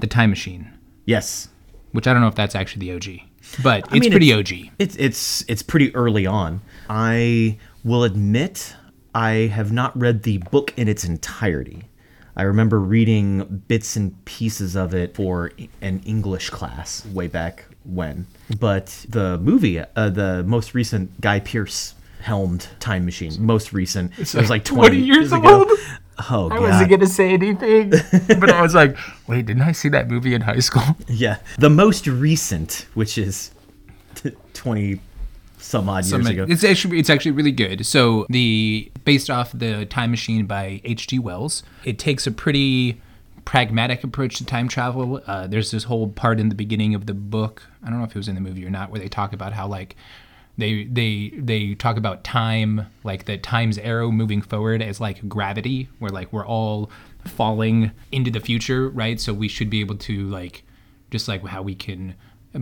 the 0.00 0.06
Time 0.08 0.30
Machine, 0.30 0.72
Yes, 1.04 1.48
which 1.92 2.06
I 2.06 2.12
don't 2.12 2.22
know 2.22 2.28
if 2.28 2.34
that's 2.34 2.54
actually 2.54 2.88
the 2.88 2.94
OG, 2.96 3.62
but 3.62 3.84
it's 3.86 3.92
mean, 3.92 4.10
pretty 4.10 4.30
it's- 4.30 4.50
OG. 4.52 4.70
it's 4.78 4.96
it's 4.96 5.44
it's 5.48 5.62
pretty 5.62 5.94
early 5.94 6.26
on. 6.26 6.62
I 6.88 7.58
will 7.84 8.02
admit 8.04 8.74
I 9.14 9.30
have 9.52 9.72
not 9.72 9.96
read 9.98 10.22
the 10.22 10.38
book 10.38 10.72
in 10.76 10.88
its 10.88 11.04
entirety. 11.04 11.84
I 12.36 12.42
remember 12.42 12.80
reading 12.80 13.62
bits 13.68 13.96
and 13.96 14.24
pieces 14.24 14.74
of 14.74 14.94
it 14.94 15.14
for 15.14 15.52
an 15.80 16.02
English 16.04 16.50
class 16.50 17.06
way 17.06 17.28
back 17.28 17.66
when. 17.84 18.26
But 18.58 19.06
the 19.08 19.38
movie, 19.38 19.78
uh, 19.80 20.10
the 20.10 20.42
most 20.44 20.74
recent 20.74 21.20
Guy 21.20 21.40
Pearce 21.40 21.94
helmed 22.20 22.68
Time 22.80 23.04
Machine, 23.04 23.34
most 23.38 23.72
recent, 23.72 24.18
it 24.18 24.34
was 24.34 24.50
like 24.50 24.64
20, 24.64 24.96
years 24.96 25.32
ago. 25.32 25.66
Oh, 26.30 26.48
God. 26.48 26.52
I 26.52 26.60
wasn't 26.60 26.90
gonna 26.90 27.06
say 27.06 27.30
anything, 27.30 27.90
but 28.40 28.50
I 28.50 28.62
was 28.62 28.74
like, 28.74 28.96
wait, 29.26 29.46
didn't 29.46 29.62
I 29.62 29.72
see 29.72 29.88
that 29.90 30.08
movie 30.08 30.34
in 30.34 30.42
high 30.42 30.60
school? 30.60 30.96
Yeah, 31.08 31.38
the 31.58 31.70
most 31.70 32.06
recent, 32.06 32.86
which 32.94 33.18
is 33.18 33.50
twenty 34.54 35.00
some 35.64 35.88
odd 35.88 36.04
years 36.04 36.26
ago. 36.28 36.46
It's 36.48 36.64
actually 36.64 36.98
it's 36.98 37.10
actually 37.10 37.32
really 37.32 37.52
good. 37.52 37.86
So 37.86 38.26
the 38.28 38.90
based 39.04 39.30
off 39.30 39.52
the 39.52 39.86
Time 39.86 40.10
Machine 40.10 40.46
by 40.46 40.80
H.G. 40.84 41.18
Wells, 41.18 41.62
it 41.84 41.98
takes 41.98 42.26
a 42.26 42.32
pretty 42.32 43.00
pragmatic 43.44 44.04
approach 44.04 44.36
to 44.36 44.46
time 44.46 44.68
travel. 44.68 45.22
Uh, 45.26 45.46
there's 45.46 45.70
this 45.70 45.84
whole 45.84 46.08
part 46.08 46.40
in 46.40 46.48
the 46.48 46.54
beginning 46.54 46.94
of 46.94 47.06
the 47.06 47.14
book. 47.14 47.62
I 47.82 47.90
don't 47.90 47.98
know 47.98 48.04
if 48.04 48.10
it 48.10 48.18
was 48.18 48.28
in 48.28 48.34
the 48.34 48.40
movie 48.40 48.64
or 48.64 48.70
not, 48.70 48.90
where 48.90 49.00
they 49.00 49.08
talk 49.08 49.32
about 49.32 49.52
how 49.52 49.66
like 49.66 49.96
they 50.56 50.84
they 50.84 51.32
they 51.36 51.74
talk 51.74 51.96
about 51.96 52.24
time 52.24 52.86
like 53.02 53.24
the 53.24 53.36
time's 53.36 53.78
arrow 53.78 54.10
moving 54.10 54.40
forward 54.40 54.82
as 54.82 55.00
like 55.00 55.28
gravity 55.28 55.88
where 55.98 56.10
like 56.10 56.32
we're 56.32 56.46
all 56.46 56.90
falling 57.24 57.90
into 58.12 58.30
the 58.30 58.38
future 58.38 58.88
right 58.88 59.20
so 59.20 59.32
we 59.32 59.48
should 59.48 59.68
be 59.68 59.80
able 59.80 59.96
to 59.96 60.28
like 60.28 60.62
just 61.10 61.26
like 61.26 61.44
how 61.46 61.62
we 61.62 61.74
can 61.74 62.14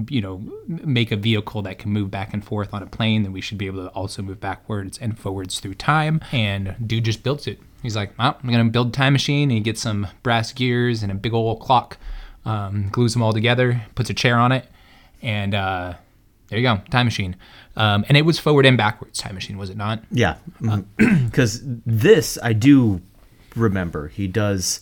you 0.09 0.21
know 0.21 0.43
make 0.67 1.13
a 1.13 1.17
vehicle 1.17 1.63
that 1.63 1.79
can 1.79 1.91
move 1.91 2.11
back 2.11 2.33
and 2.33 2.45
forth 2.45 2.73
on 2.73 2.83
a 2.83 2.87
plane 2.87 3.23
then 3.23 3.33
we 3.33 3.41
should 3.41 3.59
be 3.59 3.67
able 3.67 3.85
to 3.85 3.91
also 3.91 4.23
move 4.23 4.41
backwards 4.41 4.99
and 4.99 5.19
forwards 5.19 5.61
through 5.61 5.75
time. 5.75 6.21
And 6.33 6.77
dude 6.85 7.05
just 7.05 7.23
built 7.23 7.47
it. 7.47 7.61
He's 7.83 7.97
like 7.97 8.17
well, 8.19 8.39
i'm 8.43 8.51
gonna 8.51 8.65
build 8.71 8.89
a 8.89 8.93
time 8.93 9.13
machine 9.13 9.51
and 9.51 9.53
he 9.53 9.61
gets 9.61 9.81
some 9.81 10.07
brass 10.23 10.53
gears 10.53 11.03
and 11.03 11.11
a 11.11 11.15
big 11.15 11.35
old 11.35 11.61
clock 11.61 11.99
um, 12.45 12.89
glues 12.91 13.13
them 13.13 13.23
all 13.23 13.33
together 13.33 13.83
puts 13.95 14.11
a 14.11 14.15
chair 14.15 14.37
on 14.37 14.51
it 14.53 14.67
and 15.23 15.55
uh, 15.55 15.95
there 16.49 16.59
you 16.59 16.67
go 16.67 16.81
time 16.91 17.07
machine. 17.07 17.37
Um, 17.77 18.05
and 18.09 18.17
it 18.17 18.23
was 18.23 18.39
forward 18.39 18.67
and 18.67 18.77
backwards 18.77 19.19
time 19.19 19.35
machine 19.35 19.57
was 19.57 19.71
it 19.71 19.77
not? 19.77 20.03
Yeah, 20.11 20.37
because 20.97 21.63
this 21.65 22.39
I 22.43 22.53
do 22.53 23.01
remember. 23.57 24.09
He 24.09 24.29
does 24.29 24.81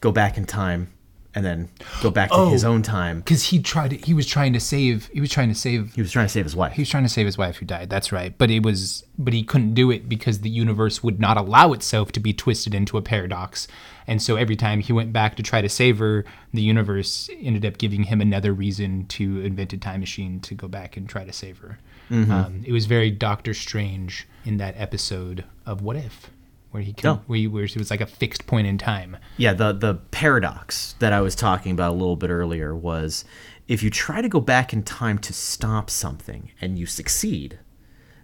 go 0.00 0.10
back 0.10 0.36
in 0.36 0.46
time 0.46 0.92
and 1.34 1.44
then 1.44 1.68
go 2.02 2.10
back 2.10 2.30
to 2.30 2.50
his 2.50 2.64
Oh. 2.64 2.72
own 2.72 2.82
time. 2.82 3.20
because 3.20 3.44
he 3.44 3.60
tried 3.62 3.90
to, 3.90 3.96
he 3.96 4.12
was 4.14 4.26
trying 4.26 4.52
to 4.52 4.60
save 4.60 5.08
he 5.12 5.20
was 5.20 5.30
trying 5.30 5.48
to 5.48 5.54
save 5.54 5.94
He 5.94 6.02
was 6.02 6.12
trying 6.12 6.26
to 6.26 6.32
save 6.32 6.44
his 6.44 6.54
wife. 6.56 6.72
He 6.74 6.82
was 6.82 6.88
trying 6.90 7.04
to 7.04 7.08
save 7.08 7.26
his 7.26 7.38
wife 7.38 7.56
who 7.56 7.66
died. 7.66 7.88
That's 7.90 8.12
right. 8.12 8.36
But 8.36 8.50
it 8.50 8.62
was 8.62 9.04
but 9.18 9.32
he 9.32 9.42
couldn't 9.42 9.74
do 9.74 9.90
it 9.90 10.08
because 10.08 10.40
the 10.40 10.50
universe 10.50 11.02
would 11.02 11.18
not 11.20 11.36
allow 11.36 11.72
itself 11.72 12.12
to 12.12 12.20
be 12.20 12.32
twisted 12.32 12.74
into 12.74 12.96
a 12.98 13.02
paradox. 13.02 13.66
And 14.06 14.20
so 14.20 14.36
every 14.36 14.56
time 14.56 14.80
he 14.80 14.92
went 14.92 15.12
back 15.12 15.36
to 15.36 15.42
try 15.42 15.60
to 15.62 15.68
save 15.68 15.98
her, 16.00 16.24
the 16.52 16.60
universe 16.62 17.30
ended 17.40 17.64
up 17.64 17.78
giving 17.78 18.04
him 18.04 18.20
another 18.20 18.52
reason 18.52 19.06
to 19.06 19.40
invent 19.40 19.72
a 19.72 19.78
time 19.78 20.00
machine 20.00 20.40
to 20.40 20.54
go 20.54 20.66
back 20.68 20.96
and 20.96 21.08
try 21.08 21.24
to 21.24 21.32
save 21.32 21.58
her. 21.58 21.78
Um, 22.10 22.62
it 22.66 22.72
was 22.72 22.84
very 22.84 23.10
Doctor 23.10 23.54
Strange 23.54 24.26
in 24.44 24.58
that 24.58 24.74
episode 24.76 25.44
of 25.64 25.80
What 25.80 25.96
If, 25.96 26.28
where 26.72 26.82
he 26.82 26.92
can, 26.92 27.08
Oh. 27.10 27.22
where, 27.26 27.38
he, 27.38 27.46
where 27.46 27.64
it 27.64 27.76
was 27.76 27.90
like 27.90 28.00
a 28.00 28.06
fixed 28.06 28.46
point 28.46 28.66
in 28.66 28.76
time. 28.78 29.16
Yeah, 29.36 29.52
the 29.54 29.72
the 29.72 29.94
paradox 30.10 30.94
that 30.98 31.12
I 31.12 31.20
was 31.20 31.34
talking 31.34 31.72
about 31.72 31.90
a 31.92 31.94
little 31.94 32.16
bit 32.16 32.30
earlier 32.30 32.74
was 32.74 33.24
if 33.68 33.82
you 33.82 33.90
try 33.90 34.20
to 34.20 34.28
go 34.28 34.40
back 34.40 34.72
in 34.72 34.82
time 34.82 35.18
to 35.20 35.32
stop 35.32 35.88
something 35.88 36.50
and 36.60 36.78
you 36.78 36.86
succeed, 36.86 37.58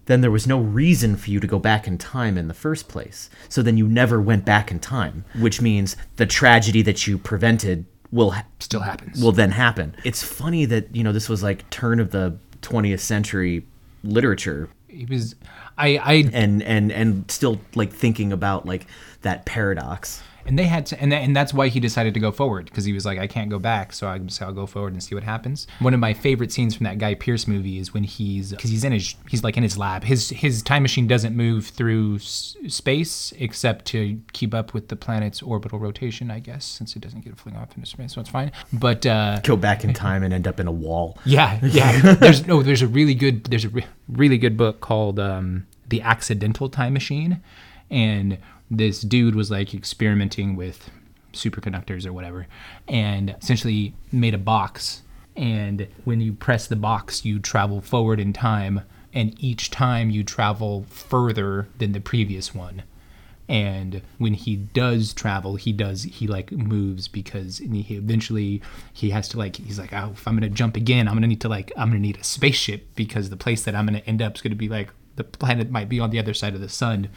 then 0.05 0.21
there 0.21 0.31
was 0.31 0.45
no 0.47 0.59
reason 0.59 1.15
for 1.15 1.29
you 1.31 1.39
to 1.39 1.47
go 1.47 1.59
back 1.59 1.87
in 1.87 1.97
time 1.97 2.37
in 2.37 2.47
the 2.47 2.53
first 2.53 2.87
place. 2.89 3.29
So 3.47 3.61
then 3.61 3.77
you 3.77 3.87
never 3.87 4.19
went 4.19 4.43
back 4.43 4.69
in 4.71 4.79
time, 4.79 5.23
which 5.39 5.61
means 5.61 5.95
the 6.17 6.25
tragedy 6.25 6.81
that 6.81 7.07
you 7.07 7.17
prevented 7.17 7.85
will 8.11 8.31
ha- 8.31 8.45
Still 8.59 8.81
happens. 8.81 9.23
will 9.23 9.31
then 9.31 9.51
happen. 9.51 9.95
It's 10.03 10.23
funny 10.23 10.65
that, 10.65 10.93
you 10.95 11.03
know, 11.03 11.11
this 11.13 11.29
was 11.29 11.41
like 11.43 11.69
turn 11.69 11.99
of 11.99 12.09
the 12.11 12.37
20th 12.61 12.99
century 13.01 13.65
literature 14.03 14.67
He 14.87 15.05
was, 15.05 15.35
I, 15.79 15.97
I 16.03 16.13
and 16.33 16.61
and 16.63 16.91
and 16.91 17.31
still 17.31 17.59
like 17.75 17.91
thinking 17.91 18.31
about 18.33 18.65
like 18.65 18.85
that 19.21 19.45
paradox. 19.45 20.21
and 20.45 20.57
they 20.57 20.63
had 20.63 20.85
to, 20.87 20.99
and, 20.99 21.11
that, 21.11 21.17
and 21.21 21.35
that's 21.35 21.53
why 21.53 21.67
he 21.67 21.79
decided 21.79 22.13
to 22.15 22.19
go 22.19 22.31
forward 22.31 22.65
because 22.65 22.83
he 22.85 22.93
was 22.93 23.05
like, 23.05 23.19
I 23.19 23.27
can't 23.27 23.49
go 23.51 23.59
back, 23.59 23.93
so 23.93 24.07
I 24.07 24.19
so 24.27 24.45
I'll 24.47 24.53
go 24.53 24.65
forward 24.65 24.93
and 24.93 25.03
see 25.03 25.13
what 25.13 25.23
happens. 25.23 25.67
One 25.79 25.93
of 25.93 25.99
my 25.99 26.13
favorite 26.13 26.51
scenes 26.51 26.73
from 26.75 26.85
that 26.85 26.97
Guy 26.97 27.13
Pearce 27.13 27.47
movie 27.47 27.77
is 27.77 27.93
when 27.93 28.03
he's 28.03 28.51
because 28.51 28.71
he's 28.71 28.83
in 28.83 28.93
his 28.93 29.15
he's 29.29 29.43
like 29.43 29.57
in 29.57 29.63
his 29.63 29.77
lab. 29.77 30.03
His 30.05 30.29
his 30.29 30.63
time 30.63 30.81
machine 30.81 31.05
doesn't 31.07 31.35
move 31.35 31.67
through 31.67 32.15
s- 32.15 32.55
space 32.67 33.31
except 33.37 33.85
to 33.87 34.19
keep 34.33 34.53
up 34.55 34.73
with 34.73 34.87
the 34.87 34.95
planet's 34.95 35.41
orbital 35.43 35.77
rotation, 35.77 36.31
I 36.31 36.39
guess, 36.39 36.65
since 36.65 36.95
it 36.95 37.01
doesn't 37.01 37.21
get 37.25 37.37
flung 37.37 37.55
off 37.57 37.75
into 37.75 37.87
space, 37.87 38.13
so 38.15 38.21
it's 38.21 38.29
fine. 38.29 38.51
But 38.73 39.05
uh, 39.05 39.41
Go 39.43 39.55
back 39.57 39.83
in 39.83 39.93
time 39.93 40.23
and 40.23 40.33
end 40.33 40.47
up 40.47 40.59
in 40.59 40.65
a 40.67 40.71
wall. 40.71 41.17
yeah, 41.25 41.59
yeah. 41.61 42.13
There's 42.19 42.47
no. 42.47 42.63
There's 42.63 42.81
a 42.81 42.87
really 42.87 43.13
good. 43.13 43.43
There's 43.45 43.65
a 43.65 43.69
re- 43.69 43.85
really 44.07 44.37
good 44.39 44.55
book 44.57 44.79
called 44.79 45.19
um, 45.19 45.67
"The 45.89 46.01
Accidental 46.01 46.69
Time 46.69 46.93
Machine," 46.93 47.41
and 47.89 48.37
this 48.71 49.01
dude 49.01 49.35
was 49.35 49.51
like 49.51 49.73
experimenting 49.73 50.55
with 50.55 50.89
superconductors 51.33 52.05
or 52.05 52.13
whatever, 52.13 52.47
and 52.87 53.35
essentially 53.41 53.93
made 54.11 54.33
a 54.33 54.39
box. 54.39 55.03
And 55.35 55.87
when 56.03 56.21
you 56.21 56.33
press 56.33 56.67
the 56.67 56.75
box, 56.75 57.23
you 57.23 57.39
travel 57.39 57.81
forward 57.81 58.19
in 58.19 58.33
time, 58.33 58.81
and 59.13 59.33
each 59.41 59.71
time 59.71 60.09
you 60.09 60.23
travel 60.23 60.85
further 60.89 61.67
than 61.77 61.93
the 61.93 62.01
previous 62.01 62.53
one 62.53 62.83
and 63.49 64.03
when 64.19 64.35
he 64.35 64.55
does 64.55 65.11
travel 65.11 65.55
he 65.55 65.73
does 65.73 66.03
he 66.03 66.27
like 66.27 66.51
moves 66.51 67.07
because 67.07 67.57
he 67.57 67.85
eventually 67.89 68.61
he 68.93 69.09
has 69.09 69.27
to 69.27 69.37
like 69.37 69.55
he's 69.55 69.79
like 69.79 69.91
oh 69.91 70.11
if 70.13 70.27
i'm 70.27 70.35
gonna 70.35 70.47
jump 70.47 70.77
again 70.77 71.07
i'm 71.07 71.15
gonna 71.15 71.27
need 71.27 71.41
to 71.41 71.49
like 71.49 71.71
i'm 71.75 71.89
gonna 71.89 71.99
need 71.99 72.17
a 72.17 72.23
spaceship 72.23 72.87
because 72.95 73.31
the 73.31 73.35
place 73.35 73.63
that 73.63 73.75
i'm 73.75 73.87
gonna 73.87 74.03
end 74.05 74.21
up 74.21 74.35
is 74.35 74.41
gonna 74.41 74.55
be 74.55 74.69
like 74.69 74.91
the 75.15 75.23
planet 75.23 75.69
might 75.69 75.89
be 75.89 75.99
on 75.99 76.09
the 76.09 76.19
other 76.19 76.33
side 76.33 76.55
of 76.55 76.61
the 76.61 76.69
sun 76.69 77.09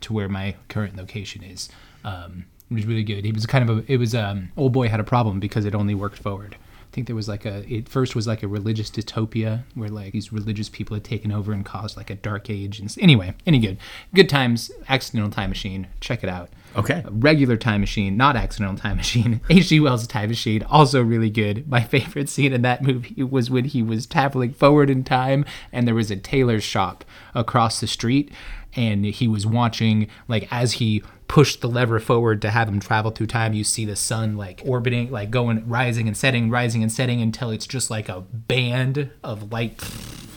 to 0.00 0.12
where 0.12 0.28
my 0.28 0.56
current 0.68 0.96
location 0.96 1.42
is. 1.42 1.68
Um 2.04 2.46
it 2.70 2.74
was 2.74 2.86
really 2.86 3.02
good. 3.04 3.26
It 3.26 3.34
was 3.34 3.44
kind 3.44 3.68
of 3.68 3.78
a 3.78 3.92
it 3.92 3.98
was 3.98 4.14
um 4.14 4.50
old 4.56 4.72
boy 4.72 4.88
had 4.88 5.00
a 5.00 5.04
problem 5.04 5.40
because 5.40 5.64
it 5.64 5.74
only 5.74 5.94
worked 5.94 6.18
forward 6.18 6.56
think 6.92 7.06
there 7.06 7.16
was 7.16 7.28
like 7.28 7.44
a 7.44 7.64
it 7.72 7.88
first 7.88 8.14
was 8.14 8.26
like 8.26 8.42
a 8.42 8.48
religious 8.48 8.90
dystopia 8.90 9.64
where 9.74 9.88
like 9.88 10.12
these 10.12 10.32
religious 10.32 10.68
people 10.68 10.94
had 10.94 11.02
taken 11.02 11.32
over 11.32 11.52
and 11.52 11.64
caused 11.64 11.96
like 11.96 12.10
a 12.10 12.14
dark 12.14 12.50
age 12.50 12.78
and 12.78 12.94
anyway 13.00 13.34
any 13.46 13.58
good. 13.58 13.78
Good 14.14 14.28
times 14.28 14.70
accidental 14.88 15.30
time 15.30 15.50
machine 15.50 15.88
check 16.00 16.22
it 16.22 16.28
out. 16.28 16.50
Okay. 16.76 17.02
a 17.04 17.10
regular 17.10 17.56
time 17.56 17.80
machine 17.80 18.16
not 18.16 18.36
accidental 18.36 18.76
time 18.76 18.96
machine. 18.96 19.40
Hg 19.48 19.82
wells 19.82 20.06
time 20.06 20.28
machine 20.28 20.62
also 20.64 21.02
really 21.02 21.30
good. 21.30 21.68
My 21.68 21.82
favorite 21.82 22.28
scene 22.28 22.52
in 22.52 22.62
that 22.62 22.82
movie 22.82 23.22
was 23.22 23.50
when 23.50 23.64
he 23.64 23.82
was 23.82 24.06
traveling 24.06 24.52
forward 24.52 24.90
in 24.90 25.02
time 25.02 25.44
and 25.72 25.86
there 25.86 25.94
was 25.94 26.10
a 26.10 26.16
tailor's 26.16 26.64
shop 26.64 27.04
across 27.34 27.80
the 27.80 27.86
street 27.86 28.30
and 28.74 29.04
he 29.04 29.28
was 29.28 29.46
watching 29.46 30.08
like 30.28 30.48
as 30.50 30.74
he 30.74 31.02
pushed 31.28 31.60
the 31.60 31.68
lever 31.68 31.98
forward 31.98 32.42
to 32.42 32.50
have 32.50 32.68
him 32.68 32.78
travel 32.78 33.10
through 33.10 33.26
time 33.26 33.54
you 33.54 33.64
see 33.64 33.84
the 33.84 33.96
sun 33.96 34.36
like 34.36 34.60
orbiting 34.66 35.10
like 35.10 35.30
going 35.30 35.66
rising 35.66 36.06
and 36.06 36.16
setting 36.16 36.50
rising 36.50 36.82
and 36.82 36.92
setting 36.92 37.22
until 37.22 37.50
it's 37.50 37.66
just 37.66 37.90
like 37.90 38.08
a 38.08 38.20
band 38.20 39.10
of 39.22 39.50
light 39.50 39.80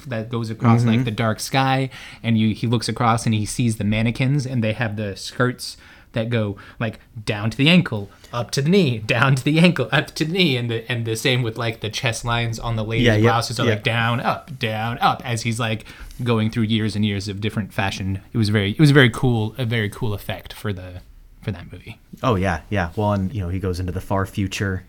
that 0.08 0.30
goes 0.30 0.50
across 0.50 0.84
like 0.84 0.98
mm-hmm. 0.98 1.04
the 1.06 1.12
dark 1.12 1.40
sky. 1.40 1.90
And 2.24 2.38
you 2.38 2.54
he 2.54 2.68
looks 2.68 2.90
across 2.90 3.26
and 3.26 3.36
he 3.36 3.46
sees 3.46 3.78
the 3.78 3.84
mannequins 3.84 4.46
and 4.46 4.64
they 4.64 4.74
have 4.74 4.96
the 4.96 5.16
skirts 5.16 5.78
that 6.16 6.30
go 6.30 6.58
like 6.80 7.00
down 7.24 7.50
to 7.52 7.56
the 7.58 7.70
ankle 7.70 8.10
up 8.34 8.50
to 8.52 8.62
the 8.62 8.70
knee 8.70 8.98
down 8.98 9.36
to 9.36 9.44
the 9.44 9.60
ankle 9.60 9.88
up 9.92 10.08
to 10.08 10.26
the 10.26 10.34
knee 10.34 10.58
and 10.58 10.70
the 10.70 10.92
and 10.92 11.06
the 11.06 11.16
same 11.16 11.44
with 11.44 11.58
like 11.58 11.80
the 11.82 11.90
chest 11.90 12.26
lines 12.26 12.58
on 12.60 12.76
the 12.76 12.84
ladies 12.84 13.06
Yeah, 13.06 13.20
blouses 13.20 13.60
are 13.60 13.66
yeah. 13.66 13.74
like 13.76 13.84
down 13.84 14.20
up 14.20 14.58
down 14.60 14.98
up 15.00 15.22
as 15.24 15.44
he's 15.44 15.60
like 15.60 15.86
going 16.24 16.50
through 16.50 16.64
years 16.64 16.96
and 16.96 17.06
years 17.06 17.28
of 17.30 17.40
different 17.40 17.72
fashion 17.72 18.20
it 18.34 18.38
was 18.38 18.50
very 18.50 18.72
it 18.72 18.80
was 18.80 18.92
very 18.92 19.10
cool 19.12 19.54
a 19.58 19.64
very 19.66 19.90
cool 19.90 20.14
effect 20.14 20.52
for 20.52 20.74
the 20.74 21.02
for 21.44 21.52
that 21.52 21.72
movie 21.72 22.00
Oh 22.24 22.36
yeah, 22.36 22.62
yeah. 22.70 22.92
Well, 22.96 23.12
and 23.14 23.32
you 23.34 23.42
know 23.42 23.50
he 23.50 23.60
goes 23.60 23.80
into 23.80 23.92
the 23.92 24.02
far 24.02 24.26
future 24.26 24.84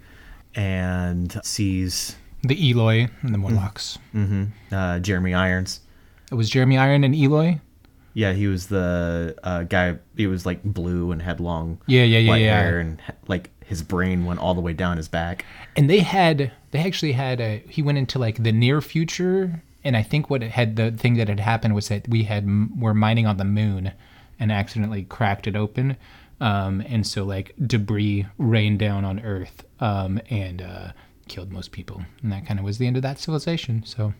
and 0.54 1.38
sees 1.44 2.16
the 2.42 2.70
Eloi 2.70 3.08
and 3.22 3.34
the 3.34 3.38
Morlocks 3.38 3.98
uh, 4.72 4.98
Jeremy 5.00 5.34
Irons. 5.34 5.80
it 6.30 6.34
was 6.34 6.48
Jeremy 6.48 6.78
Iron 6.78 7.04
and 7.04 7.14
Eloi 7.14 7.60
Yeah, 8.16 8.32
he 8.32 8.46
was 8.46 8.68
the 8.68 9.36
uh, 9.42 9.64
guy. 9.64 9.98
He 10.16 10.26
was 10.26 10.46
like 10.46 10.62
blue 10.64 11.12
and 11.12 11.20
had 11.20 11.38
long 11.38 11.78
Yeah, 11.86 12.02
yeah, 12.04 12.18
yeah, 12.18 12.30
white 12.30 12.40
yeah. 12.40 12.60
hair, 12.62 12.78
and 12.80 13.02
like 13.28 13.50
his 13.62 13.82
brain 13.82 14.24
went 14.24 14.40
all 14.40 14.54
the 14.54 14.62
way 14.62 14.72
down 14.72 14.96
his 14.96 15.06
back. 15.08 15.44
and 15.76 15.90
they 15.90 15.98
had 15.98 16.50
they 16.70 16.78
actually 16.78 17.12
had 17.12 17.40
a 17.42 17.62
he 17.68 17.82
went 17.82 17.98
into 17.98 18.18
like 18.18 18.42
the 18.42 18.52
near 18.52 18.80
future 18.80 19.62
and 19.84 19.96
i 19.96 20.02
think 20.02 20.30
what 20.30 20.42
it 20.42 20.52
had 20.52 20.76
the 20.76 20.90
thing 20.92 21.14
that 21.18 21.28
had 21.28 21.40
happened 21.40 21.74
was 21.74 21.88
that 21.88 22.08
we 22.08 22.22
had 22.24 22.44
were 22.80 22.94
mining 22.94 23.26
on 23.26 23.36
the 23.36 23.44
moon 23.44 23.92
and 24.40 24.50
accidentally 24.52 25.02
cracked 25.02 25.46
it 25.46 25.56
open 25.56 25.96
um, 26.40 26.80
and 26.86 27.06
so 27.06 27.24
like 27.24 27.52
debris 27.66 28.24
rained 28.38 28.78
down 28.78 29.04
on 29.04 29.18
earth 29.20 29.64
um, 29.80 30.20
and 30.30 30.62
uh, 30.62 30.88
killed 31.28 31.50
most 31.52 31.72
people 31.72 32.02
and 32.22 32.30
that 32.32 32.46
kind 32.46 32.58
of 32.60 32.64
was 32.64 32.78
the 32.78 32.86
end 32.86 32.96
of 32.96 33.02
that 33.02 33.18
civilization 33.18 33.82
so 33.84 34.14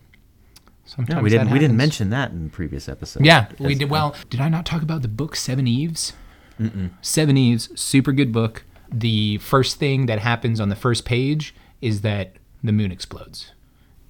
sometimes 0.86 1.16
Yeah, 1.16 1.22
we 1.22 1.30
didn't 1.30 1.50
we 1.50 1.58
didn't 1.58 1.76
mention 1.76 2.10
that 2.10 2.30
in 2.30 2.50
previous 2.50 2.88
episodes. 2.88 3.26
Yeah, 3.26 3.48
we 3.58 3.74
did. 3.74 3.90
Well, 3.90 4.14
did 4.30 4.40
I 4.40 4.48
not 4.48 4.64
talk 4.64 4.82
about 4.82 5.02
the 5.02 5.08
book 5.08 5.34
Seveneves? 5.36 6.12
Seven 7.02 7.36
Eves, 7.36 7.68
super 7.78 8.12
good 8.12 8.32
book. 8.32 8.64
The 8.90 9.38
first 9.38 9.78
thing 9.78 10.06
that 10.06 10.20
happens 10.20 10.58
on 10.58 10.70
the 10.70 10.76
first 10.76 11.04
page 11.04 11.54
is 11.82 12.00
that 12.00 12.36
the 12.64 12.72
moon 12.72 12.90
explodes, 12.90 13.52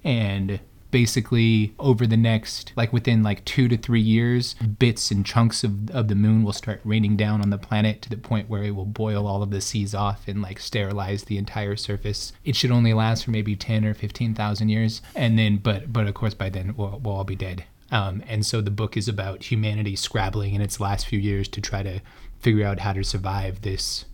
and 0.03 0.61
basically 0.91 1.73
over 1.79 2.07
the 2.07 2.17
next 2.17 2.71
like 2.75 2.93
within 2.93 3.23
like 3.23 3.43
two 3.45 3.67
to 3.67 3.77
three 3.77 4.01
years 4.01 4.55
bits 4.79 5.11
and 5.11 5.25
chunks 5.25 5.63
of, 5.63 5.89
of 5.91 6.07
the 6.07 6.15
moon 6.15 6.43
will 6.43 6.53
start 6.53 6.79
raining 6.83 7.17
down 7.17 7.41
on 7.41 7.49
the 7.49 7.57
planet 7.57 8.01
to 8.01 8.09
the 8.09 8.17
point 8.17 8.49
where 8.49 8.63
it 8.63 8.75
will 8.75 8.85
boil 8.85 9.27
all 9.27 9.43
of 9.43 9.51
the 9.51 9.61
seas 9.61 9.93
off 9.93 10.27
and 10.27 10.41
like 10.41 10.59
sterilize 10.59 11.25
the 11.25 11.37
entire 11.37 11.75
surface. 11.75 12.33
It 12.45 12.55
should 12.55 12.71
only 12.71 12.93
last 12.93 13.25
for 13.25 13.31
maybe 13.31 13.55
10 13.55 13.85
or 13.85 13.93
15000 13.93 14.69
years 14.69 15.01
and 15.15 15.37
then 15.37 15.57
but 15.57 15.91
but 15.91 16.07
of 16.07 16.13
course 16.13 16.33
by 16.33 16.49
then 16.49 16.75
we'll, 16.77 16.99
we'll 17.03 17.15
all 17.15 17.23
be 17.23 17.35
dead. 17.35 17.65
Um, 17.91 18.23
and 18.27 18.45
so 18.45 18.61
the 18.61 18.71
book 18.71 18.97
is 18.97 19.07
about 19.07 19.49
humanity 19.51 19.95
scrabbling 19.95 20.53
in 20.53 20.61
its 20.61 20.79
last 20.79 21.05
few 21.07 21.19
years 21.19 21.47
to 21.49 21.61
try 21.61 21.83
to 21.83 22.01
figure 22.39 22.65
out 22.65 22.79
how 22.79 22.93
to 22.93 23.03
survive 23.03 23.61
this 23.61 24.05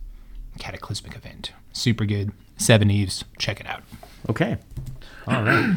cataclysmic 0.58 1.16
event. 1.16 1.52
Super 1.72 2.04
good. 2.04 2.32
Seveneves. 2.58 3.24
Check 3.38 3.60
it 3.60 3.66
out. 3.66 3.82
Okay. 4.30 4.56
All 5.26 5.42
right. 5.42 5.76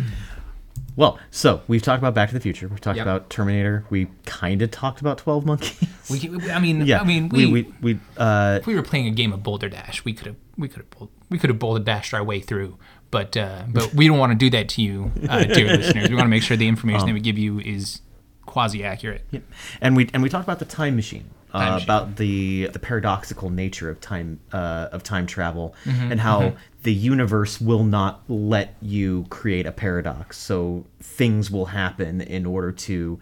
Well, 0.98 1.18
so 1.32 1.62
we've 1.68 1.82
talked 1.82 2.00
about 2.02 2.14
Back 2.16 2.30
to 2.30 2.34
the 2.34 2.40
Future. 2.42 2.68
We've 2.68 2.82
talked 2.82 2.98
Yep. 2.98 3.06
about 3.06 3.30
Terminator. 3.30 3.86
We 3.90 4.08
kind 4.26 4.62
of 4.62 4.72
talked 4.72 5.00
about 5.00 5.18
Twelve 5.20 5.46
Monkeys. 5.46 5.78
We, 6.10 6.52
I 6.52 6.60
mean, 6.60 6.86
yeah, 6.86 7.00
I 7.00 7.04
mean, 7.06 7.30
we, 7.30 7.46
we 7.46 7.64
we, 7.64 7.74
we 7.94 8.00
uh, 8.18 8.58
if 8.62 8.68
we 8.68 8.76
were 8.76 8.82
playing 8.82 9.08
a 9.08 9.12
game 9.12 9.32
of 9.32 9.44
Balderdash, 9.44 10.04
we 10.04 10.14
could 10.14 10.26
have 10.28 10.36
we 10.58 10.68
could 10.68 10.84
have 11.00 11.10
we 11.30 11.38
could 11.38 11.50
have 11.52 11.60
Balderdashed 11.60 12.14
our 12.14 12.24
way 12.24 12.40
through. 12.42 12.78
But 13.12 13.38
uh, 13.38 13.64
but 13.70 13.94
we 13.94 14.08
don't 14.08 14.18
want 14.18 14.32
to 14.32 14.38
do 14.38 14.50
that 14.50 14.68
to 14.70 14.82
you, 14.82 15.12
uh, 15.30 15.44
dear 15.44 15.68
listeners. 15.78 16.10
We 16.10 16.16
want 16.16 16.26
to 16.26 16.30
make 16.30 16.44
sure 16.44 16.58
the 16.58 16.68
information 16.68 17.02
Um, 17.04 17.08
that 17.10 17.14
we 17.14 17.20
give 17.22 17.38
you 17.38 17.60
is 17.60 18.02
quasi 18.46 18.84
accurate. 18.84 19.24
Yep. 19.32 19.44
And 19.82 19.96
we 19.96 20.10
and 20.14 20.24
we 20.24 20.30
talked 20.30 20.46
about 20.46 20.60
the 20.60 20.66
time 20.66 20.96
machine, 20.96 21.30
uh, 21.54 21.80
about 21.82 22.18
the 22.18 22.68
the 22.68 22.80
paradoxical 22.80 23.50
nature 23.50 23.90
of 23.90 24.00
time 24.02 24.40
uh, 24.52 24.90
of 24.92 25.04
time 25.04 25.26
travel, 25.26 25.76
Mm-hmm, 25.86 26.12
and 26.12 26.22
how 26.22 26.54
the 26.84 26.94
universe 26.94 27.60
will 27.62 27.84
not 27.84 28.22
let 28.28 28.76
you 28.82 29.26
create 29.30 29.66
a 29.66 29.72
paradox. 29.72 30.38
So 30.38 30.86
things 31.02 31.50
will 31.52 31.68
happen 31.68 32.22
in 32.22 32.46
order 32.46 32.72
to 32.72 33.20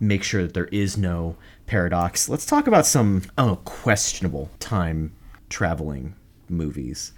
make 0.00 0.22
sure 0.22 0.42
that 0.42 0.54
there 0.54 0.66
is 0.66 0.96
no 0.96 1.36
paradox. 1.66 2.28
Let's 2.28 2.46
talk 2.46 2.66
about 2.66 2.86
some 2.86 3.22
I 3.36 3.42
don't 3.42 3.50
know 3.50 3.56
questionable 3.64 4.50
time 4.60 5.12
traveling 5.48 6.14
movies. 6.48 7.12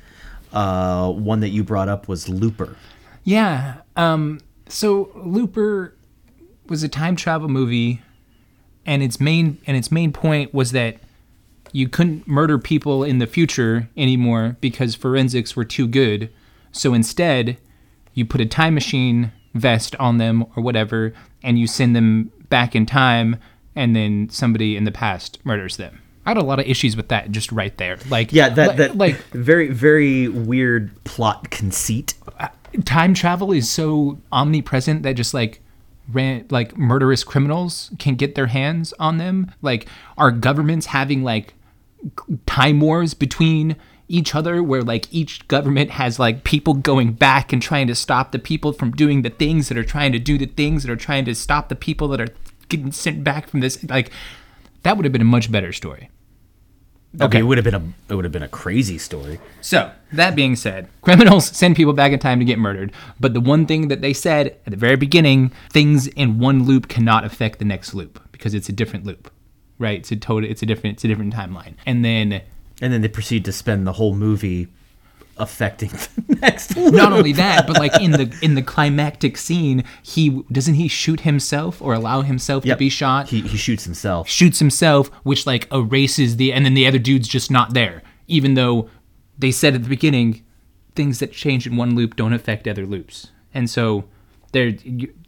Uh, 0.52 1.10
one 1.10 1.40
that 1.40 1.50
you 1.50 1.62
brought 1.62 1.88
up 1.88 2.08
was 2.08 2.28
Looper. 2.28 2.76
Yeah. 3.24 3.82
Um, 3.96 4.40
so 4.68 5.10
Looper 5.14 5.94
was 6.68 6.82
a 6.82 6.88
time 6.88 7.16
travel 7.16 7.48
movie, 7.48 8.00
and 8.90 9.04
its 9.04 9.20
main 9.20 9.56
and 9.68 9.76
its 9.76 9.92
main 9.92 10.12
point 10.12 10.52
was 10.52 10.72
that 10.72 10.96
you 11.70 11.88
couldn't 11.88 12.26
murder 12.26 12.58
people 12.58 13.04
in 13.04 13.18
the 13.18 13.26
future 13.26 13.88
anymore 13.96 14.56
because 14.60 14.96
forensics 14.96 15.54
were 15.54 15.64
too 15.64 15.86
good. 15.86 16.28
So 16.72 16.92
instead, 16.92 17.56
you 18.14 18.24
put 18.26 18.40
a 18.40 18.46
time 18.46 18.74
machine 18.74 19.30
vest 19.54 19.94
on 20.00 20.18
them 20.18 20.44
or 20.56 20.62
whatever, 20.62 21.12
and 21.44 21.56
you 21.56 21.68
send 21.68 21.94
them 21.94 22.32
back 22.48 22.74
in 22.74 22.84
time, 22.84 23.36
and 23.76 23.94
then 23.94 24.28
somebody 24.28 24.76
in 24.76 24.82
the 24.82 24.90
past 24.90 25.38
murders 25.44 25.76
them. 25.76 26.02
I 26.26 26.30
had 26.30 26.36
a 26.36 26.42
lot 26.42 26.58
of 26.58 26.66
issues 26.66 26.96
with 26.96 27.08
that 27.08 27.30
just 27.30 27.52
right 27.52 27.76
there. 27.78 27.96
Like 28.08 28.32
Yeah, 28.32 28.48
that 28.48 28.76
that 28.78 28.98
like 28.98 29.16
very 29.30 29.68
very 29.68 30.26
weird 30.26 30.90
plot 31.04 31.50
conceit. 31.50 32.14
time 32.84 33.14
travel 33.14 33.52
is 33.52 33.70
so 33.70 34.18
omnipresent 34.32 35.04
that 35.04 35.12
just 35.12 35.32
like 35.32 35.62
ran 36.12 36.46
like 36.50 36.76
murderous 36.76 37.24
criminals 37.24 37.90
can 37.98 38.14
get 38.14 38.34
their 38.34 38.46
hands 38.46 38.92
on 38.98 39.18
them? 39.18 39.52
Like 39.62 39.86
our 40.16 40.30
governments 40.30 40.86
having 40.86 41.22
like 41.22 41.54
time 42.46 42.80
wars 42.80 43.14
between 43.14 43.76
each 44.08 44.34
other 44.34 44.62
where 44.62 44.82
like 44.82 45.06
each 45.12 45.46
government 45.48 45.90
has 45.90 46.18
like 46.18 46.42
people 46.42 46.74
going 46.74 47.12
back 47.12 47.52
and 47.52 47.62
trying 47.62 47.86
to 47.86 47.94
stop 47.94 48.32
the 48.32 48.38
people 48.38 48.72
from 48.72 48.90
doing 48.90 49.22
the 49.22 49.30
things 49.30 49.68
that 49.68 49.78
are 49.78 49.84
trying 49.84 50.12
to 50.12 50.18
do 50.18 50.36
the 50.36 50.46
things 50.46 50.82
that 50.82 50.90
are 50.90 50.96
trying 50.96 51.24
to 51.24 51.34
stop 51.34 51.68
the 51.68 51.76
people 51.76 52.08
that 52.08 52.20
are 52.20 52.34
getting 52.68 52.90
sent 52.90 53.22
back 53.22 53.48
from 53.48 53.60
this? 53.60 53.82
Like 53.84 54.10
that 54.82 54.96
would 54.96 55.04
have 55.04 55.12
been 55.12 55.22
a 55.22 55.24
much 55.24 55.50
better 55.52 55.72
story 55.72 56.10
Okay, 57.20 57.40
it 57.40 57.42
would 57.42 57.58
have 57.58 57.64
been 57.64 57.74
a 57.74 57.82
it 58.08 58.14
would 58.14 58.24
have 58.24 58.32
been 58.32 58.42
a 58.42 58.48
crazy 58.48 58.96
story. 58.98 59.40
So, 59.60 59.90
that 60.12 60.36
being 60.36 60.54
said, 60.54 60.88
criminals 61.02 61.46
send 61.46 61.74
people 61.74 61.92
back 61.92 62.12
in 62.12 62.18
time 62.20 62.38
to 62.38 62.44
get 62.44 62.58
murdered. 62.58 62.92
But 63.18 63.34
the 63.34 63.40
one 63.40 63.66
thing 63.66 63.88
that 63.88 64.00
they 64.00 64.12
said 64.12 64.46
at 64.64 64.70
the 64.70 64.76
very 64.76 64.96
beginning 64.96 65.52
things 65.70 66.06
in 66.06 66.38
one 66.38 66.64
loop 66.64 66.88
cannot 66.88 67.24
affect 67.24 67.58
the 67.58 67.64
next 67.64 67.94
loop 67.94 68.20
because 68.30 68.54
it's 68.54 68.68
a 68.68 68.72
different 68.72 69.04
loop. 69.04 69.30
Right? 69.78 69.98
It's 69.98 70.12
a 70.12 70.16
total 70.16 70.48
it's 70.48 70.62
a 70.62 70.66
different 70.66 70.94
it's 70.96 71.04
a 71.04 71.08
different 71.08 71.34
timeline. 71.34 71.74
And 71.84 72.04
then 72.04 72.42
And 72.80 72.92
then 72.92 73.00
they 73.00 73.08
proceed 73.08 73.44
to 73.46 73.52
spend 73.52 73.86
the 73.86 73.94
whole 73.94 74.14
movie 74.14 74.68
affecting 75.40 75.88
the 75.88 76.08
next 76.42 76.76
loop. 76.76 76.94
not 76.94 77.12
only 77.12 77.32
that, 77.32 77.66
but 77.66 77.78
like 77.78 78.00
in 78.00 78.12
the 78.12 78.32
in 78.42 78.54
the 78.54 78.62
climactic 78.62 79.36
scene, 79.36 79.82
he 80.02 80.42
doesn't 80.52 80.74
he 80.74 80.86
shoot 80.88 81.20
himself 81.20 81.80
or 81.82 81.94
allow 81.94 82.22
himself 82.22 82.64
Yep. 82.64 82.76
to 82.76 82.78
be 82.78 82.88
shot? 82.88 83.28
He, 83.28 83.40
he 83.40 83.56
shoots 83.56 83.84
himself. 83.84 84.28
shoots 84.28 84.58
himself, 84.58 85.08
which 85.24 85.46
like 85.46 85.66
erases 85.72 86.36
the, 86.36 86.52
and 86.52 86.64
then 86.64 86.74
the 86.74 86.86
other 86.86 86.98
dude's 86.98 87.26
just 87.28 87.50
not 87.50 87.74
there, 87.74 88.02
even 88.28 88.54
though 88.54 88.88
they 89.38 89.50
said 89.50 89.74
at 89.74 89.82
the 89.82 89.88
beginning 89.88 90.44
things 90.94 91.18
that 91.20 91.32
change 91.32 91.66
in 91.66 91.76
one 91.76 91.94
loop 91.96 92.16
don't 92.16 92.32
affect 92.32 92.68
other 92.68 92.84
loops, 92.86 93.28
and 93.54 93.68
so 93.70 94.04
they're 94.52 94.72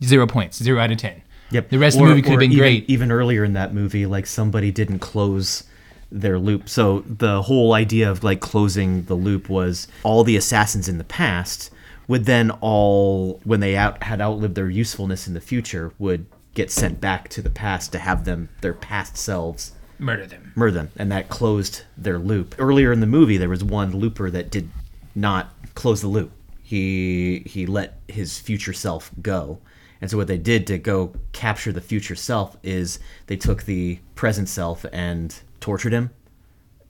zero 0.04 0.26
points, 0.26 0.62
zero 0.62 0.80
out 0.80 0.90
of 0.92 0.98
ten. 0.98 1.22
Yep. 1.52 1.68
The 1.68 1.78
rest 1.78 1.96
of 1.96 2.02
the 2.02 2.08
movie 2.08 2.22
could 2.22 2.30
have 2.32 2.40
been 2.40 2.52
even, 2.52 2.58
great. 2.62 2.88
Even 2.90 3.12
earlier 3.12 3.44
in 3.44 3.52
that 3.52 3.74
movie, 3.74 4.06
like 4.06 4.26
somebody 4.26 4.70
didn't 4.70 5.00
close 5.00 5.64
their 6.12 6.38
loop. 6.38 6.68
So 6.68 7.00
the 7.00 7.42
whole 7.42 7.72
idea 7.72 8.10
of 8.10 8.22
like 8.22 8.40
closing 8.40 9.04
the 9.04 9.14
loop 9.14 9.48
was 9.48 9.88
all 10.02 10.22
the 10.22 10.36
assassins 10.36 10.88
in 10.88 10.98
the 10.98 11.04
past 11.04 11.70
would 12.06 12.26
then 12.26 12.50
all 12.60 13.40
when 13.44 13.60
they 13.60 13.76
out 13.76 14.02
had 14.02 14.20
outlived 14.20 14.54
their 14.54 14.68
usefulness 14.68 15.26
in 15.26 15.34
the 15.34 15.40
future 15.40 15.92
would 15.98 16.26
get 16.54 16.70
sent 16.70 17.00
back 17.00 17.28
to 17.30 17.40
the 17.40 17.50
past 17.50 17.92
to 17.92 17.98
have 17.98 18.24
them 18.24 18.50
their 18.60 18.74
past 18.74 19.16
selves 19.16 19.72
Murder 19.98 20.26
them. 20.26 20.52
murder 20.56 20.72
them, 20.72 20.90
and 20.96 21.12
that 21.12 21.28
closed 21.28 21.84
their 21.96 22.18
loop. 22.18 22.56
Earlier 22.58 22.92
in 22.92 23.00
the 23.00 23.06
movie, 23.06 23.36
there 23.36 23.48
was 23.48 23.62
one 23.62 23.92
looper 23.92 24.30
that 24.30 24.50
did 24.50 24.68
not 25.14 25.54
close 25.74 26.00
the 26.00 26.08
loop. 26.08 26.32
He 26.62 27.44
he 27.46 27.66
let 27.66 28.00
his 28.08 28.38
future 28.38 28.72
self 28.72 29.12
go, 29.22 29.60
and 30.00 30.10
so 30.10 30.16
what 30.16 30.26
they 30.26 30.38
did 30.38 30.66
to 30.66 30.78
go 30.78 31.14
capture 31.32 31.70
the 31.72 31.80
future 31.80 32.16
self 32.16 32.56
is 32.64 32.98
they 33.28 33.36
took 33.36 33.62
the 33.62 34.00
present 34.16 34.48
self 34.48 34.84
and 34.92 35.40
tortured 35.62 35.92
him, 35.94 36.10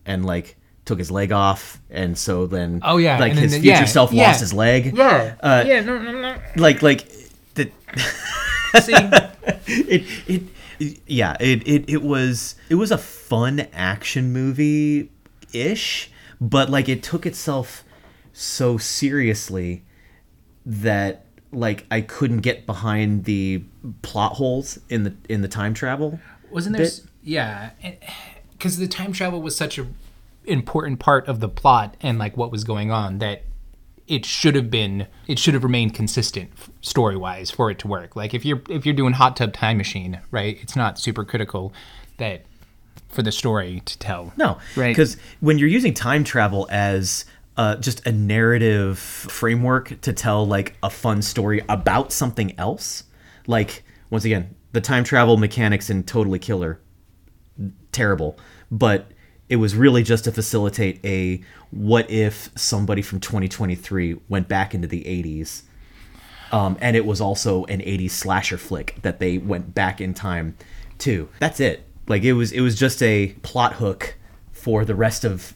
and 0.05 0.25
like 0.27 0.57
took 0.85 0.99
his 0.99 1.11
leg 1.13 1.31
off, 1.31 1.81
and 1.91 2.19
so 2.19 2.47
then 2.49 2.81
Oh, 2.83 2.97
yeah, 2.97 3.19
like 3.19 3.31
and 3.31 3.39
then 3.39 3.43
his 3.45 3.53
the- 3.53 3.61
future 3.61 3.79
yeah, 3.81 3.85
self 3.85 4.13
yeah. 4.13 4.27
lost 4.27 4.41
his 4.41 4.53
leg. 4.53 4.97
Yeah. 4.97 5.37
Uh, 5.41 5.63
yeah. 5.67 5.81
No. 5.81 5.99
No. 5.99 6.11
No. 6.21 6.37
like 6.57 6.83
like 6.83 7.07
the 7.55 7.71
See. 8.83 8.93
it, 8.95 10.03
it 10.27 10.43
it 10.81 10.99
yeah 11.07 11.37
it, 11.39 11.67
it 11.69 11.85
it 11.89 12.03
was 12.03 12.57
it 12.69 12.75
was 12.77 12.91
a 12.91 12.99
fun 12.99 13.67
action 13.73 14.33
movie 14.33 15.11
ish 15.53 16.11
but 16.41 16.71
like 16.71 16.89
it 16.89 17.03
took 17.03 17.27
itself 17.27 17.85
so 18.33 18.79
seriously 18.79 19.85
that 20.65 21.27
like 21.53 21.85
I 21.91 22.01
couldn't 22.01 22.39
get 22.41 22.65
behind 22.67 23.25
the 23.25 23.63
plot 24.01 24.33
holes 24.35 24.79
in 24.89 25.05
the 25.05 25.15
in 25.29 25.43
the 25.43 25.49
time 25.49 25.75
travel 25.75 26.19
Wasn't 26.51 26.75
there? 26.77 26.87
s- 26.87 27.03
Yeah, 27.23 27.71
because 28.63 28.79
the 28.79 28.87
time 28.87 29.13
travel 29.13 29.43
was 29.43 29.57
such 29.57 29.77
an 29.77 29.93
important 30.45 31.01
part 31.01 31.27
of 31.27 31.41
the 31.41 31.49
plot 31.49 31.97
and 32.01 32.17
like 32.17 32.37
what 32.37 32.53
was 32.53 32.63
going 32.63 32.93
on 32.93 33.19
that 33.19 33.43
it 34.07 34.25
should 34.25 34.55
have 34.55 34.71
been 34.71 35.09
it 35.27 35.37
should 35.37 35.53
have 35.55 35.65
remained 35.65 35.95
consistent 35.95 36.49
story 36.81 37.17
wise 37.17 37.51
for 37.51 37.73
it 37.73 37.81
to 37.81 37.89
work. 37.89 38.15
Like 38.15 38.35
if 38.35 38.45
you're 38.45 38.63
if 38.71 38.87
you're 38.87 38.95
doing 38.95 39.15
hot 39.15 39.37
tub 39.37 39.53
time 39.53 39.79
machine, 39.79 40.21
right? 40.31 40.57
It's 40.63 40.77
not 40.77 40.97
super 40.97 41.25
critical 41.25 41.73
that 42.19 42.45
for 43.09 43.23
the 43.23 43.33
story 43.33 43.83
to 43.85 43.99
tell. 43.99 44.33
No, 44.37 44.59
Right. 44.77 44.91
Because 44.91 45.17
when 45.41 45.59
you're 45.59 45.69
using 45.69 45.93
time 45.93 46.23
travel 46.23 46.69
as 46.71 47.25
uh, 47.57 47.77
just 47.77 48.07
a 48.07 48.13
narrative 48.13 48.97
framework 48.97 50.01
to 50.03 50.13
tell 50.13 50.47
like 50.47 50.77
a 50.85 50.91
fun 50.91 51.21
story 51.21 51.63
about 51.69 52.13
something 52.13 52.57
else, 52.61 53.03
like 53.49 53.83
once 54.11 54.25
again, 54.25 54.55
the 54.71 54.81
time 54.81 55.03
travel 55.03 55.37
mechanics 55.37 55.91
in 55.91 56.05
Totally 56.05 56.39
Killer, 56.39 56.79
terrible, 57.93 58.39
but 58.71 59.13
it 59.49 59.57
was 59.57 59.77
really 59.77 60.03
just 60.03 60.25
to 60.25 60.33
facilitate 60.33 60.99
a 61.05 61.43
what 61.71 62.11
if 62.11 62.51
somebody 62.57 63.03
from 63.03 63.21
2023 63.21 64.19
went 64.29 64.49
back 64.49 64.75
into 64.75 64.89
the 64.89 65.03
80s. 65.05 65.63
Um, 66.53 66.77
and 66.81 66.97
it 66.97 67.07
was 67.07 67.21
also 67.21 67.65
an 67.67 67.81
80s 67.81 68.11
slasher 68.11 68.59
flick 68.59 68.99
that 69.03 69.21
they 69.21 69.39
went 69.39 69.75
back 69.75 70.01
in 70.01 70.15
time 70.15 70.57
to. 70.99 71.29
That's 71.39 71.61
it. 71.61 71.87
Like 72.07 72.23
it 72.23 72.33
was 72.33 72.53
it 72.53 72.61
was 72.61 72.77
just 72.77 73.03
a 73.03 73.35
plot 73.43 73.75
hook 73.75 74.17
for 74.53 74.85
the 74.85 74.95
rest 74.95 75.25
of 75.25 75.55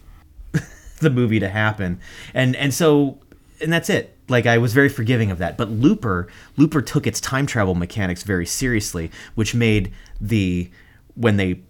the 1.01 1.11
movie 1.11 1.41
to 1.41 1.49
happen. 1.49 2.01
And 2.34 2.57
and 2.57 2.72
so 2.72 3.18
and 3.61 3.72
that's 3.72 3.91
it. 3.91 4.16
Like 4.28 4.47
I 4.47 4.59
was 4.59 4.72
very 4.72 4.89
forgiving 4.89 5.30
of 5.30 5.39
that. 5.39 5.57
But 5.57 5.70
Looper 5.70 6.28
Looper 6.57 6.82
took 6.82 7.07
its 7.07 7.20
time 7.20 7.47
travel 7.47 7.74
mechanics 7.74 8.22
very 8.22 8.47
seriously, 8.47 9.11
which 9.34 9.55
made 9.55 9.93
the 10.20 10.70
when 11.14 11.37
they 11.37 11.61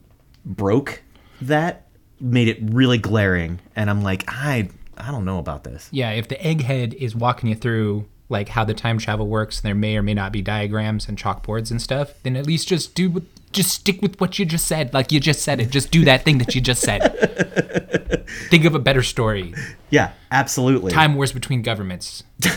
broke 0.47 1.03
that 1.43 1.89
made 2.21 2.49
it 2.49 2.59
really 2.63 2.99
glaring 2.99 3.61
and 3.75 3.91
I'm 3.91 4.03
like, 4.03 4.25
I 4.29 4.71
I 4.97 5.11
don't 5.11 5.27
know 5.27 5.39
about 5.39 5.65
this. 5.65 5.89
Yeah, 5.93 6.13
if 6.13 6.29
the 6.29 6.37
egghead 6.37 6.95
is 6.95 7.15
walking 7.15 7.51
you 7.51 7.55
through 7.55 8.07
like 8.29 8.49
how 8.49 8.65
the 8.65 8.75
time 8.75 8.99
travel 8.99 9.27
works, 9.29 9.61
there 9.61 9.75
may 9.75 9.97
or 9.97 10.03
may 10.03 10.15
not 10.15 10.33
be 10.33 10.43
diagrams 10.43 11.09
and 11.09 11.19
chalkboards 11.19 11.71
and 11.71 11.81
stuff, 11.81 12.15
then 12.23 12.37
at 12.37 12.47
least 12.47 12.69
just 12.69 12.95
do 12.95 13.25
just 13.53 13.71
stick 13.71 14.01
with 14.03 14.21
what 14.21 14.39
you 14.39 14.45
just 14.45 14.67
said. 14.67 14.95
Like 14.95 15.13
you 15.13 15.21
just 15.21 15.43
said 15.43 15.61
it. 15.61 15.71
Just 15.71 15.91
do 15.91 16.05
that 16.05 16.25
thing 16.25 16.39
that 16.39 16.55
you 16.55 16.61
just 16.61 16.83
said. 16.83 18.27
Think 18.51 18.65
of 18.65 18.75
a 18.75 18.79
better 18.79 19.03
story. 19.03 19.55
Yeah, 19.91 20.13
absolutely. 20.31 20.93
Time 20.93 21.15
wars 21.15 21.33
between 21.33 21.63
governments. 21.63 22.23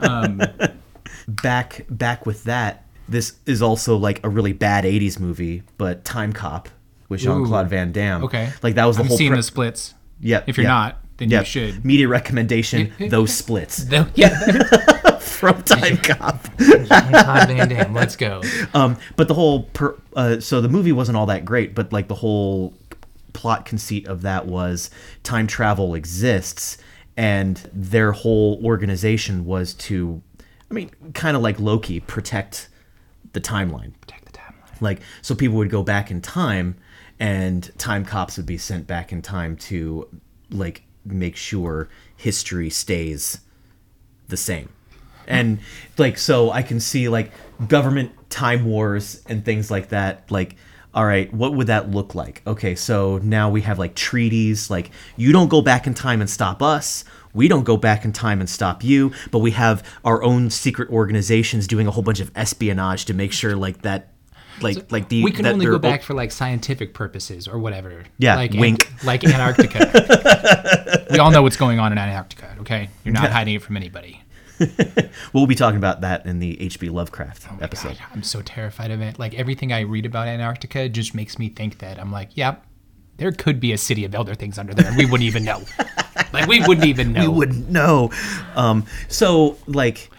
Um, 0.00 0.40
back 1.28 1.84
back 1.90 2.24
with 2.24 2.44
that 2.44 2.86
this 3.08 3.34
is 3.44 3.60
also 3.60 3.96
like 3.96 4.24
a 4.24 4.28
really 4.28 4.52
bad 4.52 4.84
80s 4.84 5.20
movie 5.20 5.62
but 5.76 6.04
time 6.04 6.32
cop 6.32 6.68
with 7.10 7.20
jean-claude 7.20 7.68
van 7.68 7.92
damme 7.92 8.24
Okay. 8.24 8.50
like 8.62 8.74
that 8.76 8.86
was 8.86 8.96
the 8.96 9.02
I've 9.02 9.08
whole 9.08 9.18
seen 9.18 9.28
pre- 9.32 9.36
the 9.36 9.42
splits. 9.42 9.94
yeah 10.20 10.42
If 10.46 10.56
you're 10.56 10.64
yeah, 10.64 10.70
not, 10.70 10.98
then 11.18 11.28
yeah. 11.28 11.40
you 11.40 11.44
should. 11.44 11.84
media 11.84 12.08
recommendation 12.08 12.92
those 13.10 13.30
splits 13.34 13.84
yeah. 14.14 14.30
from 15.20 15.62
Time 15.62 15.96
Cop. 15.98 16.46
Jean-Claude 16.58 17.48
Van 17.48 17.68
Damme, 17.68 17.94
let's 17.94 18.16
go. 18.16 18.42
Um, 18.74 18.96
but 19.16 19.26
the 19.28 19.34
whole 19.34 19.64
per, 19.64 19.96
uh, 20.14 20.40
so 20.40 20.60
the 20.60 20.68
movie 20.68 20.92
wasn't 20.92 21.16
all 21.16 21.26
that 21.26 21.44
great, 21.46 21.74
but 21.74 21.92
like 21.92 22.08
the 22.08 22.14
whole 22.16 22.74
plot 23.32 23.64
conceit 23.64 24.06
of 24.06 24.20
that 24.22 24.46
was 24.46 24.90
time 25.22 25.46
travel 25.46 25.94
exists, 25.94 26.76
and 27.16 27.56
their 27.72 28.12
whole 28.12 28.60
organization 28.64 29.44
was 29.46 29.72
to, 29.74 30.20
I 30.70 30.74
mean, 30.74 30.90
kind 31.14 31.36
of 31.36 31.42
like 31.42 31.58
Loki, 31.58 32.00
protect 32.00 32.68
the 33.32 33.40
timeline. 33.40 33.92
Protect 34.02 34.26
the 34.26 34.32
timeline. 34.32 34.80
Like 34.82 35.00
so, 35.22 35.34
people 35.34 35.56
would 35.58 35.70
go 35.70 35.82
back 35.82 36.10
in 36.10 36.20
time, 36.20 36.76
and 37.20 37.70
time 37.78 38.04
cops 38.04 38.38
would 38.38 38.46
be 38.46 38.58
sent 38.58 38.86
back 38.86 39.12
in 39.12 39.20
time 39.20 39.54
to 39.54 40.08
like 40.50 40.82
make 41.04 41.36
sure 41.36 41.88
history 42.16 42.70
stays 42.70 43.40
the 44.28 44.36
same. 44.36 44.70
And 45.28 45.60
like 45.98 46.18
so 46.18 46.50
I 46.50 46.62
can 46.62 46.80
see 46.80 47.08
like 47.08 47.30
government 47.68 48.12
time 48.30 48.64
wars 48.64 49.22
and 49.28 49.44
things 49.44 49.70
like 49.70 49.90
that 49.90 50.28
like 50.30 50.56
all 50.92 51.06
right, 51.06 51.32
what 51.32 51.54
would 51.54 51.68
that 51.68 51.88
look 51.92 52.16
like? 52.16 52.42
Okay, 52.48 52.74
so 52.74 53.18
now 53.18 53.48
we 53.48 53.60
have 53.60 53.78
like 53.78 53.94
treaties 53.94 54.70
like 54.70 54.90
you 55.16 55.32
don't 55.32 55.48
go 55.48 55.62
back 55.62 55.86
in 55.86 55.94
time 55.94 56.20
and 56.20 56.28
stop 56.28 56.62
us. 56.62 57.04
We 57.32 57.46
don't 57.46 57.62
go 57.62 57.76
back 57.76 58.04
in 58.04 58.12
time 58.12 58.40
and 58.40 58.50
stop 58.50 58.82
you, 58.82 59.12
but 59.30 59.38
we 59.38 59.52
have 59.52 59.86
our 60.04 60.20
own 60.24 60.50
secret 60.50 60.90
organizations 60.90 61.68
doing 61.68 61.86
a 61.86 61.92
whole 61.92 62.02
bunch 62.02 62.18
of 62.18 62.32
espionage 62.34 63.04
to 63.04 63.14
make 63.14 63.32
sure 63.32 63.54
like 63.54 63.82
that 63.82 64.08
like 64.62 64.90
like 64.90 65.08
the 65.08 65.22
We 65.22 65.32
can 65.32 65.46
only 65.46 65.66
go 65.66 65.78
back 65.78 66.02
for 66.02 66.14
like 66.14 66.32
scientific 66.32 66.94
purposes 66.94 67.48
or 67.48 67.58
whatever. 67.58 68.04
Yeah, 68.18 68.36
like 68.36 68.52
wink. 68.52 68.90
Like 69.04 69.24
Antarctica. 69.24 71.06
we 71.10 71.18
all 71.18 71.30
know 71.30 71.42
what's 71.42 71.56
going 71.56 71.78
on 71.78 71.92
in 71.92 71.98
Antarctica. 71.98 72.56
Okay, 72.60 72.88
you're 73.04 73.14
not 73.14 73.30
hiding 73.30 73.54
it 73.54 73.62
from 73.62 73.76
anybody. 73.76 74.22
We'll 75.32 75.46
be 75.46 75.54
talking 75.54 75.78
about 75.78 76.02
that 76.02 76.26
in 76.26 76.38
the 76.38 76.60
H.P. 76.60 76.90
Lovecraft 76.90 77.46
episode. 77.62 77.98
God, 77.98 78.06
I'm 78.12 78.22
so 78.22 78.42
terrified 78.42 78.90
of 78.90 79.00
it. 79.00 79.18
Like 79.18 79.34
everything 79.34 79.72
I 79.72 79.80
read 79.80 80.04
about 80.04 80.28
Antarctica 80.28 80.88
just 80.88 81.14
makes 81.14 81.38
me 81.38 81.48
think 81.48 81.78
that 81.78 81.98
I'm 81.98 82.12
like, 82.12 82.36
yep, 82.36 82.66
there 83.16 83.32
could 83.32 83.60
be 83.60 83.72
a 83.72 83.78
city 83.78 84.04
of 84.04 84.14
elder 84.14 84.34
things 84.34 84.58
under 84.58 84.74
there, 84.74 84.86
and 84.86 84.96
we 84.96 85.04
wouldn't 85.04 85.26
even 85.26 85.44
know. 85.44 85.62
like 86.32 86.46
we 86.46 86.60
wouldn't 86.66 86.86
even 86.86 87.12
know. 87.12 87.22
We 87.22 87.28
wouldn't 87.28 87.68
know. 87.68 88.10
Um, 88.56 88.86
so 89.08 89.56
like 89.66 90.10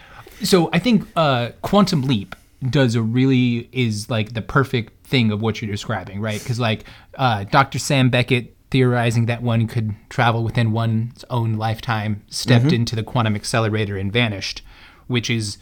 So 0.42 0.70
I 0.72 0.78
think 0.78 1.06
uh, 1.14 1.50
Quantum 1.62 2.02
Leap 2.02 2.34
does 2.70 2.94
a 2.94 3.02
really 3.02 3.68
is 3.72 4.08
like 4.10 4.34
the 4.34 4.42
perfect 4.42 5.06
thing 5.06 5.30
of 5.30 5.40
what 5.42 5.60
you're 5.60 5.70
describing, 5.70 6.20
right? 6.20 6.38
Because 6.40 6.60
like 6.60 6.84
uh, 7.16 7.44
Dr. 7.44 7.78
Sam 7.78 8.10
Beckett 8.10 8.56
theorizing 8.70 9.26
that 9.26 9.42
one 9.42 9.66
could 9.66 9.94
travel 10.08 10.42
within 10.44 10.72
one's 10.72 11.24
own 11.28 11.54
lifetime 11.54 12.22
stepped 12.28 12.72
into 12.72 12.96
the 12.96 13.02
quantum 13.02 13.34
accelerator 13.34 13.96
and 13.98 14.10
vanished, 14.12 14.62
which 15.08 15.28
is 15.28 15.58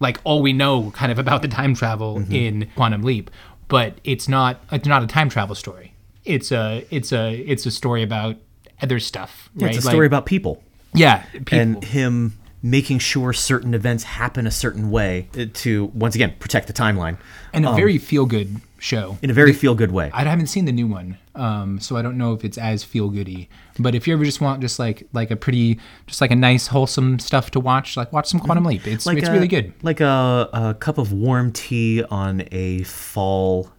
like 0.00 0.20
all 0.24 0.42
we 0.42 0.52
know 0.52 0.90
kind 0.90 1.10
of 1.12 1.18
about 1.18 1.42
the 1.42 1.48
time 1.48 1.74
travel 1.74 2.22
in 2.30 2.68
Quantum 2.76 3.02
Leap. 3.02 3.30
But 3.68 3.98
it's 4.04 4.28
not 4.28 4.60
it's 4.70 4.86
not 4.86 5.02
a 5.02 5.06
time 5.06 5.28
travel 5.30 5.54
story. 5.54 5.94
It's 6.24 6.52
a 6.52 6.86
it's 6.90 7.12
a 7.12 7.34
it's 7.34 7.64
a 7.64 7.70
story 7.70 8.02
about 8.02 8.36
other 8.82 8.98
stuff, 9.00 9.48
yeah, 9.56 9.66
right? 9.66 9.74
it's 9.76 9.84
a 9.84 9.86
Like- 9.88 9.92
story 9.94 10.06
about 10.06 10.26
people. 10.26 10.62
yeah, 10.92 11.22
people. 11.32 11.58
and 11.58 11.84
him 11.84 12.38
making 12.62 12.98
sure 12.98 13.32
certain 13.32 13.74
events 13.74 14.04
happen 14.04 14.46
a 14.46 14.50
certain 14.50 14.90
way 14.90 15.28
to 15.52 15.86
once 15.86 16.14
again 16.14 16.32
protect 16.38 16.68
the 16.68 16.72
timeline 16.72 17.18
and 17.52 17.66
a 17.66 17.72
very 17.72 17.98
feel 17.98 18.24
good 18.24 18.60
show. 18.78 19.18
in 19.20 19.30
a 19.30 19.32
very 19.32 19.52
feel 19.52 19.74
good 19.74 19.90
way. 19.90 20.10
I 20.14 20.22
haven't 20.24 20.46
seen 20.46 20.64
the 20.64 20.72
new 20.72 20.86
one, 20.86 21.18
um, 21.34 21.80
so 21.80 21.96
I 21.96 22.02
don't 22.02 22.16
know 22.16 22.32
if 22.34 22.44
it's 22.44 22.58
as 22.58 22.84
feel 22.84 23.08
goody. 23.10 23.48
But 23.78 23.94
if 23.96 24.06
you 24.06 24.14
ever 24.14 24.24
just 24.24 24.40
want 24.40 24.60
just 24.60 24.78
like 24.78 25.08
like 25.12 25.30
a 25.32 25.36
pretty, 25.36 25.80
just 26.06 26.20
like 26.20 26.30
a 26.30 26.36
nice 26.36 26.68
wholesome 26.68 27.18
stuff 27.18 27.50
to 27.52 27.60
watch, 27.60 27.96
like 27.96 28.12
watch 28.12 28.26
some 28.28 28.38
Quantum 28.38 28.64
Leap. 28.64 28.86
It's 28.86 29.06
it's 29.06 29.28
a- 29.28 29.32
really 29.32 29.48
good. 29.48 29.72
Like 29.82 30.00
a, 30.00 30.48
a 30.52 30.74
cup 30.78 30.98
of 30.98 31.12
warm 31.12 31.52
tea 31.52 32.04
on 32.04 32.44
a 32.52 32.84
fall 32.84 33.70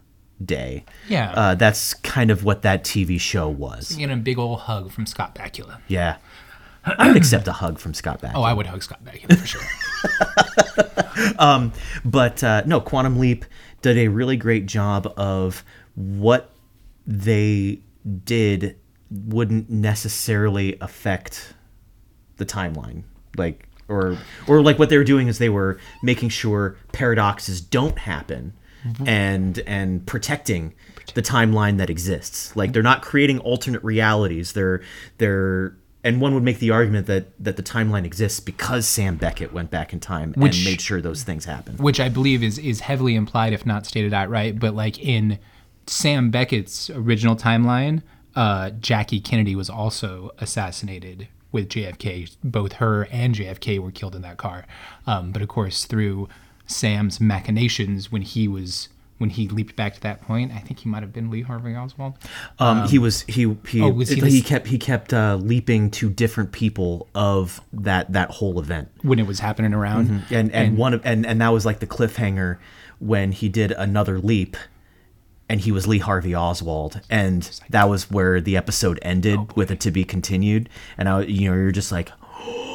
day. 0.44 0.84
Yeah. 1.08 1.32
Uh, 1.32 1.56
that's 1.56 1.94
kind 1.94 2.30
of 2.32 2.44
what 2.44 2.64
that 2.64 2.84
TV 2.84 3.20
show 3.20 3.48
was. 3.48 3.96
Getting 3.96 4.14
a 4.14 4.18
big 4.18 4.38
old 4.38 4.62
hug 4.62 4.92
from 4.92 5.06
Scott 5.06 5.36
Bakula. 5.36 5.80
Yeah. 5.88 6.18
I 6.86 7.08
would 7.08 7.18
accept 7.18 7.48
a 7.48 7.54
hug 7.54 7.80
from 7.80 7.94
Scott 7.94 8.22
Bakula. 8.22 8.34
Oh, 8.36 8.44
I 8.44 8.54
would 8.54 8.68
hug 8.68 8.84
Scott 8.84 9.04
Bakula 9.04 9.38
for 9.38 9.48
sure. 9.48 9.62
But 12.06 12.44
uh, 12.44 12.64
no, 12.66 12.82
Quantum 12.82 13.20
Leap 13.20 13.46
did 13.82 13.98
a 13.98 14.08
really 14.08 14.38
great 14.38 14.66
job 14.66 15.12
of 15.18 15.64
what 15.96 16.52
they 17.06 17.82
did 18.26 18.78
wouldn't 19.10 19.70
necessarily 19.70 20.78
affect 20.82 21.54
the 22.38 22.46
timeline. 22.46 23.04
Like 23.38 23.68
or 23.88 24.18
or 24.48 24.62
like 24.62 24.80
what 24.80 24.90
they 24.90 24.98
were 24.98 25.04
doing 25.04 25.28
is 25.28 25.38
they 25.38 25.50
were 25.50 25.80
making 26.02 26.30
sure 26.30 26.78
paradoxes 26.92 27.62
don't 27.62 28.00
happen 28.00 28.54
and 29.06 29.60
and 29.60 30.06
protecting 30.06 30.74
the 31.14 31.22
timeline 31.22 31.78
that 31.78 31.90
exists. 31.90 32.56
Like 32.56 32.74
they're 32.74 32.84
not 32.84 33.02
creating 33.02 33.40
alternate 33.40 33.84
realities. 33.84 34.54
They're 34.54 34.82
they're 35.20 35.78
and 36.04 36.20
one 36.20 36.34
would 36.34 36.44
make 36.44 36.60
the 36.60 36.72
argument 36.72 37.08
that 37.08 37.28
that 37.44 37.56
the 37.56 37.64
timeline 37.64 38.06
exists 38.06 38.40
because 38.40 38.88
Sam 38.88 39.16
Beckett 39.16 39.54
went 39.54 39.72
back 39.72 39.94
in 39.94 40.00
time 40.00 40.34
Which- 40.34 40.58
and 40.58 40.66
made 40.66 40.82
sure 40.82 41.02
those 41.02 41.24
things 41.24 41.46
happened. 41.46 41.80
Which 41.80 42.00
I 42.00 42.10
believe 42.10 42.44
is 42.44 42.58
is 42.58 42.82
heavily 42.82 43.16
implied, 43.16 43.54
if 43.54 43.66
not 43.66 43.86
stated 43.86 44.14
outright. 44.14 44.60
But 44.60 44.76
like 44.76 45.00
in 45.00 45.40
Sam 45.88 46.30
Beckett's 46.30 46.90
original 46.90 47.36
timeline, 47.36 48.02
uh, 48.36 48.72
Jackie 48.72 49.20
Kennedy 49.20 49.56
was 49.56 49.70
also 49.70 50.32
assassinated 50.40 51.28
with 51.52 51.70
JFK. 51.70 52.36
Both 52.44 52.74
her 52.74 53.08
and 53.12 53.36
JFK 53.36 53.80
were 53.80 53.92
killed 53.92 54.16
in 54.16 54.22
that 54.24 54.38
car. 54.38 54.66
Um, 55.06 55.32
but 55.32 55.42
of 55.42 55.48
course, 55.48 55.86
through 55.86 56.28
Sam's 56.66 57.20
machinations, 57.20 58.12
when 58.12 58.24
he 58.24 58.48
was 58.48 58.90
when 59.24 59.30
he 59.30 59.48
leaped 59.48 59.78
back 59.78 59.94
to 59.94 60.02
that 60.02 60.20
point, 60.22 60.52
I 60.52 60.60
think 60.60 60.80
he 60.80 60.90
might 60.90 61.02
have 61.02 61.14
been 61.14 61.30
Lee 61.30 61.44
Harvey 61.44 61.74
Oswald. 61.78 62.16
Um, 62.60 62.90
he 62.90 63.00
was 63.00 63.22
he 63.22 63.56
he 63.70 63.80
oh, 63.82 63.90
was 63.90 64.10
he 64.10 64.16
he, 64.16 64.22
this- 64.22 64.44
kept 64.44 64.68
he 64.68 64.78
kept 64.78 65.14
uh, 65.14 65.38
leaping 65.38 65.90
to 65.92 66.10
different 66.10 66.52
people 66.52 67.08
of 67.16 67.62
that 67.72 68.12
that 68.12 68.32
whole 68.32 68.60
event, 68.60 68.90
when 69.02 69.20
it 69.20 69.26
was 69.26 69.40
happening 69.40 69.74
around. 69.74 70.26
and 70.30 70.52
and, 70.54 70.76
one 70.78 70.94
of 70.94 71.06
and 71.06 71.26
and 71.26 71.40
that 71.40 71.54
was 71.54 71.66
like 71.66 71.80
the 71.80 71.88
cliffhanger 71.88 72.58
when 73.00 73.32
he 73.32 73.48
did 73.48 73.72
another 73.72 74.20
leap, 74.20 74.58
and 75.48 75.62
he 75.62 75.72
was 75.72 75.88
Lee 75.88 76.00
Harvey 76.00 76.36
Oswald, 76.36 77.00
and 77.10 77.62
that 77.70 77.88
was 77.88 78.12
where 78.12 78.42
the 78.42 78.58
episode 78.58 79.00
ended 79.04 79.40
Oh, 79.40 79.48
with 79.56 79.72
it 79.72 79.80
to 79.80 79.92
be 79.92 80.04
continued, 80.04 80.68
and 80.98 81.08
I 81.08 81.22
you 81.22 81.50
know 81.50 81.56
you're 81.56 81.72
just 81.72 81.94
like 81.94 82.12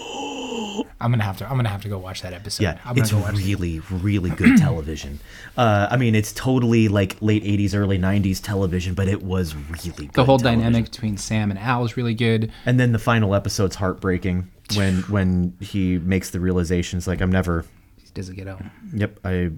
I'm 1.01 1.11
gonna 1.13 1.23
have 1.23 1.37
to 1.39 1.49
I'm 1.49 1.57
gonna 1.57 1.69
have 1.69 1.83
to 1.83 1.89
go 1.89 1.99
watch 1.99 2.23
that 2.23 2.33
episode. 2.33 2.65
yeah, 2.65 2.79
I'm 2.85 2.97
it's 2.99 3.13
go 3.13 3.19
watch 3.19 3.35
really 3.37 3.81
really 3.91 4.31
good 4.31 4.59
television. 4.59 5.21
Uh, 5.57 5.87
I 5.91 5.97
mean 5.97 6.15
it's 6.15 6.33
totally 6.33 6.89
like 6.89 7.17
late 7.21 7.45
'80s 7.45 7.75
early 7.75 7.99
'90s 7.99 8.43
television, 8.43 8.95
but 8.95 9.07
it 9.09 9.23
was 9.23 9.55
really 9.55 10.07
good. 10.07 10.13
the 10.15 10.25
whole 10.25 10.39
television. 10.39 10.61
dynamic 10.73 10.91
between 10.91 11.17
Sam 11.17 11.51
and 11.51 11.59
Al 11.59 11.85
is 11.85 11.97
really 11.97 12.15
good. 12.15 12.51
And 12.67 12.81
then 12.81 12.93
the 12.93 12.99
final 12.99 13.35
episode's 13.35 13.77
heartbreaking 13.77 14.51
when 14.75 15.03
when 15.09 15.57
he 15.61 15.99
makes 15.99 16.31
the 16.31 16.41
realizations 16.41 17.07
like 17.07 17.21
I'm 17.21 17.31
never 17.31 17.65
He 17.99 18.09
doesn't 18.15 18.35
get 18.35 18.49
out. 18.49 18.63
yep, 18.93 19.21
I 19.25 19.51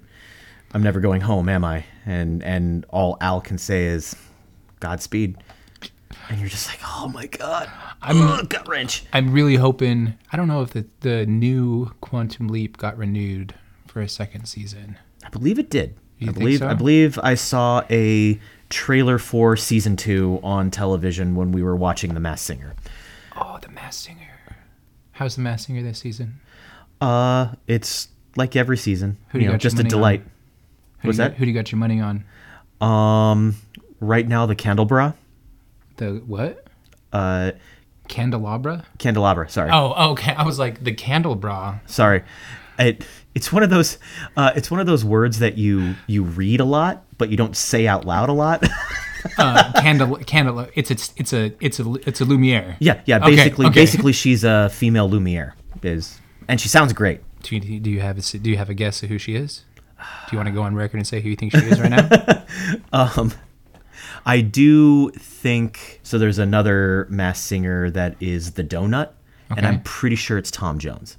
I'm 0.75 0.83
never 0.83 1.01
going 1.01 1.23
home, 1.23 1.49
am 1.49 1.65
I? 1.65 1.85
And 2.05 2.43
and 2.43 2.85
all 2.91 3.17
Al 3.21 3.41
can 3.41 3.57
say 3.59 3.87
is 3.87 4.15
Godspeed. 4.81 5.37
And 6.29 6.41
you're 6.41 6.49
just 6.49 6.69
like, 6.69 6.81
"Oh 6.85 7.09
my 7.09 7.27
god." 7.27 7.71
I'm 8.03 8.47
gut 8.47 8.67
wrench. 8.69 9.05
I'm 9.13 9.33
really 9.33 9.57
hoping. 9.57 10.15
I 10.33 10.37
don't 10.37 10.49
know 10.49 10.63
if 10.63 10.71
the 10.71 10.87
the 11.01 11.27
new 11.27 11.93
Quantum 12.01 12.49
Leap 12.49 12.77
got 12.77 12.97
renewed 12.97 13.55
for 13.87 14.01
a 14.01 14.09
second 14.09 14.47
season. 14.47 14.99
I 15.25 15.29
believe 15.29 15.59
it 15.59 15.71
did. 15.71 15.97
You 16.19 16.31
I 16.31 16.33
believe 16.33 16.59
so? 16.61 16.69
I 16.69 16.75
believe 16.75 17.19
I 17.23 17.35
saw 17.35 17.83
a 17.91 18.39
trailer 18.69 19.19
for 19.19 19.57
season 19.57 19.97
2 19.97 20.41
on 20.43 20.71
television 20.71 21.35
when 21.35 21.51
we 21.51 21.63
were 21.63 21.75
watching 21.75 22.15
The 22.15 22.21
Masked 22.21 22.47
Singer. 22.47 22.75
Oh, 23.37 23.59
the 23.61 23.69
Masked 23.69 24.05
Singer. 24.05 24.29
How's 25.13 25.35
the 25.37 25.43
Masked 25.43 25.67
Singer 25.67 25.83
this 25.83 25.99
season? 25.99 26.41
Uh, 27.01 27.55
it's 27.67 28.09
like 28.37 28.55
every 28.55 28.77
season, 28.77 29.17
Who 29.31 29.39
do 29.39 29.39
you 29.39 29.43
you 29.45 29.49
know, 29.49 29.55
got 29.55 29.65
your 29.65 29.71
just 29.71 29.75
a 29.75 29.79
money 29.79 29.87
on? 29.87 29.91
delight. 29.99 30.23
Who 31.01 31.09
you, 31.09 31.13
that? 31.15 31.35
Who 31.35 31.45
do 31.47 31.51
you 31.51 31.55
got 31.55 31.73
your 31.73 31.79
money 31.79 32.01
on? 32.01 32.25
Um, 32.81 33.57
right 34.01 34.27
now 34.29 34.47
the 34.47 34.55
Candelabra, 34.55 35.15
The 36.01 36.23
what? 36.27 36.67
uh, 37.13 37.53
Candelabra? 38.09 38.85
Candelabra. 38.99 39.49
Sorry, 39.51 39.71
Oh, 39.71 40.13
okay. 40.13 40.33
I 40.35 40.45
was 40.45 40.59
like 40.59 40.83
the 40.83 40.93
candle 40.93 41.35
bra. 41.37 41.79
sorry. 41.87 42.23
It 42.79 43.07
it's 43.35 43.53
one 43.53 43.63
of 43.63 43.69
those 43.71 43.99
uh, 44.37 44.53
it's 44.57 44.71
one 44.71 44.81
of 44.81 44.87
those 44.87 45.05
words 45.05 45.39
that 45.41 45.59
you 45.59 45.95
you 46.07 46.25
read 46.25 46.61
a 46.61 46.65
lot, 46.65 47.05
but 47.19 47.29
you 47.29 47.37
don't 47.37 47.55
say 47.57 47.87
out 47.87 48.05
loud 48.05 48.29
a 48.29 48.33
lot. 48.33 48.67
Uh, 49.37 49.71
candle, 49.83 50.17
candle. 50.25 50.67
It's 50.75 50.91
it's 50.91 51.13
it's 51.19 51.35
a 51.35 51.53
it's 51.61 51.79
a 51.79 51.93
it's 52.09 52.23
a 52.23 52.25
Lumiere. 52.25 52.79
yeah, 52.81 53.03
yeah. 53.05 53.19
Basically, 53.19 53.67
okay. 53.67 53.75
basically, 53.75 54.13
she's 54.15 54.45
a 54.45 54.71
female 54.71 55.11
Lumiere. 55.11 55.55
Is 55.83 56.19
and 56.49 56.59
she 56.59 56.71
sounds 56.71 56.95
great. 56.95 57.21
Do 57.43 57.55
you, 57.57 57.81
do 57.81 57.91
you 57.91 58.01
have 58.01 58.17
a, 58.17 58.39
do 58.39 58.49
you 58.49 58.57
have 58.57 58.71
a 58.71 58.75
guess 58.75 59.03
of 59.03 59.11
who 59.11 59.19
she 59.19 59.35
is? 59.35 59.67
Do 59.99 60.33
you 60.33 60.39
want 60.39 60.47
to 60.47 60.55
go 60.55 60.63
on 60.63 60.75
record 60.75 60.97
and 60.97 61.07
say 61.07 61.21
who 61.21 61.29
you 61.29 61.37
think 61.37 61.53
she 61.53 61.59
is 61.59 61.79
right 61.79 61.91
now? 61.91 62.45
I 64.27 64.41
do 64.41 65.11
think 65.11 66.01
so. 66.03 66.19
There's 66.19 66.39
another 66.39 67.07
masked 67.11 67.45
singer 67.47 67.91
that 67.91 68.17
is 68.21 68.53
the 68.53 68.65
Donut, 68.65 69.11
and 69.57 69.67
I'm 69.67 69.83
pretty 69.83 70.17
sure 70.17 70.39
it's 70.39 70.51
Tom 70.51 70.79
Jones. 70.79 71.17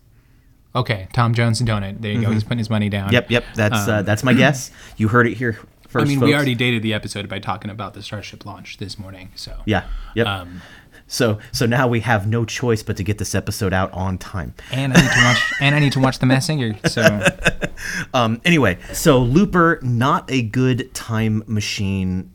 Okay, 0.74 1.08
Tom 1.14 1.34
Jones 1.34 1.60
and 1.60 1.68
Donut. 1.68 2.02
There 2.02 2.12
you 2.12 2.22
go. 2.22 2.32
He's 2.32 2.44
putting 2.44 2.60
his 2.60 2.70
money 2.70 2.90
down. 2.90 3.08
Mm-hmm. 3.08 3.14
Yep, 3.14 3.32
yep. 3.32 3.46
That's 3.56 3.88
uh, 3.88 4.02
that's 4.04 4.24
my 4.24 4.34
guess. 4.44 4.72
You 4.98 5.10
heard 5.10 5.28
it 5.28 5.34
here 5.36 5.60
first. 5.88 6.06
I 6.06 6.10
mean, 6.10 6.20
we 6.20 6.34
already 6.34 6.56
dated 6.56 6.82
the 6.82 6.94
episode 6.94 7.28
by 7.28 7.40
talking 7.40 7.70
about 7.70 7.94
the 7.94 8.02
Starship 8.02 8.46
launch 8.46 8.78
this 8.78 8.98
morning. 8.98 9.32
So 9.36 9.58
Yeah. 9.66 9.84
Yep. 10.16 10.28
Um, 10.28 10.62
so 11.08 11.40
so 11.52 11.66
now 11.66 11.88
we 11.90 12.00
have 12.02 12.26
no 12.26 12.46
choice 12.46 12.84
but 12.84 12.96
to 12.98 13.04
get 13.04 13.18
this 13.18 13.36
episode 13.36 13.74
out 13.74 13.92
on 13.92 14.18
time. 14.18 14.54
and 14.72 14.94
I 14.94 15.02
need 15.02 15.12
to 15.12 15.24
watch. 15.24 15.54
and 15.62 15.76
I 15.76 15.80
need 15.80 15.92
to 15.94 16.00
watch 16.00 16.20
The 16.20 16.26
Masked 16.26 16.48
Singer. 16.48 16.80
So 16.88 17.28
Um, 18.14 18.40
anyway, 18.46 18.78
so 18.94 19.20
Looper, 19.20 19.80
not 19.82 20.32
a 20.32 20.42
good 20.42 20.94
time 20.94 21.44
machine 21.48 22.32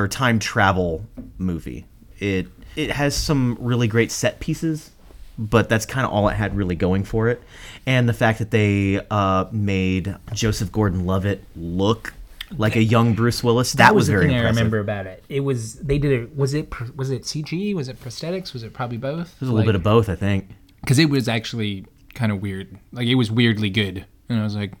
or 0.00 0.08
time 0.08 0.38
travel 0.38 1.06
movie. 1.38 1.86
It 2.18 2.48
it 2.76 2.90
has 2.92 3.14
some 3.14 3.56
really 3.60 3.88
great 3.88 4.10
set 4.12 4.40
pieces, 4.40 4.90
but 5.38 5.68
that's 5.68 5.86
kind 5.86 6.06
of 6.06 6.12
all 6.12 6.28
it 6.28 6.34
had 6.34 6.56
really 6.56 6.76
going 6.76 7.04
for 7.04 7.28
it. 7.28 7.42
And 7.86 8.08
the 8.08 8.12
fact 8.12 8.38
that 8.38 8.50
they 8.50 9.00
uh, 9.10 9.46
made 9.50 10.14
Joseph 10.32 10.70
Gordon-Levitt 10.70 11.42
look 11.56 12.14
like 12.56 12.76
a 12.76 12.82
young 12.82 13.14
Bruce 13.14 13.42
Willis, 13.44 13.72
that, 13.74 13.94
was, 13.94 14.06
the 14.08 14.12
very 14.12 14.24
impressive. 14.26 14.46
I 14.46 14.48
remember 14.48 14.78
about 14.80 15.06
it. 15.06 15.24
It 15.28 15.40
was 15.40 15.74
they 15.76 15.98
did 15.98 16.12
it. 16.12 16.36
Was 16.36 16.52
it 16.54 16.96
was 16.96 17.10
it 17.10 17.22
CG? 17.22 17.74
Was 17.74 17.88
it 17.88 18.00
prosthetics? 18.00 18.52
Was 18.52 18.62
it 18.62 18.72
probably 18.72 18.98
both? 18.98 19.38
There's 19.38 19.48
a 19.50 19.52
little 19.52 19.66
bit 19.66 19.76
of 19.76 19.82
both, 19.82 20.08
I 20.08 20.16
think. 20.16 20.48
because 20.80 20.98
it 20.98 21.08
was 21.10 21.28
actually 21.28 21.86
kind 22.14 22.32
of 22.32 22.42
weird. 22.42 22.76
Like 22.92 23.06
it 23.06 23.14
was 23.14 23.30
weirdly 23.30 23.70
good, 23.70 24.04
and 24.28 24.40
I 24.40 24.42
was 24.42 24.56
like, 24.56 24.72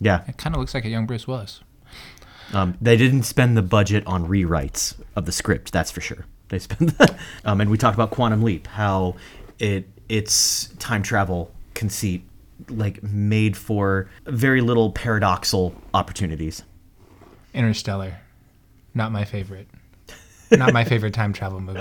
Yeah. 0.00 0.24
it 0.26 0.36
kind 0.36 0.54
of 0.54 0.60
looks 0.60 0.74
like 0.74 0.84
a 0.84 0.88
young 0.88 1.06
Bruce 1.06 1.26
Willis. 1.28 1.60
Um, 2.52 2.76
they 2.80 2.96
didn't 2.96 3.22
spend 3.22 3.56
the 3.56 3.62
budget 3.62 4.06
on 4.06 4.26
rewrites 4.26 4.94
of 5.16 5.26
the 5.26 5.32
script, 5.32 5.72
that's 5.72 5.90
for 5.90 6.00
sure. 6.00 6.26
They 6.48 6.58
spent, 6.58 6.98
the, 6.98 7.16
um, 7.44 7.60
and 7.60 7.70
we 7.70 7.78
talked 7.78 7.94
about 7.94 8.10
Quantum 8.10 8.42
Leap, 8.42 8.66
how 8.66 9.16
it 9.58 9.88
its 10.08 10.68
time 10.78 11.02
travel 11.02 11.52
conceit 11.74 12.24
like 12.68 13.02
made 13.02 13.56
for 13.56 14.10
very 14.26 14.60
little 14.60 14.92
paradoxal 14.92 15.72
opportunities. 15.94 16.64
Interstellar, 17.54 18.18
not 18.94 19.12
my 19.12 19.24
favorite. 19.24 19.68
Not 20.50 20.72
my 20.72 20.82
favorite 20.82 21.14
time 21.14 21.32
travel 21.32 21.60
movie. 21.60 21.80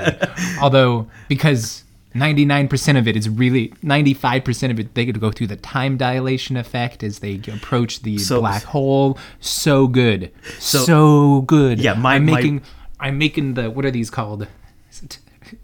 Although 0.61 1.07
because 1.27 1.83
99% 2.19 2.97
of 2.97 3.07
it 3.07 3.15
is 3.15 3.29
really 3.29 3.69
95% 3.83 4.71
of 4.71 4.79
it 4.79 4.93
they 4.95 5.05
could 5.05 5.19
go 5.19 5.31
through 5.31 5.47
the 5.47 5.55
time 5.55 5.97
dilation 5.97 6.57
effect 6.57 7.03
as 7.03 7.19
they 7.19 7.39
approach 7.51 8.01
the 8.01 8.17
So- 8.17 8.39
black 8.41 8.63
hole. 8.63 9.17
So 9.39 9.87
good. 9.87 10.31
So, 10.59 10.79
So- 10.79 11.41
good. 11.41 11.79
Yeah, 11.79 11.93
my- 11.93 12.15
I'm 12.15 12.25
my- 12.25 12.35
making 12.35 12.61
I'm 12.99 13.17
making 13.17 13.53
the 13.53 13.69
what 13.71 13.85
are 13.85 13.91
these 13.91 14.09
called? 14.09 14.47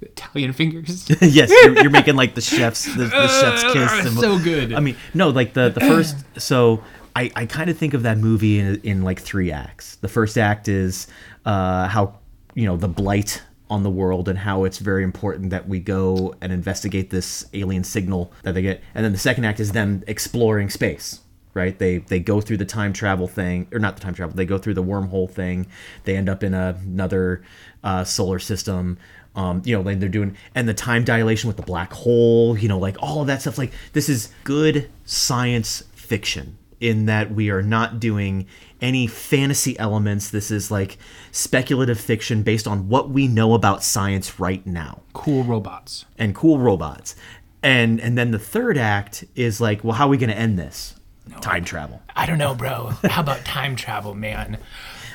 Italian 0.01 0.53
fingers. 0.53 1.07
yes, 1.21 1.49
you're, 1.63 1.73
you're 1.81 1.89
making 1.99 2.15
like 2.15 2.33
the 2.35 2.41
chef's 2.41 2.85
the, 2.95 3.05
the 3.05 3.27
chef's 3.27 3.63
kiss. 3.73 3.91
symbol. 4.03 4.21
so 4.21 4.39
good. 4.39 4.73
I 4.73 4.79
mean, 4.79 4.95
no, 5.13 5.29
like 5.29 5.53
the 5.53 5.69
the 5.69 5.81
first. 5.81 6.15
So 6.37 6.83
I 7.15 7.31
I 7.35 7.45
kind 7.45 7.69
of 7.69 7.77
think 7.77 7.93
of 7.93 8.03
that 8.03 8.17
movie 8.17 8.59
in 8.59 8.79
in 8.83 9.03
like 9.03 9.19
three 9.21 9.51
acts. 9.51 9.95
The 9.97 10.07
first 10.07 10.37
act 10.37 10.67
is 10.67 11.07
uh, 11.45 11.87
how 11.87 12.17
you 12.55 12.65
know 12.65 12.77
the 12.77 12.87
blight 12.87 13.41
on 13.69 13.83
the 13.83 13.89
world 13.89 14.29
and 14.29 14.39
how 14.39 14.63
it's 14.63 14.77
very 14.77 15.03
important 15.03 15.49
that 15.49 15.67
we 15.67 15.79
go 15.79 16.35
and 16.41 16.51
investigate 16.51 17.09
this 17.09 17.45
alien 17.53 17.83
signal 17.83 18.31
that 18.43 18.53
they 18.53 18.61
get. 18.61 18.81
And 18.93 19.03
then 19.03 19.11
the 19.11 19.17
second 19.17 19.45
act 19.45 19.59
is 19.59 19.71
them 19.71 20.03
exploring 20.07 20.69
space. 20.69 21.21
Right? 21.53 21.79
They 21.79 21.99
they 21.99 22.19
go 22.19 22.41
through 22.41 22.57
the 22.57 22.65
time 22.65 22.91
travel 22.91 23.29
thing, 23.29 23.67
or 23.71 23.79
not 23.79 23.95
the 23.95 24.01
time 24.01 24.13
travel. 24.13 24.35
They 24.35 24.45
go 24.45 24.57
through 24.57 24.73
the 24.73 24.83
wormhole 24.83 25.31
thing. 25.31 25.67
They 26.03 26.17
end 26.17 26.27
up 26.27 26.43
in 26.43 26.53
a, 26.53 26.77
another 26.83 27.45
uh, 27.81 28.03
solar 28.03 28.39
system. 28.39 28.97
Um, 29.37 29.61
you 29.63 29.73
know, 29.73 29.81
like 29.81 30.01
they're 30.01 30.09
doing, 30.09 30.35
and 30.53 30.67
the 30.67 30.73
time 30.73 31.05
dilation 31.05 31.47
with 31.47 31.55
the 31.55 31.63
black 31.63 31.93
hole. 31.93 32.57
You 32.57 32.67
know, 32.67 32.77
like 32.77 32.97
all 32.99 33.21
of 33.21 33.27
that 33.27 33.39
stuff. 33.41 33.57
Like 33.57 33.71
this 33.93 34.09
is 34.09 34.33
good 34.43 34.89
science 35.05 35.83
fiction 35.93 36.57
in 36.81 37.05
that 37.05 37.31
we 37.31 37.49
are 37.49 37.61
not 37.61 38.01
doing 38.01 38.47
any 38.81 39.07
fantasy 39.07 39.77
elements. 39.79 40.29
This 40.29 40.51
is 40.51 40.69
like 40.71 40.97
speculative 41.31 41.99
fiction 41.99 42.43
based 42.43 42.67
on 42.67 42.89
what 42.89 43.09
we 43.09 43.27
know 43.27 43.53
about 43.53 43.83
science 43.83 44.39
right 44.39 44.65
now 44.65 45.01
cool 45.13 45.43
robots. 45.43 46.05
and 46.17 46.35
cool 46.35 46.59
robots. 46.59 47.15
And 47.63 47.99
and 47.99 48.17
then 48.17 48.31
the 48.31 48.39
third 48.39 48.77
act 48.77 49.23
is 49.35 49.59
like, 49.59 49.83
well, 49.83 49.93
how 49.93 50.05
are 50.05 50.09
we 50.09 50.17
going 50.17 50.29
to 50.29 50.37
end 50.37 50.59
this? 50.59 50.95
Time 51.41 51.65
travel. 51.65 52.01
I 52.15 52.27
don't 52.27 52.37
know, 52.37 52.53
bro. 52.53 52.93
How 53.03 53.21
about 53.21 53.43
time 53.45 53.75
travel, 53.75 54.13
man? 54.13 54.59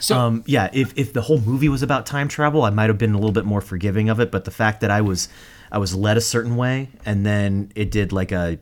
So 0.00 0.18
Um, 0.18 0.42
yeah, 0.46 0.68
if, 0.72 0.92
if 0.96 1.12
the 1.12 1.22
whole 1.22 1.40
movie 1.40 1.68
was 1.68 1.82
about 1.82 2.06
time 2.06 2.26
travel, 2.26 2.64
I 2.64 2.70
might 2.70 2.88
have 2.88 2.98
been 2.98 3.12
a 3.12 3.16
little 3.16 3.32
bit 3.32 3.44
more 3.44 3.60
forgiving 3.60 4.08
of 4.08 4.18
it. 4.18 4.30
But 4.32 4.44
the 4.44 4.50
fact 4.50 4.80
that 4.80 4.90
I 4.90 5.02
was 5.02 5.28
I 5.70 5.78
was 5.78 5.94
led 5.94 6.16
a 6.16 6.20
certain 6.20 6.56
way, 6.56 6.88
and 7.06 7.24
then 7.24 7.70
it 7.76 7.90
did 7.92 8.12
like 8.12 8.32
a 8.32 8.58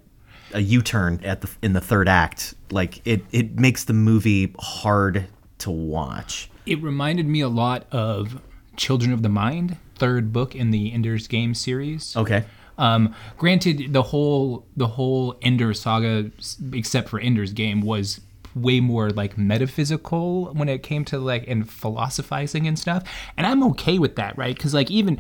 a 0.53 0.61
U 0.61 0.82
turn 0.82 1.20
at 1.24 1.40
the 1.40 1.51
in 1.62 1.72
the 1.72 1.80
third 1.80 2.09
act, 2.09 2.55
like 2.70 3.07
it 3.07 3.22
it 3.32 3.59
makes 3.59 3.84
the 3.84 3.92
movie 3.92 4.55
hard 4.59 5.26
to 5.59 5.70
watch. 5.70 6.51
it 6.66 6.80
reminded 6.82 7.26
me 7.26 7.40
a 7.40 7.49
lot 7.49 7.86
of 7.90 8.40
Children 8.76 9.12
of 9.12 9.22
the 9.22 9.28
Mind, 9.28 9.76
third 9.96 10.32
book 10.32 10.55
in 10.55 10.70
the 10.70 10.92
Ender's 10.92 11.26
Game 11.26 11.55
series. 11.55 12.16
Okay. 12.16 12.44
Um, 12.78 13.12
granted, 13.36 13.92
the 13.92 14.03
whole 14.03 14.64
the 14.76 14.86
whole 14.86 15.36
Ender 15.42 15.74
saga, 15.74 16.30
except 16.72 17.09
for 17.09 17.18
Ender's 17.18 17.53
Game, 17.53 17.80
was 17.80 18.20
way 18.55 18.80
more 18.80 19.11
like 19.11 19.36
metaphysical 19.36 20.46
when 20.55 20.68
it 20.68 20.82
came 20.82 21.05
to 21.07 21.18
like 21.18 21.46
and 21.49 21.68
philosophizing 21.68 22.66
and 22.66 22.78
stuff. 22.78 23.03
And 23.36 23.46
I'm 23.46 23.62
okay 23.64 23.99
with 23.99 24.16
that, 24.16 24.38
right? 24.38 24.55
Because 24.55 24.74
like 24.74 24.90
even 24.90 25.18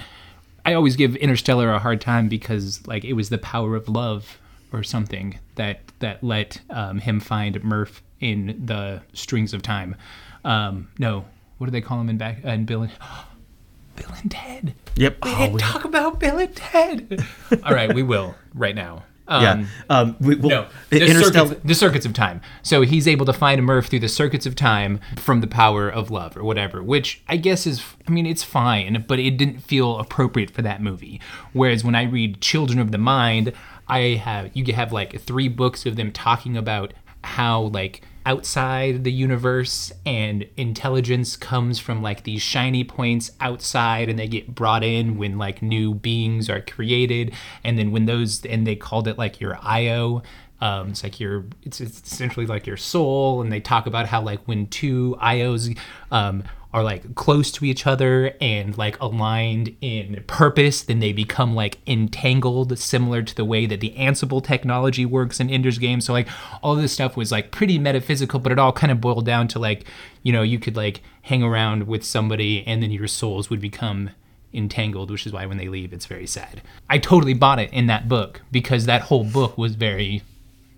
I 0.64 0.74
always 0.74 0.96
give 0.96 1.16
Interstellar 1.16 1.70
a 1.72 1.78
hard 1.78 2.00
time 2.00 2.28
because 2.28 2.86
like 2.86 3.04
it 3.04 3.14
was 3.14 3.28
the 3.28 3.38
power 3.38 3.74
of 3.74 3.88
love 3.88 4.38
or 4.72 4.82
something 4.82 5.38
that 5.56 5.80
that 6.00 6.22
let 6.22 6.60
um, 6.70 6.98
him 6.98 7.20
find 7.20 7.62
Murph 7.64 8.02
in 8.20 8.60
the 8.64 9.02
strings 9.12 9.52
of 9.54 9.62
time. 9.62 9.96
Um, 10.44 10.88
no, 10.98 11.24
what 11.58 11.66
do 11.66 11.70
they 11.70 11.80
call 11.80 12.00
him 12.00 12.08
in 12.08 12.18
back 12.18 12.42
in 12.44 12.64
Bill 12.64 12.82
and 12.82 12.92
Bill 13.96 14.10
and 14.22 14.30
Ted? 14.30 14.74
Yep. 14.96 15.18
We 15.24 15.30
Oh, 15.32 15.38
didn't 15.38 15.52
we- 15.54 15.60
talk 15.60 15.84
about 15.84 16.20
Bill 16.20 16.38
and 16.38 16.54
Ted. 16.54 17.24
All 17.64 17.74
right, 17.74 17.92
we 17.92 18.02
will 18.02 18.34
right 18.54 18.74
now. 18.74 19.04
Um, 19.30 19.42
yeah. 19.42 19.66
Um, 19.90 20.16
we, 20.20 20.36
well, 20.36 20.48
no, 20.48 20.66
the 20.88 21.02
Interstellar. 21.06 21.48
circuits, 21.48 21.60
the 21.66 21.74
circuits 21.74 22.06
of 22.06 22.14
time. 22.14 22.40
So 22.62 22.80
he's 22.80 23.06
able 23.06 23.26
to 23.26 23.34
find 23.34 23.62
Murph 23.62 23.88
through 23.88 23.98
the 23.98 24.08
circuits 24.08 24.46
of 24.46 24.54
time 24.56 25.00
from 25.16 25.42
the 25.42 25.46
power 25.46 25.86
of 25.86 26.10
love 26.10 26.34
or 26.34 26.44
whatever, 26.44 26.82
which 26.82 27.20
I 27.28 27.36
guess 27.36 27.66
is, 27.66 27.84
I 28.06 28.10
mean, 28.10 28.24
it's 28.24 28.42
fine, 28.42 29.04
but 29.06 29.18
it 29.18 29.36
didn't 29.36 29.58
feel 29.58 29.98
appropriate 29.98 30.50
for 30.50 30.62
that 30.62 30.80
movie. 30.80 31.20
Whereas 31.52 31.84
when 31.84 31.94
I 31.94 32.04
read 32.04 32.40
Children 32.40 32.78
of 32.78 32.90
the 32.90 32.96
Mind, 32.96 33.52
I 33.88 34.20
have, 34.22 34.50
you 34.54 34.72
have 34.74 34.92
like 34.92 35.20
three 35.20 35.48
books 35.48 35.86
of 35.86 35.96
them 35.96 36.12
talking 36.12 36.56
about 36.56 36.92
how 37.24 37.62
like 37.62 38.02
outside 38.26 39.04
the 39.04 39.12
universe 39.12 39.90
and 40.04 40.46
intelligence 40.56 41.34
comes 41.34 41.78
from 41.78 42.02
like 42.02 42.24
these 42.24 42.42
shiny 42.42 42.84
points 42.84 43.30
outside 43.40 44.08
and 44.08 44.18
they 44.18 44.28
get 44.28 44.54
brought 44.54 44.84
in 44.84 45.16
when 45.16 45.38
like 45.38 45.62
new 45.62 45.94
beings 45.94 46.50
are 46.50 46.60
created. 46.60 47.32
And 47.64 47.78
then 47.78 47.90
when 47.90 48.04
those 48.04 48.44
and 48.44 48.66
they 48.66 48.76
called 48.76 49.08
it 49.08 49.16
like 49.16 49.40
your 49.40 49.58
io 49.62 50.22
um, 50.60 50.90
it's 50.90 51.02
like 51.02 51.20
your 51.20 51.44
it's, 51.62 51.80
it's 51.80 52.02
essentially 52.10 52.46
like 52.46 52.66
your 52.66 52.76
soul 52.76 53.40
and 53.40 53.52
they 53.52 53.60
talk 53.60 53.86
about 53.86 54.06
how 54.06 54.20
like 54.20 54.40
when 54.46 54.66
two 54.66 55.16
ios 55.20 55.78
um, 56.10 56.42
are 56.72 56.82
like 56.82 57.14
close 57.14 57.50
to 57.50 57.64
each 57.64 57.86
other 57.86 58.34
and 58.40 58.76
like 58.76 59.00
aligned 59.00 59.74
in 59.80 60.22
purpose, 60.26 60.82
then 60.82 60.98
they 60.98 61.12
become 61.12 61.54
like 61.54 61.78
entangled, 61.86 62.78
similar 62.78 63.22
to 63.22 63.34
the 63.34 63.44
way 63.44 63.64
that 63.64 63.80
the 63.80 63.94
Ansible 63.96 64.44
technology 64.44 65.06
works 65.06 65.40
in 65.40 65.48
Ender's 65.48 65.78
Game. 65.78 66.00
So 66.00 66.12
like 66.12 66.28
all 66.62 66.74
this 66.74 66.92
stuff 66.92 67.16
was 67.16 67.32
like 67.32 67.50
pretty 67.50 67.78
metaphysical, 67.78 68.38
but 68.38 68.52
it 68.52 68.58
all 68.58 68.72
kind 68.72 68.92
of 68.92 69.00
boiled 69.00 69.24
down 69.24 69.48
to 69.48 69.58
like, 69.58 69.86
you 70.22 70.32
know, 70.32 70.42
you 70.42 70.58
could 70.58 70.76
like 70.76 71.02
hang 71.22 71.42
around 71.42 71.86
with 71.86 72.04
somebody 72.04 72.66
and 72.66 72.82
then 72.82 72.90
your 72.90 73.08
souls 73.08 73.48
would 73.48 73.60
become 73.60 74.10
entangled, 74.52 75.10
which 75.10 75.26
is 75.26 75.32
why 75.32 75.46
when 75.46 75.56
they 75.56 75.68
leave, 75.68 75.92
it's 75.92 76.06
very 76.06 76.26
sad. 76.26 76.60
I 76.90 76.98
totally 76.98 77.34
bought 77.34 77.58
it 77.58 77.72
in 77.72 77.86
that 77.86 78.08
book 78.08 78.42
because 78.52 78.84
that 78.84 79.02
whole 79.02 79.24
book 79.24 79.56
was 79.56 79.74
very 79.74 80.22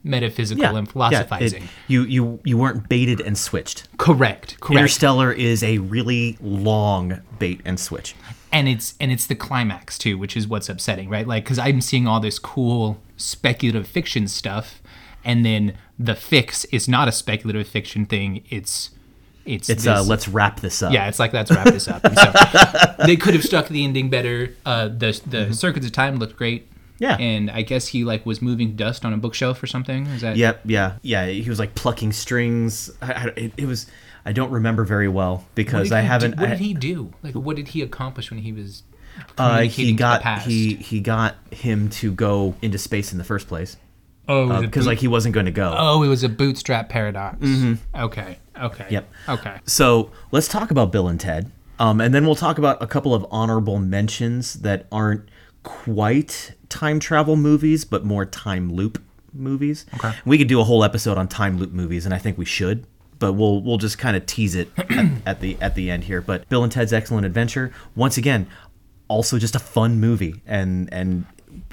metaphysical 0.03 0.64
and 0.64 0.74
yeah, 0.76 0.82
it- 0.82 0.92
philosophizing. 0.92 1.68
you 1.88 2.03
you 2.05 2.40
you 2.44 2.57
weren't 2.57 2.88
baited 2.88 3.20
and 3.20 3.36
switched. 3.36 3.86
correct, 3.98 4.59
correct. 4.61 4.78
Interstellar 4.78 5.32
is 5.32 5.62
a 5.62 5.78
really 5.78 6.36
long 6.40 7.20
bait 7.38 7.61
and 7.64 7.78
switch. 7.78 8.14
and 8.53 8.66
it's 8.68 8.94
and 9.01 9.12
it's 9.12 9.26
the 9.26 9.34
climax 9.34 9.96
too 9.98 10.16
which 10.18 10.36
is 10.36 10.48
what's 10.48 10.68
upsetting 10.68 11.09
right 11.09 11.26
like 11.28 11.44
because 11.44 11.59
i'm 11.59 11.80
seeing 11.80 12.07
all 12.09 12.18
this 12.18 12.38
cool 12.38 13.01
speculative 13.16 13.86
fiction 13.86 14.26
stuff 14.26 14.82
and 15.24 15.44
then 15.46 15.76
the 15.98 16.16
fix 16.16 16.64
is 16.66 16.88
not 16.88 17.07
a 17.07 17.12
speculative 17.12 17.68
fiction 17.68 18.05
thing 18.07 18.42
it's 18.51 18.90
it's 19.46 19.68
It's 19.68 19.84
this- 19.84 19.98
uh, 19.98 20.03
let's 20.03 20.26
wrap 20.28 20.61
this 20.61 20.82
up. 20.82 20.92
yeah 20.92 21.07
it's 21.09 21.18
like 21.20 21.32
let's 21.32 21.51
wrap 21.51 21.66
this 21.66 21.86
up 21.88 22.03
and 22.05 22.18
so 22.18 22.32
they 23.07 23.16
could 23.16 23.34
have 23.34 23.44
stuck 23.44 23.68
the 23.68 23.84
ending 23.84 24.11
better 24.11 24.55
uh 24.66 24.88
the 24.88 25.20
the 25.26 25.55
circuits 25.55 25.86
of 25.86 25.92
time 25.92 26.16
looked 26.16 26.36
great 26.36 26.66
Yeah. 27.01 27.16
and 27.16 27.51
i 27.51 27.62
guess 27.62 27.88
he 27.88 28.05
like 28.05 28.24
was 28.24 28.40
moving 28.40 28.76
dust 28.76 29.05
on 29.05 29.12
a 29.12 29.16
bookshelf 29.16 29.61
or 29.62 29.66
something 29.66 30.07
is 30.07 30.20
that 30.20 30.36
Yep. 30.36 30.61
Yeah. 30.66 30.92
Yeah. 31.03 31.26
He 31.26 31.48
was 31.48 31.59
like 31.59 31.74
plucking 31.74 32.12
strings. 32.12 32.90
I, 33.03 33.12
I, 33.12 33.24
it, 33.36 33.53
it 33.57 33.66
was. 33.66 33.86
I 34.24 34.32
don't 34.32 34.51
remember 34.53 34.84
very 34.84 35.09
well 35.09 35.46
because 35.55 35.90
I 35.92 36.03
haven't. 36.03 36.36
what 36.38 36.46
I- 36.46 36.51
did 36.51 36.59
he 36.61 36.74
do 36.74 37.12
like 37.22 37.34
what 37.34 37.57
did 37.57 37.68
he 37.68 37.80
accomplish 37.82 38.30
when 38.30 38.38
he 38.40 38.53
was 38.53 38.82
Uh, 39.38 39.62
he 39.62 39.92
got 39.94 40.20
past? 40.22 40.46
he 40.46 40.74
he 40.76 41.01
got 41.01 41.36
him 41.51 41.88
to 42.01 42.12
go 42.12 42.55
into 42.62 42.76
space 42.78 43.12
in 43.12 43.18
the 43.18 43.24
first 43.24 43.48
place. 43.48 43.76
Oh, 44.28 44.61
because 44.61 44.84
boot- 44.84 44.90
like 44.90 44.98
he 44.98 45.09
wasn't 45.09 45.34
going 45.34 45.46
to 45.46 45.53
go. 45.53 45.74
oh, 45.76 46.03
it 46.05 46.09
was 46.09 46.22
a 46.22 46.28
bootstrap 46.28 46.88
paradox. 46.90 47.38
Okay. 47.96 48.38
Okay. 48.61 48.86
Yep. 48.90 49.11
Okay. 49.28 49.57
So 49.64 50.11
let's 50.32 50.46
talk 50.48 50.70
about 50.70 50.92
Bill 50.92 51.09
and 51.09 51.18
Ted, 51.18 51.51
um, 51.78 52.01
and 52.01 52.12
then 52.14 52.26
we'll 52.26 52.36
talk 52.36 52.59
about 52.59 52.80
a 52.82 52.86
couple 52.86 53.14
of 53.14 53.26
honorable 53.30 53.78
mentions 53.78 54.55
that 54.61 54.86
aren't 54.92 55.28
quite 55.64 56.53
time 56.71 56.99
travel 57.01 57.37
movies, 57.37 57.85
but 57.85 58.05
more 58.05 58.25
time 58.25 58.73
loop 58.73 59.03
movies. 59.35 59.85
Okay. 59.95 60.12
We 60.25 60.39
could 60.39 60.49
do 60.49 60.61
a 60.61 60.64
whole 60.64 60.83
episode 60.83 61.18
on 61.18 61.29
time 61.29 61.59
loop 61.59 61.73
movies, 61.73 62.05
and 62.07 62.14
I 62.14 62.18
think 62.18 62.39
we 62.39 62.45
should. 62.45 62.87
But 63.18 63.35
we'll 63.35 63.61
we'll 63.61 63.77
just 63.77 63.99
kind 63.99 64.16
of 64.16 64.25
tease 64.25 64.55
it 64.55 64.71
at, 64.79 64.91
at 65.27 65.41
the 65.41 65.59
at 65.61 65.75
the 65.75 65.91
end 65.91 66.05
here. 66.05 66.23
But 66.23 66.49
Bill 66.49 66.62
and 66.62 66.73
Ted's 66.73 66.93
Excellent 66.93 67.27
Adventure, 67.27 67.71
once 67.95 68.16
again, 68.16 68.47
also 69.09 69.39
just 69.39 69.55
a 69.55 69.59
fun 69.59 70.01
movie, 70.01 70.41
and 70.47 70.91
and 70.93 71.27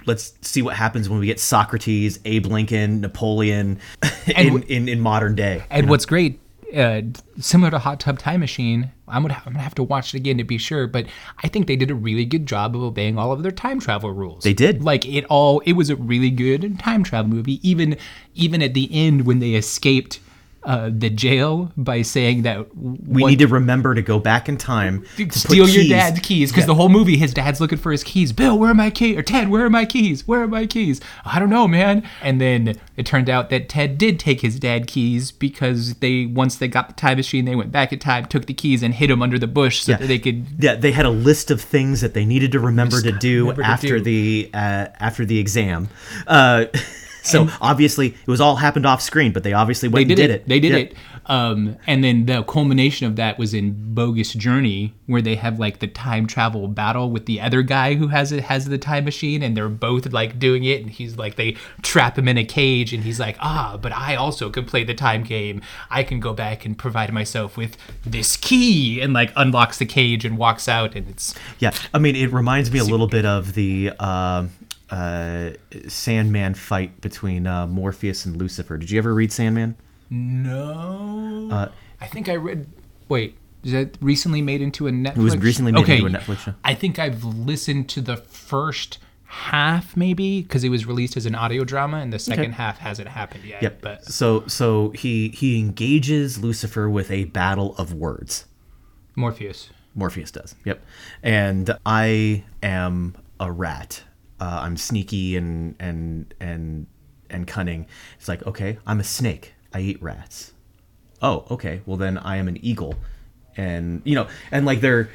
let's 0.06 0.34
see 0.41 0.62
what 0.62 0.76
happens 0.76 1.08
when 1.08 1.20
we 1.20 1.26
get 1.26 1.39
Socrates, 1.39 2.20
Abe 2.26 2.48
Lincoln, 2.48 3.00
Napoleon 3.00 3.80
in, 4.36 4.64
in 4.64 4.89
in 4.89 5.00
modern 5.00 5.36
day. 5.36 5.64
And 5.70 5.89
what's 5.89 6.06
great, 6.06 6.39
uh, 6.76 7.01
similar 7.39 7.72
to 7.72 7.80
Hot 7.80 7.99
Tub 7.99 8.20
Time 8.20 8.39
Machine, 8.39 8.91
I'm 9.07 9.22
gonna 9.22 9.41
I'm 9.45 9.53
gonna 9.53 9.63
have 9.63 9.76
to 9.76 9.84
watch 9.84 10.13
it 10.13 10.18
again 10.18 10.38
to 10.38 10.43
be 10.43 10.57
sure. 10.57 10.88
But 10.88 11.07
I 11.43 11.47
think 11.47 11.68
they 11.68 11.76
did 11.76 11.91
a 11.91 11.95
really 11.95 12.26
good 12.26 12.45
job 12.45 12.76
of 12.76 12.82
obeying 12.82 13.18
all 13.18 13.32
of 13.32 13.43
their 13.43 13.51
time 13.51 13.80
travel 13.80 14.11
rules. 14.11 14.43
They 14.43 14.53
did. 14.53 14.84
Like 14.84 15.05
it 15.05 15.26
all, 15.26 15.59
it 15.61 15.74
was 15.74 15.89
a 15.89 15.95
really 15.95 16.30
good 16.30 16.80
time 16.80 17.03
travel 17.03 17.32
movie. 17.32 17.68
Even 17.68 17.97
even 18.36 18.61
at 18.61 18.74
the 18.74 18.89
end 18.91 19.26
when 19.26 19.39
they 19.39 19.53
escaped 19.53 20.20
uh, 20.68 20.89
the 20.93 21.09
jail 21.09 21.72
by 21.78 22.01
saying 22.01 22.41
that 22.41 22.76
We 22.76 23.24
need 23.24 23.39
to 23.39 23.47
remember 23.47 23.95
to 23.95 24.01
go 24.01 24.20
back 24.20 24.49
in 24.49 24.57
time, 24.57 25.05
to 25.15 25.32
steal 25.32 25.55
your 25.68 25.84
keys- 25.84 25.89
dad's 25.89 26.20
keys 26.20 26.51
because 26.51 26.65
the 26.65 26.76
whole 26.76 26.89
movie 26.89 27.15
his 27.18 27.34
dad's 27.34 27.61
looking 27.61 27.78
for 27.78 27.91
his 27.91 28.03
keys. 28.03 28.34
Bill 28.34 28.59
where 28.59 28.72
are 28.72 28.76
my 28.76 28.89
keys 28.89 29.18
or 29.18 29.24
ted 29.24 29.47
where 29.47 29.63
are 29.63 29.70
my 29.70 29.86
keys? 29.86 30.28
Where 30.28 30.41
are 30.43 30.47
my 30.47 30.65
keys? 30.65 30.99
I 31.24 31.39
don't 31.39 31.49
know 31.49 31.70
man. 31.70 32.03
And 32.22 32.41
then 32.41 32.76
it 32.97 33.05
turned 33.05 33.30
out 33.30 33.49
that 33.49 33.70
ted 33.70 33.97
did 33.97 34.20
take 34.20 34.41
his 34.41 34.59
dad 34.59 34.88
keys 34.88 35.32
because 35.32 35.95
they 35.95 36.26
once 36.26 36.57
they 36.57 36.68
got 36.68 36.89
the 36.89 36.93
time 36.95 37.15
machine 37.18 37.45
they 37.45 37.55
went 37.55 37.72
back 37.72 37.93
in 37.93 37.99
time 37.99 38.26
took 38.26 38.45
the 38.45 38.53
keys 38.53 38.84
and 38.84 38.93
hid 38.93 39.09
them 39.09 39.22
under 39.22 39.39
the 39.39 39.47
bush 39.47 39.84
so 39.84 39.93
that 39.93 40.01
they 40.07 40.20
could 40.20 40.45
Yeah, 40.59 40.76
they 40.76 40.91
had 40.91 41.05
a 41.05 41.09
list 41.09 41.49
of 41.49 41.61
things 41.61 42.01
that 42.01 42.13
they 42.13 42.26
needed 42.26 42.51
to 42.51 42.59
remember 42.59 43.01
to 43.01 43.13
do 43.13 43.43
remember 43.43 43.61
to 43.63 43.68
after 43.70 43.97
do. 43.99 44.03
the 44.03 44.49
uh, 44.53 44.88
after 44.99 45.26
the 45.26 45.39
exam. 45.39 45.88
Uh, 46.28 46.65
so 47.28 47.49
obviously, 47.61 48.07
it 48.09 48.28
was 48.28 48.41
all 48.41 48.55
happened 48.55 48.86
off 48.86 49.01
screen, 49.01 49.32
but 49.34 49.43
they 49.43 49.53
obviously 49.53 49.89
they 49.89 50.03
did, 50.03 50.11
and 50.11 50.17
did 50.17 50.30
it. 50.30 50.34
it. 50.41 50.47
They 50.47 50.59
did 50.59 50.71
Yeah. 50.71 50.78
it. 50.78 50.95
Um, 51.30 51.75
and 51.86 52.05
then 52.05 52.25
the 52.25 52.41
culmination 52.43 53.05
of 53.05 53.17
that 53.17 53.38
was 53.38 53.53
in 53.53 53.93
Bogus 53.93 54.32
Journey, 54.34 54.93
where 55.07 55.21
they 55.21 55.36
have 55.36 55.59
like 55.59 55.80
the 55.80 55.88
time 55.88 56.25
travel 56.25 56.69
battle 56.69 57.11
with 57.11 57.25
the 57.25 57.41
other 57.41 57.63
guy 57.63 57.95
who 57.95 58.07
has 58.07 58.32
it 58.32 58.45
has 58.45 58.65
the 58.65 58.78
time 58.78 59.03
machine, 59.03 59.43
and 59.43 59.55
they're 59.57 59.67
both 59.67 60.11
like 60.13 60.39
doing 60.39 60.63
it, 60.63 60.82
and 60.82 60.89
he's 60.89 61.17
like 61.17 61.36
they 61.36 61.57
trap 61.82 62.17
him 62.17 62.30
in 62.30 62.38
a 62.38 62.45
cage, 62.45 62.93
and 62.93 63.03
he's 63.03 63.19
like, 63.19 63.36
ah, 63.41 63.78
but 63.82 63.91
I 63.91 64.15
also 64.15 64.49
can 64.49 64.63
play 64.63 64.86
the 64.86 64.93
time 64.93 65.23
game. 65.23 65.61
I 65.89 66.03
can 66.03 66.21
go 66.21 66.34
back 66.34 66.65
and 66.65 66.78
provide 66.78 67.11
myself 67.11 67.57
with 67.57 67.75
this 68.05 68.38
key, 68.38 69.01
and 69.01 69.11
like 69.11 69.34
unlocks 69.36 69.80
the 69.80 69.86
cage 69.86 70.23
and 70.23 70.38
walks 70.38 70.69
out, 70.69 70.95
and 70.95 71.09
it's 71.09 71.36
Yeah, 71.59 71.71
I 71.93 71.99
mean, 71.99 72.15
it 72.15 72.32
reminds 72.32 72.71
me 72.71 72.80
a 72.80 72.86
little 72.86 73.07
bit 73.07 73.25
of 73.25 73.53
the 73.53 73.89
um 73.99 74.51
uh, 74.89 75.51
Sandman 75.88 76.53
fight 76.53 77.01
between 77.01 77.45
uh, 77.47 77.67
Morpheus 77.67 78.25
and 78.25 78.38
Lucifer. 78.38 78.77
Did 78.77 78.89
you 78.91 78.97
ever 78.97 79.13
read 79.13 79.31
Sandman? 79.31 79.75
no. 80.09 81.49
Uh, 81.51 81.69
I 81.99 82.07
think 82.07 82.29
I 82.29 82.35
read. 82.35 82.67
Wait, 83.09 83.38
is 83.63 83.71
that 83.71 83.97
recently 84.01 84.41
made 84.41 84.61
into 84.61 84.88
a 84.88 84.91
Netflix? 84.91 85.17
It 85.17 85.21
was 85.21 85.38
recently 85.38 85.71
made 85.71 85.89
into 85.89 86.05
a 86.05 86.09
Netflix 86.09 86.38
show. 86.39 86.53
I 86.63 86.73
think 86.75 86.99
I've 86.99 87.23
listened 87.23 87.89
to 87.89 88.01
the 88.01 88.17
first 88.17 88.99
half, 89.25 89.97
maybe, 89.97 90.41
because 90.41 90.63
it 90.63 90.69
was 90.69 90.85
released 90.85 91.17
as 91.17 91.25
an 91.25 91.35
audio 91.35 91.63
drama, 91.63 91.97
and 91.97 92.13
the 92.13 92.19
second 92.19 92.53
half 92.53 92.77
hasn't 92.77 93.07
happened 93.09 93.43
yet. 93.45 93.61
Yep. 93.61 93.81
But 93.81 94.05
So 94.05 94.45
so 94.47 94.89
he 94.91 95.29
he 95.29 95.59
engages 95.59 96.38
Lucifer 96.41 96.89
with 96.89 97.09
a 97.11 97.25
battle 97.25 97.75
of 97.77 97.93
words. 97.93 98.45
Morpheus. 99.15 99.69
Morpheus 99.95 100.29
does. 100.31 100.53
Yep. 100.63 100.81
And 101.23 101.75
I 101.85 102.43
am 102.61 103.15
a 103.39 103.51
rat. 103.51 104.03
Uh, 104.39 104.59
I'm 104.63 104.77
sneaky 104.77 105.35
and 105.35 105.75
and 105.79 106.33
and 106.39 106.88
and 107.29 107.47
cunning. 107.47 107.88
It's 108.19 108.27
like 108.27 108.45
okay, 108.45 108.77
I'm 108.85 108.99
a 108.99 109.03
snake. 109.03 109.53
I 109.73 109.79
eat 109.81 110.01
rats. 110.01 110.53
Oh, 111.21 111.45
okay. 111.51 111.81
Well 111.85 111.97
then 111.97 112.17
I 112.17 112.38
am 112.38 112.47
an 112.47 112.57
eagle. 112.63 112.95
And 113.55 114.01
you 114.05 114.13
know, 114.13 114.27
and 114.51 114.65
like 114.67 114.81
they're 114.81 115.09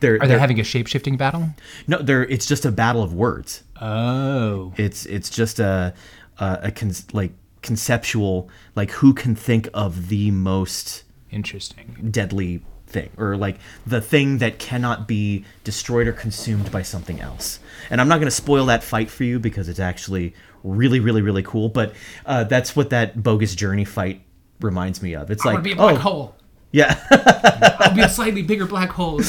they're 0.00 0.18
Are 0.20 0.26
they 0.26 0.38
having 0.38 0.60
a 0.60 0.64
shape 0.64 0.86
shifting 0.86 1.16
battle? 1.16 1.48
no, 1.86 1.98
they're 1.98 2.24
it's 2.24 2.44
just 2.46 2.66
a 2.66 2.70
battle 2.72 3.02
of 3.02 3.14
words. 3.14 3.62
Oh. 3.80 4.72
It's 4.76 5.06
it's 5.06 5.30
just 5.30 5.58
a 5.60 5.94
a, 6.38 6.58
a 6.64 6.70
con- 6.70 6.92
like 7.14 7.32
conceptual 7.62 8.50
like 8.76 8.90
who 8.90 9.14
can 9.14 9.34
think 9.34 9.68
of 9.72 10.08
the 10.08 10.30
most 10.30 11.04
Interesting. 11.30 12.08
deadly 12.10 12.62
thing 12.94 13.10
or 13.18 13.36
like 13.36 13.56
the 13.86 14.00
thing 14.00 14.38
that 14.38 14.58
cannot 14.58 15.06
be 15.06 15.44
destroyed 15.64 16.06
or 16.06 16.12
consumed 16.12 16.70
by 16.72 16.80
something 16.80 17.20
else 17.20 17.58
and 17.90 18.00
i'm 18.00 18.08
not 18.08 18.16
going 18.16 18.26
to 18.26 18.30
spoil 18.44 18.64
that 18.66 18.82
fight 18.82 19.10
for 19.10 19.24
you 19.24 19.38
because 19.38 19.68
it's 19.68 19.80
actually 19.80 20.32
really 20.62 21.00
really 21.00 21.20
really 21.20 21.42
cool 21.42 21.68
but 21.68 21.92
uh, 22.24 22.42
that's 22.44 22.74
what 22.74 22.88
that 22.90 23.22
bogus 23.22 23.54
journey 23.54 23.84
fight 23.84 24.22
reminds 24.60 25.02
me 25.02 25.14
of 25.14 25.30
it's 25.30 25.44
I 25.44 25.52
like 25.54 25.62
be 25.64 25.72
a 25.72 25.76
black 25.76 25.96
oh 25.96 25.98
hole. 25.98 26.36
yeah 26.72 26.98
I'll 27.80 27.94
be 27.94 28.00
a 28.02 28.08
slightly 28.08 28.42
bigger 28.42 28.64
black 28.66 28.88
hole 28.90 29.20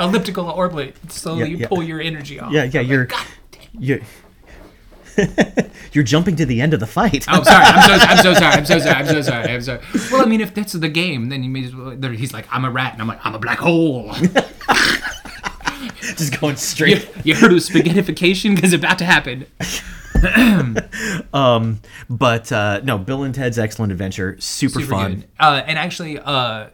elliptical 0.00 0.48
orbit. 0.48 0.96
Slowly 1.10 1.50
Yeah, 1.50 1.56
yeah. 1.58 1.68
pull 1.68 1.82
your 1.82 2.00
energy 2.00 2.40
off. 2.40 2.52
yeah 2.52 2.64
yeah 2.64 2.80
you're 2.80 3.06
God 3.06 3.26
you're 3.78 4.00
you're 5.92 6.04
jumping 6.04 6.36
to 6.36 6.46
the 6.46 6.60
end 6.60 6.74
of 6.74 6.80
the 6.80 6.86
fight 6.86 7.26
Oh, 7.28 7.42
sorry. 7.42 7.64
I'm 7.64 8.00
so, 8.00 8.06
I'm 8.06 8.18
so 8.18 8.34
sorry. 8.40 8.52
I'm 8.54 8.64
so 8.64 8.78
sorry. 8.78 8.94
I'm 8.94 9.06
so 9.06 9.22
sorry. 9.22 9.48
I'm 9.52 9.60
sorry. 9.60 9.80
Well, 10.10 10.22
I 10.22 10.26
mean, 10.26 10.40
if 10.40 10.54
that's 10.54 10.72
the 10.72 10.88
game, 10.88 11.28
then 11.28 11.42
you 11.42 11.50
may 11.50 11.64
as 11.64 11.74
well. 11.74 11.90
He's 12.12 12.32
like, 12.32 12.46
I'm 12.50 12.64
a 12.64 12.70
rat, 12.70 12.94
and 12.94 13.02
I'm 13.02 13.08
like, 13.08 13.24
I'm 13.24 13.34
a 13.34 13.38
black 13.38 13.58
hole. 13.58 14.12
just 16.00 16.40
going 16.40 16.56
straight 16.56 17.08
you 17.24 17.34
heard 17.34 17.52
of 17.52 17.58
spaghettification? 17.58 18.54
Because 18.54 18.72
it's 18.72 18.82
about 18.82 18.98
to 18.98 19.04
happen. 19.04 19.46
but 22.10 22.52
uh, 22.52 22.80
no 22.84 22.98
bill 22.98 23.24
and 23.24 23.34
ted's 23.34 23.58
excellent 23.58 23.90
adventure 23.92 24.36
super, 24.38 24.80
Super 24.80 24.86
fun. 24.86 25.24
Uh, 25.38 25.62
and 25.66 25.78
actually, 25.78 26.18
uh, 26.18 26.68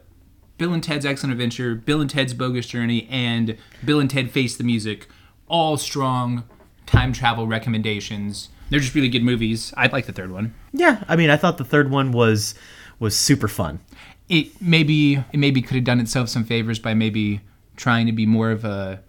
Bill 0.59 0.73
and 0.73 0.83
Ted's 0.83 1.05
Excellent 1.05 1.31
Adventure, 1.31 1.73
Bill 1.73 2.01
and 2.01 2.09
Ted's 2.09 2.33
Bogus 2.33 2.67
Journey, 2.67 3.07
and 3.09 3.57
Bill 3.83 3.99
and 4.01 4.09
Ted 4.09 4.29
Face 4.29 4.57
the 4.57 4.65
Music, 4.65 5.07
all 5.47 5.77
strong 5.77 6.43
time 6.89 7.13
travel 7.13 7.47
recommendations. 7.47 8.49
They're 8.69 8.79
just 8.79 8.93
really 8.95 9.09
good 9.09 9.23
movies. 9.23 9.73
I'd 9.77 9.93
like 9.93 10.05
the 10.05 10.11
third 10.13 10.31
one. 10.31 10.53
yeah 10.73 11.03
i 11.07 11.15
mean 11.15 11.29
i 11.29 11.37
thought 11.37 11.57
the 11.57 11.63
third 11.73 11.89
one 11.89 12.11
was 12.11 12.53
was 12.99 13.15
super 13.15 13.47
fun 13.47 13.79
it 14.27 14.47
maybe 14.61 15.15
it 15.33 15.37
maybe 15.39 15.61
could 15.61 15.75
have 15.75 15.83
done 15.83 15.99
itself 15.99 16.29
some 16.29 16.43
favors 16.43 16.77
by 16.79 16.93
maybe 16.93 17.41
trying 17.75 18.05
to 18.05 18.11
be 18.11 18.25
more 18.27 18.51
of 18.51 18.63
a 18.65 19.01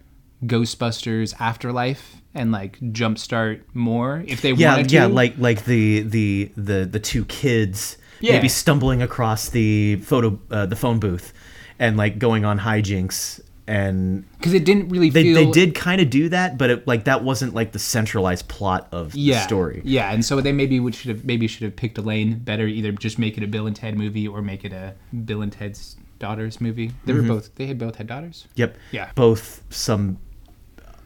Ghostbusters 0.45 1.33
afterlife 1.39 2.15
and 2.33 2.51
like 2.51 2.79
jumpstart 2.79 3.61
more 3.73 4.23
if 4.27 4.41
they 4.41 4.51
yeah 4.53 4.71
wanted 4.73 4.89
to. 4.89 4.95
yeah 4.95 5.05
like 5.05 5.35
like 5.37 5.65
the 5.65 6.01
the 6.01 6.51
the 6.57 6.85
the 6.85 6.99
two 6.99 7.25
kids 7.25 7.97
Yeah. 8.19 8.33
maybe 8.33 8.49
stumbling 8.49 9.01
across 9.03 9.49
the 9.49 9.97
photo 9.97 10.39
uh, 10.49 10.65
the 10.65 10.75
phone 10.75 10.99
booth 10.99 11.31
and 11.77 11.95
like 11.97 12.17
going 12.19 12.43
on 12.45 12.59
hijinks 12.59 13.39
and 13.67 14.25
because 14.37 14.53
it 14.53 14.65
didn't 14.65 14.89
really 14.89 15.09
they, 15.09 15.23
feel 15.23 15.35
they 15.45 15.51
did 15.51 15.75
kind 15.75 16.01
of 16.01 16.09
do 16.09 16.29
that 16.29 16.57
but 16.57 16.69
it 16.69 16.87
like 16.87 17.03
that 17.05 17.23
wasn't 17.23 17.53
like 17.53 17.71
the 17.71 17.79
centralized 17.79 18.47
plot 18.47 18.87
of 18.91 19.13
yeah 19.13 19.35
the 19.35 19.43
story 19.43 19.81
yeah 19.85 20.11
and 20.11 20.25
so 20.25 20.41
they 20.41 20.51
maybe 20.51 20.79
would 20.79 20.95
should 20.95 21.09
have 21.09 21.23
maybe 21.25 21.47
should 21.47 21.63
have 21.63 21.75
picked 21.75 21.97
a 21.97 22.01
lane 22.01 22.39
better 22.39 22.65
either 22.65 22.91
just 22.91 23.19
make 23.19 23.37
it 23.37 23.43
a 23.43 23.47
Bill 23.47 23.67
and 23.67 23.75
Ted 23.75 23.95
movie 23.97 24.27
or 24.27 24.41
make 24.41 24.65
it 24.65 24.73
a 24.73 24.95
Bill 25.25 25.41
and 25.43 25.51
Ted's 25.51 25.95
daughters 26.19 26.59
movie. 26.61 26.91
They 27.05 27.13
Mm-hmm. 27.13 27.27
were 27.27 27.35
both 27.35 27.55
they 27.55 27.67
had 27.67 27.77
both 27.77 27.95
had 27.97 28.07
daughters. 28.07 28.47
yep 28.55 28.75
Yeah. 28.91 29.09
both 29.15 29.63
some 29.69 30.17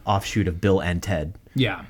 offshoot 0.06 0.46
of 0.48 0.60
bill 0.60 0.80
and 0.80 1.02
ted 1.02 1.34
Yeah, 1.54 1.84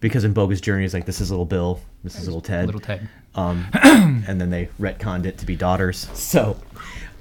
because 0.00 0.24
in 0.24 0.32
bogus 0.32 0.60
journey 0.60 0.84
it's 0.84 0.94
like 0.94 1.06
this 1.06 1.20
is 1.20 1.30
little 1.30 1.44
bill 1.46 1.80
this 2.02 2.18
is 2.18 2.26
little 2.26 2.40
ted 2.40 2.66
little 2.66 2.80
Ted. 2.80 3.08
um, 3.34 3.66
and 3.82 4.40
then 4.40 4.50
they 4.50 4.68
retconned 4.80 5.26
it 5.26 5.38
to 5.38 5.46
be 5.46 5.54
daughters. 5.56 6.08
So, 6.14 6.56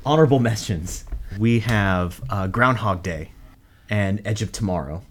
honorable 0.06 0.40
mentions. 0.40 1.04
We 1.38 1.60
have 1.60 2.22
uh, 2.30 2.48
Groundhog 2.48 3.04
Day 3.04 3.32
and 3.90 4.22
Edge 4.26 4.42
of 4.42 4.52
Tomorrow. 4.52 5.04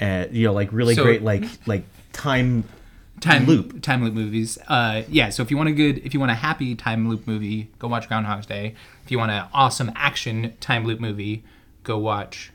And 0.00 0.34
you 0.34 0.44
know, 0.46 0.52
like 0.52 0.72
really 0.72 0.94
So- 0.94 1.04
great, 1.04 1.22
like 1.22 1.44
like 1.66 1.84
time 2.12 2.64
time 3.20 3.46
loop. 3.46 3.80
time 3.82 4.04
loop 4.04 4.12
movies. 4.14 4.58
Uh, 4.68 5.02
yeah. 5.08 5.30
So 5.30 5.42
if 5.42 5.50
you 5.50 5.56
want 5.56 5.68
a 5.70 5.72
good, 5.72 5.98
if 6.04 6.12
you 6.12 6.20
want 6.20 6.32
a 6.32 6.36
happy 6.36 6.74
time 6.74 7.08
loop 7.08 7.26
movie, 7.26 7.70
go 7.78 7.88
watch 7.88 8.08
Groundhog's 8.08 8.46
Day. 8.46 8.74
If 9.04 9.10
you 9.10 9.18
want 9.18 9.30
an 9.30 9.46
awesome 9.54 9.90
action 9.96 10.52
time 10.60 10.84
loop 10.84 11.00
movie, 11.00 11.44
go 11.82 11.96
watch 11.98 12.52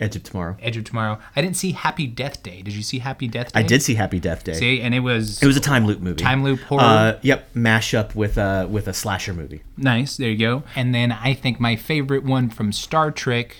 Edge 0.00 0.14
of 0.14 0.22
Tomorrow. 0.22 0.56
Edge 0.62 0.76
of 0.76 0.84
Tomorrow. 0.84 1.18
I 1.34 1.42
didn't 1.42 1.56
see 1.56 1.72
Happy 1.72 2.06
Death 2.06 2.42
Day. 2.42 2.62
Did 2.62 2.74
you 2.74 2.82
see 2.82 3.00
Happy 3.00 3.26
Death 3.26 3.52
Day? 3.52 3.60
I 3.60 3.62
did 3.64 3.82
see 3.82 3.94
Happy 3.94 4.20
Death 4.20 4.44
Day. 4.44 4.52
See, 4.54 4.80
and 4.80 4.94
it 4.94 5.00
was 5.00 5.42
It 5.42 5.46
was 5.46 5.56
a 5.56 5.60
time 5.60 5.86
loop 5.86 6.00
movie. 6.00 6.22
time 6.22 6.44
loop 6.44 6.60
horror. 6.60 6.82
Uh, 6.82 7.18
yep, 7.22 7.48
mash 7.54 7.94
up 7.94 8.14
with 8.14 8.38
a 8.38 8.66
with 8.70 8.86
a 8.86 8.94
slasher 8.94 9.34
movie. 9.34 9.62
Nice. 9.76 10.16
There 10.16 10.28
you 10.30 10.38
go. 10.38 10.62
And 10.76 10.94
then 10.94 11.10
I 11.10 11.34
think 11.34 11.58
my 11.58 11.74
favorite 11.74 12.22
one 12.24 12.48
from 12.48 12.72
Star 12.72 13.10
Trek 13.10 13.56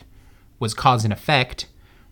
was 0.60 0.74
Cause 0.74 1.02
and 1.04 1.12
Effect, 1.12 1.66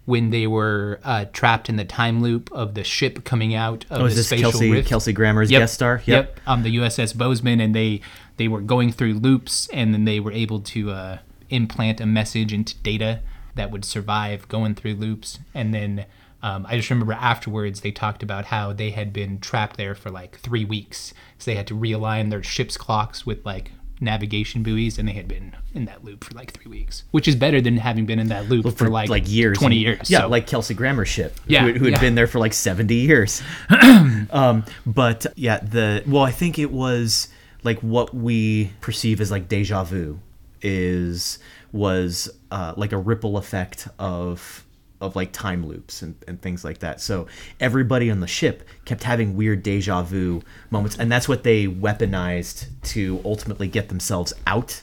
when 0.07 0.31
they 0.31 0.47
were 0.47 1.01
uh, 1.05 1.25
trapped 1.33 1.69
in 1.69 1.77
the 1.77 1.85
time 1.85 2.21
loop 2.23 2.51
of 2.53 2.75
the 2.75 2.85
ship 2.85 3.25
coming 3.25 3.55
out 3.55 3.85
of 3.91 4.03
Oh, 4.03 4.05
is 4.07 4.15
the 4.15 4.19
this 4.19 4.27
spatial 4.29 4.51
Kelsey 4.53 4.71
rift. 4.73 4.89
Kelsey 4.89 5.13
Grammer's 5.13 5.51
Yep. 5.51 5.61
guest 5.63 5.75
star? 5.75 6.03
Yep. 6.05 6.41
Um, 6.47 6.63
the 6.65 6.77
USS 6.77 7.13
Bozeman, 7.17 7.61
and 7.61 7.75
they 7.75 8.01
they 8.39 8.49
were 8.49 8.61
going 8.61 8.91
through 8.93 9.15
loops, 9.15 9.69
and 9.73 9.95
then 9.95 10.05
they 10.05 10.19
were 10.21 10.33
able 10.33 10.61
to 10.61 10.91
uh, 10.91 11.19
implant 11.51 12.01
a 12.01 12.07
message 12.07 12.53
into 12.53 12.75
data 12.79 13.21
that 13.57 13.71
would 13.71 13.85
survive 13.85 14.49
going 14.49 14.75
through 14.75 14.95
loops. 14.95 15.39
And 15.55 15.75
then 15.75 16.07
um, 16.43 16.67
I 16.69 16.77
just 16.77 16.89
remember 16.91 17.13
afterwards 17.13 17.81
they 17.81 17.91
talked 17.91 18.23
about 18.23 18.47
how 18.47 18.73
they 18.73 18.91
had 18.91 19.13
been 19.13 19.41
trapped 19.41 19.77
there 19.77 19.95
for 19.95 20.11
like 20.11 20.39
three 20.39 20.65
weeks, 20.65 21.13
so 21.39 21.51
they 21.51 21.57
had 21.57 21.67
to 21.67 21.75
realign 21.75 22.31
their 22.31 22.43
ship's 22.43 22.77
clocks 22.77 23.27
with 23.27 23.45
like 23.45 23.73
navigation 24.01 24.63
buoys, 24.63 24.99
and 24.99 25.09
they 25.09 25.13
had 25.13 25.27
been 25.27 25.55
in 25.75 25.87
that 25.87 26.05
loop 26.05 26.23
for 26.23 26.35
like 26.35 26.53
three 26.53 26.71
weeks, 26.71 27.05
which 27.11 27.27
is 27.27 27.35
better 27.35 27.61
than 27.61 27.79
having 27.79 28.07
been 28.07 28.19
in 28.19 28.29
that 28.29 28.49
loop 28.49 28.77
for, 28.77 28.89
like 28.89 29.09
like 29.09 29.29
years, 29.29 29.59
twenty 29.59 29.77
years. 29.79 30.11
Yeah, 30.11 30.21
So- 30.21 30.29
like 30.29 30.47
Kelsey 30.47 30.75
Grammer's 30.75 31.09
ship. 31.09 31.41
Yeah, 31.47 31.65
who, 31.65 31.73
who 31.73 31.85
had 31.87 31.95
yeah. 31.95 32.01
been 32.01 32.15
there 32.15 32.27
for 32.27 32.39
like 32.39 32.53
seventy 32.53 32.97
years. 32.97 33.43
um, 34.31 34.65
but 34.85 35.27
yeah, 35.35 35.59
the 35.59 36.05
well, 36.07 36.23
I 36.23 36.31
think 36.31 36.59
it 36.59 36.71
was 36.71 37.29
like 37.65 37.81
what 37.81 38.15
we 38.15 38.73
perceive 38.81 39.21
as 39.21 39.31
like 39.31 39.49
deja 39.49 39.83
vu 39.85 40.21
is 40.63 41.39
was 41.77 42.31
uh, 42.51 42.75
like 42.77 42.93
a 42.93 42.99
ripple 42.99 43.37
effect 43.37 43.89
of 43.99 44.65
of 45.01 45.15
like 45.15 45.31
time 45.31 45.67
loops 45.67 46.01
and, 46.01 46.15
and 46.27 46.41
things 46.41 46.65
like 46.65 46.79
that. 46.79 47.01
So 47.01 47.27
everybody 47.61 48.11
on 48.11 48.21
the 48.21 48.27
ship 48.27 48.67
kept 48.87 49.03
having 49.03 49.37
weird 49.37 49.63
deja 49.63 50.03
vu 50.03 50.43
moments, 50.71 50.97
and 50.99 51.13
that's 51.13 51.29
what 51.29 51.43
they 51.43 51.67
weaponized 51.67 52.69
to 52.85 53.21
ultimately 53.25 53.69
get 53.69 53.89
themselves 53.89 54.33
out 54.47 54.83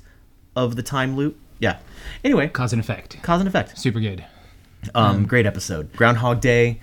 of 0.56 0.76
the 0.76 0.84
time 0.84 1.16
loop. 1.16 1.38
Yeah. 1.60 1.80
Anyway, 2.24 2.48
cause 2.50 2.74
and 2.74 2.80
effect. 2.80 3.22
cause 3.24 3.40
and 3.40 3.48
effect. 3.48 3.78
Super 3.78 4.00
good. 4.00 4.24
Um, 4.94 5.26
great 5.26 5.46
episode. 5.46 5.94
Groundhog 5.94 6.42
Day, 6.42 6.80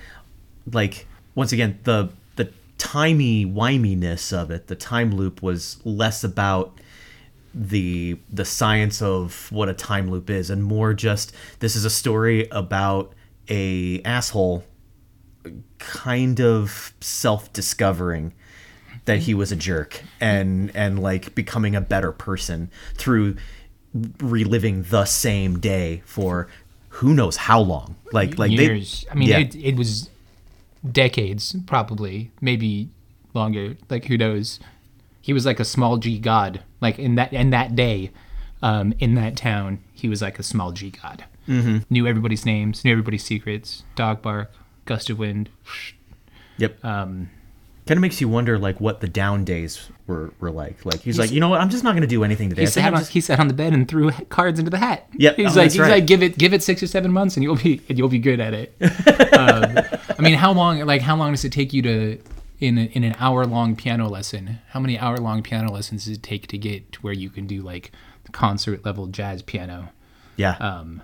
like 0.73 1.07
once 1.35 1.53
again 1.53 1.79
the 1.85 2.11
the 2.37 2.53
timey 2.79 3.45
wiminess 3.47 4.33
of 4.33 4.51
it. 4.51 4.67
The 4.67 4.77
time 4.77 5.13
loop 5.15 5.43
was 5.43 5.79
less 5.85 6.25
about 6.25 6.79
the 7.55 8.19
the 8.31 8.45
science 8.45 9.03
of 9.03 9.51
what 9.51 9.69
a 9.69 9.75
time 9.75 10.11
loop 10.11 10.31
is, 10.31 10.51
and 10.51 10.63
more 10.63 10.95
just 10.95 11.35
this 11.61 11.77
is 11.77 11.85
a 11.85 11.91
story 11.91 12.49
about 12.51 13.13
a 13.49 14.01
asshole 14.03 14.65
kind 15.79 16.41
of 16.41 16.93
self 17.01 17.53
discovering 17.53 18.33
that 19.07 19.21
he 19.21 19.35
was 19.35 19.51
a 19.51 19.57
jerk 19.57 20.03
and 20.21 20.71
and 20.75 21.01
like 21.01 21.35
becoming 21.35 21.75
a 21.75 21.81
better 21.81 22.13
person 22.13 22.71
through 22.95 23.37
reliving 24.21 24.83
the 24.85 25.05
same 25.05 25.59
day 25.59 26.03
for 26.05 26.47
who 26.91 27.15
knows 27.15 27.37
how 27.37 27.61
long 27.61 27.97
like 28.13 28.39
like 28.39 28.51
years. 28.51 29.05
they 29.05 29.11
I 29.11 29.15
mean, 29.15 29.29
yeah. 29.29 29.39
it, 29.39 29.55
it 29.57 29.77
was 29.77 30.11
decades, 30.89 31.57
probably, 31.67 32.31
maybe 32.41 32.89
longer. 33.35 33.77
Like 33.89 34.05
who 34.07 34.17
knows? 34.17 34.61
He 35.31 35.33
was 35.33 35.47
like 35.47 35.61
a 35.61 35.65
small 35.65 35.97
G 35.97 36.19
god. 36.19 36.61
Like 36.81 36.99
in 36.99 37.15
that 37.15 37.33
in 37.33 37.51
that 37.51 37.77
day, 37.77 38.11
um, 38.63 38.93
in 38.99 39.15
that 39.15 39.37
town, 39.37 39.79
he 39.93 40.09
was 40.09 40.21
like 40.21 40.41
a 40.41 40.43
small 40.43 40.73
G 40.73 40.91
god. 40.91 41.23
Mm-hmm. 41.47 41.79
Knew 41.89 42.05
everybody's 42.09 42.45
names, 42.45 42.85
knew 42.85 42.91
everybody's 42.91 43.23
secrets. 43.23 43.85
Dog 43.95 44.23
bark, 44.23 44.51
gust 44.87 45.09
of 45.09 45.21
wind. 45.21 45.49
yep 46.59 46.85
Um, 46.85 47.31
kind 47.87 47.97
of 47.99 48.03
makes 48.03 48.21
you 48.21 48.29
wonder 48.29 48.59
like 48.59 48.81
what 48.81 49.01
the 49.01 49.07
down 49.07 49.45
days 49.45 49.89
were 50.09 50.35
were 50.41 50.51
like 50.51 50.85
like 50.85 51.01
he's, 51.03 51.17
like 51.17 51.31
you 51.31 51.39
know 51.39 51.49
what 51.49 51.61
i'm 51.61 51.71
just 51.71 51.83
not 51.85 51.93
going 51.93 52.03
to 52.03 52.07
do 52.09 52.23
anything 52.25 52.49
today 52.49 52.63
he 52.63 52.67
sat 52.67 52.93
on 52.93 52.99
just- 53.01 53.13
he 53.13 53.21
sat 53.21 53.39
on 53.41 53.47
the 53.49 53.55
bed 53.55 53.73
and 53.73 53.87
threw 53.89 54.11
cards 54.31 54.59
into 54.59 54.71
the 54.71 54.79
hat. 54.79 55.09
Yep. 55.17 55.37
he's 55.37 55.57
Oh, 55.57 55.61
like 55.61 55.71
he's 55.71 55.79
right. 55.81 55.91
like 55.91 56.07
give 56.07 56.23
it 56.25 56.37
give 56.39 56.53
it 56.53 56.63
six 56.65 56.83
or 56.83 56.89
seven 56.89 57.13
months 57.13 57.37
and 57.37 57.45
you'll 57.45 57.55
be 57.57 57.81
and 57.89 57.97
you'll 57.97 58.09
be 58.09 58.19
good 58.19 58.41
at 58.41 58.53
it. 58.53 58.75
um, 59.39 59.79
I 60.19 60.23
mean, 60.23 60.35
how 60.35 60.53
long 60.53 60.81
like 60.81 61.03
how 61.03 61.15
long 61.17 61.31
does 61.33 61.45
it 61.45 61.53
take 61.53 61.73
you 61.73 61.83
to 61.83 62.19
in 62.61 62.79
a, 62.79 62.83
in 62.93 63.05
an 63.05 63.17
hour 63.19 63.45
long 63.47 63.75
piano 63.77 64.09
lesson? 64.09 64.59
How 64.69 64.81
many 64.81 64.99
hour 64.99 65.17
long 65.17 65.43
piano 65.43 65.73
lessons 65.73 66.05
does 66.05 66.17
it 66.17 66.23
take 66.23 66.47
to 66.49 66.59
get 66.59 66.93
to 66.93 67.01
where 67.01 67.13
you 67.15 67.31
can 67.31 67.47
do 67.47 67.63
like 67.63 67.91
concert 68.33 68.85
level 68.85 69.07
jazz 69.07 69.43
piano? 69.43 69.91
yeah 70.37 70.57
Um, 70.57 71.03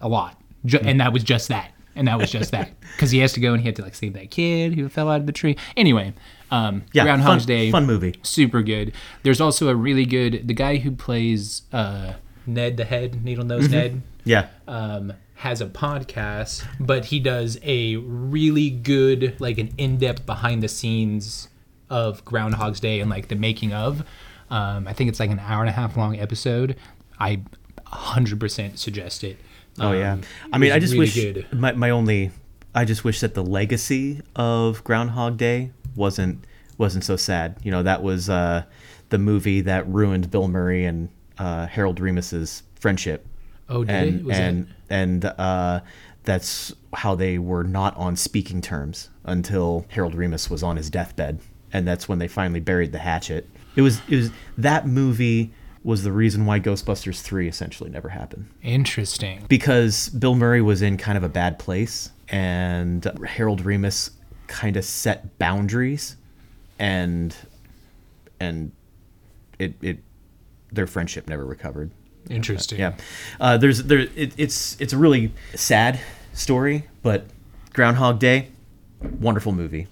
a 0.00 0.08
lot, 0.08 0.40
Ju- 0.64 0.80
and 0.82 1.00
that 1.00 1.12
was 1.12 1.22
just 1.24 1.48
that, 1.48 1.72
and 1.96 2.08
that 2.08 2.18
was 2.18 2.30
just 2.30 2.50
that 2.52 2.70
because 2.92 3.10
he 3.10 3.18
has 3.20 3.32
to 3.34 3.40
go 3.40 3.52
and 3.52 3.60
he 3.60 3.66
had 3.66 3.76
to 3.76 3.82
like 3.82 3.94
save 3.94 4.12
that 4.14 4.30
kid 4.30 4.74
who 4.74 4.88
fell 4.88 5.08
out 5.08 5.20
of 5.20 5.26
the 5.26 5.32
tree. 5.32 5.56
Anyway, 5.76 6.12
um, 6.50 6.82
yeah 6.92 7.04
Groundhog's 7.04 7.42
fun, 7.44 7.46
Day, 7.48 7.70
fun 7.70 7.86
movie 7.86 8.14
super 8.22 8.62
good. 8.62 8.92
There's 9.22 9.40
also 9.40 9.68
a 9.68 9.74
really 9.74 10.04
good 10.06 10.46
the 10.46 10.54
guy 10.54 10.76
who 10.76 10.90
plays 10.92 11.62
uh, 11.72 12.14
Ned 12.46 12.76
the 12.76 12.84
Head, 12.84 13.24
Needle 13.24 13.44
Nose 13.44 13.68
Ned, 13.70 14.02
yeah 14.24 14.48
um, 14.68 15.12
has 15.42 15.60
a 15.60 15.66
podcast, 15.66 16.64
but 16.78 17.06
he 17.06 17.18
does 17.20 17.58
a 17.62 17.96
really 17.96 18.70
good 18.70 19.34
like 19.40 19.58
an 19.58 19.70
in-depth 19.76 20.24
behind 20.24 20.62
the 20.62 20.68
scenes 20.68 21.48
of 21.90 22.24
Groundhog's 22.24 22.80
Day 22.80 23.00
and 23.00 23.10
like 23.10 23.26
the 23.28 23.34
making 23.34 23.72
of. 23.72 24.04
Um, 24.50 24.86
I 24.86 24.92
think 24.92 25.08
it's 25.10 25.18
like 25.20 25.30
an 25.30 25.40
hour 25.40 25.60
and 25.62 25.68
a 25.68 25.72
half 25.72 25.96
long 25.96 26.18
episode. 26.18 26.76
I 27.18 27.40
100% 27.86 28.78
suggest 28.78 29.24
it. 29.24 29.36
oh 29.80 29.92
yeah 29.92 30.12
Um, 30.14 30.20
i 30.52 30.58
mean 30.58 30.70
i 30.72 30.78
just 30.78 30.92
really 30.92 31.06
wish 31.06 31.14
good. 31.14 31.46
my, 31.52 31.72
my 31.72 31.90
only 31.90 32.30
i 32.74 32.84
just 32.84 33.04
wish 33.04 33.20
that 33.20 33.32
the 33.34 33.42
legacy 33.42 34.20
of 34.36 34.82
groundhog 34.84 35.36
day 35.38 35.70
wasn't 35.96 36.44
wasn't 36.78 37.04
so 37.04 37.16
sad 37.16 37.56
you 37.62 37.70
know 37.70 37.82
that 37.82 38.02
was 38.02 38.28
uh 38.28 38.64
the 39.08 39.18
movie 39.18 39.60
that 39.62 39.86
ruined 39.88 40.30
bill 40.30 40.46
murray 40.48 40.84
and 40.84 41.08
uh 41.38 41.66
harold 41.66 42.00
ramis's 42.00 42.62
friendship 42.74 43.26
Oh, 43.68 43.84
did 43.84 43.94
and 43.94 44.20
it? 44.20 44.24
Was 44.24 44.36
and 44.36 44.66
that- 44.66 44.72
and 44.90 45.24
uh, 45.24 45.80
that's 46.24 46.74
how 46.94 47.14
they 47.14 47.38
were 47.38 47.64
not 47.64 47.96
on 47.96 48.16
speaking 48.16 48.60
terms 48.60 49.08
until 49.24 49.86
Harold 49.88 50.14
Ramis 50.14 50.50
was 50.50 50.62
on 50.62 50.76
his 50.76 50.90
deathbed, 50.90 51.40
and 51.72 51.86
that's 51.88 52.08
when 52.08 52.18
they 52.18 52.28
finally 52.28 52.60
buried 52.60 52.92
the 52.92 52.98
hatchet. 52.98 53.48
It 53.76 53.82
was 53.82 54.00
it 54.08 54.16
was 54.16 54.30
that 54.58 54.86
movie 54.86 55.52
was 55.84 56.04
the 56.04 56.12
reason 56.12 56.46
why 56.46 56.60
Ghostbusters 56.60 57.20
three 57.22 57.48
essentially 57.48 57.90
never 57.90 58.10
happened 58.10 58.48
Interesting. 58.62 59.44
because 59.48 60.10
Bill 60.10 60.36
Murray 60.36 60.62
was 60.62 60.80
in 60.82 60.96
kind 60.96 61.16
of 61.18 61.24
a 61.24 61.28
bad 61.28 61.58
place, 61.58 62.10
and 62.28 63.04
Harold 63.26 63.64
Ramis 63.64 64.10
kind 64.46 64.76
of 64.76 64.84
set 64.84 65.38
boundaries, 65.38 66.16
and 66.78 67.34
and 68.38 68.72
it 69.58 69.74
it 69.80 69.98
their 70.70 70.86
friendship 70.86 71.28
never 71.28 71.44
recovered. 71.46 71.90
Interesting. 72.30 72.78
Yeah, 72.78 72.96
uh, 73.40 73.56
there's 73.56 73.82
there 73.84 74.00
it, 74.00 74.32
it's 74.36 74.80
it's 74.80 74.92
a 74.92 74.98
really 74.98 75.32
sad 75.54 76.00
story, 76.32 76.88
but 77.02 77.26
Groundhog 77.72 78.18
Day, 78.18 78.48
wonderful 79.00 79.52
movie. 79.52 79.88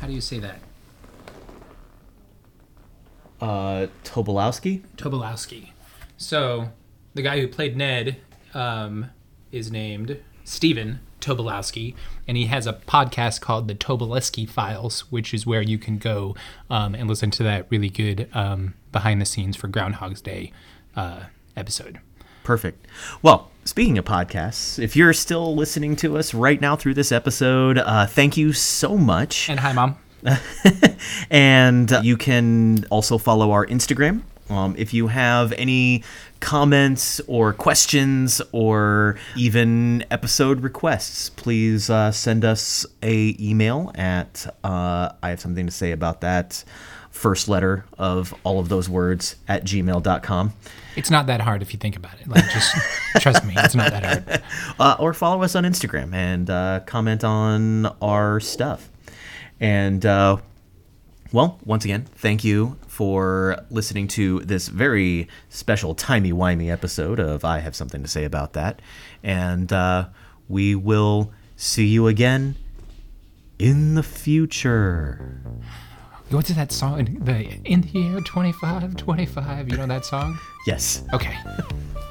How 0.00 0.06
do 0.06 0.12
you 0.12 0.20
say 0.20 0.38
that? 0.38 0.60
Uh, 3.40 3.86
Tobolowski. 4.04 4.82
Tobolowski. 4.96 5.70
So, 6.16 6.70
the 7.14 7.22
guy 7.22 7.40
who 7.40 7.48
played 7.48 7.76
Ned 7.76 8.16
um, 8.54 9.10
is 9.52 9.70
named 9.70 10.18
Stephen 10.44 11.00
Tobolowski, 11.20 11.94
and 12.26 12.36
he 12.36 12.46
has 12.46 12.66
a 12.66 12.72
podcast 12.72 13.40
called 13.40 13.68
The 13.68 13.74
Tobolowski 13.74 14.48
Files, 14.48 15.00
which 15.12 15.32
is 15.32 15.46
where 15.46 15.62
you 15.62 15.78
can 15.78 15.98
go 15.98 16.34
um, 16.70 16.94
and 16.94 17.08
listen 17.08 17.30
to 17.32 17.42
that 17.44 17.66
really 17.70 17.90
good 17.90 18.28
um, 18.34 18.74
behind 18.92 19.20
the 19.20 19.26
scenes 19.26 19.56
for 19.56 19.68
Groundhog's 19.68 20.20
Day 20.20 20.52
uh, 20.96 21.24
episode. 21.58 22.00
Perfect. 22.44 22.86
Well, 23.20 23.50
speaking 23.64 23.98
of 23.98 24.04
podcasts, 24.04 24.78
if 24.78 24.96
you're 24.96 25.12
still 25.12 25.54
listening 25.54 25.96
to 25.96 26.16
us 26.16 26.32
right 26.32 26.60
now 26.60 26.76
through 26.76 26.94
this 26.94 27.12
episode, 27.12 27.76
uh, 27.78 28.06
thank 28.06 28.36
you 28.36 28.52
so 28.52 28.96
much. 28.96 29.50
And 29.50 29.60
hi, 29.60 29.72
Mom. 29.72 29.98
and 31.30 31.92
you 32.02 32.16
can 32.16 32.84
also 32.90 33.18
follow 33.18 33.50
our 33.50 33.66
Instagram. 33.66 34.22
Um, 34.50 34.74
if 34.78 34.94
you 34.94 35.08
have 35.08 35.52
any 35.52 36.04
comments 36.40 37.20
or 37.26 37.52
questions 37.52 38.40
or 38.52 39.18
even 39.36 40.04
episode 40.10 40.62
requests, 40.62 41.28
please 41.28 41.90
uh, 41.90 42.10
send 42.12 42.44
us 42.44 42.86
a 43.02 43.36
email 43.38 43.92
at 43.94 44.46
uh, 44.64 45.10
I 45.22 45.30
have 45.30 45.40
something 45.40 45.66
to 45.66 45.72
say 45.72 45.92
about 45.92 46.22
that 46.22 46.64
first 47.18 47.48
letter 47.48 47.84
of 47.98 48.32
all 48.44 48.60
of 48.60 48.68
those 48.68 48.88
words 48.88 49.36
at 49.48 49.64
gmail.com. 49.64 50.52
It's 50.96 51.10
not 51.10 51.26
that 51.26 51.40
hard 51.40 51.62
if 51.62 51.72
you 51.72 51.78
think 51.78 51.96
about 51.96 52.14
it. 52.20 52.28
Like, 52.28 52.44
just 52.50 52.74
trust 53.20 53.44
me, 53.44 53.54
it's 53.56 53.74
not 53.74 53.90
that 53.90 54.04
hard. 54.04 54.42
uh, 54.78 54.96
or 55.02 55.12
follow 55.12 55.42
us 55.42 55.54
on 55.56 55.64
Instagram 55.64 56.14
and 56.14 56.48
uh, 56.48 56.80
comment 56.86 57.24
on 57.24 57.86
our 58.00 58.38
stuff. 58.40 58.88
And 59.60 60.06
uh, 60.06 60.38
well, 61.32 61.58
once 61.64 61.84
again, 61.84 62.06
thank 62.14 62.44
you 62.44 62.78
for 62.86 63.64
listening 63.68 64.08
to 64.08 64.40
this 64.40 64.68
very 64.68 65.28
special 65.48 65.94
timey 65.94 66.32
wimey 66.32 66.70
episode 66.70 67.18
of 67.18 67.44
I 67.44 67.58
Have 67.58 67.74
Something 67.74 68.02
to 68.02 68.08
Say 68.08 68.24
About 68.24 68.52
That. 68.52 68.80
And 69.22 69.72
uh, 69.72 70.08
we 70.48 70.74
will 70.76 71.32
see 71.56 71.86
you 71.86 72.06
again 72.06 72.54
in 73.58 73.94
the 73.94 74.02
future. 74.04 75.42
What's 76.30 76.50
that 76.50 76.72
song? 76.72 77.16
The 77.22 77.58
In 77.64 77.80
the 77.80 77.88
Year 77.88 78.20
25, 78.20 78.96
25. 78.96 79.70
You 79.70 79.78
know 79.78 79.86
that 79.86 80.04
song? 80.04 80.38
Yes. 80.66 81.02
Okay. 81.14 81.34